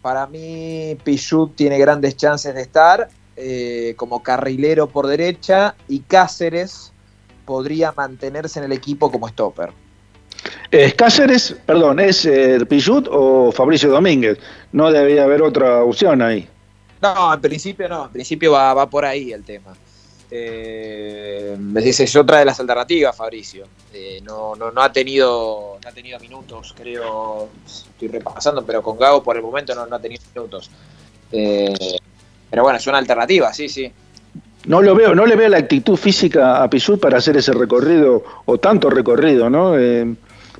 para 0.00 0.26
mí 0.28 0.96
Pichut 1.02 1.56
tiene 1.56 1.78
grandes 1.78 2.16
chances 2.16 2.54
de 2.54 2.62
estar 2.62 3.08
eh, 3.38 3.94
como 3.96 4.22
carrilero 4.22 4.88
por 4.88 5.06
derecha 5.06 5.76
y 5.88 6.00
Cáceres 6.00 6.92
podría 7.44 7.92
mantenerse 7.92 8.58
en 8.58 8.64
el 8.64 8.72
equipo 8.72 9.10
como 9.10 9.28
stopper. 9.28 9.70
¿Es 10.70 10.94
Cáceres, 10.94 11.56
perdón, 11.64 12.00
es 12.00 12.24
eh, 12.24 12.58
Pichut 12.68 13.08
o 13.10 13.52
Fabricio 13.52 13.90
Domínguez? 13.90 14.38
No 14.72 14.90
debería 14.90 15.24
haber 15.24 15.42
otra 15.42 15.82
opción 15.82 16.20
ahí. 16.20 16.48
No, 17.00 17.32
en 17.32 17.40
principio 17.40 17.88
no, 17.88 18.06
en 18.06 18.12
principio 18.12 18.52
va, 18.52 18.74
va 18.74 18.90
por 18.90 19.04
ahí 19.04 19.32
el 19.32 19.44
tema. 19.44 19.74
Eh, 20.30 21.56
es 21.74 22.16
otra 22.16 22.40
de 22.40 22.44
las 22.44 22.60
alternativas, 22.60 23.16
Fabricio. 23.16 23.66
Eh, 23.92 24.20
no, 24.22 24.54
no, 24.56 24.70
no 24.70 24.82
ha 24.82 24.92
tenido 24.92 25.78
no 25.82 25.88
ha 25.88 25.92
tenido 25.92 26.18
minutos, 26.20 26.74
creo, 26.76 27.48
estoy 27.64 28.08
repasando, 28.08 28.64
pero 28.64 28.82
con 28.82 28.98
Gago 28.98 29.22
por 29.22 29.36
el 29.36 29.42
momento 29.42 29.74
no, 29.74 29.86
no 29.86 29.96
ha 29.96 30.00
tenido 30.00 30.22
minutos. 30.34 30.70
Eh, 31.32 31.98
pero 32.50 32.62
bueno, 32.62 32.78
es 32.78 32.86
una 32.86 32.98
alternativa, 32.98 33.52
sí, 33.52 33.68
sí. 33.68 33.90
No 34.66 34.82
lo 34.82 34.94
veo, 34.94 35.14
no 35.14 35.24
le 35.24 35.36
veo 35.36 35.48
la 35.48 35.58
actitud 35.58 35.96
física 35.96 36.62
a 36.62 36.68
Pichut 36.68 37.00
para 37.00 37.18
hacer 37.18 37.36
ese 37.36 37.52
recorrido 37.52 38.22
o 38.44 38.58
tanto 38.58 38.90
recorrido, 38.90 39.48
¿no? 39.48 39.78
Eh, 39.78 40.14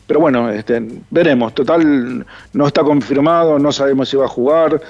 pero 0.06 0.20
bueno, 0.20 0.50
este, 0.50 0.82
veremos. 1.10 1.54
Total, 1.54 2.24
no 2.54 2.66
está 2.66 2.82
confirmado, 2.82 3.58
no 3.58 3.70
sabemos 3.72 4.08
si 4.08 4.16
va 4.16 4.24
a 4.24 4.28
jugar. 4.28 4.80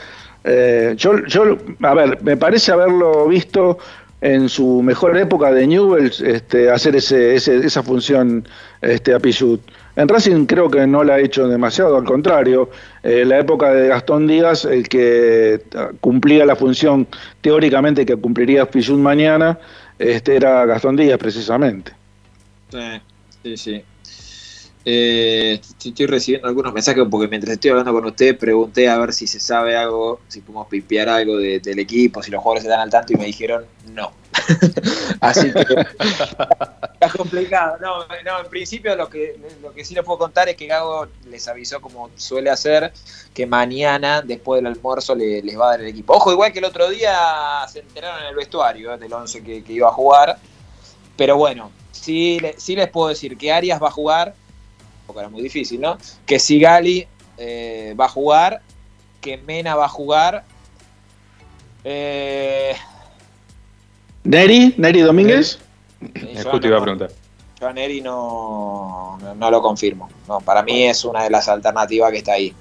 Eh, 0.44 0.94
yo, 0.96 1.24
yo, 1.26 1.56
a 1.82 1.94
ver, 1.94 2.22
me 2.22 2.36
parece 2.36 2.70
haberlo 2.70 3.26
visto 3.26 3.78
en 4.20 4.48
su 4.48 4.82
mejor 4.82 5.16
época 5.16 5.50
de 5.52 5.66
Newell's 5.66 6.20
este, 6.20 6.70
hacer 6.70 6.94
ese, 6.96 7.34
ese- 7.34 7.56
esa 7.66 7.82
función 7.82 8.46
este, 8.80 9.14
a 9.14 9.18
Pichut. 9.18 9.60
En 9.98 10.06
Racing 10.06 10.46
creo 10.46 10.70
que 10.70 10.86
no 10.86 11.02
la 11.02 11.14
ha 11.14 11.18
hecho 11.18 11.48
demasiado, 11.48 11.96
al 11.96 12.04
contrario, 12.04 12.70
eh, 13.02 13.24
la 13.24 13.40
época 13.40 13.72
de 13.72 13.88
Gastón 13.88 14.28
Díaz, 14.28 14.64
el 14.64 14.88
que 14.88 15.60
ah, 15.74 15.90
cumplía 16.00 16.46
la 16.46 16.54
función 16.54 17.08
teóricamente 17.40 18.06
que 18.06 18.14
cumpliría 18.14 18.70
Pichut 18.70 18.96
mañana, 18.96 19.58
este, 19.98 20.36
era 20.36 20.64
Gastón 20.66 20.94
Díaz 20.94 21.18
precisamente. 21.18 21.90
Sí, 22.70 23.00
sí, 23.42 23.56
sí. 23.56 23.84
Eh, 24.84 25.60
estoy 25.84 26.06
recibiendo 26.06 26.48
algunos 26.48 26.72
mensajes 26.72 27.04
porque 27.10 27.28
mientras 27.28 27.52
estoy 27.54 27.70
hablando 27.70 27.92
con 27.92 28.06
usted 28.06 28.38
pregunté 28.38 28.88
a 28.88 28.96
ver 28.98 29.12
si 29.12 29.26
se 29.26 29.38
sabe 29.40 29.76
algo, 29.76 30.20
si 30.28 30.40
podemos 30.40 30.66
pipear 30.68 31.08
algo 31.08 31.36
de- 31.36 31.60
del 31.60 31.78
equipo, 31.78 32.22
si 32.22 32.30
los 32.30 32.42
jugadores 32.42 32.64
dan 32.68 32.80
al 32.80 32.90
tanto 32.90 33.12
y 33.12 33.16
me 33.16 33.26
dijeron 33.26 33.66
no. 33.92 34.12
Así 35.20 35.52
que 35.52 35.60
está 35.98 37.10
complicado. 37.16 37.76
No, 37.80 37.98
no, 38.24 38.40
en 38.40 38.46
principio 38.48 38.94
lo 38.96 39.08
que, 39.10 39.38
lo 39.62 39.72
que 39.72 39.84
sí 39.84 39.94
les 39.94 40.04
puedo 40.04 40.18
contar 40.18 40.48
es 40.48 40.56
que 40.56 40.66
Gago 40.66 41.06
les 41.26 41.46
avisó 41.48 41.80
como 41.80 42.10
suele 42.16 42.48
hacer 42.50 42.92
que 43.34 43.46
mañana 43.46 44.22
después 44.22 44.58
del 44.62 44.66
almuerzo 44.72 45.14
le- 45.14 45.42
les 45.42 45.58
va 45.58 45.66
a 45.66 45.70
dar 45.72 45.80
el 45.82 45.88
equipo. 45.88 46.14
Ojo, 46.14 46.32
igual 46.32 46.52
que 46.52 46.60
el 46.60 46.64
otro 46.64 46.88
día 46.88 47.12
se 47.70 47.80
enteraron 47.80 48.22
en 48.22 48.28
el 48.28 48.36
vestuario 48.36 48.94
eh, 48.94 48.98
del 48.98 49.12
11 49.12 49.42
que, 49.42 49.62
que 49.62 49.72
iba 49.72 49.88
a 49.88 49.92
jugar. 49.92 50.38
Pero 51.16 51.36
bueno, 51.36 51.72
sí, 51.90 52.38
sí 52.56 52.76
les 52.76 52.88
puedo 52.88 53.08
decir 53.08 53.36
que 53.36 53.52
Arias 53.52 53.82
va 53.82 53.88
a 53.88 53.92
jugar, 53.92 54.34
porque 55.08 55.20
era 55.20 55.28
muy 55.30 55.42
difícil, 55.42 55.80
¿no? 55.80 55.96
Que 56.26 56.38
Sigali 56.38 57.08
eh, 57.38 57.94
va 57.98 58.04
a 58.04 58.08
jugar, 58.08 58.60
que 59.22 59.38
Mena 59.38 59.74
va 59.74 59.86
a 59.86 59.88
jugar. 59.88 60.44
Eh, 61.82 62.74
Neri, 64.24 64.74
Neri 64.76 65.00
Domínguez. 65.00 65.58
yo 66.00 66.08
Justo 66.34 66.60
no- 66.60 66.66
iba 66.68 66.78
a 66.78 66.82
preguntar. 66.82 67.10
yo 67.60 67.66
a 67.68 67.72
Neri 67.72 68.00
no, 68.02 69.18
no, 69.20 69.34
no 69.34 69.50
lo 69.50 69.62
confirmo. 69.62 70.08
No, 70.28 70.40
para 70.40 70.62
mí 70.62 70.84
es 70.84 71.04
una 71.04 71.24
de 71.24 71.30
las 71.30 71.48
alternativas 71.48 72.10
que 72.12 72.18
está 72.18 72.32
ahí. 72.34 72.54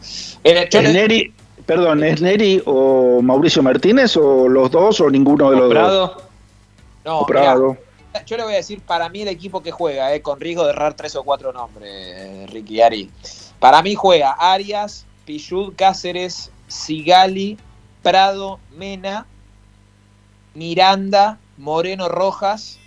Eh, 0.43 0.69
yo 0.71 0.79
¿Es 0.79 0.93
Neri, 0.93 1.33
perdón, 1.65 2.03
¿es 2.03 2.21
Neri 2.21 2.63
o 2.65 3.21
Mauricio 3.21 3.61
Martínez 3.61 4.15
o 4.15 4.47
los 4.47 4.71
dos 4.71 5.01
o 5.01 5.09
ninguno 5.09 5.51
de 5.51 5.57
los 5.57 5.65
dos? 5.65 5.73
Prado, 5.73 6.21
no, 7.03 7.19
O 7.19 7.25
Prado. 7.25 7.77
Yo 8.25 8.37
le 8.37 8.43
voy 8.43 8.53
a 8.53 8.57
decir 8.57 8.81
para 8.81 9.09
mí 9.09 9.21
el 9.21 9.27
equipo 9.27 9.61
que 9.61 9.71
juega, 9.71 10.13
eh, 10.13 10.21
con 10.21 10.39
riesgo 10.39 10.63
de 10.63 10.71
errar 10.71 10.93
tres 10.95 11.15
o 11.15 11.23
cuatro 11.23 11.53
nombres, 11.53 11.89
eh, 11.91 12.45
Ricky 12.49 12.81
Ari. 12.81 13.09
Para 13.59 13.81
mí 13.81 13.95
juega 13.95 14.31
Arias, 14.31 15.05
Pichud, 15.25 15.73
Cáceres, 15.75 16.51
Sigali, 16.67 17.57
Prado, 18.03 18.59
Mena, 18.75 19.25
Miranda, 20.53 21.39
Moreno 21.57 22.09
Rojas, 22.09 22.79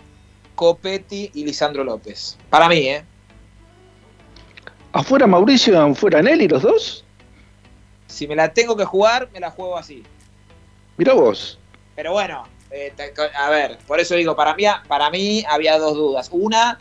Copetti 0.54 1.30
y 1.34 1.44
Lisandro 1.44 1.84
López. 1.84 2.36
Para 2.48 2.68
mí, 2.68 2.78
¿eh? 2.78 3.04
¿Afuera 4.92 5.26
Mauricio, 5.26 5.80
afuera 5.80 6.20
Neri 6.20 6.48
los 6.48 6.62
dos? 6.62 7.04
Si 8.06 8.26
me 8.26 8.34
la 8.34 8.52
tengo 8.52 8.76
que 8.76 8.84
jugar, 8.84 9.28
me 9.32 9.40
la 9.40 9.50
juego 9.50 9.78
así. 9.78 10.02
Mira 10.96 11.14
vos. 11.14 11.58
Pero 11.94 12.12
bueno, 12.12 12.44
eh, 12.70 12.92
a 13.36 13.50
ver, 13.50 13.78
por 13.86 14.00
eso 14.00 14.14
digo, 14.14 14.36
para 14.36 14.54
mí, 14.54 14.64
para 14.86 15.10
mí 15.10 15.44
había 15.48 15.78
dos 15.78 15.94
dudas. 15.94 16.28
Una 16.32 16.78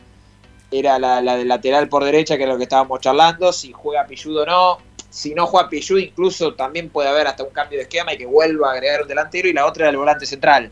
era 0.72 1.00
la, 1.00 1.22
la 1.22 1.36
del 1.36 1.48
lateral 1.48 1.90
por 1.90 2.04
derecha, 2.04 2.38
que 2.38 2.44
es 2.44 2.50
lo 2.50 2.58
que 2.58 2.64
estábamos 2.64 3.00
charlando, 3.00 3.52
si 3.52 3.72
juega 3.72 4.06
Pilludo 4.06 4.44
o 4.44 4.46
no. 4.46 4.78
Si 5.10 5.34
no 5.34 5.48
juega 5.48 5.70
Pilludo, 5.70 6.00
incluso 6.00 6.54
también 6.54 6.90
puede 6.90 7.10
haber 7.10 7.26
hasta 7.26 7.44
un 7.44 7.50
cambio 7.50 7.80
de 7.80 7.84
esquema 7.84 8.14
y 8.14 8.18
que 8.18 8.28
vuelva 8.28 8.70
a 8.70 8.74
agregar 8.74 9.02
un 9.02 9.08
delantero. 9.08 9.48
Y 9.48 9.54
la 9.54 9.66
otra 9.66 9.86
era 9.86 9.92
el 9.92 9.98
volante 9.98 10.28
central, 10.28 10.72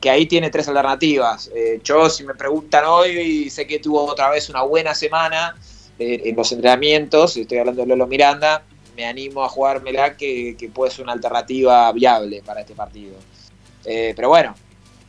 que 0.00 0.10
ahí 0.10 0.26
tiene 0.26 0.50
tres 0.50 0.66
alternativas. 0.66 1.50
Eh, 1.54 1.80
yo, 1.84 2.10
si 2.10 2.24
me 2.24 2.34
preguntan 2.34 2.84
hoy, 2.86 3.48
sé 3.50 3.66
que 3.66 3.78
tuvo 3.78 4.04
otra 4.04 4.30
vez 4.30 4.50
una 4.50 4.62
buena 4.62 4.94
semana 4.94 5.56
eh, 5.98 6.22
en 6.24 6.34
los 6.34 6.50
entrenamientos, 6.50 7.36
estoy 7.36 7.58
hablando 7.58 7.82
de 7.82 7.88
Lolo 7.88 8.08
Miranda, 8.08 8.64
me 8.96 9.06
animo 9.06 9.44
a 9.44 9.48
jugármela 9.48 10.16
que, 10.16 10.56
que 10.58 10.68
puede 10.68 10.90
ser 10.90 11.04
una 11.04 11.12
alternativa 11.12 11.92
viable 11.92 12.42
para 12.44 12.62
este 12.62 12.74
partido. 12.74 13.14
Eh, 13.86 14.12
pero 14.16 14.28
bueno, 14.28 14.54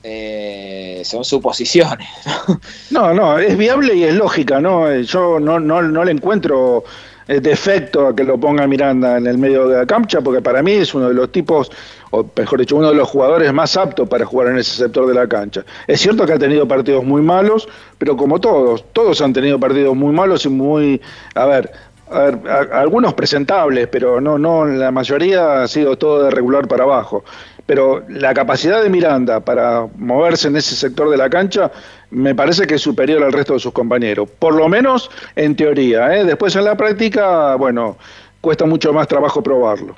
eh, 0.04 1.02
son 1.04 1.24
suposiciones. 1.26 2.08
No, 2.92 3.14
no, 3.14 3.38
es 3.38 3.58
viable 3.58 3.94
y 3.96 4.04
es 4.06 4.16
lógica, 4.16 4.60
¿no? 4.62 4.90
Eh, 4.90 5.04
Yo 5.04 5.40
no, 5.40 5.60
no, 5.60 5.82
no 5.82 6.04
le 6.04 6.12
encuentro 6.12 6.84
eh, 7.28 7.42
defecto 7.42 8.08
a 8.08 8.16
que 8.16 8.24
lo 8.24 8.40
ponga 8.40 8.66
Miranda 8.66 9.18
en 9.18 9.28
el 9.28 9.38
medio 9.38 9.68
de 9.68 9.78
la 9.78 9.86
cancha, 9.86 10.22
porque 10.22 10.42
para 10.42 10.64
mí 10.64 10.72
es 10.72 10.94
uno 10.96 11.10
de 11.10 11.14
los 11.14 11.32
tipos, 11.32 11.70
o 12.12 12.26
mejor 12.36 12.60
dicho, 12.60 12.78
uno 12.78 12.90
de 12.90 12.96
los 12.96 13.10
jugadores 13.10 13.52
más 13.54 13.76
aptos 13.76 14.08
para 14.08 14.26
jugar 14.26 14.48
en 14.48 14.58
ese 14.60 14.78
sector 14.78 15.06
de 15.08 15.14
la 15.14 15.28
cancha. 15.28 15.64
Es 15.88 16.00
cierto 16.00 16.26
que 16.26 16.34
ha 16.34 16.40
tenido 16.40 16.68
partidos 16.68 17.04
muy 17.04 17.22
malos, 17.22 17.68
pero 17.98 18.16
como 18.16 18.40
todos, 18.40 18.86
todos 18.94 19.22
han 19.22 19.34
tenido 19.34 19.60
partidos 19.60 19.96
muy 19.96 20.14
malos 20.14 20.46
y 20.46 20.50
muy, 20.50 21.02
a 21.36 21.46
ver, 21.46 21.72
a 22.10 22.20
ver, 22.22 22.40
algunos 22.72 23.14
presentables, 23.14 23.90
pero 23.92 24.22
no, 24.22 24.38
no, 24.38 24.66
la 24.66 24.92
mayoría 24.92 25.64
ha 25.64 25.68
sido 25.68 25.98
todo 25.98 26.24
de 26.24 26.32
regular 26.32 26.68
para 26.68 26.86
abajo. 26.86 27.26
Pero 27.68 28.04
la 28.08 28.34
capacidad 28.34 28.82
de 28.82 28.90
Miranda 28.90 29.42
para 29.42 29.88
moverse 29.98 30.48
en 30.48 30.56
ese 30.56 30.76
sector 30.76 31.10
de 31.10 31.18
la 31.18 31.30
cancha 31.30 31.70
me 32.10 32.34
parece 32.34 32.66
que 32.66 32.76
es 32.76 32.82
superior 32.82 33.24
al 33.24 33.34
resto 33.34 33.54
de 33.54 33.60
sus 33.60 33.74
compañeros. 33.74 34.30
Por 34.40 34.56
lo 34.56 34.70
menos 34.70 35.12
en 35.36 35.56
teoría. 35.56 36.16
¿eh? 36.16 36.24
Después 36.24 36.56
en 36.56 36.64
la 36.64 36.76
práctica, 36.76 37.56
bueno, 37.56 37.98
cuesta 38.42 38.66
mucho 38.66 38.94
más 38.94 39.08
trabajo 39.08 39.44
probarlo. 39.44 39.96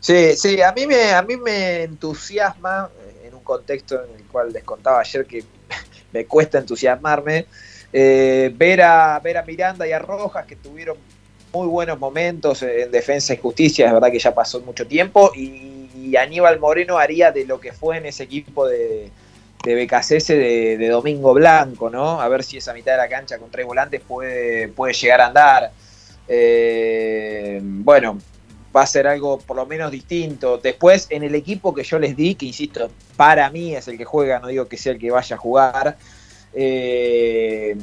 Sí, 0.00 0.34
sí, 0.36 0.60
a 0.60 0.72
mí 0.72 0.86
me, 0.86 1.12
a 1.12 1.22
mí 1.22 1.36
me 1.36 1.84
entusiasma, 1.84 2.90
eh, 2.98 3.28
en 3.28 3.34
un 3.34 3.44
contexto 3.44 4.02
en 4.02 4.16
el 4.16 4.24
cual 4.24 4.52
les 4.52 4.64
contaba 4.64 5.00
ayer 5.00 5.26
que 5.26 5.44
me 6.12 6.24
cuesta 6.24 6.58
entusiasmarme, 6.58 7.46
eh, 7.92 8.52
ver, 8.56 8.82
a, 8.82 9.20
ver 9.20 9.36
a 9.36 9.44
Miranda 9.44 9.86
y 9.86 9.92
a 9.92 9.98
Rojas 9.98 10.46
que 10.46 10.56
tuvieron 10.56 10.96
muy 11.52 11.66
buenos 11.66 11.98
momentos 11.98 12.62
en 12.62 12.90
defensa 12.90 13.34
y 13.34 13.36
justicia, 13.36 13.86
es 13.86 13.92
verdad 13.92 14.10
que 14.10 14.18
ya 14.18 14.34
pasó 14.34 14.60
mucho 14.60 14.86
tiempo, 14.86 15.32
y, 15.34 15.79
y 16.10 16.16
Aníbal 16.16 16.58
Moreno 16.58 16.98
haría 16.98 17.30
de 17.30 17.44
lo 17.44 17.60
que 17.60 17.72
fue 17.72 17.98
en 17.98 18.06
ese 18.06 18.24
equipo 18.24 18.66
de, 18.66 19.10
de 19.64 19.84
BKCS 19.84 20.28
de, 20.28 20.76
de 20.76 20.88
Domingo 20.88 21.32
Blanco, 21.34 21.88
¿no? 21.88 22.20
A 22.20 22.28
ver 22.28 22.42
si 22.42 22.56
esa 22.56 22.74
mitad 22.74 22.92
de 22.92 22.98
la 22.98 23.08
cancha 23.08 23.38
con 23.38 23.50
tres 23.50 23.64
volantes 23.64 24.00
puede, 24.00 24.68
puede 24.68 24.92
llegar 24.92 25.20
a 25.20 25.26
andar. 25.26 25.70
Eh, 26.26 27.60
bueno, 27.62 28.18
va 28.74 28.82
a 28.82 28.86
ser 28.86 29.06
algo 29.06 29.38
por 29.38 29.56
lo 29.56 29.66
menos 29.66 29.92
distinto. 29.92 30.58
Después, 30.58 31.06
en 31.10 31.22
el 31.22 31.36
equipo 31.36 31.72
que 31.72 31.84
yo 31.84 31.98
les 32.00 32.16
di, 32.16 32.34
que 32.34 32.46
insisto, 32.46 32.90
para 33.16 33.48
mí 33.50 33.76
es 33.76 33.86
el 33.86 33.96
que 33.96 34.04
juega, 34.04 34.40
no 34.40 34.48
digo 34.48 34.66
que 34.66 34.76
sea 34.76 34.92
el 34.92 34.98
que 34.98 35.12
vaya 35.12 35.36
a 35.36 35.38
jugar, 35.38 35.96
eh, 36.52 37.76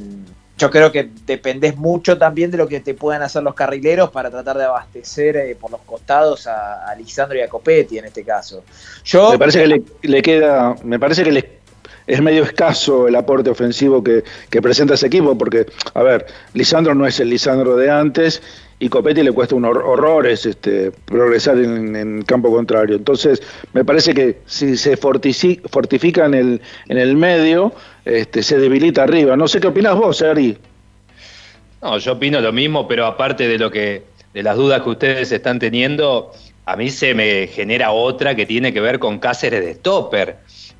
yo 0.57 0.71
creo 0.71 0.91
que 0.91 1.09
dependés 1.25 1.77
mucho 1.77 2.17
también 2.17 2.49
de 2.49 2.57
lo 2.57 2.67
que 2.67 2.79
te 2.79 2.93
puedan 2.93 3.21
hacer 3.21 3.43
los 3.43 3.53
carrileros 3.53 4.09
para 4.09 4.31
tratar 4.31 4.57
de 4.57 4.63
abastecer 4.63 5.37
eh, 5.37 5.55
por 5.59 5.71
los 5.71 5.81
costados 5.81 6.47
a, 6.47 6.87
a 6.87 6.95
Lisandro 6.95 7.37
y 7.37 7.41
a 7.41 7.47
Copetti 7.47 7.97
en 7.99 8.05
este 8.05 8.23
caso. 8.23 8.63
Me 9.31 9.37
parece 9.37 9.61
que 9.61 9.67
le, 9.67 9.83
le 10.01 10.21
queda, 10.21 10.75
me 10.83 10.99
parece 10.99 11.23
que 11.23 11.31
le, 11.31 11.56
es 12.07 12.21
medio 12.21 12.43
escaso 12.43 13.07
el 13.07 13.15
aporte 13.15 13.49
ofensivo 13.49 14.01
que, 14.03 14.23
presenta 14.61 14.95
ese 14.95 15.07
equipo, 15.07 15.37
porque, 15.37 15.65
a 15.93 16.01
ver, 16.01 16.25
Lisandro 16.53 16.95
no 16.95 17.05
es 17.05 17.19
el 17.19 17.29
Lisandro 17.29 17.75
de 17.75 17.91
antes 17.91 18.41
y 18.79 18.89
Copetti 18.89 19.23
le 19.23 19.31
cuesta 19.31 19.55
unos 19.55 19.75
horrores 19.75 20.45
este, 20.45 20.91
progresar 21.05 21.57
en, 21.57 22.21
campo 22.23 22.49
contrario. 22.49 22.95
Entonces, 22.95 23.41
me 23.73 23.83
parece 23.83 24.13
que 24.13 24.37
si 24.45 24.77
se 24.77 24.95
fortifica 24.95 26.25
en 26.25 26.33
el, 26.33 26.61
en 26.87 26.97
el 26.97 27.15
medio, 27.17 27.73
este, 28.05 28.41
se 28.41 28.57
debilita 28.57 29.03
arriba. 29.03 29.35
No 29.35 29.47
sé 29.47 29.59
qué 29.59 29.67
opinas 29.67 29.95
vos, 29.95 30.21
Ari. 30.21 30.57
No, 31.81 31.97
yo 31.97 32.13
opino 32.13 32.39
lo 32.39 32.53
mismo, 32.53 32.87
pero 32.87 33.05
aparte 33.05 33.47
de 33.47 33.57
lo 33.57 33.69
que, 33.69 34.03
de 34.33 34.43
las 34.43 34.55
dudas 34.55 34.81
que 34.81 34.89
ustedes 34.89 35.31
están 35.31 35.59
teniendo, 35.59 36.31
a 36.65 36.75
mí 36.75 36.89
se 36.89 37.13
me 37.13 37.47
genera 37.47 37.91
otra 37.91 38.35
que 38.35 38.45
tiene 38.45 38.73
que 38.73 38.79
ver 38.79 38.99
con 38.99 39.19
Cáceres 39.19 39.63
de 39.63 39.73
Stopper. 39.73 40.37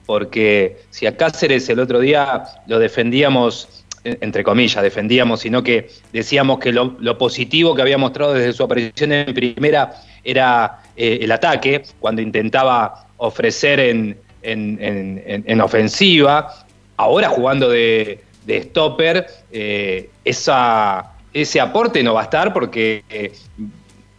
Porque 0.07 0.77
si 0.89 1.05
a 1.05 1.15
Cáceres 1.15 1.69
el 1.69 1.79
otro 1.79 1.99
día 1.99 2.43
lo 2.65 2.79
defendíamos, 2.79 3.83
entre 4.03 4.41
comillas, 4.43 4.81
defendíamos, 4.81 5.41
sino 5.41 5.61
que 5.61 5.89
decíamos 6.13 6.59
que 6.59 6.71
lo, 6.71 7.17
positivo 7.17 7.75
que 7.75 7.81
había 7.83 7.97
mostrado 7.99 8.33
desde 8.33 8.53
su 8.53 8.63
aparición 8.63 9.11
en 9.11 9.33
primera 9.33 9.93
era 10.23 10.81
eh, 10.95 11.19
el 11.21 11.31
ataque, 11.31 11.83
cuando 11.99 12.21
intentaba 12.21 13.05
ofrecer 13.17 13.79
en, 13.81 14.17
en- 14.41 14.77
en- 14.81 15.23
en- 15.27 15.43
en 15.45 15.61
ofensiva, 15.61 16.65
ahora 16.95 17.27
jugando 17.29 17.69
de, 17.69 18.21
de 18.45 18.61
stopper, 18.63 19.27
eh, 19.51 20.09
ese 20.23 21.59
aporte 21.59 22.01
no 22.01 22.13
va 22.13 22.21
a 22.21 22.23
estar 22.23 22.53
porque 22.53 23.03
eh, 23.09 23.33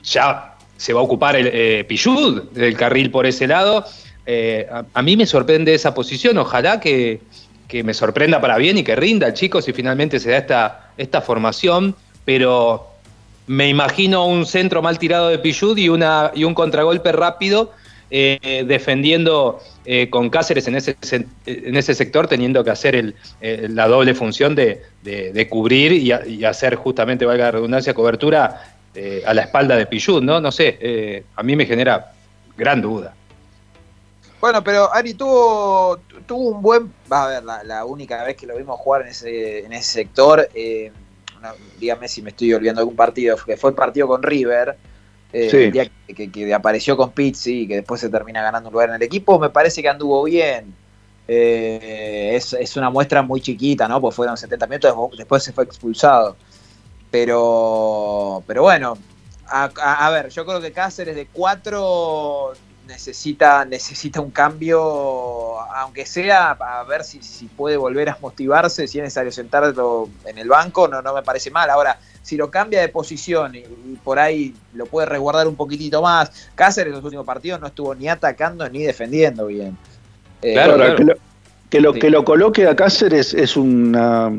ya 0.03 0.55
se 0.77 0.93
va 0.93 1.01
a 1.01 1.03
ocupar 1.03 1.35
el 1.37 1.51
eh, 1.53 1.85
Pillud 1.89 2.43
del 2.53 2.77
carril 2.77 3.11
por 3.11 3.27
ese 3.27 3.47
lado. 3.47 3.85
Eh, 4.31 4.67
a, 4.93 5.03
mí 5.03 5.17
me 5.17 5.25
sorprende 5.25 5.73
esa 5.73 5.95
posición, 5.95 6.37
ojalá 6.37 6.81
que, 6.81 7.21
que 7.67 7.83
me 7.83 7.95
sorprenda 7.95 8.43
para 8.43 8.59
bien 8.59 8.77
y 8.77 8.83
que 8.85 8.95
rinda 8.95 9.27
el 9.27 9.33
chico 9.33 9.63
si 9.63 9.73
finalmente 9.73 10.21
se 10.21 10.31
da 10.31 10.37
esta, 10.37 10.91
esta 10.99 11.23
formación, 11.23 11.95
pero 12.27 12.89
me 13.47 13.71
imagino 13.71 14.27
un 14.27 14.45
centro 14.45 14.83
mal 14.83 14.99
tirado 14.99 15.29
de 15.29 15.39
Pillud 15.39 15.79
y, 15.79 15.89
una, 15.89 16.31
y 16.35 16.45
un 16.45 16.53
contragolpe 16.53 17.11
rápido 17.11 17.73
eh, 18.11 18.65
defendiendo 18.67 19.61
eh, 19.87 20.11
con 20.11 20.29
Cáceres 20.29 20.69
en 20.69 20.77
ese, 20.77 20.95
se- 21.01 21.25
en 21.47 21.77
ese 21.77 21.95
sector, 21.95 22.27
teniendo 22.29 22.63
que 22.63 22.69
hacer 22.71 22.97
el, 22.97 23.15
la 23.75 23.89
doble 23.89 24.13
función 24.15 24.55
de, 24.55 24.83
de- 25.03 25.49
cubrir 25.49 25.93
y, 25.93 26.13
y 26.31 26.45
hacer 26.45 26.75
justamente, 26.75 27.25
valga 27.25 27.47
la 27.47 27.53
redundancia, 27.53 27.95
cobertura 27.95 28.75
a 29.25 29.33
la 29.33 29.43
espalda 29.43 29.75
de 29.75 29.87
Pillud, 29.87 30.23
¿no? 30.23 30.39
No 30.39 30.53
sé, 30.53 31.25
a 31.35 31.43
mí 31.43 31.57
me 31.57 31.65
genera 31.65 32.13
gran 32.59 32.83
duda. 32.83 33.15
Bueno, 34.41 34.63
pero 34.63 34.93
Ari 34.95 35.15
tuvo, 35.15 35.99
tuvo 36.27 36.51
un 36.51 36.63
buen. 36.63 36.93
Va 37.13 37.25
a 37.25 37.29
ver, 37.29 37.45
la, 37.45 37.65
la 37.65 37.85
única 37.85 38.23
vez 38.25 38.37
que 38.37 38.47
lo 38.47 38.57
vimos 38.57 38.79
jugar 38.79 39.03
en 39.03 39.09
ese, 39.09 39.65
en 39.65 39.73
ese 39.73 39.91
sector, 39.93 40.49
eh, 40.55 40.93
no, 41.43 41.49
dígame 41.81 42.07
si 42.09 42.23
me 42.23 42.31
estoy 42.31 42.53
olvidando 42.55 42.81
de 42.81 42.83
algún 42.83 42.97
partido, 42.97 43.37
que 43.37 43.57
fue 43.57 43.71
el 43.71 43.77
partido 43.77 44.07
con 44.07 44.23
River, 44.23 44.77
eh, 45.33 45.49
Sí. 45.51 45.57
el 45.57 45.73
día 45.73 45.91
que, 46.07 46.15
que- 46.15 46.31
que 46.31 46.55
apareció 46.55 46.97
con 46.97 47.11
Pizzi 47.11 47.63
y 47.63 47.69
que 47.69 47.77
después 47.77 48.01
se 48.01 48.09
termina 48.11 48.41
ganando 48.43 48.69
un 48.69 48.73
lugar 48.73 48.91
en 48.91 48.95
el 48.97 49.03
equipo, 49.03 49.39
me 49.41 49.51
parece 49.51 49.83
que 49.83 49.89
anduvo 49.89 50.23
bien. 50.25 50.73
Eh, 51.27 52.31
es, 52.35 52.53
es 52.55 52.77
una 52.77 52.91
muestra 52.91 53.23
muy 53.23 53.41
chiquita, 53.41 53.87
¿no? 53.89 54.01
Pues 54.01 54.15
fueron 54.15 54.37
70 54.37 54.67
minutos, 54.67 54.95
después 55.19 55.43
se 55.43 55.53
fue 55.53 55.65
expulsado. 55.65 56.37
Pero, 57.11 58.43
pero 58.47 58.63
bueno, 58.63 58.97
a, 59.47 59.71
a- 59.83 60.07
a 60.07 60.11
ver, 60.11 60.29
yo 60.31 60.47
creo 60.47 60.61
que 60.61 60.73
Cáceres 60.73 61.17
de 61.17 61.27
4 61.27 62.53
necesita, 62.89 63.65
necesita 63.65 64.21
un 64.21 64.31
cambio, 64.31 65.61
aunque 65.61 66.07
sea 66.07 66.53
a 66.53 66.83
ver 66.85 67.05
si, 67.05 67.23
si 67.23 67.47
puede 67.47 67.77
volver 67.77 68.09
a 68.09 68.19
motivarse, 68.21 68.89
si 68.89 68.99
es 68.99 69.05
necesario 69.05 69.31
sentarlo 69.31 70.09
en 70.25 70.39
el 70.39 70.49
banco, 70.49 70.89
no, 70.89 71.03
no 71.03 71.15
me 71.15 71.23
parece 71.23 71.51
mal. 71.51 71.69
Ahora, 71.71 71.99
si 72.23 72.37
lo 72.37 72.51
cambia 72.51 72.81
de 72.81 72.89
posición 72.89 73.55
y, 73.55 73.59
y 73.59 73.99
por 74.03 74.19
ahí 74.19 74.55
lo 74.75 74.87
puede 74.87 75.07
resguardar 75.07 75.47
un 75.47 75.57
poquitito 75.57 76.03
más, 76.03 76.51
Cáceres 76.55 76.89
en 76.89 76.97
los 76.97 77.05
últimos 77.05 77.27
partidos 77.27 77.61
no 77.61 77.69
estuvo 77.69 77.95
ni 77.95 78.09
atacando 78.09 78.69
ni 78.69 78.83
defendiendo 78.83 79.47
bien. 79.47 79.77
Eh, 80.43 80.59
Ahora, 80.59 80.97
Que, 80.97 81.05
lo, 81.05 81.15
que, 81.71 81.81
lo, 81.81 81.93
que 81.93 82.11
lo 82.11 82.25
coloque 82.25 82.67
a 82.67 82.75
Cáceres 82.75 83.35
es 83.35 83.57
una, 83.57 84.33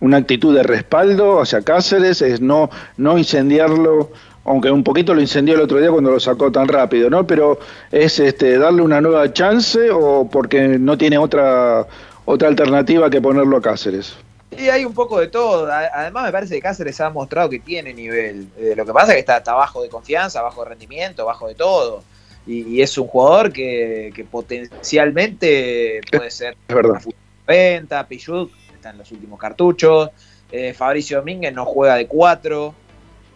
una 0.00 0.16
actitud 0.16 0.54
de 0.54 0.64
respaldo 0.64 1.40
hacia 1.40 1.62
Cáceres, 1.62 2.20
es 2.22 2.40
no, 2.40 2.70
no 2.96 3.16
incendiarlo, 3.16 4.10
aunque 4.44 4.70
un 4.70 4.84
poquito 4.84 5.14
lo 5.14 5.20
incendió 5.20 5.54
el 5.54 5.60
otro 5.62 5.78
día 5.78 5.90
cuando 5.90 6.10
lo 6.10 6.20
sacó 6.20 6.52
tan 6.52 6.68
rápido, 6.68 7.08
¿no? 7.10 7.26
Pero 7.26 7.58
es 7.90 8.18
este 8.18 8.58
darle 8.58 8.82
una 8.82 9.00
nueva 9.00 9.32
chance 9.32 9.90
o 9.90 10.28
porque 10.30 10.78
no 10.78 10.96
tiene 10.98 11.16
otra, 11.18 11.86
otra 12.24 12.48
alternativa 12.48 13.08
que 13.10 13.20
ponerlo 13.20 13.56
a 13.56 13.62
Cáceres. 13.62 14.16
Y 14.56 14.68
hay 14.68 14.84
un 14.84 14.94
poco 14.94 15.18
de 15.18 15.26
todo. 15.26 15.66
Además, 15.70 16.26
me 16.26 16.30
parece 16.32 16.54
que 16.54 16.60
Cáceres 16.62 17.00
ha 17.00 17.10
mostrado 17.10 17.50
que 17.50 17.58
tiene 17.58 17.92
nivel. 17.92 18.46
Eh, 18.56 18.74
lo 18.76 18.86
que 18.86 18.92
pasa 18.92 19.08
es 19.08 19.14
que 19.14 19.20
está, 19.20 19.38
está 19.38 19.54
bajo 19.54 19.82
de 19.82 19.88
confianza, 19.88 20.42
bajo 20.42 20.62
de 20.62 20.68
rendimiento, 20.70 21.26
bajo 21.26 21.48
de 21.48 21.54
todo. 21.56 22.04
Y, 22.46 22.62
y 22.76 22.82
es 22.82 22.96
un 22.98 23.06
jugador 23.08 23.52
que, 23.52 24.12
que 24.14 24.22
potencialmente 24.24 26.00
puede 26.12 26.30
ser 26.30 26.56
Es 26.68 26.74
verdad. 26.74 27.02
venta. 27.46 28.06
Pichut 28.06 28.50
está 28.74 28.90
en 28.90 28.98
los 28.98 29.10
últimos 29.12 29.38
cartuchos. 29.40 30.10
eh, 30.52 30.72
Fabricio 30.74 31.18
Domínguez 31.18 31.52
no 31.52 31.64
juega 31.64 31.96
de 31.96 32.06
cuatro. 32.06 32.74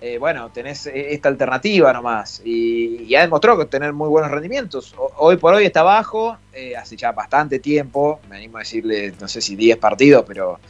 Eh, 0.01 0.17
bueno, 0.19 0.51
tenés 0.53 0.87
eh, 0.87 1.13
esta 1.13 1.29
alternativa 1.29 1.93
nomás. 1.93 2.41
Y, 2.45 3.03
y 3.03 3.15
ha 3.17 3.23
demostrado 3.23 3.59
que 3.59 3.65
tener 3.67 3.93
muy 3.93 4.09
buenos 4.09 4.31
rendimientos. 4.31 4.95
Hoy 5.17 5.37
por 5.39 5.55
hoy 5.55 5.65
está 5.65 5.83
bajo, 5.83 6.37
eh, 6.53 6.77
hace 6.77 6.97
ya 6.97 7.13
bastante 7.13 7.59
tiempo. 7.59 8.21
Me 8.29 8.37
animo 8.37 8.59
a 8.59 8.61
decirle, 8.61 9.13
no 9.21 9.27
sé 9.29 9.41
si 9.41 9.57
10 9.57 9.77
partidos, 9.77 10.25
pero 10.27 10.61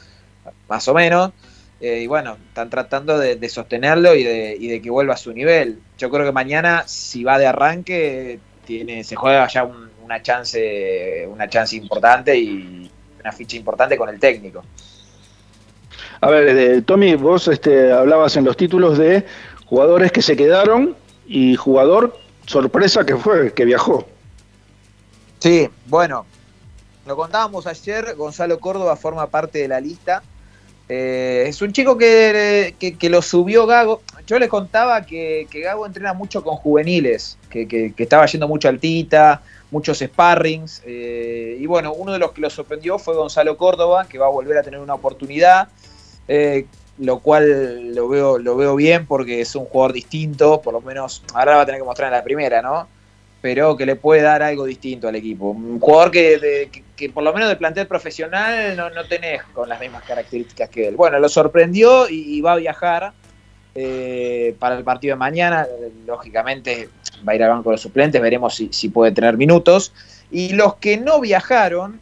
más 0.68 0.88
o 0.88 0.94
menos. 0.94 1.32
Eh, 1.80 2.00
y 2.02 2.06
bueno, 2.06 2.36
están 2.48 2.70
tratando 2.70 3.18
de, 3.18 3.36
de 3.36 3.48
sostenerlo 3.48 4.14
y 4.14 4.24
de, 4.24 4.56
y 4.59 4.68
de 4.68 4.82
que 4.82 4.90
vuelva 4.90 5.14
a 5.14 5.18
su 5.18 5.32
nivel. 5.32 5.80
Yo 5.98 6.10
creo 6.10 6.24
que 6.26 6.32
mañana, 6.32 6.84
si 6.86 7.22
va 7.24 7.38
de 7.38 7.46
arranque, 7.46 8.40
tiene, 8.66 9.05
se 9.05 9.14
juega 9.16 9.46
ya 9.48 9.64
un- 9.64 9.88
una 10.05 10.22
chance, 10.22 11.26
una 11.30 11.48
chance 11.50 11.76
importante 11.76 12.36
y 12.38 12.90
una 13.20 13.30
ficha 13.32 13.56
importante 13.56 13.96
con 13.98 14.09
el 14.09 14.18
técnico. 14.18 14.64
A 16.20 16.31
ver, 16.31 16.49
eh, 16.49 16.82
Tommy, 16.82 17.15
vos 17.15 17.49
este, 17.49 17.93
hablabas 17.93 18.36
en 18.36 18.45
los 18.45 18.57
títulos 18.57 18.99
de 18.99 19.24
jugadores 19.66 20.11
que 20.12 20.23
se 20.23 20.36
quedaron 20.36 20.97
y 21.27 21.55
jugador 21.57 22.16
sorpresa 22.47 23.05
que 23.05 23.16
fue, 23.16 23.53
que 23.53 23.65
viajó. 23.65 24.07
Sí, 25.39 25.69
bueno, 25.86 26.27
lo 27.07 27.16
contábamos 27.16 27.66
ayer, 27.66 28.15
Gonzalo 28.16 28.59
Córdoba 28.59 28.97
forma 28.97 29.27
parte 29.28 29.59
de 29.61 29.69
la 29.69 29.81
lista. 29.81 30.23
Eh, 30.89 31.45
es 31.47 31.61
un 31.61 31.73
chico 31.73 31.99
que, 31.99 32.74
que- 32.78 33.11
lo 33.11 33.20
subió 33.20 33.66
Gago. 33.66 34.03
Yo 34.27 34.39
les 34.39 34.49
contaba 34.49 35.05
que, 35.05 35.47
que 35.51 35.61
Gago 35.61 35.85
entrena 35.86 36.15
mucho 36.15 36.43
con 36.43 36.57
juveniles, 36.57 37.36
que 37.51 37.93
estaba 37.99 38.24
yendo 38.27 38.49
mucho 38.49 38.69
altita, 38.69 39.43
muchos 39.70 39.99
sparrings. 39.99 40.82
eh, 40.86 41.59
y 41.61 41.66
bueno, 41.66 41.93
uno 41.93 42.12
de 42.12 42.19
los 42.19 42.32
que 42.32 42.40
lo 42.40 42.51
sorprendió 42.51 42.99
fue 42.99 43.15
Gonzalo 43.15 43.57
Córdoba, 43.57 44.07
que 44.09 44.19
va 44.19 44.27
a 44.27 44.31
volver 44.31 44.57
a 44.59 44.62
tener 44.62 44.81
una 44.81 44.95
oportunidad. 44.95 45.69
Eh, 46.28 46.66
lo 46.98 47.20
cual 47.20 47.94
lo 47.94 48.09
veo, 48.09 48.38
lo 48.38 48.56
veo 48.56 48.74
bien 48.76 49.06
porque 49.06 49.40
es 49.40 49.55
un 49.55 49.64
jugador 49.66 49.92
distinto, 49.92 50.60
por 50.60 50.74
lo 50.74 50.80
menos 50.80 51.22
ahora 51.32 51.56
va 51.56 51.62
a 51.62 51.66
tener 51.66 51.80
que 51.80 51.86
mostrar 51.86 52.09
en 52.12 52.18
la 52.18 52.24
primera, 52.24 52.60
¿no? 52.60 52.88
Pero 53.40 53.76
que 53.76 53.86
le 53.86 53.94
puede 53.94 54.22
dar 54.22 54.42
algo 54.42 54.64
distinto 54.64 55.06
al 55.06 55.14
equipo. 55.14 55.50
Un 55.50 55.78
jugador 55.78 56.10
que, 56.10 56.68
que- 56.96 57.09
por 57.10 57.22
lo 57.22 57.32
menos 57.32 57.48
de 57.48 57.55
plantel 57.55 57.86
profesional 57.86 58.76
no, 58.76 58.90
no 58.90 59.05
tenés 59.06 59.42
con 59.55 59.68
las 59.68 59.78
mismas 59.78 60.02
características 60.02 60.68
que 60.70 60.88
él. 60.88 60.96
Bueno, 60.96 61.20
lo 61.20 61.28
sorprendió 61.28 62.09
y, 62.09 62.36
y 62.36 62.40
va 62.40 62.55
a 62.55 62.56
viajar 62.56 63.12
eh, 63.76 64.56
para 64.59 64.76
el 64.76 64.82
partido 64.82 65.14
de 65.14 65.18
mañana. 65.20 65.68
Lógicamente 66.05 66.88
va 67.26 67.32
a 67.32 67.36
ir 67.36 67.42
al 67.44 67.50
banco 67.50 67.70
de 67.70 67.74
los 67.74 67.80
suplentes, 67.80 68.20
veremos 68.20 68.56
si, 68.56 68.70
si 68.72 68.88
puede 68.88 69.12
tener 69.12 69.36
minutos. 69.36 69.92
Y 70.32 70.55
los 70.55 70.74
que 70.76 70.96
no 70.96 71.20
viajaron 71.20 72.00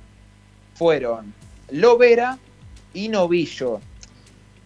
fueron 0.75 1.35
Lovera 1.71 2.39
y 2.95 3.09
Novillo. 3.11 3.81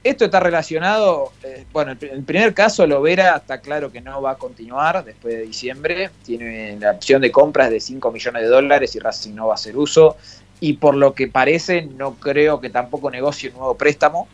Esto 0.03 0.25
está 0.25 0.41
relacionado, 0.41 1.31
eh, 1.43 1.67
bueno, 1.73 1.93
en 1.93 1.99
el 2.11 2.23
primer 2.23 2.55
caso 2.55 2.87
Lovera 2.87 3.37
está 3.37 3.61
claro 3.61 3.93
que 3.93 4.01
no 4.01 4.23
va 4.23 4.33
a 4.33 4.35
continuar 4.37 5.05
después 5.05 5.35
de 5.35 5.43
diciembre, 5.43 6.09
tiene 6.25 6.79
la 6.81 6.93
opción 6.93 7.21
de 7.21 7.31
compras 7.31 7.71
de 7.71 7.81
5 7.81 8.11
millones 8.11 8.43
de 8.43 8.49
dólares 8.49 8.97
y 8.97 8.99
Racing 8.99 9.35
no 9.35 9.49
va 9.49 9.55
a 9.55 9.57
hacer 9.57 9.77
uso, 9.77 10.17
y 10.59 10.75
por 10.75 10.95
lo 10.97 11.13
que 11.13 11.29
parece 11.29 11.83
no 11.83 12.15
creo 12.15 12.63
que 12.63 12.71
tampoco 12.71 13.11
negocie 13.11 13.51
un 13.51 13.57
nuevo 13.57 13.75
préstamo. 13.77 14.27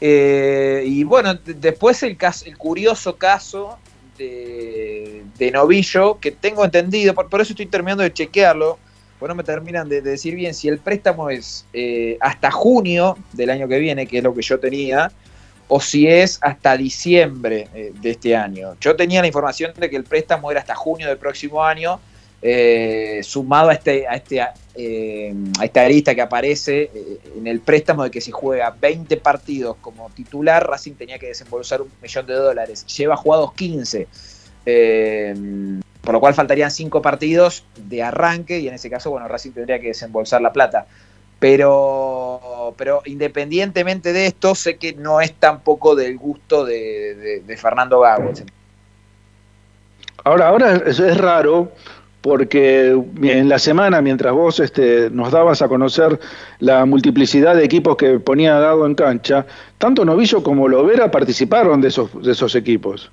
Eh, 0.00 0.82
y 0.86 1.04
bueno, 1.04 1.34
después 1.34 2.02
el, 2.02 2.16
caso, 2.16 2.46
el 2.46 2.58
curioso 2.58 3.16
caso 3.16 3.78
de, 4.18 5.22
Novillo, 5.52 6.18
que 6.18 6.32
tengo 6.32 6.64
entendido, 6.64 7.14
por 7.14 7.40
eso 7.40 7.52
estoy 7.52 7.66
terminando 7.66 8.02
de 8.02 8.12
chequearlo, 8.12 8.78
pues 9.20 9.28
no 9.28 9.36
me 9.36 9.44
terminan 9.44 9.88
de, 9.88 10.00
de 10.00 10.10
decir 10.12 10.34
bien 10.34 10.54
si 10.54 10.66
el 10.66 10.78
préstamo 10.78 11.28
es 11.30 11.66
eh, 11.74 12.16
hasta 12.20 12.50
junio 12.50 13.16
del 13.32 13.50
año 13.50 13.68
que 13.68 13.78
viene, 13.78 14.06
que 14.06 14.18
es 14.18 14.24
lo 14.24 14.34
que 14.34 14.40
yo 14.40 14.58
tenía, 14.58 15.12
o 15.70 15.80
si 15.80 16.08
es 16.08 16.38
hasta 16.42 16.76
diciembre 16.76 17.68
eh, 17.72 17.92
de 18.00 18.10
este 18.10 18.34
año. 18.34 18.76
Yo 18.80 18.96
tenía 18.96 19.20
la 19.20 19.28
información 19.28 19.72
de 19.76 19.88
que 19.88 19.96
el 19.96 20.02
préstamo 20.02 20.50
era 20.50 20.60
hasta 20.60 20.74
junio 20.74 21.06
del 21.06 21.16
próximo 21.16 21.62
año, 21.62 22.00
eh, 22.42 23.20
sumado 23.22 23.68
a, 23.68 23.74
este, 23.74 24.08
a, 24.08 24.14
este, 24.14 24.40
eh, 24.74 25.32
a 25.60 25.64
esta 25.64 25.86
lista 25.86 26.14
que 26.14 26.22
aparece 26.22 26.90
en 27.36 27.46
el 27.46 27.60
préstamo 27.60 28.02
de 28.02 28.10
que 28.10 28.20
si 28.20 28.32
juega 28.32 28.70
20 28.70 29.16
partidos 29.18 29.76
como 29.80 30.10
titular, 30.10 30.66
Racing 30.66 30.94
tenía 30.94 31.18
que 31.18 31.26
desembolsar 31.26 31.82
un 31.82 31.90
millón 32.02 32.26
de 32.26 32.34
dólares. 32.34 32.84
Lleva 32.86 33.16
jugados 33.16 33.52
15. 33.52 34.08
Por 36.02 36.14
lo 36.14 36.20
cual 36.20 36.34
faltarían 36.34 36.70
5 36.70 37.02
partidos 37.02 37.64
de 37.76 38.02
arranque 38.02 38.58
y 38.58 38.68
en 38.68 38.74
ese 38.74 38.88
caso, 38.88 39.10
bueno, 39.10 39.28
Racing 39.28 39.52
tendría 39.52 39.78
que 39.80 39.88
desembolsar 39.88 40.40
la 40.40 40.52
plata. 40.52 40.86
Pero, 41.38 42.74
pero 42.76 43.02
independientemente 43.06 44.12
de 44.12 44.26
esto, 44.26 44.54
sé 44.54 44.76
que 44.76 44.92
no 44.92 45.20
es 45.20 45.32
tampoco 45.34 45.94
del 45.94 46.18
gusto 46.18 46.64
de 46.64 47.56
Fernando 47.58 48.00
Gago. 48.00 48.32
Ahora, 50.24 50.48
ahora 50.48 50.76
es, 50.86 51.00
es 51.00 51.16
raro 51.16 51.72
porque 52.20 52.90
en 53.22 53.48
la 53.48 53.58
semana, 53.58 54.02
mientras 54.02 54.34
vos 54.34 54.60
este, 54.60 55.08
nos 55.10 55.32
dabas 55.32 55.62
a 55.62 55.68
conocer 55.68 56.20
la 56.58 56.84
multiplicidad 56.84 57.56
de 57.56 57.64
equipos 57.64 57.96
que 57.96 58.20
ponía 58.20 58.58
Gago 58.58 58.86
en 58.86 58.94
cancha, 58.94 59.46
tanto 59.78 60.04
Novillo 60.04 60.42
como 60.42 60.68
Lovera 60.68 61.10
participaron 61.10 61.80
de 61.80 61.88
esos, 61.88 62.22
de 62.22 62.32
esos 62.32 62.54
equipos. 62.54 63.10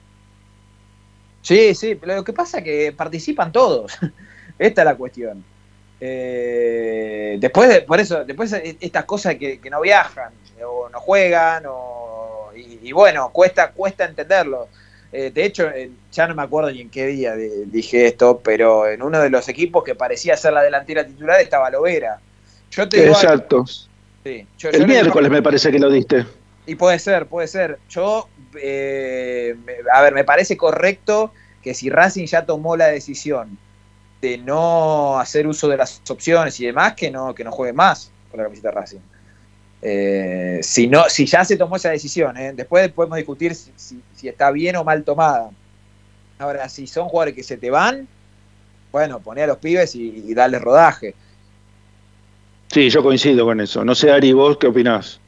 Sí, 1.48 1.74
sí, 1.76 1.96
pero 1.96 2.16
lo 2.18 2.24
que 2.26 2.34
pasa 2.34 2.58
es 2.58 2.64
que 2.66 2.92
participan 2.92 3.54
todos. 3.54 3.94
Esta 4.60 4.82
es 4.82 4.86
la 4.86 4.96
cuestión. 4.96 5.44
Eh, 6.00 7.38
después, 7.40 7.70
de- 7.70 7.82
por 7.82 8.00
eso, 8.00 8.24
después 8.26 8.52
estas 8.82 9.06
cosas 9.06 9.36
que, 9.36 9.60
que 9.60 9.70
no 9.70 9.80
viajan, 9.82 10.32
o 10.66 10.90
no 10.90 11.00
juegan, 11.00 11.64
o, 11.68 12.50
y, 12.56 12.80
y 12.90 12.92
bueno, 12.92 13.30
cuesta, 13.32 13.72
cuesta 13.72 14.06
entenderlo. 14.06 14.68
Eh, 15.12 15.32
de 15.34 15.46
hecho, 15.46 15.70
eh, 15.70 15.90
ya 16.12 16.28
no 16.28 16.36
me 16.36 16.44
acuerdo 16.44 16.70
ni 16.72 16.82
en 16.82 16.90
qué 16.90 17.08
día 17.08 17.36
de- 17.36 17.66
dije 17.68 18.08
esto, 18.08 18.42
pero 18.44 18.88
en 18.88 19.02
uno 19.02 19.20
de 19.22 19.30
los 19.30 19.48
equipos 19.48 19.84
que 19.84 19.96
parecía 19.96 20.36
ser 20.36 20.54
la 20.54 20.62
delantera 20.64 21.06
titular 21.06 21.40
estaba 21.40 21.70
Lovera. 21.70 22.20
Yo 22.72 22.90
te 22.90 22.98
digo 23.04 23.16
algo- 23.16 23.22
Exacto. 23.32 23.66
sí, 23.66 24.46
yo- 24.58 24.70
yo 24.70 24.70
El 24.70 24.74
digo- 24.80 24.88
miércoles 24.88 25.32
me 25.32 25.42
parece 25.42 25.72
que 25.72 25.80
lo 25.80 25.90
diste. 25.90 26.26
y 26.66 26.76
puede 26.76 27.00
ser, 27.00 27.28
puede 27.28 27.48
ser. 27.48 27.80
Yo, 27.90 28.28
eh, 28.62 29.56
a 29.94 30.02
ver, 30.02 30.14
me 30.14 30.24
parece 30.24 30.58
correcto 30.58 31.34
que 31.62 31.74
si 31.74 31.90
Racing 31.90 32.26
ya 32.26 32.46
tomó 32.46 32.76
la 32.78 32.88
decisión 32.88 33.58
de 34.22 34.38
no 34.38 35.20
hacer 35.20 35.46
uso 35.48 35.68
de 35.68 35.78
las 35.78 36.02
opciones 36.10 36.60
y 36.60 36.66
demás, 36.66 36.94
que 36.94 37.12
no, 37.12 37.36
que 37.36 37.44
no 37.44 37.52
juegue 37.52 37.74
más 37.74 38.12
con 38.32 38.40
la 38.40 38.46
camiseta 38.46 38.70
de 38.70 38.76
Racing. 38.76 39.00
Eh, 39.82 40.60
si, 40.64 40.88
no, 40.88 41.08
si 41.08 41.26
ya 41.26 41.46
se 41.46 41.56
tomó 41.56 41.76
esa 41.76 41.90
decisión, 41.92 42.36
¿eh? 42.38 42.52
después 42.54 42.90
podemos 42.92 43.18
discutir 43.18 43.54
si, 43.54 43.72
si- 43.76 44.02
si 44.16 44.28
está 44.28 44.50
bien 44.52 44.76
o 44.76 44.84
mal 44.84 45.04
tomada. 45.04 45.52
Ahora, 46.40 46.68
si 46.70 46.88
son 46.88 47.08
jugadores 47.10 47.36
que 47.36 47.44
se 47.44 47.58
te 47.58 47.70
van, 47.70 48.08
bueno, 48.92 49.20
poné 49.20 49.44
a 49.44 49.48
los 49.48 49.58
pibes 49.58 49.94
y, 49.96 50.24
y 50.28 50.34
darle 50.34 50.60
rodaje. 50.60 51.14
Sí, 52.70 52.90
yo 52.90 53.02
coincido 53.04 53.46
con 53.46 53.62
eso. 53.62 53.84
No 53.86 53.96
sé, 53.96 54.12
Ari, 54.12 54.34
vos 54.34 54.58
qué 54.58 54.68
opinás. 54.68 55.20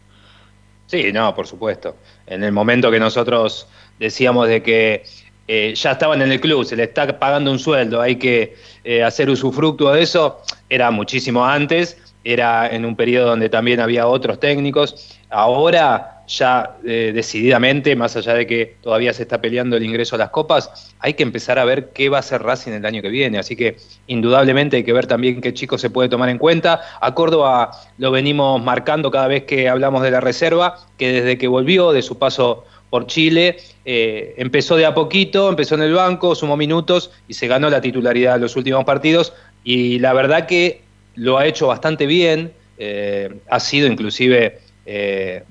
Sí, 0.87 1.11
no, 1.13 1.33
por 1.35 1.45
supuesto. 1.47 1.95
En 2.29 2.43
el 2.43 2.51
momento 2.51 2.91
que 2.91 2.99
nosotros 2.99 3.67
decíamos 3.99 4.47
de 4.47 4.61
que 4.61 5.03
eh, 5.47 5.73
ya 5.75 5.93
estaban 5.93 6.21
en 6.21 6.31
el 6.31 6.39
club, 6.39 6.63
se 6.63 6.75
le 6.75 6.83
está 6.83 7.17
pagando 7.17 7.51
un 7.51 7.57
sueldo, 7.57 7.99
hay 7.99 8.17
que 8.17 8.55
eh, 8.83 9.03
hacer 9.03 9.31
usufructo 9.31 9.91
de 9.91 10.03
eso, 10.03 10.39
era 10.69 10.91
muchísimo 10.91 11.43
antes, 11.43 11.97
era 12.23 12.67
en 12.67 12.85
un 12.85 12.95
periodo 12.95 13.29
donde 13.29 13.49
también 13.49 13.79
había 13.79 14.07
otros 14.07 14.39
técnicos. 14.39 15.17
Ahora 15.29 16.23
ya 16.29 16.77
eh, 16.85 17.11
decididamente, 17.13 17.95
más 17.95 18.15
allá 18.15 18.35
de 18.35 18.45
que 18.45 18.75
todavía 18.81 19.13
se 19.13 19.23
está 19.23 19.41
peleando 19.41 19.77
el 19.77 19.83
ingreso 19.83 20.15
a 20.15 20.19
las 20.19 20.29
copas, 20.29 20.93
hay 20.99 21.15
que 21.15 21.23
empezar 21.23 21.57
a 21.57 21.65
ver 21.65 21.89
qué 21.89 22.07
va 22.07 22.17
a 22.17 22.19
hacer 22.19 22.43
Racing 22.43 22.71
el 22.73 22.85
año 22.85 23.01
que 23.01 23.09
viene. 23.09 23.39
Así 23.39 23.55
que 23.55 23.77
indudablemente 24.07 24.77
hay 24.77 24.83
que 24.83 24.93
ver 24.93 25.07
también 25.07 25.41
qué 25.41 25.53
chicos 25.53 25.81
se 25.81 25.89
puede 25.89 26.09
tomar 26.09 26.29
en 26.29 26.37
cuenta. 26.37 26.81
A 27.01 27.15
Córdoba 27.15 27.71
lo 27.97 28.11
venimos 28.11 28.61
marcando 28.63 29.09
cada 29.09 29.27
vez 29.27 29.43
que 29.43 29.69
hablamos 29.69 30.03
de 30.03 30.11
la 30.11 30.21
reserva, 30.21 30.77
que 30.97 31.11
desde 31.11 31.37
que 31.37 31.47
volvió 31.47 31.91
de 31.91 32.01
su 32.01 32.17
paso 32.17 32.65
por 32.89 33.07
Chile, 33.07 33.57
eh, 33.85 34.33
empezó 34.37 34.75
de 34.75 34.85
a 34.85 34.93
poquito, 34.93 35.49
empezó 35.49 35.75
en 35.75 35.83
el 35.83 35.93
banco, 35.93 36.33
sumó 36.35 36.57
minutos 36.57 37.11
y 37.27 37.35
se 37.35 37.47
ganó 37.47 37.69
la 37.69 37.81
titularidad 37.81 38.35
en 38.35 38.41
los 38.41 38.55
últimos 38.55 38.83
partidos. 38.83 39.33
Y 39.63 39.99
la 39.99 40.13
verdad 40.13 40.47
que 40.47 40.81
lo 41.19 41.37
ha 41.37 41.45
hecho 41.45 41.67
bastante 41.67 42.05
bien, 42.05 42.51
eh, 42.77 43.29
ha 43.49 43.59
sido 43.59 43.87
inclusive 43.87 44.59
eh, 44.85 45.43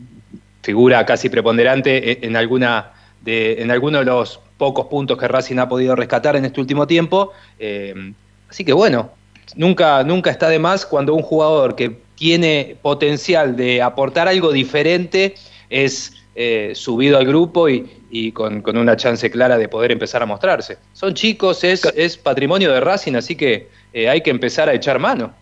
figura 0.63 1.05
casi 1.05 1.29
preponderante 1.29 2.13
en, 2.13 2.25
en 2.31 2.37
alguna 2.37 2.93
de, 3.21 3.63
en 3.63 3.71
alguno 3.71 3.99
de 3.99 4.07
los 4.07 4.41
pocos 4.57 4.87
puntos 4.87 5.19
que 5.19 5.29
Racing 5.29 5.59
ha 5.59 5.69
podido 5.69 5.95
rescatar 5.95 6.37
en 6.37 6.45
este 6.45 6.61
último 6.61 6.87
tiempo. 6.87 7.33
Eh, 7.59 7.95
así 8.49 8.65
que 8.65 8.73
bueno, 8.73 9.11
nunca, 9.57 10.03
nunca 10.05 10.31
está 10.31 10.49
de 10.49 10.59
más 10.59 10.87
cuando 10.87 11.15
un 11.15 11.23
jugador 11.23 11.77
que 11.77 11.99
tiene 12.17 12.77
potencial 12.83 13.55
de 13.55 13.81
aportar 13.83 14.27
algo 14.27 14.51
diferente 14.51 15.35
es 15.71 16.15
eh, 16.35 16.73
subido 16.75 17.19
al 17.19 17.27
grupo 17.27 17.69
y, 17.69 17.89
y 18.11 18.33
con, 18.33 18.63
con 18.63 18.77
una 18.77 18.97
chance 18.97 19.31
clara 19.31 19.59
de 19.59 19.69
poder 19.69 19.93
empezar 19.93 20.23
a 20.23 20.27
mostrarse. 20.27 20.79
Son 20.93 21.13
chicos, 21.15 21.63
es, 21.63 21.85
es 21.95 22.17
patrimonio 22.17 22.73
de 22.73 22.81
Racing, 22.81 23.15
así 23.17 23.37
que 23.37 23.69
eh, 23.93 24.09
hay 24.09 24.23
que 24.23 24.31
empezar 24.31 24.69
a 24.69 24.75
echar 24.75 24.99
mano. 24.99 25.33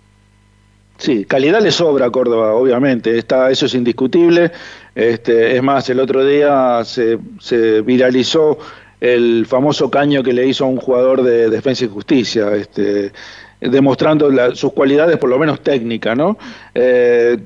Sí, 0.99 1.25
calidad 1.27 1.61
le 1.61 1.71
sobra 1.71 2.07
a 2.07 2.11
Córdoba, 2.11 2.55
obviamente, 2.55 3.19
está, 3.19 3.51
eso 3.51 3.67
es 3.67 3.75
indiscutible. 3.75 4.51
Este, 4.95 5.55
es 5.57 5.63
más, 5.63 5.89
el 5.91 6.01
otro 6.01 6.25
día 6.25 6.83
se, 6.85 7.19
se 7.39 7.83
viralizó 7.83 8.59
el 9.01 9.45
famoso 9.47 9.91
caño 9.91 10.23
que 10.23 10.33
le 10.33 10.47
hizo 10.47 10.65
a 10.65 10.69
un 10.69 10.79
jugador 10.79 11.23
de 11.23 11.51
Defensa 11.51 11.85
y 11.85 11.89
Justicia, 11.89 12.55
este, 12.57 13.13
demostrando 13.61 14.31
sus 14.55 14.73
cualidades, 14.73 15.19
por 15.19 15.29
lo 15.29 15.39
menos 15.39 15.61
técnicas, 15.61 16.17
¿no? 16.17 16.39
Eh, 16.75 17.37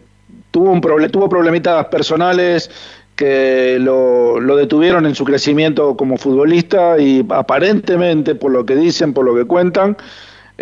tuvo, 0.52 0.70
un 0.70 0.80
proble- 0.80 1.10
tuvo 1.10 1.28
problemitas 1.28 1.86
personales 1.86 2.70
que 3.16 3.78
lo, 3.80 4.38
lo 4.40 4.54
detuvieron 4.56 5.06
en 5.06 5.14
su 5.16 5.24
crecimiento 5.24 5.96
como 5.96 6.16
futbolista 6.18 6.98
y 7.00 7.26
aparentemente, 7.28 8.36
por 8.36 8.52
lo 8.52 8.64
que 8.64 8.76
dicen, 8.76 9.12
por 9.12 9.24
lo 9.24 9.34
que 9.34 9.44
cuentan, 9.44 9.96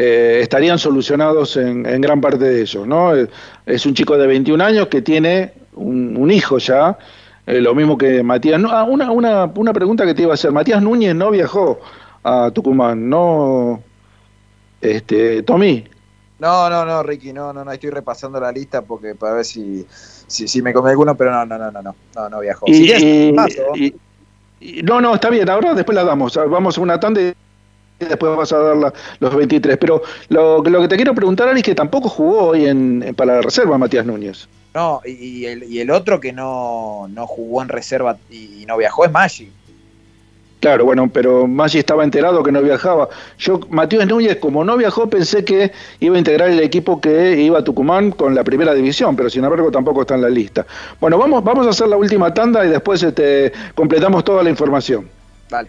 eh, 0.01 0.39
estarían 0.43 0.79
solucionados 0.79 1.57
en, 1.57 1.85
en 1.85 2.01
gran 2.01 2.20
parte 2.20 2.45
de 2.45 2.61
ellos. 2.62 2.87
¿no? 2.87 3.16
Eh, 3.16 3.29
Es 3.66 3.85
un 3.85 3.95
chico 3.95 4.16
de 4.16 4.29
21 4.29 4.62
años 4.65 4.87
que 4.87 5.03
tiene 5.03 5.53
un, 5.75 6.16
un 6.16 6.31
hijo 6.31 6.59
ya, 6.59 6.97
eh, 7.47 7.61
lo 7.61 7.75
mismo 7.75 7.99
que 7.99 8.23
Matías. 8.23 8.62
Ah, 8.70 8.85
una, 8.85 9.11
una, 9.11 9.47
una 9.57 9.73
pregunta 9.73 10.07
que 10.07 10.15
te 10.15 10.23
iba 10.23 10.31
a 10.31 10.35
hacer. 10.35 10.53
Matías 10.53 10.81
Núñez 10.81 11.15
no 11.16 11.33
viajó 11.33 11.81
a 12.23 12.51
Tucumán, 12.53 13.09
¿no? 13.11 13.83
Este, 14.81 15.43
Tommy. 15.43 15.85
No, 16.39 16.70
no, 16.70 16.85
no, 16.85 17.03
Ricky, 17.03 17.33
no, 17.33 17.53
no, 17.53 17.65
no, 17.65 17.73
estoy 17.73 17.91
repasando 17.91 18.39
la 18.39 18.53
lista 18.53 18.83
porque 18.83 19.16
para 19.16 19.35
ver 19.35 19.45
si, 19.45 19.85
si, 19.91 20.47
si 20.47 20.62
me 20.62 20.73
comí 20.73 20.91
alguno, 20.91 21.16
pero 21.16 21.33
no, 21.33 21.45
no, 21.45 21.59
no, 21.59 21.73
no, 21.73 21.83
no, 21.83 21.95
no, 22.15 22.29
no 22.29 22.41
viajó. 22.41 22.66
Y- 22.69 22.75
Si 22.75 22.85
quieres, 22.85 23.03
y- 23.03 23.33
paso. 23.33 23.62
y- 23.75 23.95
y- 24.61 24.83
no, 24.85 25.01
no, 25.01 25.15
está 25.15 25.31
bien, 25.31 25.49
ahora 25.51 25.75
después 25.75 25.97
la 25.97 26.05
damos. 26.05 26.37
Vamos 26.49 26.79
a 26.79 26.81
una 26.81 27.01
tanda 27.01 27.20
y 27.20 27.35
después 28.07 28.37
vas 28.37 28.53
a 28.53 28.59
dar 28.59 28.77
la- 28.77 28.93
los 29.20 29.35
23. 29.35 29.77
Pero 29.79 30.03
lo, 30.29 30.62
lo 30.62 30.81
que 30.83 30.89
te 30.89 30.97
quiero 30.97 31.15
preguntar, 31.15 31.49
Ari, 31.49 31.61
es 31.61 31.65
que 31.65 31.75
tampoco 31.75 32.09
jugó 32.09 32.49
hoy 32.49 32.66
en, 32.66 33.03
en- 33.03 33.15
para 33.15 33.37
la 33.37 33.43
reserva 33.43 33.79
Matías 33.79 34.07
Núñez. 34.07 34.49
No, 34.75 35.01
y, 35.05 35.11
y 35.12 35.47
el, 35.47 35.65
y 35.65 35.81
el 35.81 35.91
otro 35.91 36.20
que 36.20 36.33
no, 36.33 37.09
no 37.11 37.27
jugó 37.27 37.62
en 37.62 37.69
reserva 37.69 38.16
y, 38.31 38.62
y 38.62 38.66
no 38.66 38.77
viajó 38.77 39.05
es 39.05 39.11
Maggi. 39.11 39.51
Claro, 40.61 40.85
bueno, 40.85 41.09
pero 41.12 41.47
Maggi 41.47 41.79
estaba 41.79 42.03
enterado 42.03 42.43
que 42.43 42.51
no 42.51 42.61
viajaba. 42.61 43.09
Yo, 43.39 43.61
Matías 43.70 44.09
Núñez, 44.09 44.39
como 44.39 44.65
no 44.65 44.77
viajó, 44.77 45.09
pensé 45.09 45.45
que 45.45 45.70
iba 46.01 46.16
a 46.16 46.19
integrar 46.19 46.51
el 46.51 46.59
equipo 46.59 47.01
que 47.01 47.41
iba 47.41 47.61
a 47.61 47.65
Tucumán 47.65 48.11
con 48.11 48.35
la 48.35 48.43
primera 48.43 48.75
división, 48.75 49.15
pero 49.15 49.31
sin 49.31 49.45
embargo 49.45 49.70
tampoco 49.70 50.01
está 50.01 50.16
en 50.16 50.23
la 50.23 50.29
lista. 50.29 50.66
Bueno, 51.01 51.16
vamos, 51.16 51.45
vamos 51.45 51.65
a 51.66 51.70
hacer 51.70 51.87
la 51.87 51.97
última 51.97 52.35
tanda 52.35 52.66
y 52.66 52.70
después 52.70 53.01
este, 53.05 53.53
completamos 53.77 54.25
toda 54.25 54.43
la 54.43 54.51
información. 54.51 55.09
Vale. 55.49 55.69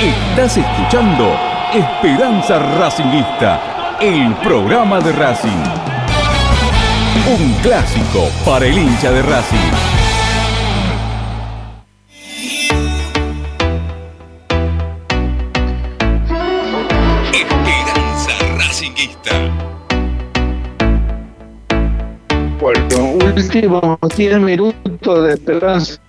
Estás 0.00 0.56
escuchando 0.56 1.36
Esperanza 1.74 2.60
Racingista, 2.78 3.96
el 4.00 4.32
programa 4.36 5.00
de 5.00 5.10
Racing. 5.10 5.50
Un 7.26 7.52
clásico 7.62 8.28
para 8.44 8.64
el 8.66 8.78
hincha 8.78 9.10
de 9.10 9.22
Racing. 9.22 9.58
Esperanza 17.32 18.30
Racingista. 18.56 19.32
Bueno, 22.60 23.26
últimos 23.34 23.98
10 24.16 24.38
minutos 24.38 25.24
de 25.24 25.32
esperanza 25.32 26.00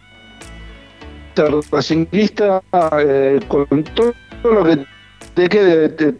racinguista 1.71 2.61
eh, 2.99 3.39
con 3.47 3.65
todo 3.95 4.13
lo 4.43 4.63
que 4.63 4.85
te 5.33 5.49
quede. 5.49 5.89
Te, 5.89 6.15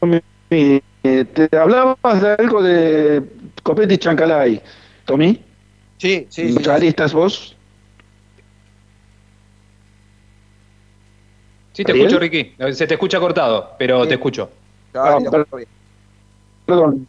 Tommy, 0.00 0.20
te 0.48 1.48
hablabas 1.58 2.22
de 2.22 2.30
algo 2.38 2.62
de 2.62 3.22
Copetti 3.62 3.98
Chancalay, 3.98 4.62
Tommy. 5.04 5.44
Sí, 5.98 6.26
sí, 6.30 6.52
sí. 6.52 6.70
¿Ahí 6.70 6.88
estás 6.88 7.12
vos? 7.12 7.56
Sí, 11.74 11.84
te 11.84 11.90
¿Ariel? 11.92 12.06
escucho, 12.06 12.20
Ricky. 12.20 12.56
Se 12.72 12.86
te 12.86 12.94
escucha 12.94 13.18
cortado, 13.18 13.74
pero 13.78 14.06
te 14.06 14.14
escucho. 14.14 14.50
Ah, 14.94 15.18
per- 15.30 15.46
perdón. 16.64 17.08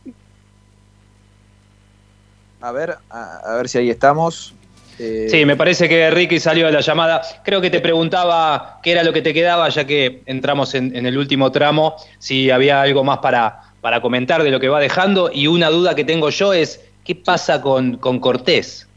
A 2.62 2.72
ver, 2.72 2.98
a, 3.10 3.38
a 3.44 3.56
ver 3.58 3.70
si 3.70 3.78
ahí 3.78 3.90
estamos. 3.92 4.56
Eh, 5.00 5.28
Sí, 5.30 5.46
me 5.46 5.56
parece 5.56 5.90
que 5.90 6.10
Ricky 6.10 6.40
salió 6.40 6.66
de 6.68 6.72
la 6.72 6.82
llamada. 6.82 7.22
Creo 7.44 7.62
que 7.62 7.70
te 7.70 7.80
preguntaba 7.82 8.80
qué 8.82 8.92
era 8.92 9.04
lo 9.04 9.12
que 9.14 9.22
te 9.22 9.34
quedaba, 9.34 9.68
ya 9.70 9.86
que 9.86 10.22
entramos 10.26 10.74
en, 10.76 10.96
en 10.96 11.06
el 11.06 11.18
último 11.18 11.52
tramo, 11.52 11.96
si 12.18 12.50
había 12.50 12.82
algo 12.82 13.04
más 13.04 13.20
para, 13.20 13.62
para 13.82 14.02
comentar 14.02 14.44
de 14.44 14.52
lo 14.52 14.60
que 14.60 14.70
va 14.70 14.80
dejando. 14.80 15.30
Y 15.34 15.48
una 15.48 15.70
duda 15.70 15.96
que 15.96 16.04
tengo 16.06 16.30
yo 16.30 16.54
es, 16.54 16.82
¿qué 17.04 17.16
pasa 17.16 17.62
con, 17.62 17.98
con 17.98 18.20
Cortés? 18.20 18.88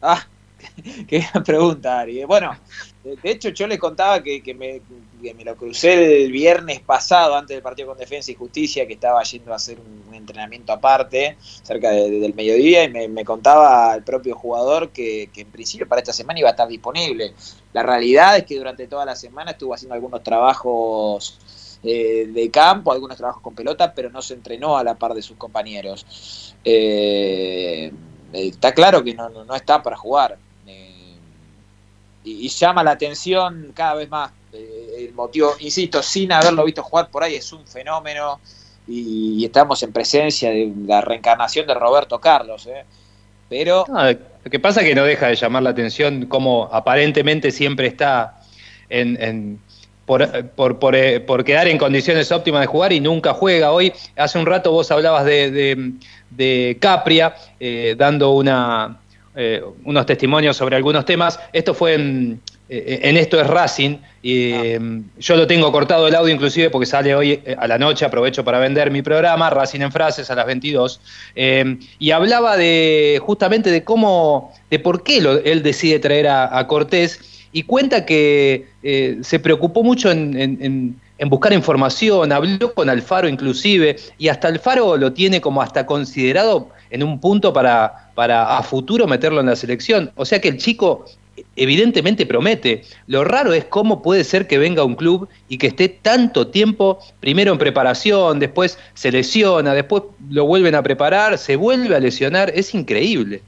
Ah, 0.00 0.26
qué 1.08 1.24
pregunta, 1.44 2.00
Ari. 2.00 2.24
Bueno, 2.24 2.56
de, 3.04 3.30
hecho 3.30 3.48
yo 3.50 3.66
les 3.66 3.78
contaba 3.78 4.22
que, 4.22 4.42
que 4.42 4.54
me, 4.54 4.80
que 5.22 5.34
me 5.34 5.44
lo 5.44 5.56
crucé 5.56 6.24
el 6.24 6.32
viernes 6.32 6.80
pasado, 6.80 7.34
antes 7.36 7.54
del 7.56 7.62
partido 7.62 7.88
con 7.88 7.98
Defensa 7.98 8.30
y 8.30 8.34
Justicia, 8.34 8.86
que 8.86 8.94
estaba 8.94 9.22
yendo 9.24 9.52
a 9.52 9.56
hacer 9.56 9.78
un, 9.80 10.02
entrenamiento 10.14 10.72
aparte, 10.72 11.36
cerca 11.40 11.90
de- 11.90 12.08
de- 12.10 12.20
del 12.20 12.34
mediodía, 12.34 12.84
y 12.84 12.90
me, 12.90 13.08
me 13.08 13.24
contaba 13.24 13.92
el 13.94 14.04
propio 14.04 14.36
jugador 14.36 14.90
que, 14.90 15.30
que 15.32 15.40
en 15.40 15.50
principio 15.50 15.88
para 15.88 16.00
esta 16.00 16.12
semana 16.12 16.38
iba 16.38 16.48
a 16.48 16.52
estar 16.52 16.68
disponible. 16.68 17.34
La 17.72 17.82
realidad 17.82 18.36
es 18.36 18.44
que 18.44 18.56
durante 18.56 18.86
toda 18.86 19.04
la 19.04 19.16
semana 19.16 19.52
estuvo 19.52 19.74
haciendo 19.74 19.94
algunos 19.94 20.22
trabajos 20.22 21.78
eh, 21.82 22.26
de 22.32 22.50
campo, 22.50 22.92
algunos 22.92 23.16
trabajos 23.16 23.42
con 23.42 23.54
pelota, 23.54 23.92
pero 23.94 24.10
no 24.10 24.22
se 24.22 24.34
entrenó 24.34 24.76
a 24.76 24.84
la 24.84 24.94
par 24.94 25.14
de 25.14 25.22
sus 25.22 25.36
compañeros. 25.36 26.54
Eh, 26.64 27.92
eh, 28.32 28.46
está 28.48 28.72
claro 28.72 29.02
que 29.02 29.14
no, 29.14 29.28
no, 29.28 29.44
no 29.44 29.54
está 29.54 29.82
para 29.82 29.96
jugar. 29.96 30.38
Y, 32.24 32.48
llama 32.48 32.84
la 32.84 32.92
atención 32.92 33.72
cada 33.74 33.94
vez 33.94 34.08
más 34.08 34.30
Eh, 34.52 35.06
el 35.08 35.14
motivo, 35.14 35.54
insisto, 35.60 36.02
sin 36.02 36.30
haberlo 36.30 36.64
visto 36.64 36.82
jugar 36.82 37.08
por 37.08 37.22
ahí, 37.22 37.36
es 37.36 37.52
un 37.52 37.66
fenómeno 37.66 38.38
y, 38.86 39.44
estamos 39.44 39.82
en 39.82 39.92
presencia 39.92 40.50
de 40.50 40.70
la 40.86 41.00
reencarnación 41.00 41.66
de 41.66 41.74
Roberto 41.74 42.20
Carlos. 42.20 42.66
¿eh? 42.66 42.84
Pero. 43.48 43.86
lo 43.88 44.50
que 44.50 44.60
pasa 44.60 44.80
es 44.80 44.88
que 44.88 44.94
no 44.94 45.04
deja 45.04 45.28
de 45.28 45.36
llamar 45.36 45.62
la 45.62 45.70
atención 45.70 46.26
como 46.26 46.68
aparentemente 46.70 47.50
siempre 47.50 47.86
está 47.86 48.40
en, 48.90 49.58
por, 50.04 50.28
por, 50.78 50.94
eh, 50.94 51.20
por, 51.20 51.44
quedar 51.44 51.68
en 51.68 51.78
condiciones 51.78 52.30
óptimas 52.30 52.60
de 52.60 52.66
jugar 52.66 52.92
y 52.92 53.00
nunca 53.00 53.32
juega. 53.32 53.72
Hoy, 53.72 53.92
hace 54.16 54.38
un 54.38 54.44
rato 54.44 54.70
vos 54.70 54.90
hablabas 54.90 55.24
de, 55.24 55.94
de, 56.30 56.76
Capria, 56.78 57.34
dando 57.96 58.32
una, 58.32 58.98
eh, 59.34 59.62
unos 59.84 60.06
testimonios 60.06 60.56
sobre 60.56 60.76
algunos 60.76 61.04
temas. 61.04 61.38
Esto 61.52 61.74
fue 61.74 61.94
en, 61.94 62.40
en 62.68 63.16
Esto 63.16 63.40
es 63.40 63.46
Racing. 63.46 63.98
Y, 64.22 64.52
ah. 64.52 64.78
Yo 65.18 65.36
lo 65.36 65.46
tengo 65.46 65.70
cortado 65.72 66.08
el 66.08 66.14
audio 66.14 66.34
inclusive 66.34 66.70
porque 66.70 66.86
sale 66.86 67.14
hoy 67.14 67.42
a 67.56 67.66
la 67.66 67.78
noche, 67.78 68.04
aprovecho 68.04 68.44
para 68.44 68.58
vender 68.58 68.90
mi 68.90 69.02
programa, 69.02 69.50
Racing 69.50 69.80
en 69.80 69.92
Frases, 69.92 70.30
a 70.30 70.34
las 70.34 70.46
22. 70.46 71.00
y 71.98 72.10
hablaba 72.10 72.56
de 72.56 73.20
justamente 73.22 73.70
de 73.70 73.84
cómo, 73.84 74.52
de 74.70 74.78
por 74.78 75.02
qué 75.02 75.18
él 75.44 75.62
decide 75.62 75.98
traer 75.98 76.28
a, 76.28 76.58
a 76.58 76.66
Cortés 76.66 77.32
y 77.52 77.62
cuenta 77.64 78.04
que 78.04 78.66
eh, 78.82 79.18
se 79.22 79.38
preocupó 79.38 79.82
mucho 79.82 80.10
en, 80.10 80.96
buscar 81.26 81.52
información, 81.52 82.32
habló 82.32 82.74
con 82.74 82.88
Alfaro 82.88 83.28
inclusive, 83.28 83.96
y 84.18 84.28
hasta 84.28 84.48
Alfaro 84.48 84.96
lo 84.96 85.12
tiene 85.12 85.40
como 85.40 85.62
hasta 85.62 85.86
considerado 85.86 86.70
en 86.90 87.02
un 87.02 87.20
punto 87.20 87.52
para, 87.52 88.01
para 88.14 88.56
a 88.56 88.62
futuro 88.62 89.06
meterlo 89.06 89.40
en 89.40 89.46
la 89.46 89.56
selección. 89.56 90.12
O 90.16 90.24
sea 90.24 90.40
que 90.40 90.48
el 90.48 90.58
chico 90.58 91.04
evidentemente 91.56 92.26
promete. 92.26 92.82
Lo 93.06 93.24
raro 93.24 93.52
es 93.52 93.64
cómo 93.64 94.02
puede 94.02 94.24
ser 94.24 94.46
que 94.46 94.58
venga 94.58 94.84
un 94.84 94.94
club 94.94 95.28
y 95.48 95.58
que 95.58 95.68
esté 95.68 95.88
tanto 95.88 96.48
tiempo, 96.48 96.98
primero 97.20 97.52
en 97.52 97.58
preparación, 97.58 98.38
después 98.38 98.78
se 98.94 99.12
lesiona, 99.12 99.74
después 99.74 100.04
lo 100.28 100.44
vuelven 100.46 100.74
a 100.74 100.82
preparar, 100.82 101.38
se 101.38 101.56
vuelve 101.56 101.96
a 101.96 102.00
lesionar, 102.00 102.52
es 102.54 102.74
increíble. 102.74 103.42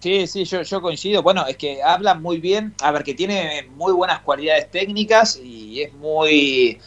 Sí, 0.00 0.26
sí, 0.26 0.44
yo, 0.44 0.62
yo 0.62 0.80
coincido. 0.80 1.22
Bueno, 1.22 1.46
es 1.46 1.56
que 1.56 1.82
habla 1.82 2.14
muy 2.14 2.38
bien, 2.38 2.74
a 2.82 2.92
ver, 2.92 3.02
que 3.02 3.14
tiene 3.14 3.68
muy 3.76 3.92
buenas 3.92 4.20
cualidades 4.20 4.70
técnicas 4.70 5.40
y 5.42 5.82
es 5.82 5.92
muy 5.94 6.78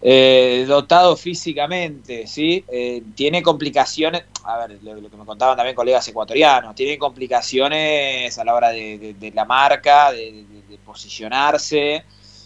eh, 0.00 0.64
dotado 0.68 1.16
físicamente, 1.16 2.26
¿sí? 2.28 2.64
Eh, 2.68 3.02
tiene 3.16 3.42
complicaciones, 3.42 4.22
a 4.44 4.58
ver, 4.58 4.78
lo, 4.82 5.10
que 5.10 5.16
me 5.16 5.24
contaban 5.24 5.56
también 5.56 5.74
colegas 5.74 6.06
ecuatorianos, 6.06 6.74
tiene 6.76 6.96
complicaciones 6.98 8.38
a 8.38 8.44
la 8.44 8.54
hora 8.54 8.70
de, 8.70 9.32
la 9.34 9.44
marca, 9.44 10.12
de, 10.12 10.44
posicionarse. 10.84 12.04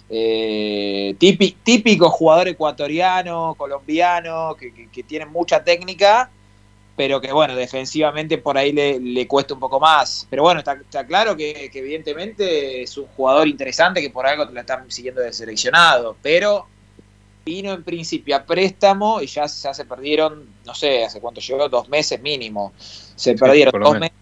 Eh, 0.08 1.14
típico, 1.18 2.10
jugador 2.10 2.48
ecuatoriano, 2.48 3.54
colombiano, 3.56 4.56
que, 4.56 5.02
tiene 5.02 5.26
mucha 5.26 5.62
técnica 5.62 6.30
pero 6.94 7.22
que 7.22 7.32
bueno, 7.32 7.56
defensivamente 7.56 8.36
por 8.36 8.58
ahí 8.58 8.70
le, 8.70 9.26
cuesta 9.26 9.54
un 9.54 9.60
poco 9.60 9.80
más. 9.80 10.26
Pero 10.28 10.42
bueno, 10.42 10.60
está, 10.60 11.06
claro 11.06 11.34
que, 11.36 11.70
evidentemente 11.72 12.82
es 12.82 12.96
un 12.98 13.06
jugador 13.16 13.48
interesante 13.48 14.02
que 14.02 14.10
por 14.10 14.26
algo 14.26 14.44
la 14.44 14.60
están 14.60 14.90
siguiendo 14.90 15.22
de 15.22 15.32
seleccionado, 15.32 16.16
pero 16.22 16.66
vino 17.44 17.72
en 17.72 17.82
principio 17.82 18.36
a 18.36 18.44
préstamo 18.44 19.20
y 19.20 19.26
ya, 19.26 19.48
se 19.48 19.84
perdieron, 19.84 20.46
no 20.64 20.74
sé, 20.74 21.04
hace 21.04 21.20
cuánto 21.20 21.40
llegó, 21.40 21.68
dos 21.68 21.88
meses 21.88 22.20
mínimo. 22.20 22.72
Se 22.76 23.34
perdieron 23.34 23.82
dos 23.82 23.98
meses 23.98 24.16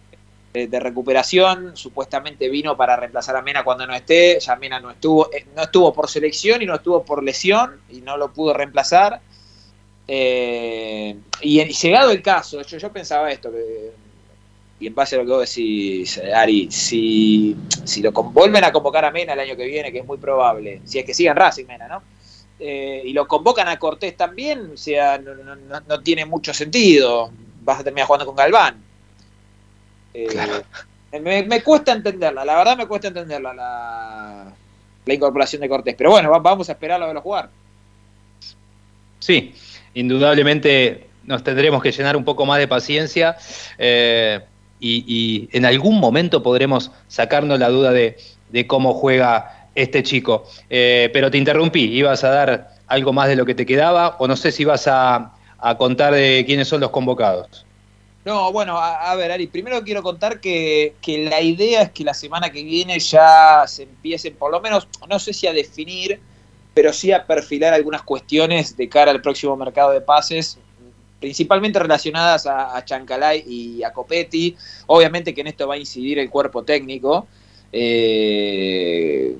de, 0.52 0.80
recuperación, 0.80 1.76
supuestamente 1.76 2.48
vino 2.48 2.76
para 2.76 2.96
reemplazar 2.96 3.36
a 3.36 3.42
Mena 3.42 3.62
cuando 3.62 3.86
no 3.86 3.94
esté, 3.94 4.40
ya 4.40 4.56
Mena 4.56 4.80
no 4.80 4.90
estuvo, 4.90 5.32
eh, 5.32 5.46
no 5.54 5.62
estuvo 5.62 5.92
por 5.92 6.08
selección 6.08 6.62
y 6.62 6.66
no 6.66 6.74
estuvo 6.74 7.04
por 7.04 7.22
lesión 7.22 7.80
y 7.90 8.00
no 8.00 8.16
lo 8.16 8.32
pudo 8.32 8.52
reemplazar 8.52 9.20
eh, 10.12 11.16
y, 11.40 11.64
llegado 11.64 12.10
el 12.10 12.20
caso, 12.20 12.62
yo, 12.62 12.92
pensaba 12.92 13.30
esto, 13.30 13.48
y 14.80 14.88
en 14.88 14.94
base 14.94 15.14
a 15.14 15.18
lo 15.18 15.24
que 15.24 15.30
vos 15.30 15.48
decís, 15.48 16.20
Ari, 16.34 16.68
si, 16.68 17.56
si 17.84 18.02
lo 18.02 18.10
vuelven 18.10 18.64
a 18.64 18.72
convocar 18.72 19.04
a 19.04 19.12
Mena 19.12 19.34
el 19.34 19.40
año 19.40 19.56
que 19.56 19.66
viene, 19.66 19.92
que 19.92 20.00
es 20.00 20.04
muy 20.04 20.18
probable, 20.18 20.80
si 20.84 20.98
es 20.98 21.04
que 21.04 21.14
sigan 21.14 21.36
Racing 21.36 21.66
Mena, 21.66 21.86
¿no? 21.86 22.02
Eh, 22.60 23.02
y 23.06 23.12
lo 23.14 23.26
convocan 23.26 23.68
a 23.68 23.78
Cortés 23.78 24.16
también, 24.16 24.72
o 24.74 24.76
sea, 24.76 25.18
no, 25.18 26.00
tiene 26.02 26.26
mucho 26.26 26.52
sentido. 26.52 27.30
Vas 27.62 27.80
a 27.80 27.84
terminar 27.84 28.06
jugando 28.06 28.26
con 28.26 28.36
Galván. 28.36 28.76
Eh, 30.12 30.28
me, 31.20 31.62
cuesta 31.62 31.92
entenderla, 31.92 32.44
la 32.44 32.56
verdad 32.56 32.76
me 32.76 32.86
cuesta 32.86 33.08
entenderla 33.08 33.54
la, 33.54 34.52
la 35.06 35.14
incorporación 35.14 35.62
de 35.62 35.68
Cortés. 35.68 35.94
Pero 35.96 36.10
bueno, 36.10 36.30
vamos 36.40 36.68
a 36.68 36.72
esperarlo 36.72 37.04
a 37.04 37.08
verlo 37.08 37.22
jugar. 37.22 37.50
Sí, 39.18 39.54
indudablemente 39.94 41.10
nos 41.24 41.44
tendremos 41.44 41.82
que 41.82 41.92
llenar 41.92 42.16
un 42.16 42.24
poco 42.24 42.46
más 42.46 42.58
de 42.58 42.66
paciencia 42.66 43.36
eh, 43.78 44.40
y, 44.80 45.48
en 45.52 45.66
algún 45.66 46.00
momento 46.00 46.42
podremos 46.42 46.90
sacarnos 47.06 47.58
la 47.58 47.68
duda 47.68 47.92
de, 47.92 48.16
cómo 48.66 48.94
juega 48.94 49.59
este 49.74 50.02
chico. 50.02 50.44
Eh, 50.68 51.10
pero 51.12 51.30
te 51.30 51.38
interrumpí, 51.38 51.84
ibas 51.84 52.24
a 52.24 52.30
dar 52.30 52.70
algo 52.86 53.12
más 53.12 53.28
de 53.28 53.36
lo 53.36 53.46
que 53.46 53.54
te 53.54 53.64
quedaba 53.64 54.16
o 54.18 54.26
no 54.26 54.36
sé 54.36 54.52
si 54.52 54.64
vas 54.64 54.86
a, 54.88 55.32
contar 55.78 56.14
de 56.14 56.42
quiénes 56.46 56.68
son 56.68 56.80
los 56.80 56.90
convocados. 56.90 57.66
No, 58.24 58.52
bueno, 58.52 58.78
a, 58.78 59.14
ver, 59.14 59.32
Ari, 59.32 59.46
primero 59.46 59.82
quiero 59.82 60.02
contar 60.02 60.40
que, 60.40 60.94
que, 61.00 61.24
la 61.24 61.40
idea 61.40 61.82
es 61.82 61.90
que 61.90 62.04
la 62.04 62.12
semana 62.12 62.50
que 62.50 62.62
viene 62.62 62.98
ya 62.98 63.64
se 63.66 63.84
empiecen, 63.84 64.34
por 64.34 64.50
lo 64.50 64.60
menos, 64.60 64.88
no 65.08 65.18
sé 65.18 65.32
si 65.32 65.46
a 65.46 65.52
definir, 65.52 66.20
pero 66.74 66.92
sí 66.92 67.12
a 67.12 67.26
perfilar 67.26 67.74
algunas 67.74 68.02
cuestiones 68.02 68.76
de 68.76 68.88
cara 68.88 69.10
al 69.10 69.22
próximo 69.22 69.56
mercado 69.56 69.90
de 69.92 70.00
pases, 70.00 70.58
principalmente 71.20 71.78
relacionadas 71.78 72.46
a, 72.46 72.82
Chancalay 72.84 73.44
y 73.46 73.82
a 73.82 73.92
Copetti. 73.92 74.56
Obviamente 74.86 75.34
que 75.34 75.42
en 75.42 75.48
esto 75.48 75.68
va 75.68 75.74
a 75.74 75.78
incidir 75.78 76.18
el 76.18 76.30
cuerpo 76.30 76.62
técnico, 76.62 77.26
eh, 77.72 79.36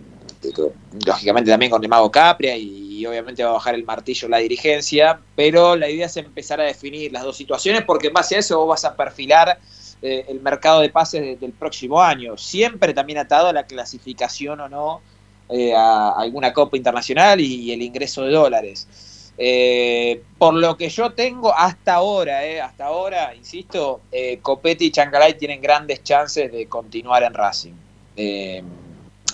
lógicamente 1.07 1.51
también 1.51 1.71
con 1.71 1.83
el 1.83 1.89
Mago 1.89 2.11
Capria 2.11 2.57
y, 2.57 2.81
obviamente 3.07 3.43
va 3.43 3.51
a 3.51 3.53
bajar 3.55 3.75
el 3.75 3.85
martillo 3.85 4.29
la 4.29 4.37
dirigencia, 4.37 5.19
pero 5.35 5.75
la 5.75 5.89
idea 5.89 6.05
es 6.05 6.19
empezar 6.19 6.61
a 6.61 6.65
definir 6.65 7.11
las 7.11 7.23
dos 7.23 7.35
situaciones 7.35 7.83
porque 7.83 8.09
en 8.09 8.13
base 8.13 8.37
a 8.37 8.41
eso 8.41 8.59
vos 8.59 8.69
vas 8.69 8.85
a 8.85 8.95
perfilar 8.95 9.59
eh, 10.03 10.27
el 10.29 10.41
mercado 10.43 10.83
de 10.83 10.91
pases 10.91 11.41
del 11.41 11.53
próximo 11.53 12.03
año, 12.03 12.37
siempre 12.37 12.93
también 12.93 13.19
atado 13.19 13.49
a 13.49 13.55
la 13.55 13.65
clasificación 13.65 14.61
o 14.61 14.69
no 14.69 15.01
eh, 15.49 15.75
a 15.75 16.11
alguna 16.11 16.53
copa 16.53 16.77
internacional 16.77 17.41
y, 17.41 17.73
el 17.73 17.81
ingreso 17.81 18.25
de 18.25 18.33
dólares. 18.33 19.33
Eh, 19.39 20.23
por 20.37 20.53
lo 20.53 20.77
que 20.77 20.91
yo 20.91 21.13
tengo 21.15 21.55
hasta 21.57 21.95
ahora, 21.95 22.41
hasta 22.63 22.85
ahora, 22.85 23.35
insisto, 23.35 24.03
Copetti 24.43 24.87
y 24.87 24.91
Chancalay 24.91 25.39
tienen 25.39 25.63
grandes 25.63 26.03
chances 26.03 26.53
de 26.53 26.67
continuar 26.67 27.23
en 27.23 27.33
Racing. 27.33 27.73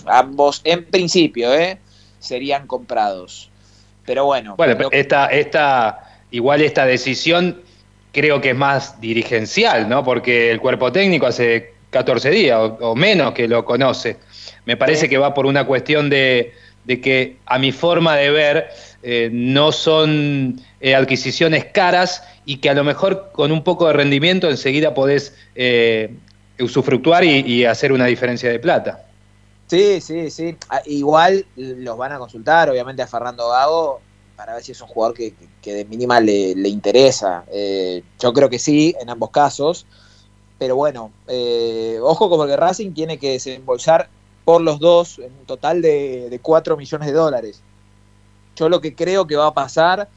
Ambos, 0.08 0.60
en 0.64 0.84
principio, 0.84 1.50
serían 2.18 2.66
comprados. 2.66 3.50
Pero 4.04 4.24
bueno. 4.24 4.54
Bueno, 4.56 4.88
esta, 4.92 5.26
esta, 5.26 6.18
igual 6.30 6.62
esta 6.62 6.86
decisión 6.86 7.60
creo 8.12 8.40
que 8.40 8.50
es 8.50 8.56
más 8.56 9.00
dirigencial, 9.00 9.88
¿no? 9.88 10.04
Porque 10.04 10.50
el 10.50 10.60
cuerpo 10.60 10.90
técnico 10.90 11.26
hace 11.26 11.74
14 11.90 12.30
días 12.30 12.58
o 12.80 12.94
menos 12.94 13.32
que 13.32 13.48
lo 13.48 13.64
conoce. 13.64 14.16
Me 14.64 14.76
parece 14.76 15.08
que 15.08 15.18
va 15.18 15.32
por 15.32 15.46
una 15.46 15.64
cuestión 15.64 16.10
de, 16.10 16.52
que 16.86 17.36
a 17.46 17.58
mi 17.58 17.72
forma 17.72 18.16
de 18.16 18.30
ver 18.30 18.68
eh, 19.02 19.28
no 19.32 19.70
son 19.70 20.60
eh, 20.80 20.94
adquisiciones 20.94 21.66
caras 21.66 22.22
y 22.44 22.56
que 22.56 22.70
a 22.70 22.74
lo 22.74 22.84
mejor 22.84 23.30
con 23.32 23.52
un 23.52 23.62
poco 23.62 23.86
de 23.86 23.92
rendimiento 23.92 24.50
enseguida 24.50 24.94
podés 24.94 25.34
eh, 25.54 26.10
usufructuar 26.58 27.24
y, 27.24 27.64
hacer 27.64 27.92
una 27.92 28.06
diferencia 28.06 28.50
de 28.50 28.58
plata. 28.58 29.04
Sí, 29.66 30.01
sí, 30.01 30.30
sí. 30.30 30.56
Ah, 30.68 30.82
igual 30.86 31.47
los 31.56 31.97
van 31.98 32.12
a 32.12 32.18
consultar, 32.18 32.70
obviamente, 32.70 33.02
a 33.02 33.06
Fernando 33.06 33.48
Gago 33.48 34.01
para 34.36 34.55
ver 34.55 34.62
si 34.62 34.72
es 34.72 34.80
un 34.80 34.88
jugador 34.88 35.16
que, 35.16 35.34
de 35.62 35.84
mínima 35.86 36.20
le, 36.20 36.68
interesa. 36.68 37.44
yo 38.20 38.32
creo 38.32 38.51
que 38.51 38.59
sí, 38.59 38.94
en 39.01 39.10
ambos 39.10 39.30
casos. 39.30 39.86
Pero 40.59 40.76
bueno, 40.76 41.10
ojo 42.02 42.30
como 42.30 42.47
que 42.47 42.56
Racing 42.56 42.93
tiene 42.93 43.18
que 43.18 43.32
desembolsar 43.32 44.09
por 44.44 44.60
los 44.60 44.78
dos, 44.78 45.18
en 45.18 45.32
un 45.32 45.47
total 45.47 45.82
de, 45.82 46.28
de 46.30 46.38
4 46.38 46.76
millones 46.76 47.09
de 47.09 47.14
dólares. 47.14 47.62
Yo 48.55 48.68
lo 48.68 48.80
que 48.80 48.94
creo 48.94 49.26
que 49.26 49.36
va 49.36 49.48
a 49.48 49.55
pasar 49.55 50.09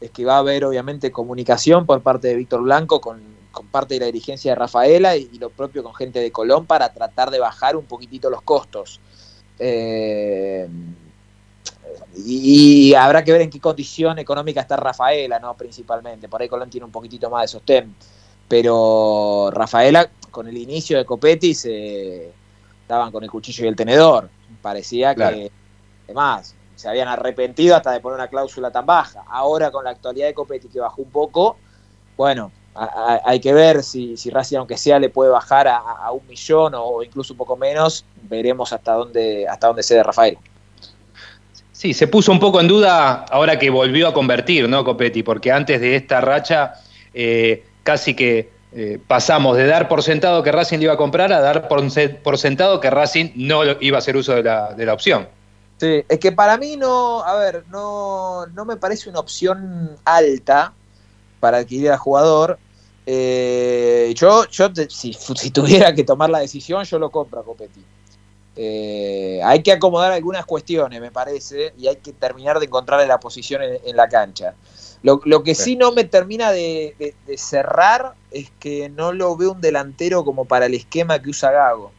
es 0.00 0.10
que 0.10 0.24
va 0.24 0.36
a 0.36 0.38
haber 0.38 0.64
obviamente 0.64 1.12
comunicación 1.12 1.84
por 1.86 2.00
parte 2.02 2.28
de 2.28 2.36
Víctor 2.36 2.62
Blanco 2.62 3.00
con, 3.00 3.33
parte 3.70 3.94
de 3.94 4.00
la 4.00 4.06
dirigencia 4.06 4.52
de 4.52 4.56
Rafaela 4.56 5.16
y, 5.16 5.38
lo 5.38 5.50
propio 5.50 5.82
con 5.82 5.94
gente 5.94 6.20
de 6.20 6.30
Colón 6.30 6.66
para 6.66 6.92
tratar 6.92 7.30
de 7.30 7.38
bajar 7.38 7.76
un 7.76 7.84
poquitito 7.84 8.30
los 8.30 8.42
costos. 8.42 9.00
Eh, 9.58 10.68
y, 12.16 12.94
habrá 12.94 13.24
que 13.24 13.32
ver 13.32 13.42
en 13.42 13.50
qué 13.50 13.60
condición 13.60 14.18
económica 14.18 14.60
está 14.60 14.76
Rafaela, 14.76 15.38
¿no? 15.38 15.54
Principalmente. 15.54 16.28
Por 16.28 16.42
ahí 16.42 16.48
Colón 16.48 16.70
tiene 16.70 16.84
un 16.84 16.92
poquitito 16.92 17.30
más 17.30 17.42
de 17.42 17.48
sostén. 17.48 17.94
Pero 18.48 19.50
Rafaela, 19.52 20.10
con 20.30 20.46
el 20.48 20.56
inicio 20.56 20.98
de 20.98 21.04
Copetti, 21.04 21.54
se 21.54 22.30
estaban 22.82 23.10
con 23.10 23.24
el 23.24 23.30
cuchillo 23.30 23.64
y 23.64 23.68
el 23.68 23.76
tenedor. 23.76 24.28
Parecía 24.60 25.14
que, 25.14 25.50
además, 26.04 26.54
se 26.76 26.88
habían 26.88 27.08
arrepentido 27.08 27.76
hasta 27.76 27.92
de 27.92 28.00
poner 28.00 28.16
una 28.16 28.28
cláusula 28.28 28.70
tan 28.70 28.86
baja. 28.86 29.24
Ahora 29.28 29.70
con 29.70 29.84
la 29.84 29.90
actualidad 29.90 30.26
de 30.26 30.34
Copetti 30.34 30.68
que 30.68 30.80
bajó 30.80 31.02
un 31.02 31.10
poco, 31.10 31.56
bueno, 32.16 32.52
hay 32.74 33.40
que 33.40 33.52
ver 33.52 33.82
si, 33.82 34.16
si 34.16 34.30
Racing, 34.30 34.56
aunque 34.56 34.76
sea, 34.76 34.98
le 34.98 35.08
puede 35.08 35.30
bajar 35.30 35.68
a, 35.68 36.10
un 36.10 36.26
millón 36.26 36.74
o, 36.74 37.02
incluso 37.02 37.34
un 37.34 37.38
poco 37.38 37.56
menos. 37.56 38.04
Veremos 38.22 38.72
hasta 38.72 38.94
dónde, 38.94 39.46
hasta 39.48 39.68
dónde 39.68 39.82
cede 39.82 40.02
Rafael. 40.02 40.38
Sí, 41.72 41.94
se 41.94 42.06
puso 42.08 42.32
un 42.32 42.40
poco 42.40 42.60
en 42.60 42.68
duda 42.68 43.24
ahora 43.30 43.58
que 43.58 43.70
volvió 43.70 44.08
a 44.08 44.14
convertir, 44.14 44.68
¿no, 44.68 44.84
Copetti? 44.84 45.22
Porque 45.22 45.52
antes 45.52 45.80
de 45.80 45.96
esta 45.96 46.20
racha 46.20 46.74
eh, 47.12 47.64
casi 47.82 48.14
que 48.14 48.50
eh, 48.72 48.98
pasamos 49.06 49.56
de 49.56 49.66
dar 49.66 49.88
por 49.88 50.02
sentado 50.02 50.42
que 50.42 50.50
Racing 50.50 50.78
le 50.78 50.84
iba 50.84 50.94
a 50.94 50.96
comprar 50.96 51.32
a 51.32 51.40
dar 51.40 51.68
por, 51.68 52.38
sentado 52.38 52.80
que 52.80 52.90
Racing 52.90 53.30
no 53.36 53.62
iba 53.80 53.98
a 53.98 54.00
hacer 54.00 54.16
uso 54.16 54.34
de 54.34 54.42
la, 54.42 54.72
de 54.74 54.86
la 54.86 54.94
opción. 54.94 55.28
Sí, 55.76 56.04
es 56.08 56.18
que 56.18 56.32
para 56.32 56.56
mí 56.56 56.76
no, 56.76 57.22
a 57.22 57.36
ver, 57.36 57.64
no, 57.70 58.46
no 58.46 58.64
me 58.64 58.76
parece 58.76 59.10
una 59.10 59.20
opción 59.20 59.96
alta 60.04 60.72
para 61.40 61.58
adquirir 61.58 61.90
al 61.90 61.98
jugador. 61.98 62.58
Eh, 63.06 64.12
yo, 64.16 64.48
yo 64.48 64.70
si, 64.88 65.12
si, 65.12 65.50
tuviera 65.50 65.94
que 65.94 66.04
tomar 66.04 66.30
la 66.30 66.38
decisión, 66.38 66.84
yo 66.84 66.98
lo 66.98 67.10
compro 67.10 67.40
a 67.40 67.44
Copetti. 67.44 67.84
Eh, 68.56 69.40
hay 69.44 69.62
que 69.62 69.72
acomodar 69.72 70.12
algunas 70.12 70.46
cuestiones, 70.46 71.00
me 71.00 71.10
parece, 71.10 71.74
y 71.76 71.88
hay 71.88 71.96
que 71.96 72.12
terminar 72.12 72.60
de 72.60 72.66
encontrarle 72.66 73.06
la 73.06 73.18
posición 73.20 73.62
en 73.62 73.96
la 73.96 74.08
cancha. 74.08 74.54
Lo, 75.04 75.42
que 75.42 75.54
sí 75.54 75.76
no 75.76 75.92
me 75.92 76.04
termina 76.04 76.50
de, 76.50 77.14
cerrar 77.36 78.14
es 78.30 78.50
que 78.58 78.88
no 78.88 79.12
lo 79.12 79.36
veo 79.36 79.52
un 79.52 79.60
delantero 79.60 80.24
como 80.24 80.46
para 80.46 80.64
el 80.64 80.72
esquema 80.72 81.20
que 81.20 81.28
usa 81.28 81.50
Gago. 81.50 81.92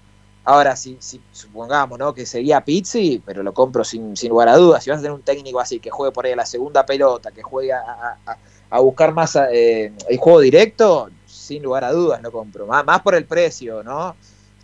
Ahora, 0.43 0.75
si, 0.75 0.97
si 0.99 1.21
supongamos 1.31 1.99
¿no? 1.99 2.15
que 2.15 2.25
sería 2.25 2.65
Pizzi, 2.65 3.21
pero 3.23 3.43
lo 3.43 3.53
compro 3.53 3.83
sin, 3.83 4.15
lugar 4.27 4.49
a 4.49 4.57
dudas. 4.57 4.83
Si 4.83 4.89
vas 4.89 4.97
a 4.97 5.01
tener 5.03 5.11
un 5.11 5.21
técnico 5.21 5.59
así 5.59 5.79
que 5.79 5.91
juegue 5.91 6.11
por 6.11 6.25
ahí 6.25 6.31
a 6.31 6.35
la 6.35 6.47
segunda 6.47 6.83
pelota, 6.83 7.29
que 7.29 7.43
juegue 7.43 7.73
a, 7.73 8.17
buscar 8.79 9.13
más 9.13 9.37
eh, 9.51 9.91
el 10.09 10.17
juego 10.17 10.39
directo, 10.39 11.09
sin 11.25 11.63
lugar 11.63 11.83
a 11.83 11.91
dudas 11.91 12.21
lo 12.21 12.31
compro. 12.31 12.65
Más, 12.65 12.85
más 12.85 13.01
por 13.01 13.15
el 13.15 13.25
precio, 13.25 13.83
¿no? 13.83 14.15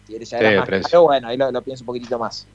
Si 0.08 0.18
ya 0.26 0.40
era 0.40 0.66
más 0.66 0.92
bueno, 0.92 1.28
ahí 1.28 1.38
lo, 1.38 1.52
lo 1.52 1.62
pienso 1.62 1.84
un 1.84 1.88
poquitito 1.88 2.20
más. 2.20 2.46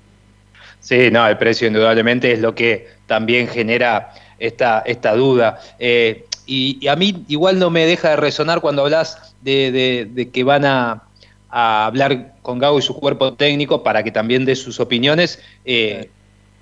Sí, 0.80 1.10
no, 1.10 1.26
el 1.26 1.38
precio 1.38 1.66
indudablemente 1.66 2.32
es 2.32 2.40
lo 2.40 2.54
que 2.54 2.88
también 3.06 3.48
genera 3.48 4.12
esta, 4.38 4.80
esta 4.86 5.14
duda. 5.14 5.60
Eh, 5.78 6.26
y, 6.46 6.86
a 6.86 6.96
mí 6.96 7.24
igual 7.28 7.58
no 7.58 7.70
me 7.70 7.86
deja 7.86 8.10
de 8.10 8.16
resonar 8.16 8.60
cuando 8.60 8.82
hablas 8.82 9.34
de, 9.40 10.28
que 10.32 10.44
van 10.44 10.64
a, 10.64 11.02
hablar 11.48 12.34
con 12.42 12.58
Gago 12.58 12.78
y 12.78 12.82
su 12.82 12.94
cuerpo 12.94 13.34
técnico 13.34 13.82
para 13.82 14.02
que 14.02 14.10
también 14.10 14.44
dé 14.44 14.54
sus 14.54 14.78
opiniones. 14.78 15.40
Eh, 15.64 16.10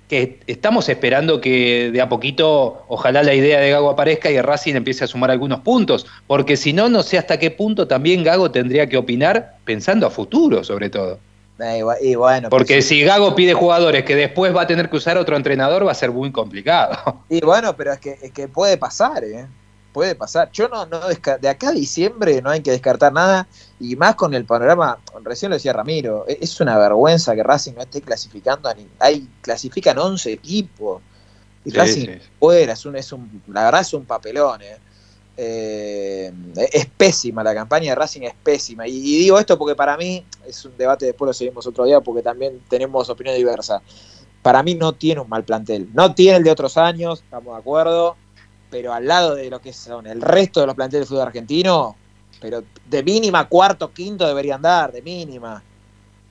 que 0.07 0.39
estamos 0.47 0.87
esperando 0.89 1.41
que 1.41 1.89
de 1.91 2.01
a 2.01 2.09
poquito, 2.09 2.83
ojalá 2.87 3.23
la 3.23 3.33
idea 3.33 3.59
de 3.59 3.71
Gago 3.71 3.89
aparezca 3.89 4.29
y 4.29 4.39
Racing 4.39 4.75
empiece 4.75 5.03
a 5.03 5.07
sumar 5.07 5.31
algunos 5.31 5.61
puntos, 5.61 6.05
porque 6.27 6.57
si 6.57 6.73
no, 6.73 6.89
no 6.89 7.03
sé 7.03 7.17
hasta 7.17 7.39
qué 7.39 7.51
punto 7.51 7.87
también 7.87 8.23
Gago 8.23 8.51
tendría 8.51 8.87
que 8.87 8.97
opinar 8.97 9.57
pensando 9.65 10.05
a 10.05 10.09
futuro, 10.09 10.63
sobre 10.63 10.89
todo. 10.89 11.19
Y 12.01 12.15
bueno, 12.15 12.49
Porque 12.49 12.81
si 12.81 13.03
Gago 13.03 13.33
pide 13.33 13.53
jugadores 13.53 14.03
que 14.03 14.15
después 14.15 14.53
va 14.53 14.63
a 14.63 14.67
tener 14.67 14.89
que 14.89 14.97
usar 14.97 15.17
otro 15.17 15.37
entrenador, 15.37 15.87
va 15.87 15.91
a 15.91 15.95
ser 15.95 16.11
muy 16.11 16.31
complicado. 16.31 17.21
Y 17.29 17.41
bueno, 17.41 17.75
pero 17.75 17.93
es 17.93 17.99
que, 17.99 18.17
es 18.21 18.31
que 18.31 18.47
puede 18.47 18.77
pasar, 18.77 19.23
¿eh? 19.23 19.47
Puede 19.93 20.15
pasar. 20.15 20.51
Yo 20.51 20.67
no, 20.67 20.85
no 20.85 20.99
de 21.07 21.49
acá 21.49 21.69
a 21.69 21.71
diciembre 21.71 22.41
no 22.41 22.49
hay 22.49 22.61
que 22.61 22.71
descartar 22.71 23.13
nada, 23.13 23.47
y 23.79 23.95
más 23.95 24.15
con 24.15 24.33
el 24.33 24.45
panorama, 24.45 24.97
recién 25.23 25.49
lo 25.49 25.55
decía 25.55 25.73
Ramiro, 25.73 26.25
e, 26.27 26.37
es 26.41 26.59
una 26.61 26.77
vergüenza 26.77 27.35
que 27.35 27.43
Racing 27.43 27.73
no 27.73 27.81
esté 27.81 28.01
clasificando, 28.01 28.69
a 28.69 28.73
ni, 28.73 28.87
hay, 28.99 29.27
clasifican 29.41 29.97
11 29.97 30.31
equipos, 30.31 31.01
y 31.65 31.71
Racing 31.71 32.19
fuera, 32.39 32.73
es 32.73 32.85
un, 32.85 32.95
es 32.95 33.11
un, 33.11 33.41
la 33.47 33.65
verdad 33.65 33.81
es 33.81 33.93
un 33.93 34.05
papelón, 34.05 34.61
¿eh? 34.61 34.77
Eh, 35.37 36.31
es 36.71 36.85
pésima, 36.85 37.43
la 37.43 37.53
campaña 37.53 37.89
de 37.89 37.95
Racing 37.95 38.21
es 38.21 38.33
pésima. 38.41 38.87
Y, 38.87 39.01
digo 39.01 39.37
esto 39.37 39.57
porque 39.57 39.75
para 39.75 39.97
mí, 39.97 40.25
es 40.47 40.63
un 40.63 40.77
debate, 40.77 41.07
después 41.07 41.27
lo 41.27 41.33
seguimos 41.33 41.67
otro 41.67 41.85
día 41.85 41.99
porque 41.99 42.21
también 42.21 42.61
tenemos 42.69 43.09
opinión 43.09 43.35
diversa. 43.35 43.81
Para 44.41 44.63
mí 44.63 44.75
no 44.75 44.93
tiene 44.93 45.21
un 45.21 45.29
mal 45.29 45.43
plantel. 45.43 45.89
No 45.93 46.13
tiene 46.13 46.37
el 46.37 46.43
de 46.43 46.51
otros 46.51 46.77
años, 46.77 47.23
estamos 47.23 47.53
de 47.55 47.59
acuerdo, 47.59 48.15
pero 48.69 48.93
al 48.93 49.07
lado 49.07 49.35
de 49.35 49.49
lo 49.49 49.59
que 49.59 49.73
son 49.73 50.07
el 50.07 50.21
resto 50.21 50.61
de 50.61 50.67
los 50.67 50.75
planteles 50.75 51.01
del 51.01 51.09
fútbol 51.09 51.27
argentino, 51.27 51.95
pero 52.45 52.63
de 52.87 53.01
mínima 53.01 53.47
cuarto, 53.49 53.91
quinto 53.91 54.27
deberían 54.27 54.61
dar, 54.61 54.91
de 54.91 55.01
mínima. 55.01 55.63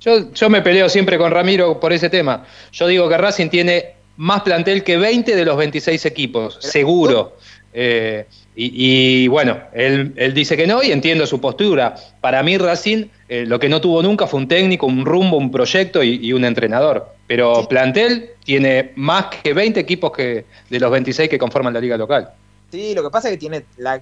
Yo, 0.00 0.32
yo 0.32 0.48
me 0.48 0.62
peleo 0.62 0.88
siempre 0.88 1.18
con 1.18 1.32
Ramiro 1.32 1.80
por 1.80 1.92
ese 1.92 2.08
tema. 2.08 2.46
Yo 2.70 2.86
digo 2.86 3.08
que 3.08 3.18
Racing 3.18 3.48
tiene 3.48 3.94
más 4.16 4.42
plantel 4.42 4.84
que 4.84 4.96
20 4.96 5.34
de 5.34 5.44
los 5.44 5.56
26 5.56 6.06
equipos, 6.06 6.58
seguro. 6.60 7.36
Eh, 7.72 8.26
y, 8.54 9.26
bueno, 9.26 9.58
él, 9.72 10.14
dice 10.32 10.56
que 10.56 10.68
no 10.68 10.80
y 10.84 10.92
entiendo 10.92 11.26
su 11.26 11.40
postura. 11.40 11.96
Para 12.20 12.44
mí 12.44 12.56
Racing 12.56 13.06
eh, 13.28 13.44
lo 13.44 13.58
que 13.58 13.68
no 13.68 13.80
tuvo 13.80 14.00
nunca 14.00 14.28
fue 14.28 14.38
un 14.38 14.46
técnico, 14.46 14.86
un 14.86 15.04
rumbo, 15.04 15.36
un 15.36 15.50
proyecto 15.50 16.00
y, 16.04 16.32
un 16.32 16.44
entrenador. 16.44 17.08
Pero 17.26 17.66
plantel 17.66 18.30
tiene 18.44 18.92
más 18.94 19.26
que 19.42 19.52
20 19.52 19.80
equipos 19.80 20.12
que 20.12 20.44
de 20.70 20.78
los 20.78 20.92
26 20.92 21.28
que 21.28 21.38
conforman 21.38 21.74
la 21.74 21.80
liga 21.80 21.96
local. 21.96 22.30
Sí, 22.70 22.94
lo 22.94 23.02
que 23.02 23.10
pasa 23.10 23.28
es 23.28 23.34
que 23.34 23.38
tiene 23.38 23.64
la, 23.78 24.00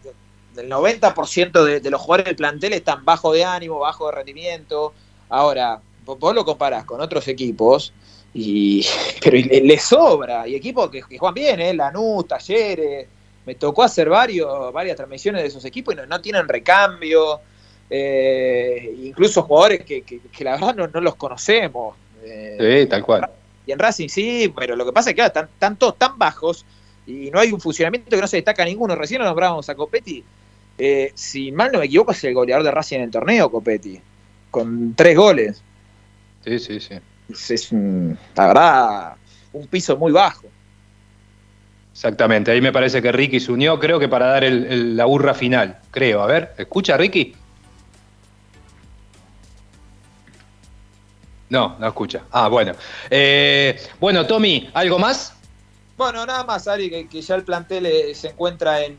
el 0.56 0.70
90% 0.70 1.80
de, 1.80 1.90
los 1.90 2.00
jugadores 2.00 2.26
del 2.26 2.36
plantel 2.36 2.72
están 2.72 3.04
bajo 3.04 3.32
de 3.32 3.44
ánimo, 3.44 3.78
bajo 3.78 4.06
de 4.06 4.12
rendimiento. 4.12 4.92
Ahora, 5.28 5.80
vos 6.04 6.34
lo 6.34 6.44
comparás 6.44 6.84
con 6.84 7.00
otros 7.00 7.26
equipos 7.28 7.92
y 8.34 8.86
pero 9.22 9.36
le, 9.38 9.78
sobra. 9.78 10.46
Y 10.46 10.54
equipos 10.54 10.90
que, 10.90 11.02
juegan 11.02 11.34
bien, 11.34 11.60
¿eh? 11.60 11.74
Lanús, 11.74 12.26
Talleres 12.26 13.06
me 13.44 13.54
tocó 13.56 13.82
hacer 13.82 14.08
varios, 14.08 14.72
varias 14.72 14.96
transmisiones 14.96 15.42
de 15.42 15.48
esos 15.48 15.64
equipos 15.64 15.94
y 15.94 16.08
no, 16.08 16.20
tienen 16.20 16.46
recambio, 16.46 17.40
eh, 17.90 18.94
incluso 19.02 19.42
jugadores 19.42 19.84
que, 19.84 20.20
la 20.40 20.52
verdad 20.52 20.74
no, 20.74 21.00
los 21.00 21.16
conocemos. 21.16 21.96
Eh, 22.22 22.82
sí, 22.82 22.88
tal 22.88 23.04
cual. 23.04 23.28
Y 23.66 23.72
en 23.72 23.78
Racing 23.78 24.08
sí, 24.08 24.52
pero 24.56 24.76
lo 24.76 24.84
que 24.84 24.92
pasa 24.92 25.10
es 25.10 25.16
que 25.16 25.24
están, 25.24 25.76
todos 25.76 25.96
tan 25.96 26.18
bajos 26.18 26.64
y 27.06 27.30
no 27.30 27.40
hay 27.40 27.52
un 27.52 27.60
funcionamiento 27.60 28.10
que 28.10 28.20
no 28.20 28.26
se 28.26 28.36
destaca 28.36 28.64
ninguno. 28.64 28.94
Recién 28.94 29.20
lo 29.20 29.26
nombrábamos 29.26 29.68
a 29.68 29.74
Copetti. 29.74 30.24
Eh, 30.78 31.12
si 31.14 31.52
mal 31.52 31.70
no 31.72 31.78
me 31.78 31.86
equivoco, 31.86 32.12
es 32.12 32.24
el 32.24 32.34
goleador 32.34 32.64
de 32.64 32.70
Racing 32.70 32.96
en 32.96 33.02
el 33.02 33.10
torneo, 33.10 33.50
Copetti, 33.50 34.00
con 34.50 34.94
tres 34.94 35.16
goles. 35.16 35.62
Sí, 36.44 36.58
sí, 36.58 36.80
sí. 36.80 36.94
Es, 37.28 37.72
la 37.72 38.46
verdad, 38.46 39.16
un 39.52 39.66
piso 39.66 39.96
muy 39.96 40.12
bajo. 40.12 40.46
Exactamente, 41.92 42.50
ahí 42.50 42.60
me 42.60 42.72
parece 42.72 43.02
que 43.02 43.12
Ricky 43.12 43.38
se 43.38 43.52
unió, 43.52 43.78
creo 43.78 43.98
que 43.98 44.08
para 44.08 44.26
dar 44.26 44.44
la 44.44 45.04
burra 45.04 45.34
final, 45.34 45.78
creo. 45.90 46.22
A 46.22 46.26
ver, 46.26 46.54
¿escucha 46.56 46.96
Ricky? 46.96 47.34
No, 51.50 51.76
no 51.78 51.86
escucha. 51.86 52.22
Ah, 52.30 52.48
bueno. 52.48 52.72
Eh, 53.10 53.78
bueno, 54.00 54.26
Tommy, 54.26 54.70
¿algo 54.72 54.98
más? 54.98 55.34
Bueno, 55.98 56.24
nada 56.24 56.44
más, 56.44 56.66
Ari, 56.66 57.06
que, 57.06 57.20
ya 57.20 57.34
el 57.34 57.44
plantel 57.44 57.84
eh, 57.84 58.14
se 58.14 58.28
encuentra 58.28 58.82
en, 58.82 58.98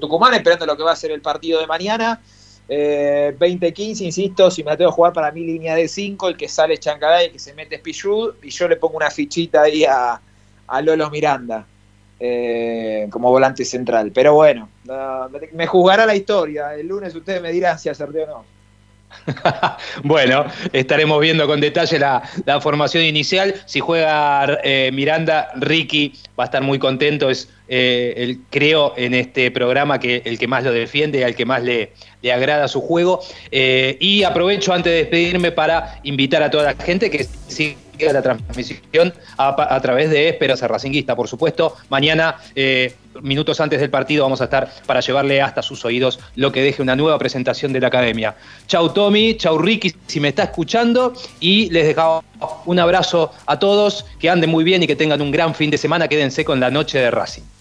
Tucumán 0.00 0.34
esperando 0.34 0.66
lo 0.66 0.76
que 0.76 0.82
va 0.82 0.92
a 0.92 0.96
ser 0.96 1.10
el 1.10 1.20
partido 1.20 1.60
de 1.60 1.66
mañana. 1.66 2.20
Eh, 2.68 3.34
20-15, 3.38 4.02
insisto, 4.02 4.50
si 4.50 4.62
me 4.62 4.76
tengo 4.76 4.90
que 4.90 4.94
jugar 4.94 5.12
para 5.12 5.32
mi 5.32 5.44
línea 5.44 5.74
de 5.74 5.88
5, 5.88 6.28
el 6.28 6.36
que 6.36 6.48
sale 6.48 6.74
es 6.74 6.80
Chancaday, 6.80 7.26
el 7.26 7.32
que 7.32 7.38
se 7.38 7.52
mete 7.54 7.76
es 7.84 8.04
y 8.42 8.50
yo 8.50 8.68
le 8.68 8.76
pongo 8.76 8.96
una 8.96 9.10
fichita 9.10 9.62
ahí 9.62 9.84
a, 9.84 10.20
a 10.68 10.82
Lolo 10.82 11.10
Miranda. 11.10 11.66
Eh, 12.22 13.08
como 13.10 13.30
volante 13.30 13.64
central. 13.64 14.12
Pero 14.12 14.34
bueno, 14.34 14.68
me 15.52 15.66
juzgará 15.66 16.04
la 16.04 16.14
historia. 16.14 16.74
El 16.74 16.86
lunes 16.86 17.14
ustedes 17.14 17.40
me 17.40 17.50
dirán 17.50 17.78
si 17.78 17.88
acerté 17.88 18.24
o 18.24 18.26
no. 18.26 18.44
bueno, 20.04 20.44
estaremos 20.72 21.20
viendo 21.20 21.46
con 21.46 21.60
detalle 21.60 21.98
la, 21.98 22.22
formación 22.60 23.04
inicial. 23.04 23.54
Si 23.66 23.80
juega 23.80 24.58
eh, 24.62 24.90
Miranda, 24.92 25.50
Ricky 25.56 26.14
va 26.38 26.44
a 26.44 26.46
estar 26.46 26.62
muy 26.62 26.78
contento. 26.78 27.30
Es, 27.30 27.48
eh, 27.68 28.14
el, 28.16 28.40
creo, 28.50 28.94
en 28.96 29.14
este 29.14 29.50
programa 29.50 30.00
que 30.00 30.22
el 30.24 30.38
que 30.38 30.48
más 30.48 30.64
lo 30.64 30.72
defiende, 30.72 31.24
al 31.24 31.34
que 31.34 31.46
más 31.46 31.62
le, 31.62 31.92
le 32.22 32.32
agrada 32.32 32.68
su 32.68 32.80
juego. 32.80 33.20
y 33.50 34.22
aprovecho 34.22 34.72
antes 34.72 34.92
de 34.92 34.98
despedirme 34.98 35.52
para 35.52 36.00
invitar 36.02 36.42
a 36.42 36.50
toda 36.50 36.74
la 36.74 36.84
gente 36.84 37.10
que 37.10 37.26
siga 38.00 38.12
la 38.14 38.22
transmisión 38.22 39.12
a, 39.36 39.80
través 39.80 40.10
de 40.10 40.28
Esperanza 40.28 40.66
Racinguista, 40.66 41.14
por 41.14 41.28
supuesto. 41.28 41.76
Mañana, 41.90 42.36
eh, 42.54 42.94
minutos 43.20 43.60
antes 43.60 43.80
del 43.80 43.90
partido, 43.90 44.24
vamos 44.24 44.40
a 44.40 44.44
estar 44.44 44.70
para 44.86 45.00
llevarle 45.00 45.42
hasta 45.42 45.62
sus 45.62 45.84
oídos 45.84 46.18
lo 46.36 46.50
que 46.50 46.62
deje 46.62 46.80
una 46.80 46.96
nueva 46.96 47.18
presentación 47.18 47.72
de 47.72 47.80
la 47.80 47.88
academia. 47.88 48.34
Chau 48.66 48.92
Tommy, 48.92 49.36
chau 49.36 49.58
Ricky, 49.58 49.94
si 50.06 50.18
me 50.18 50.28
está 50.28 50.44
escuchando, 50.44 51.12
y 51.40 51.68
les 51.70 51.86
dejamos 51.86 52.24
un 52.64 52.78
abrazo 52.78 53.32
a 53.46 53.58
todos, 53.58 54.06
que 54.18 54.30
anden 54.30 54.48
muy 54.48 54.64
bien 54.64 54.82
y 54.82 54.86
que 54.86 54.96
tengan 54.96 55.20
un 55.20 55.30
gran 55.30 55.54
fin 55.54 55.70
de 55.70 55.76
semana. 55.76 56.08
Quédense 56.08 56.44
con 56.44 56.58
la 56.58 56.70
noche 56.70 56.98
de 56.98 57.10
Racing. 57.10 57.59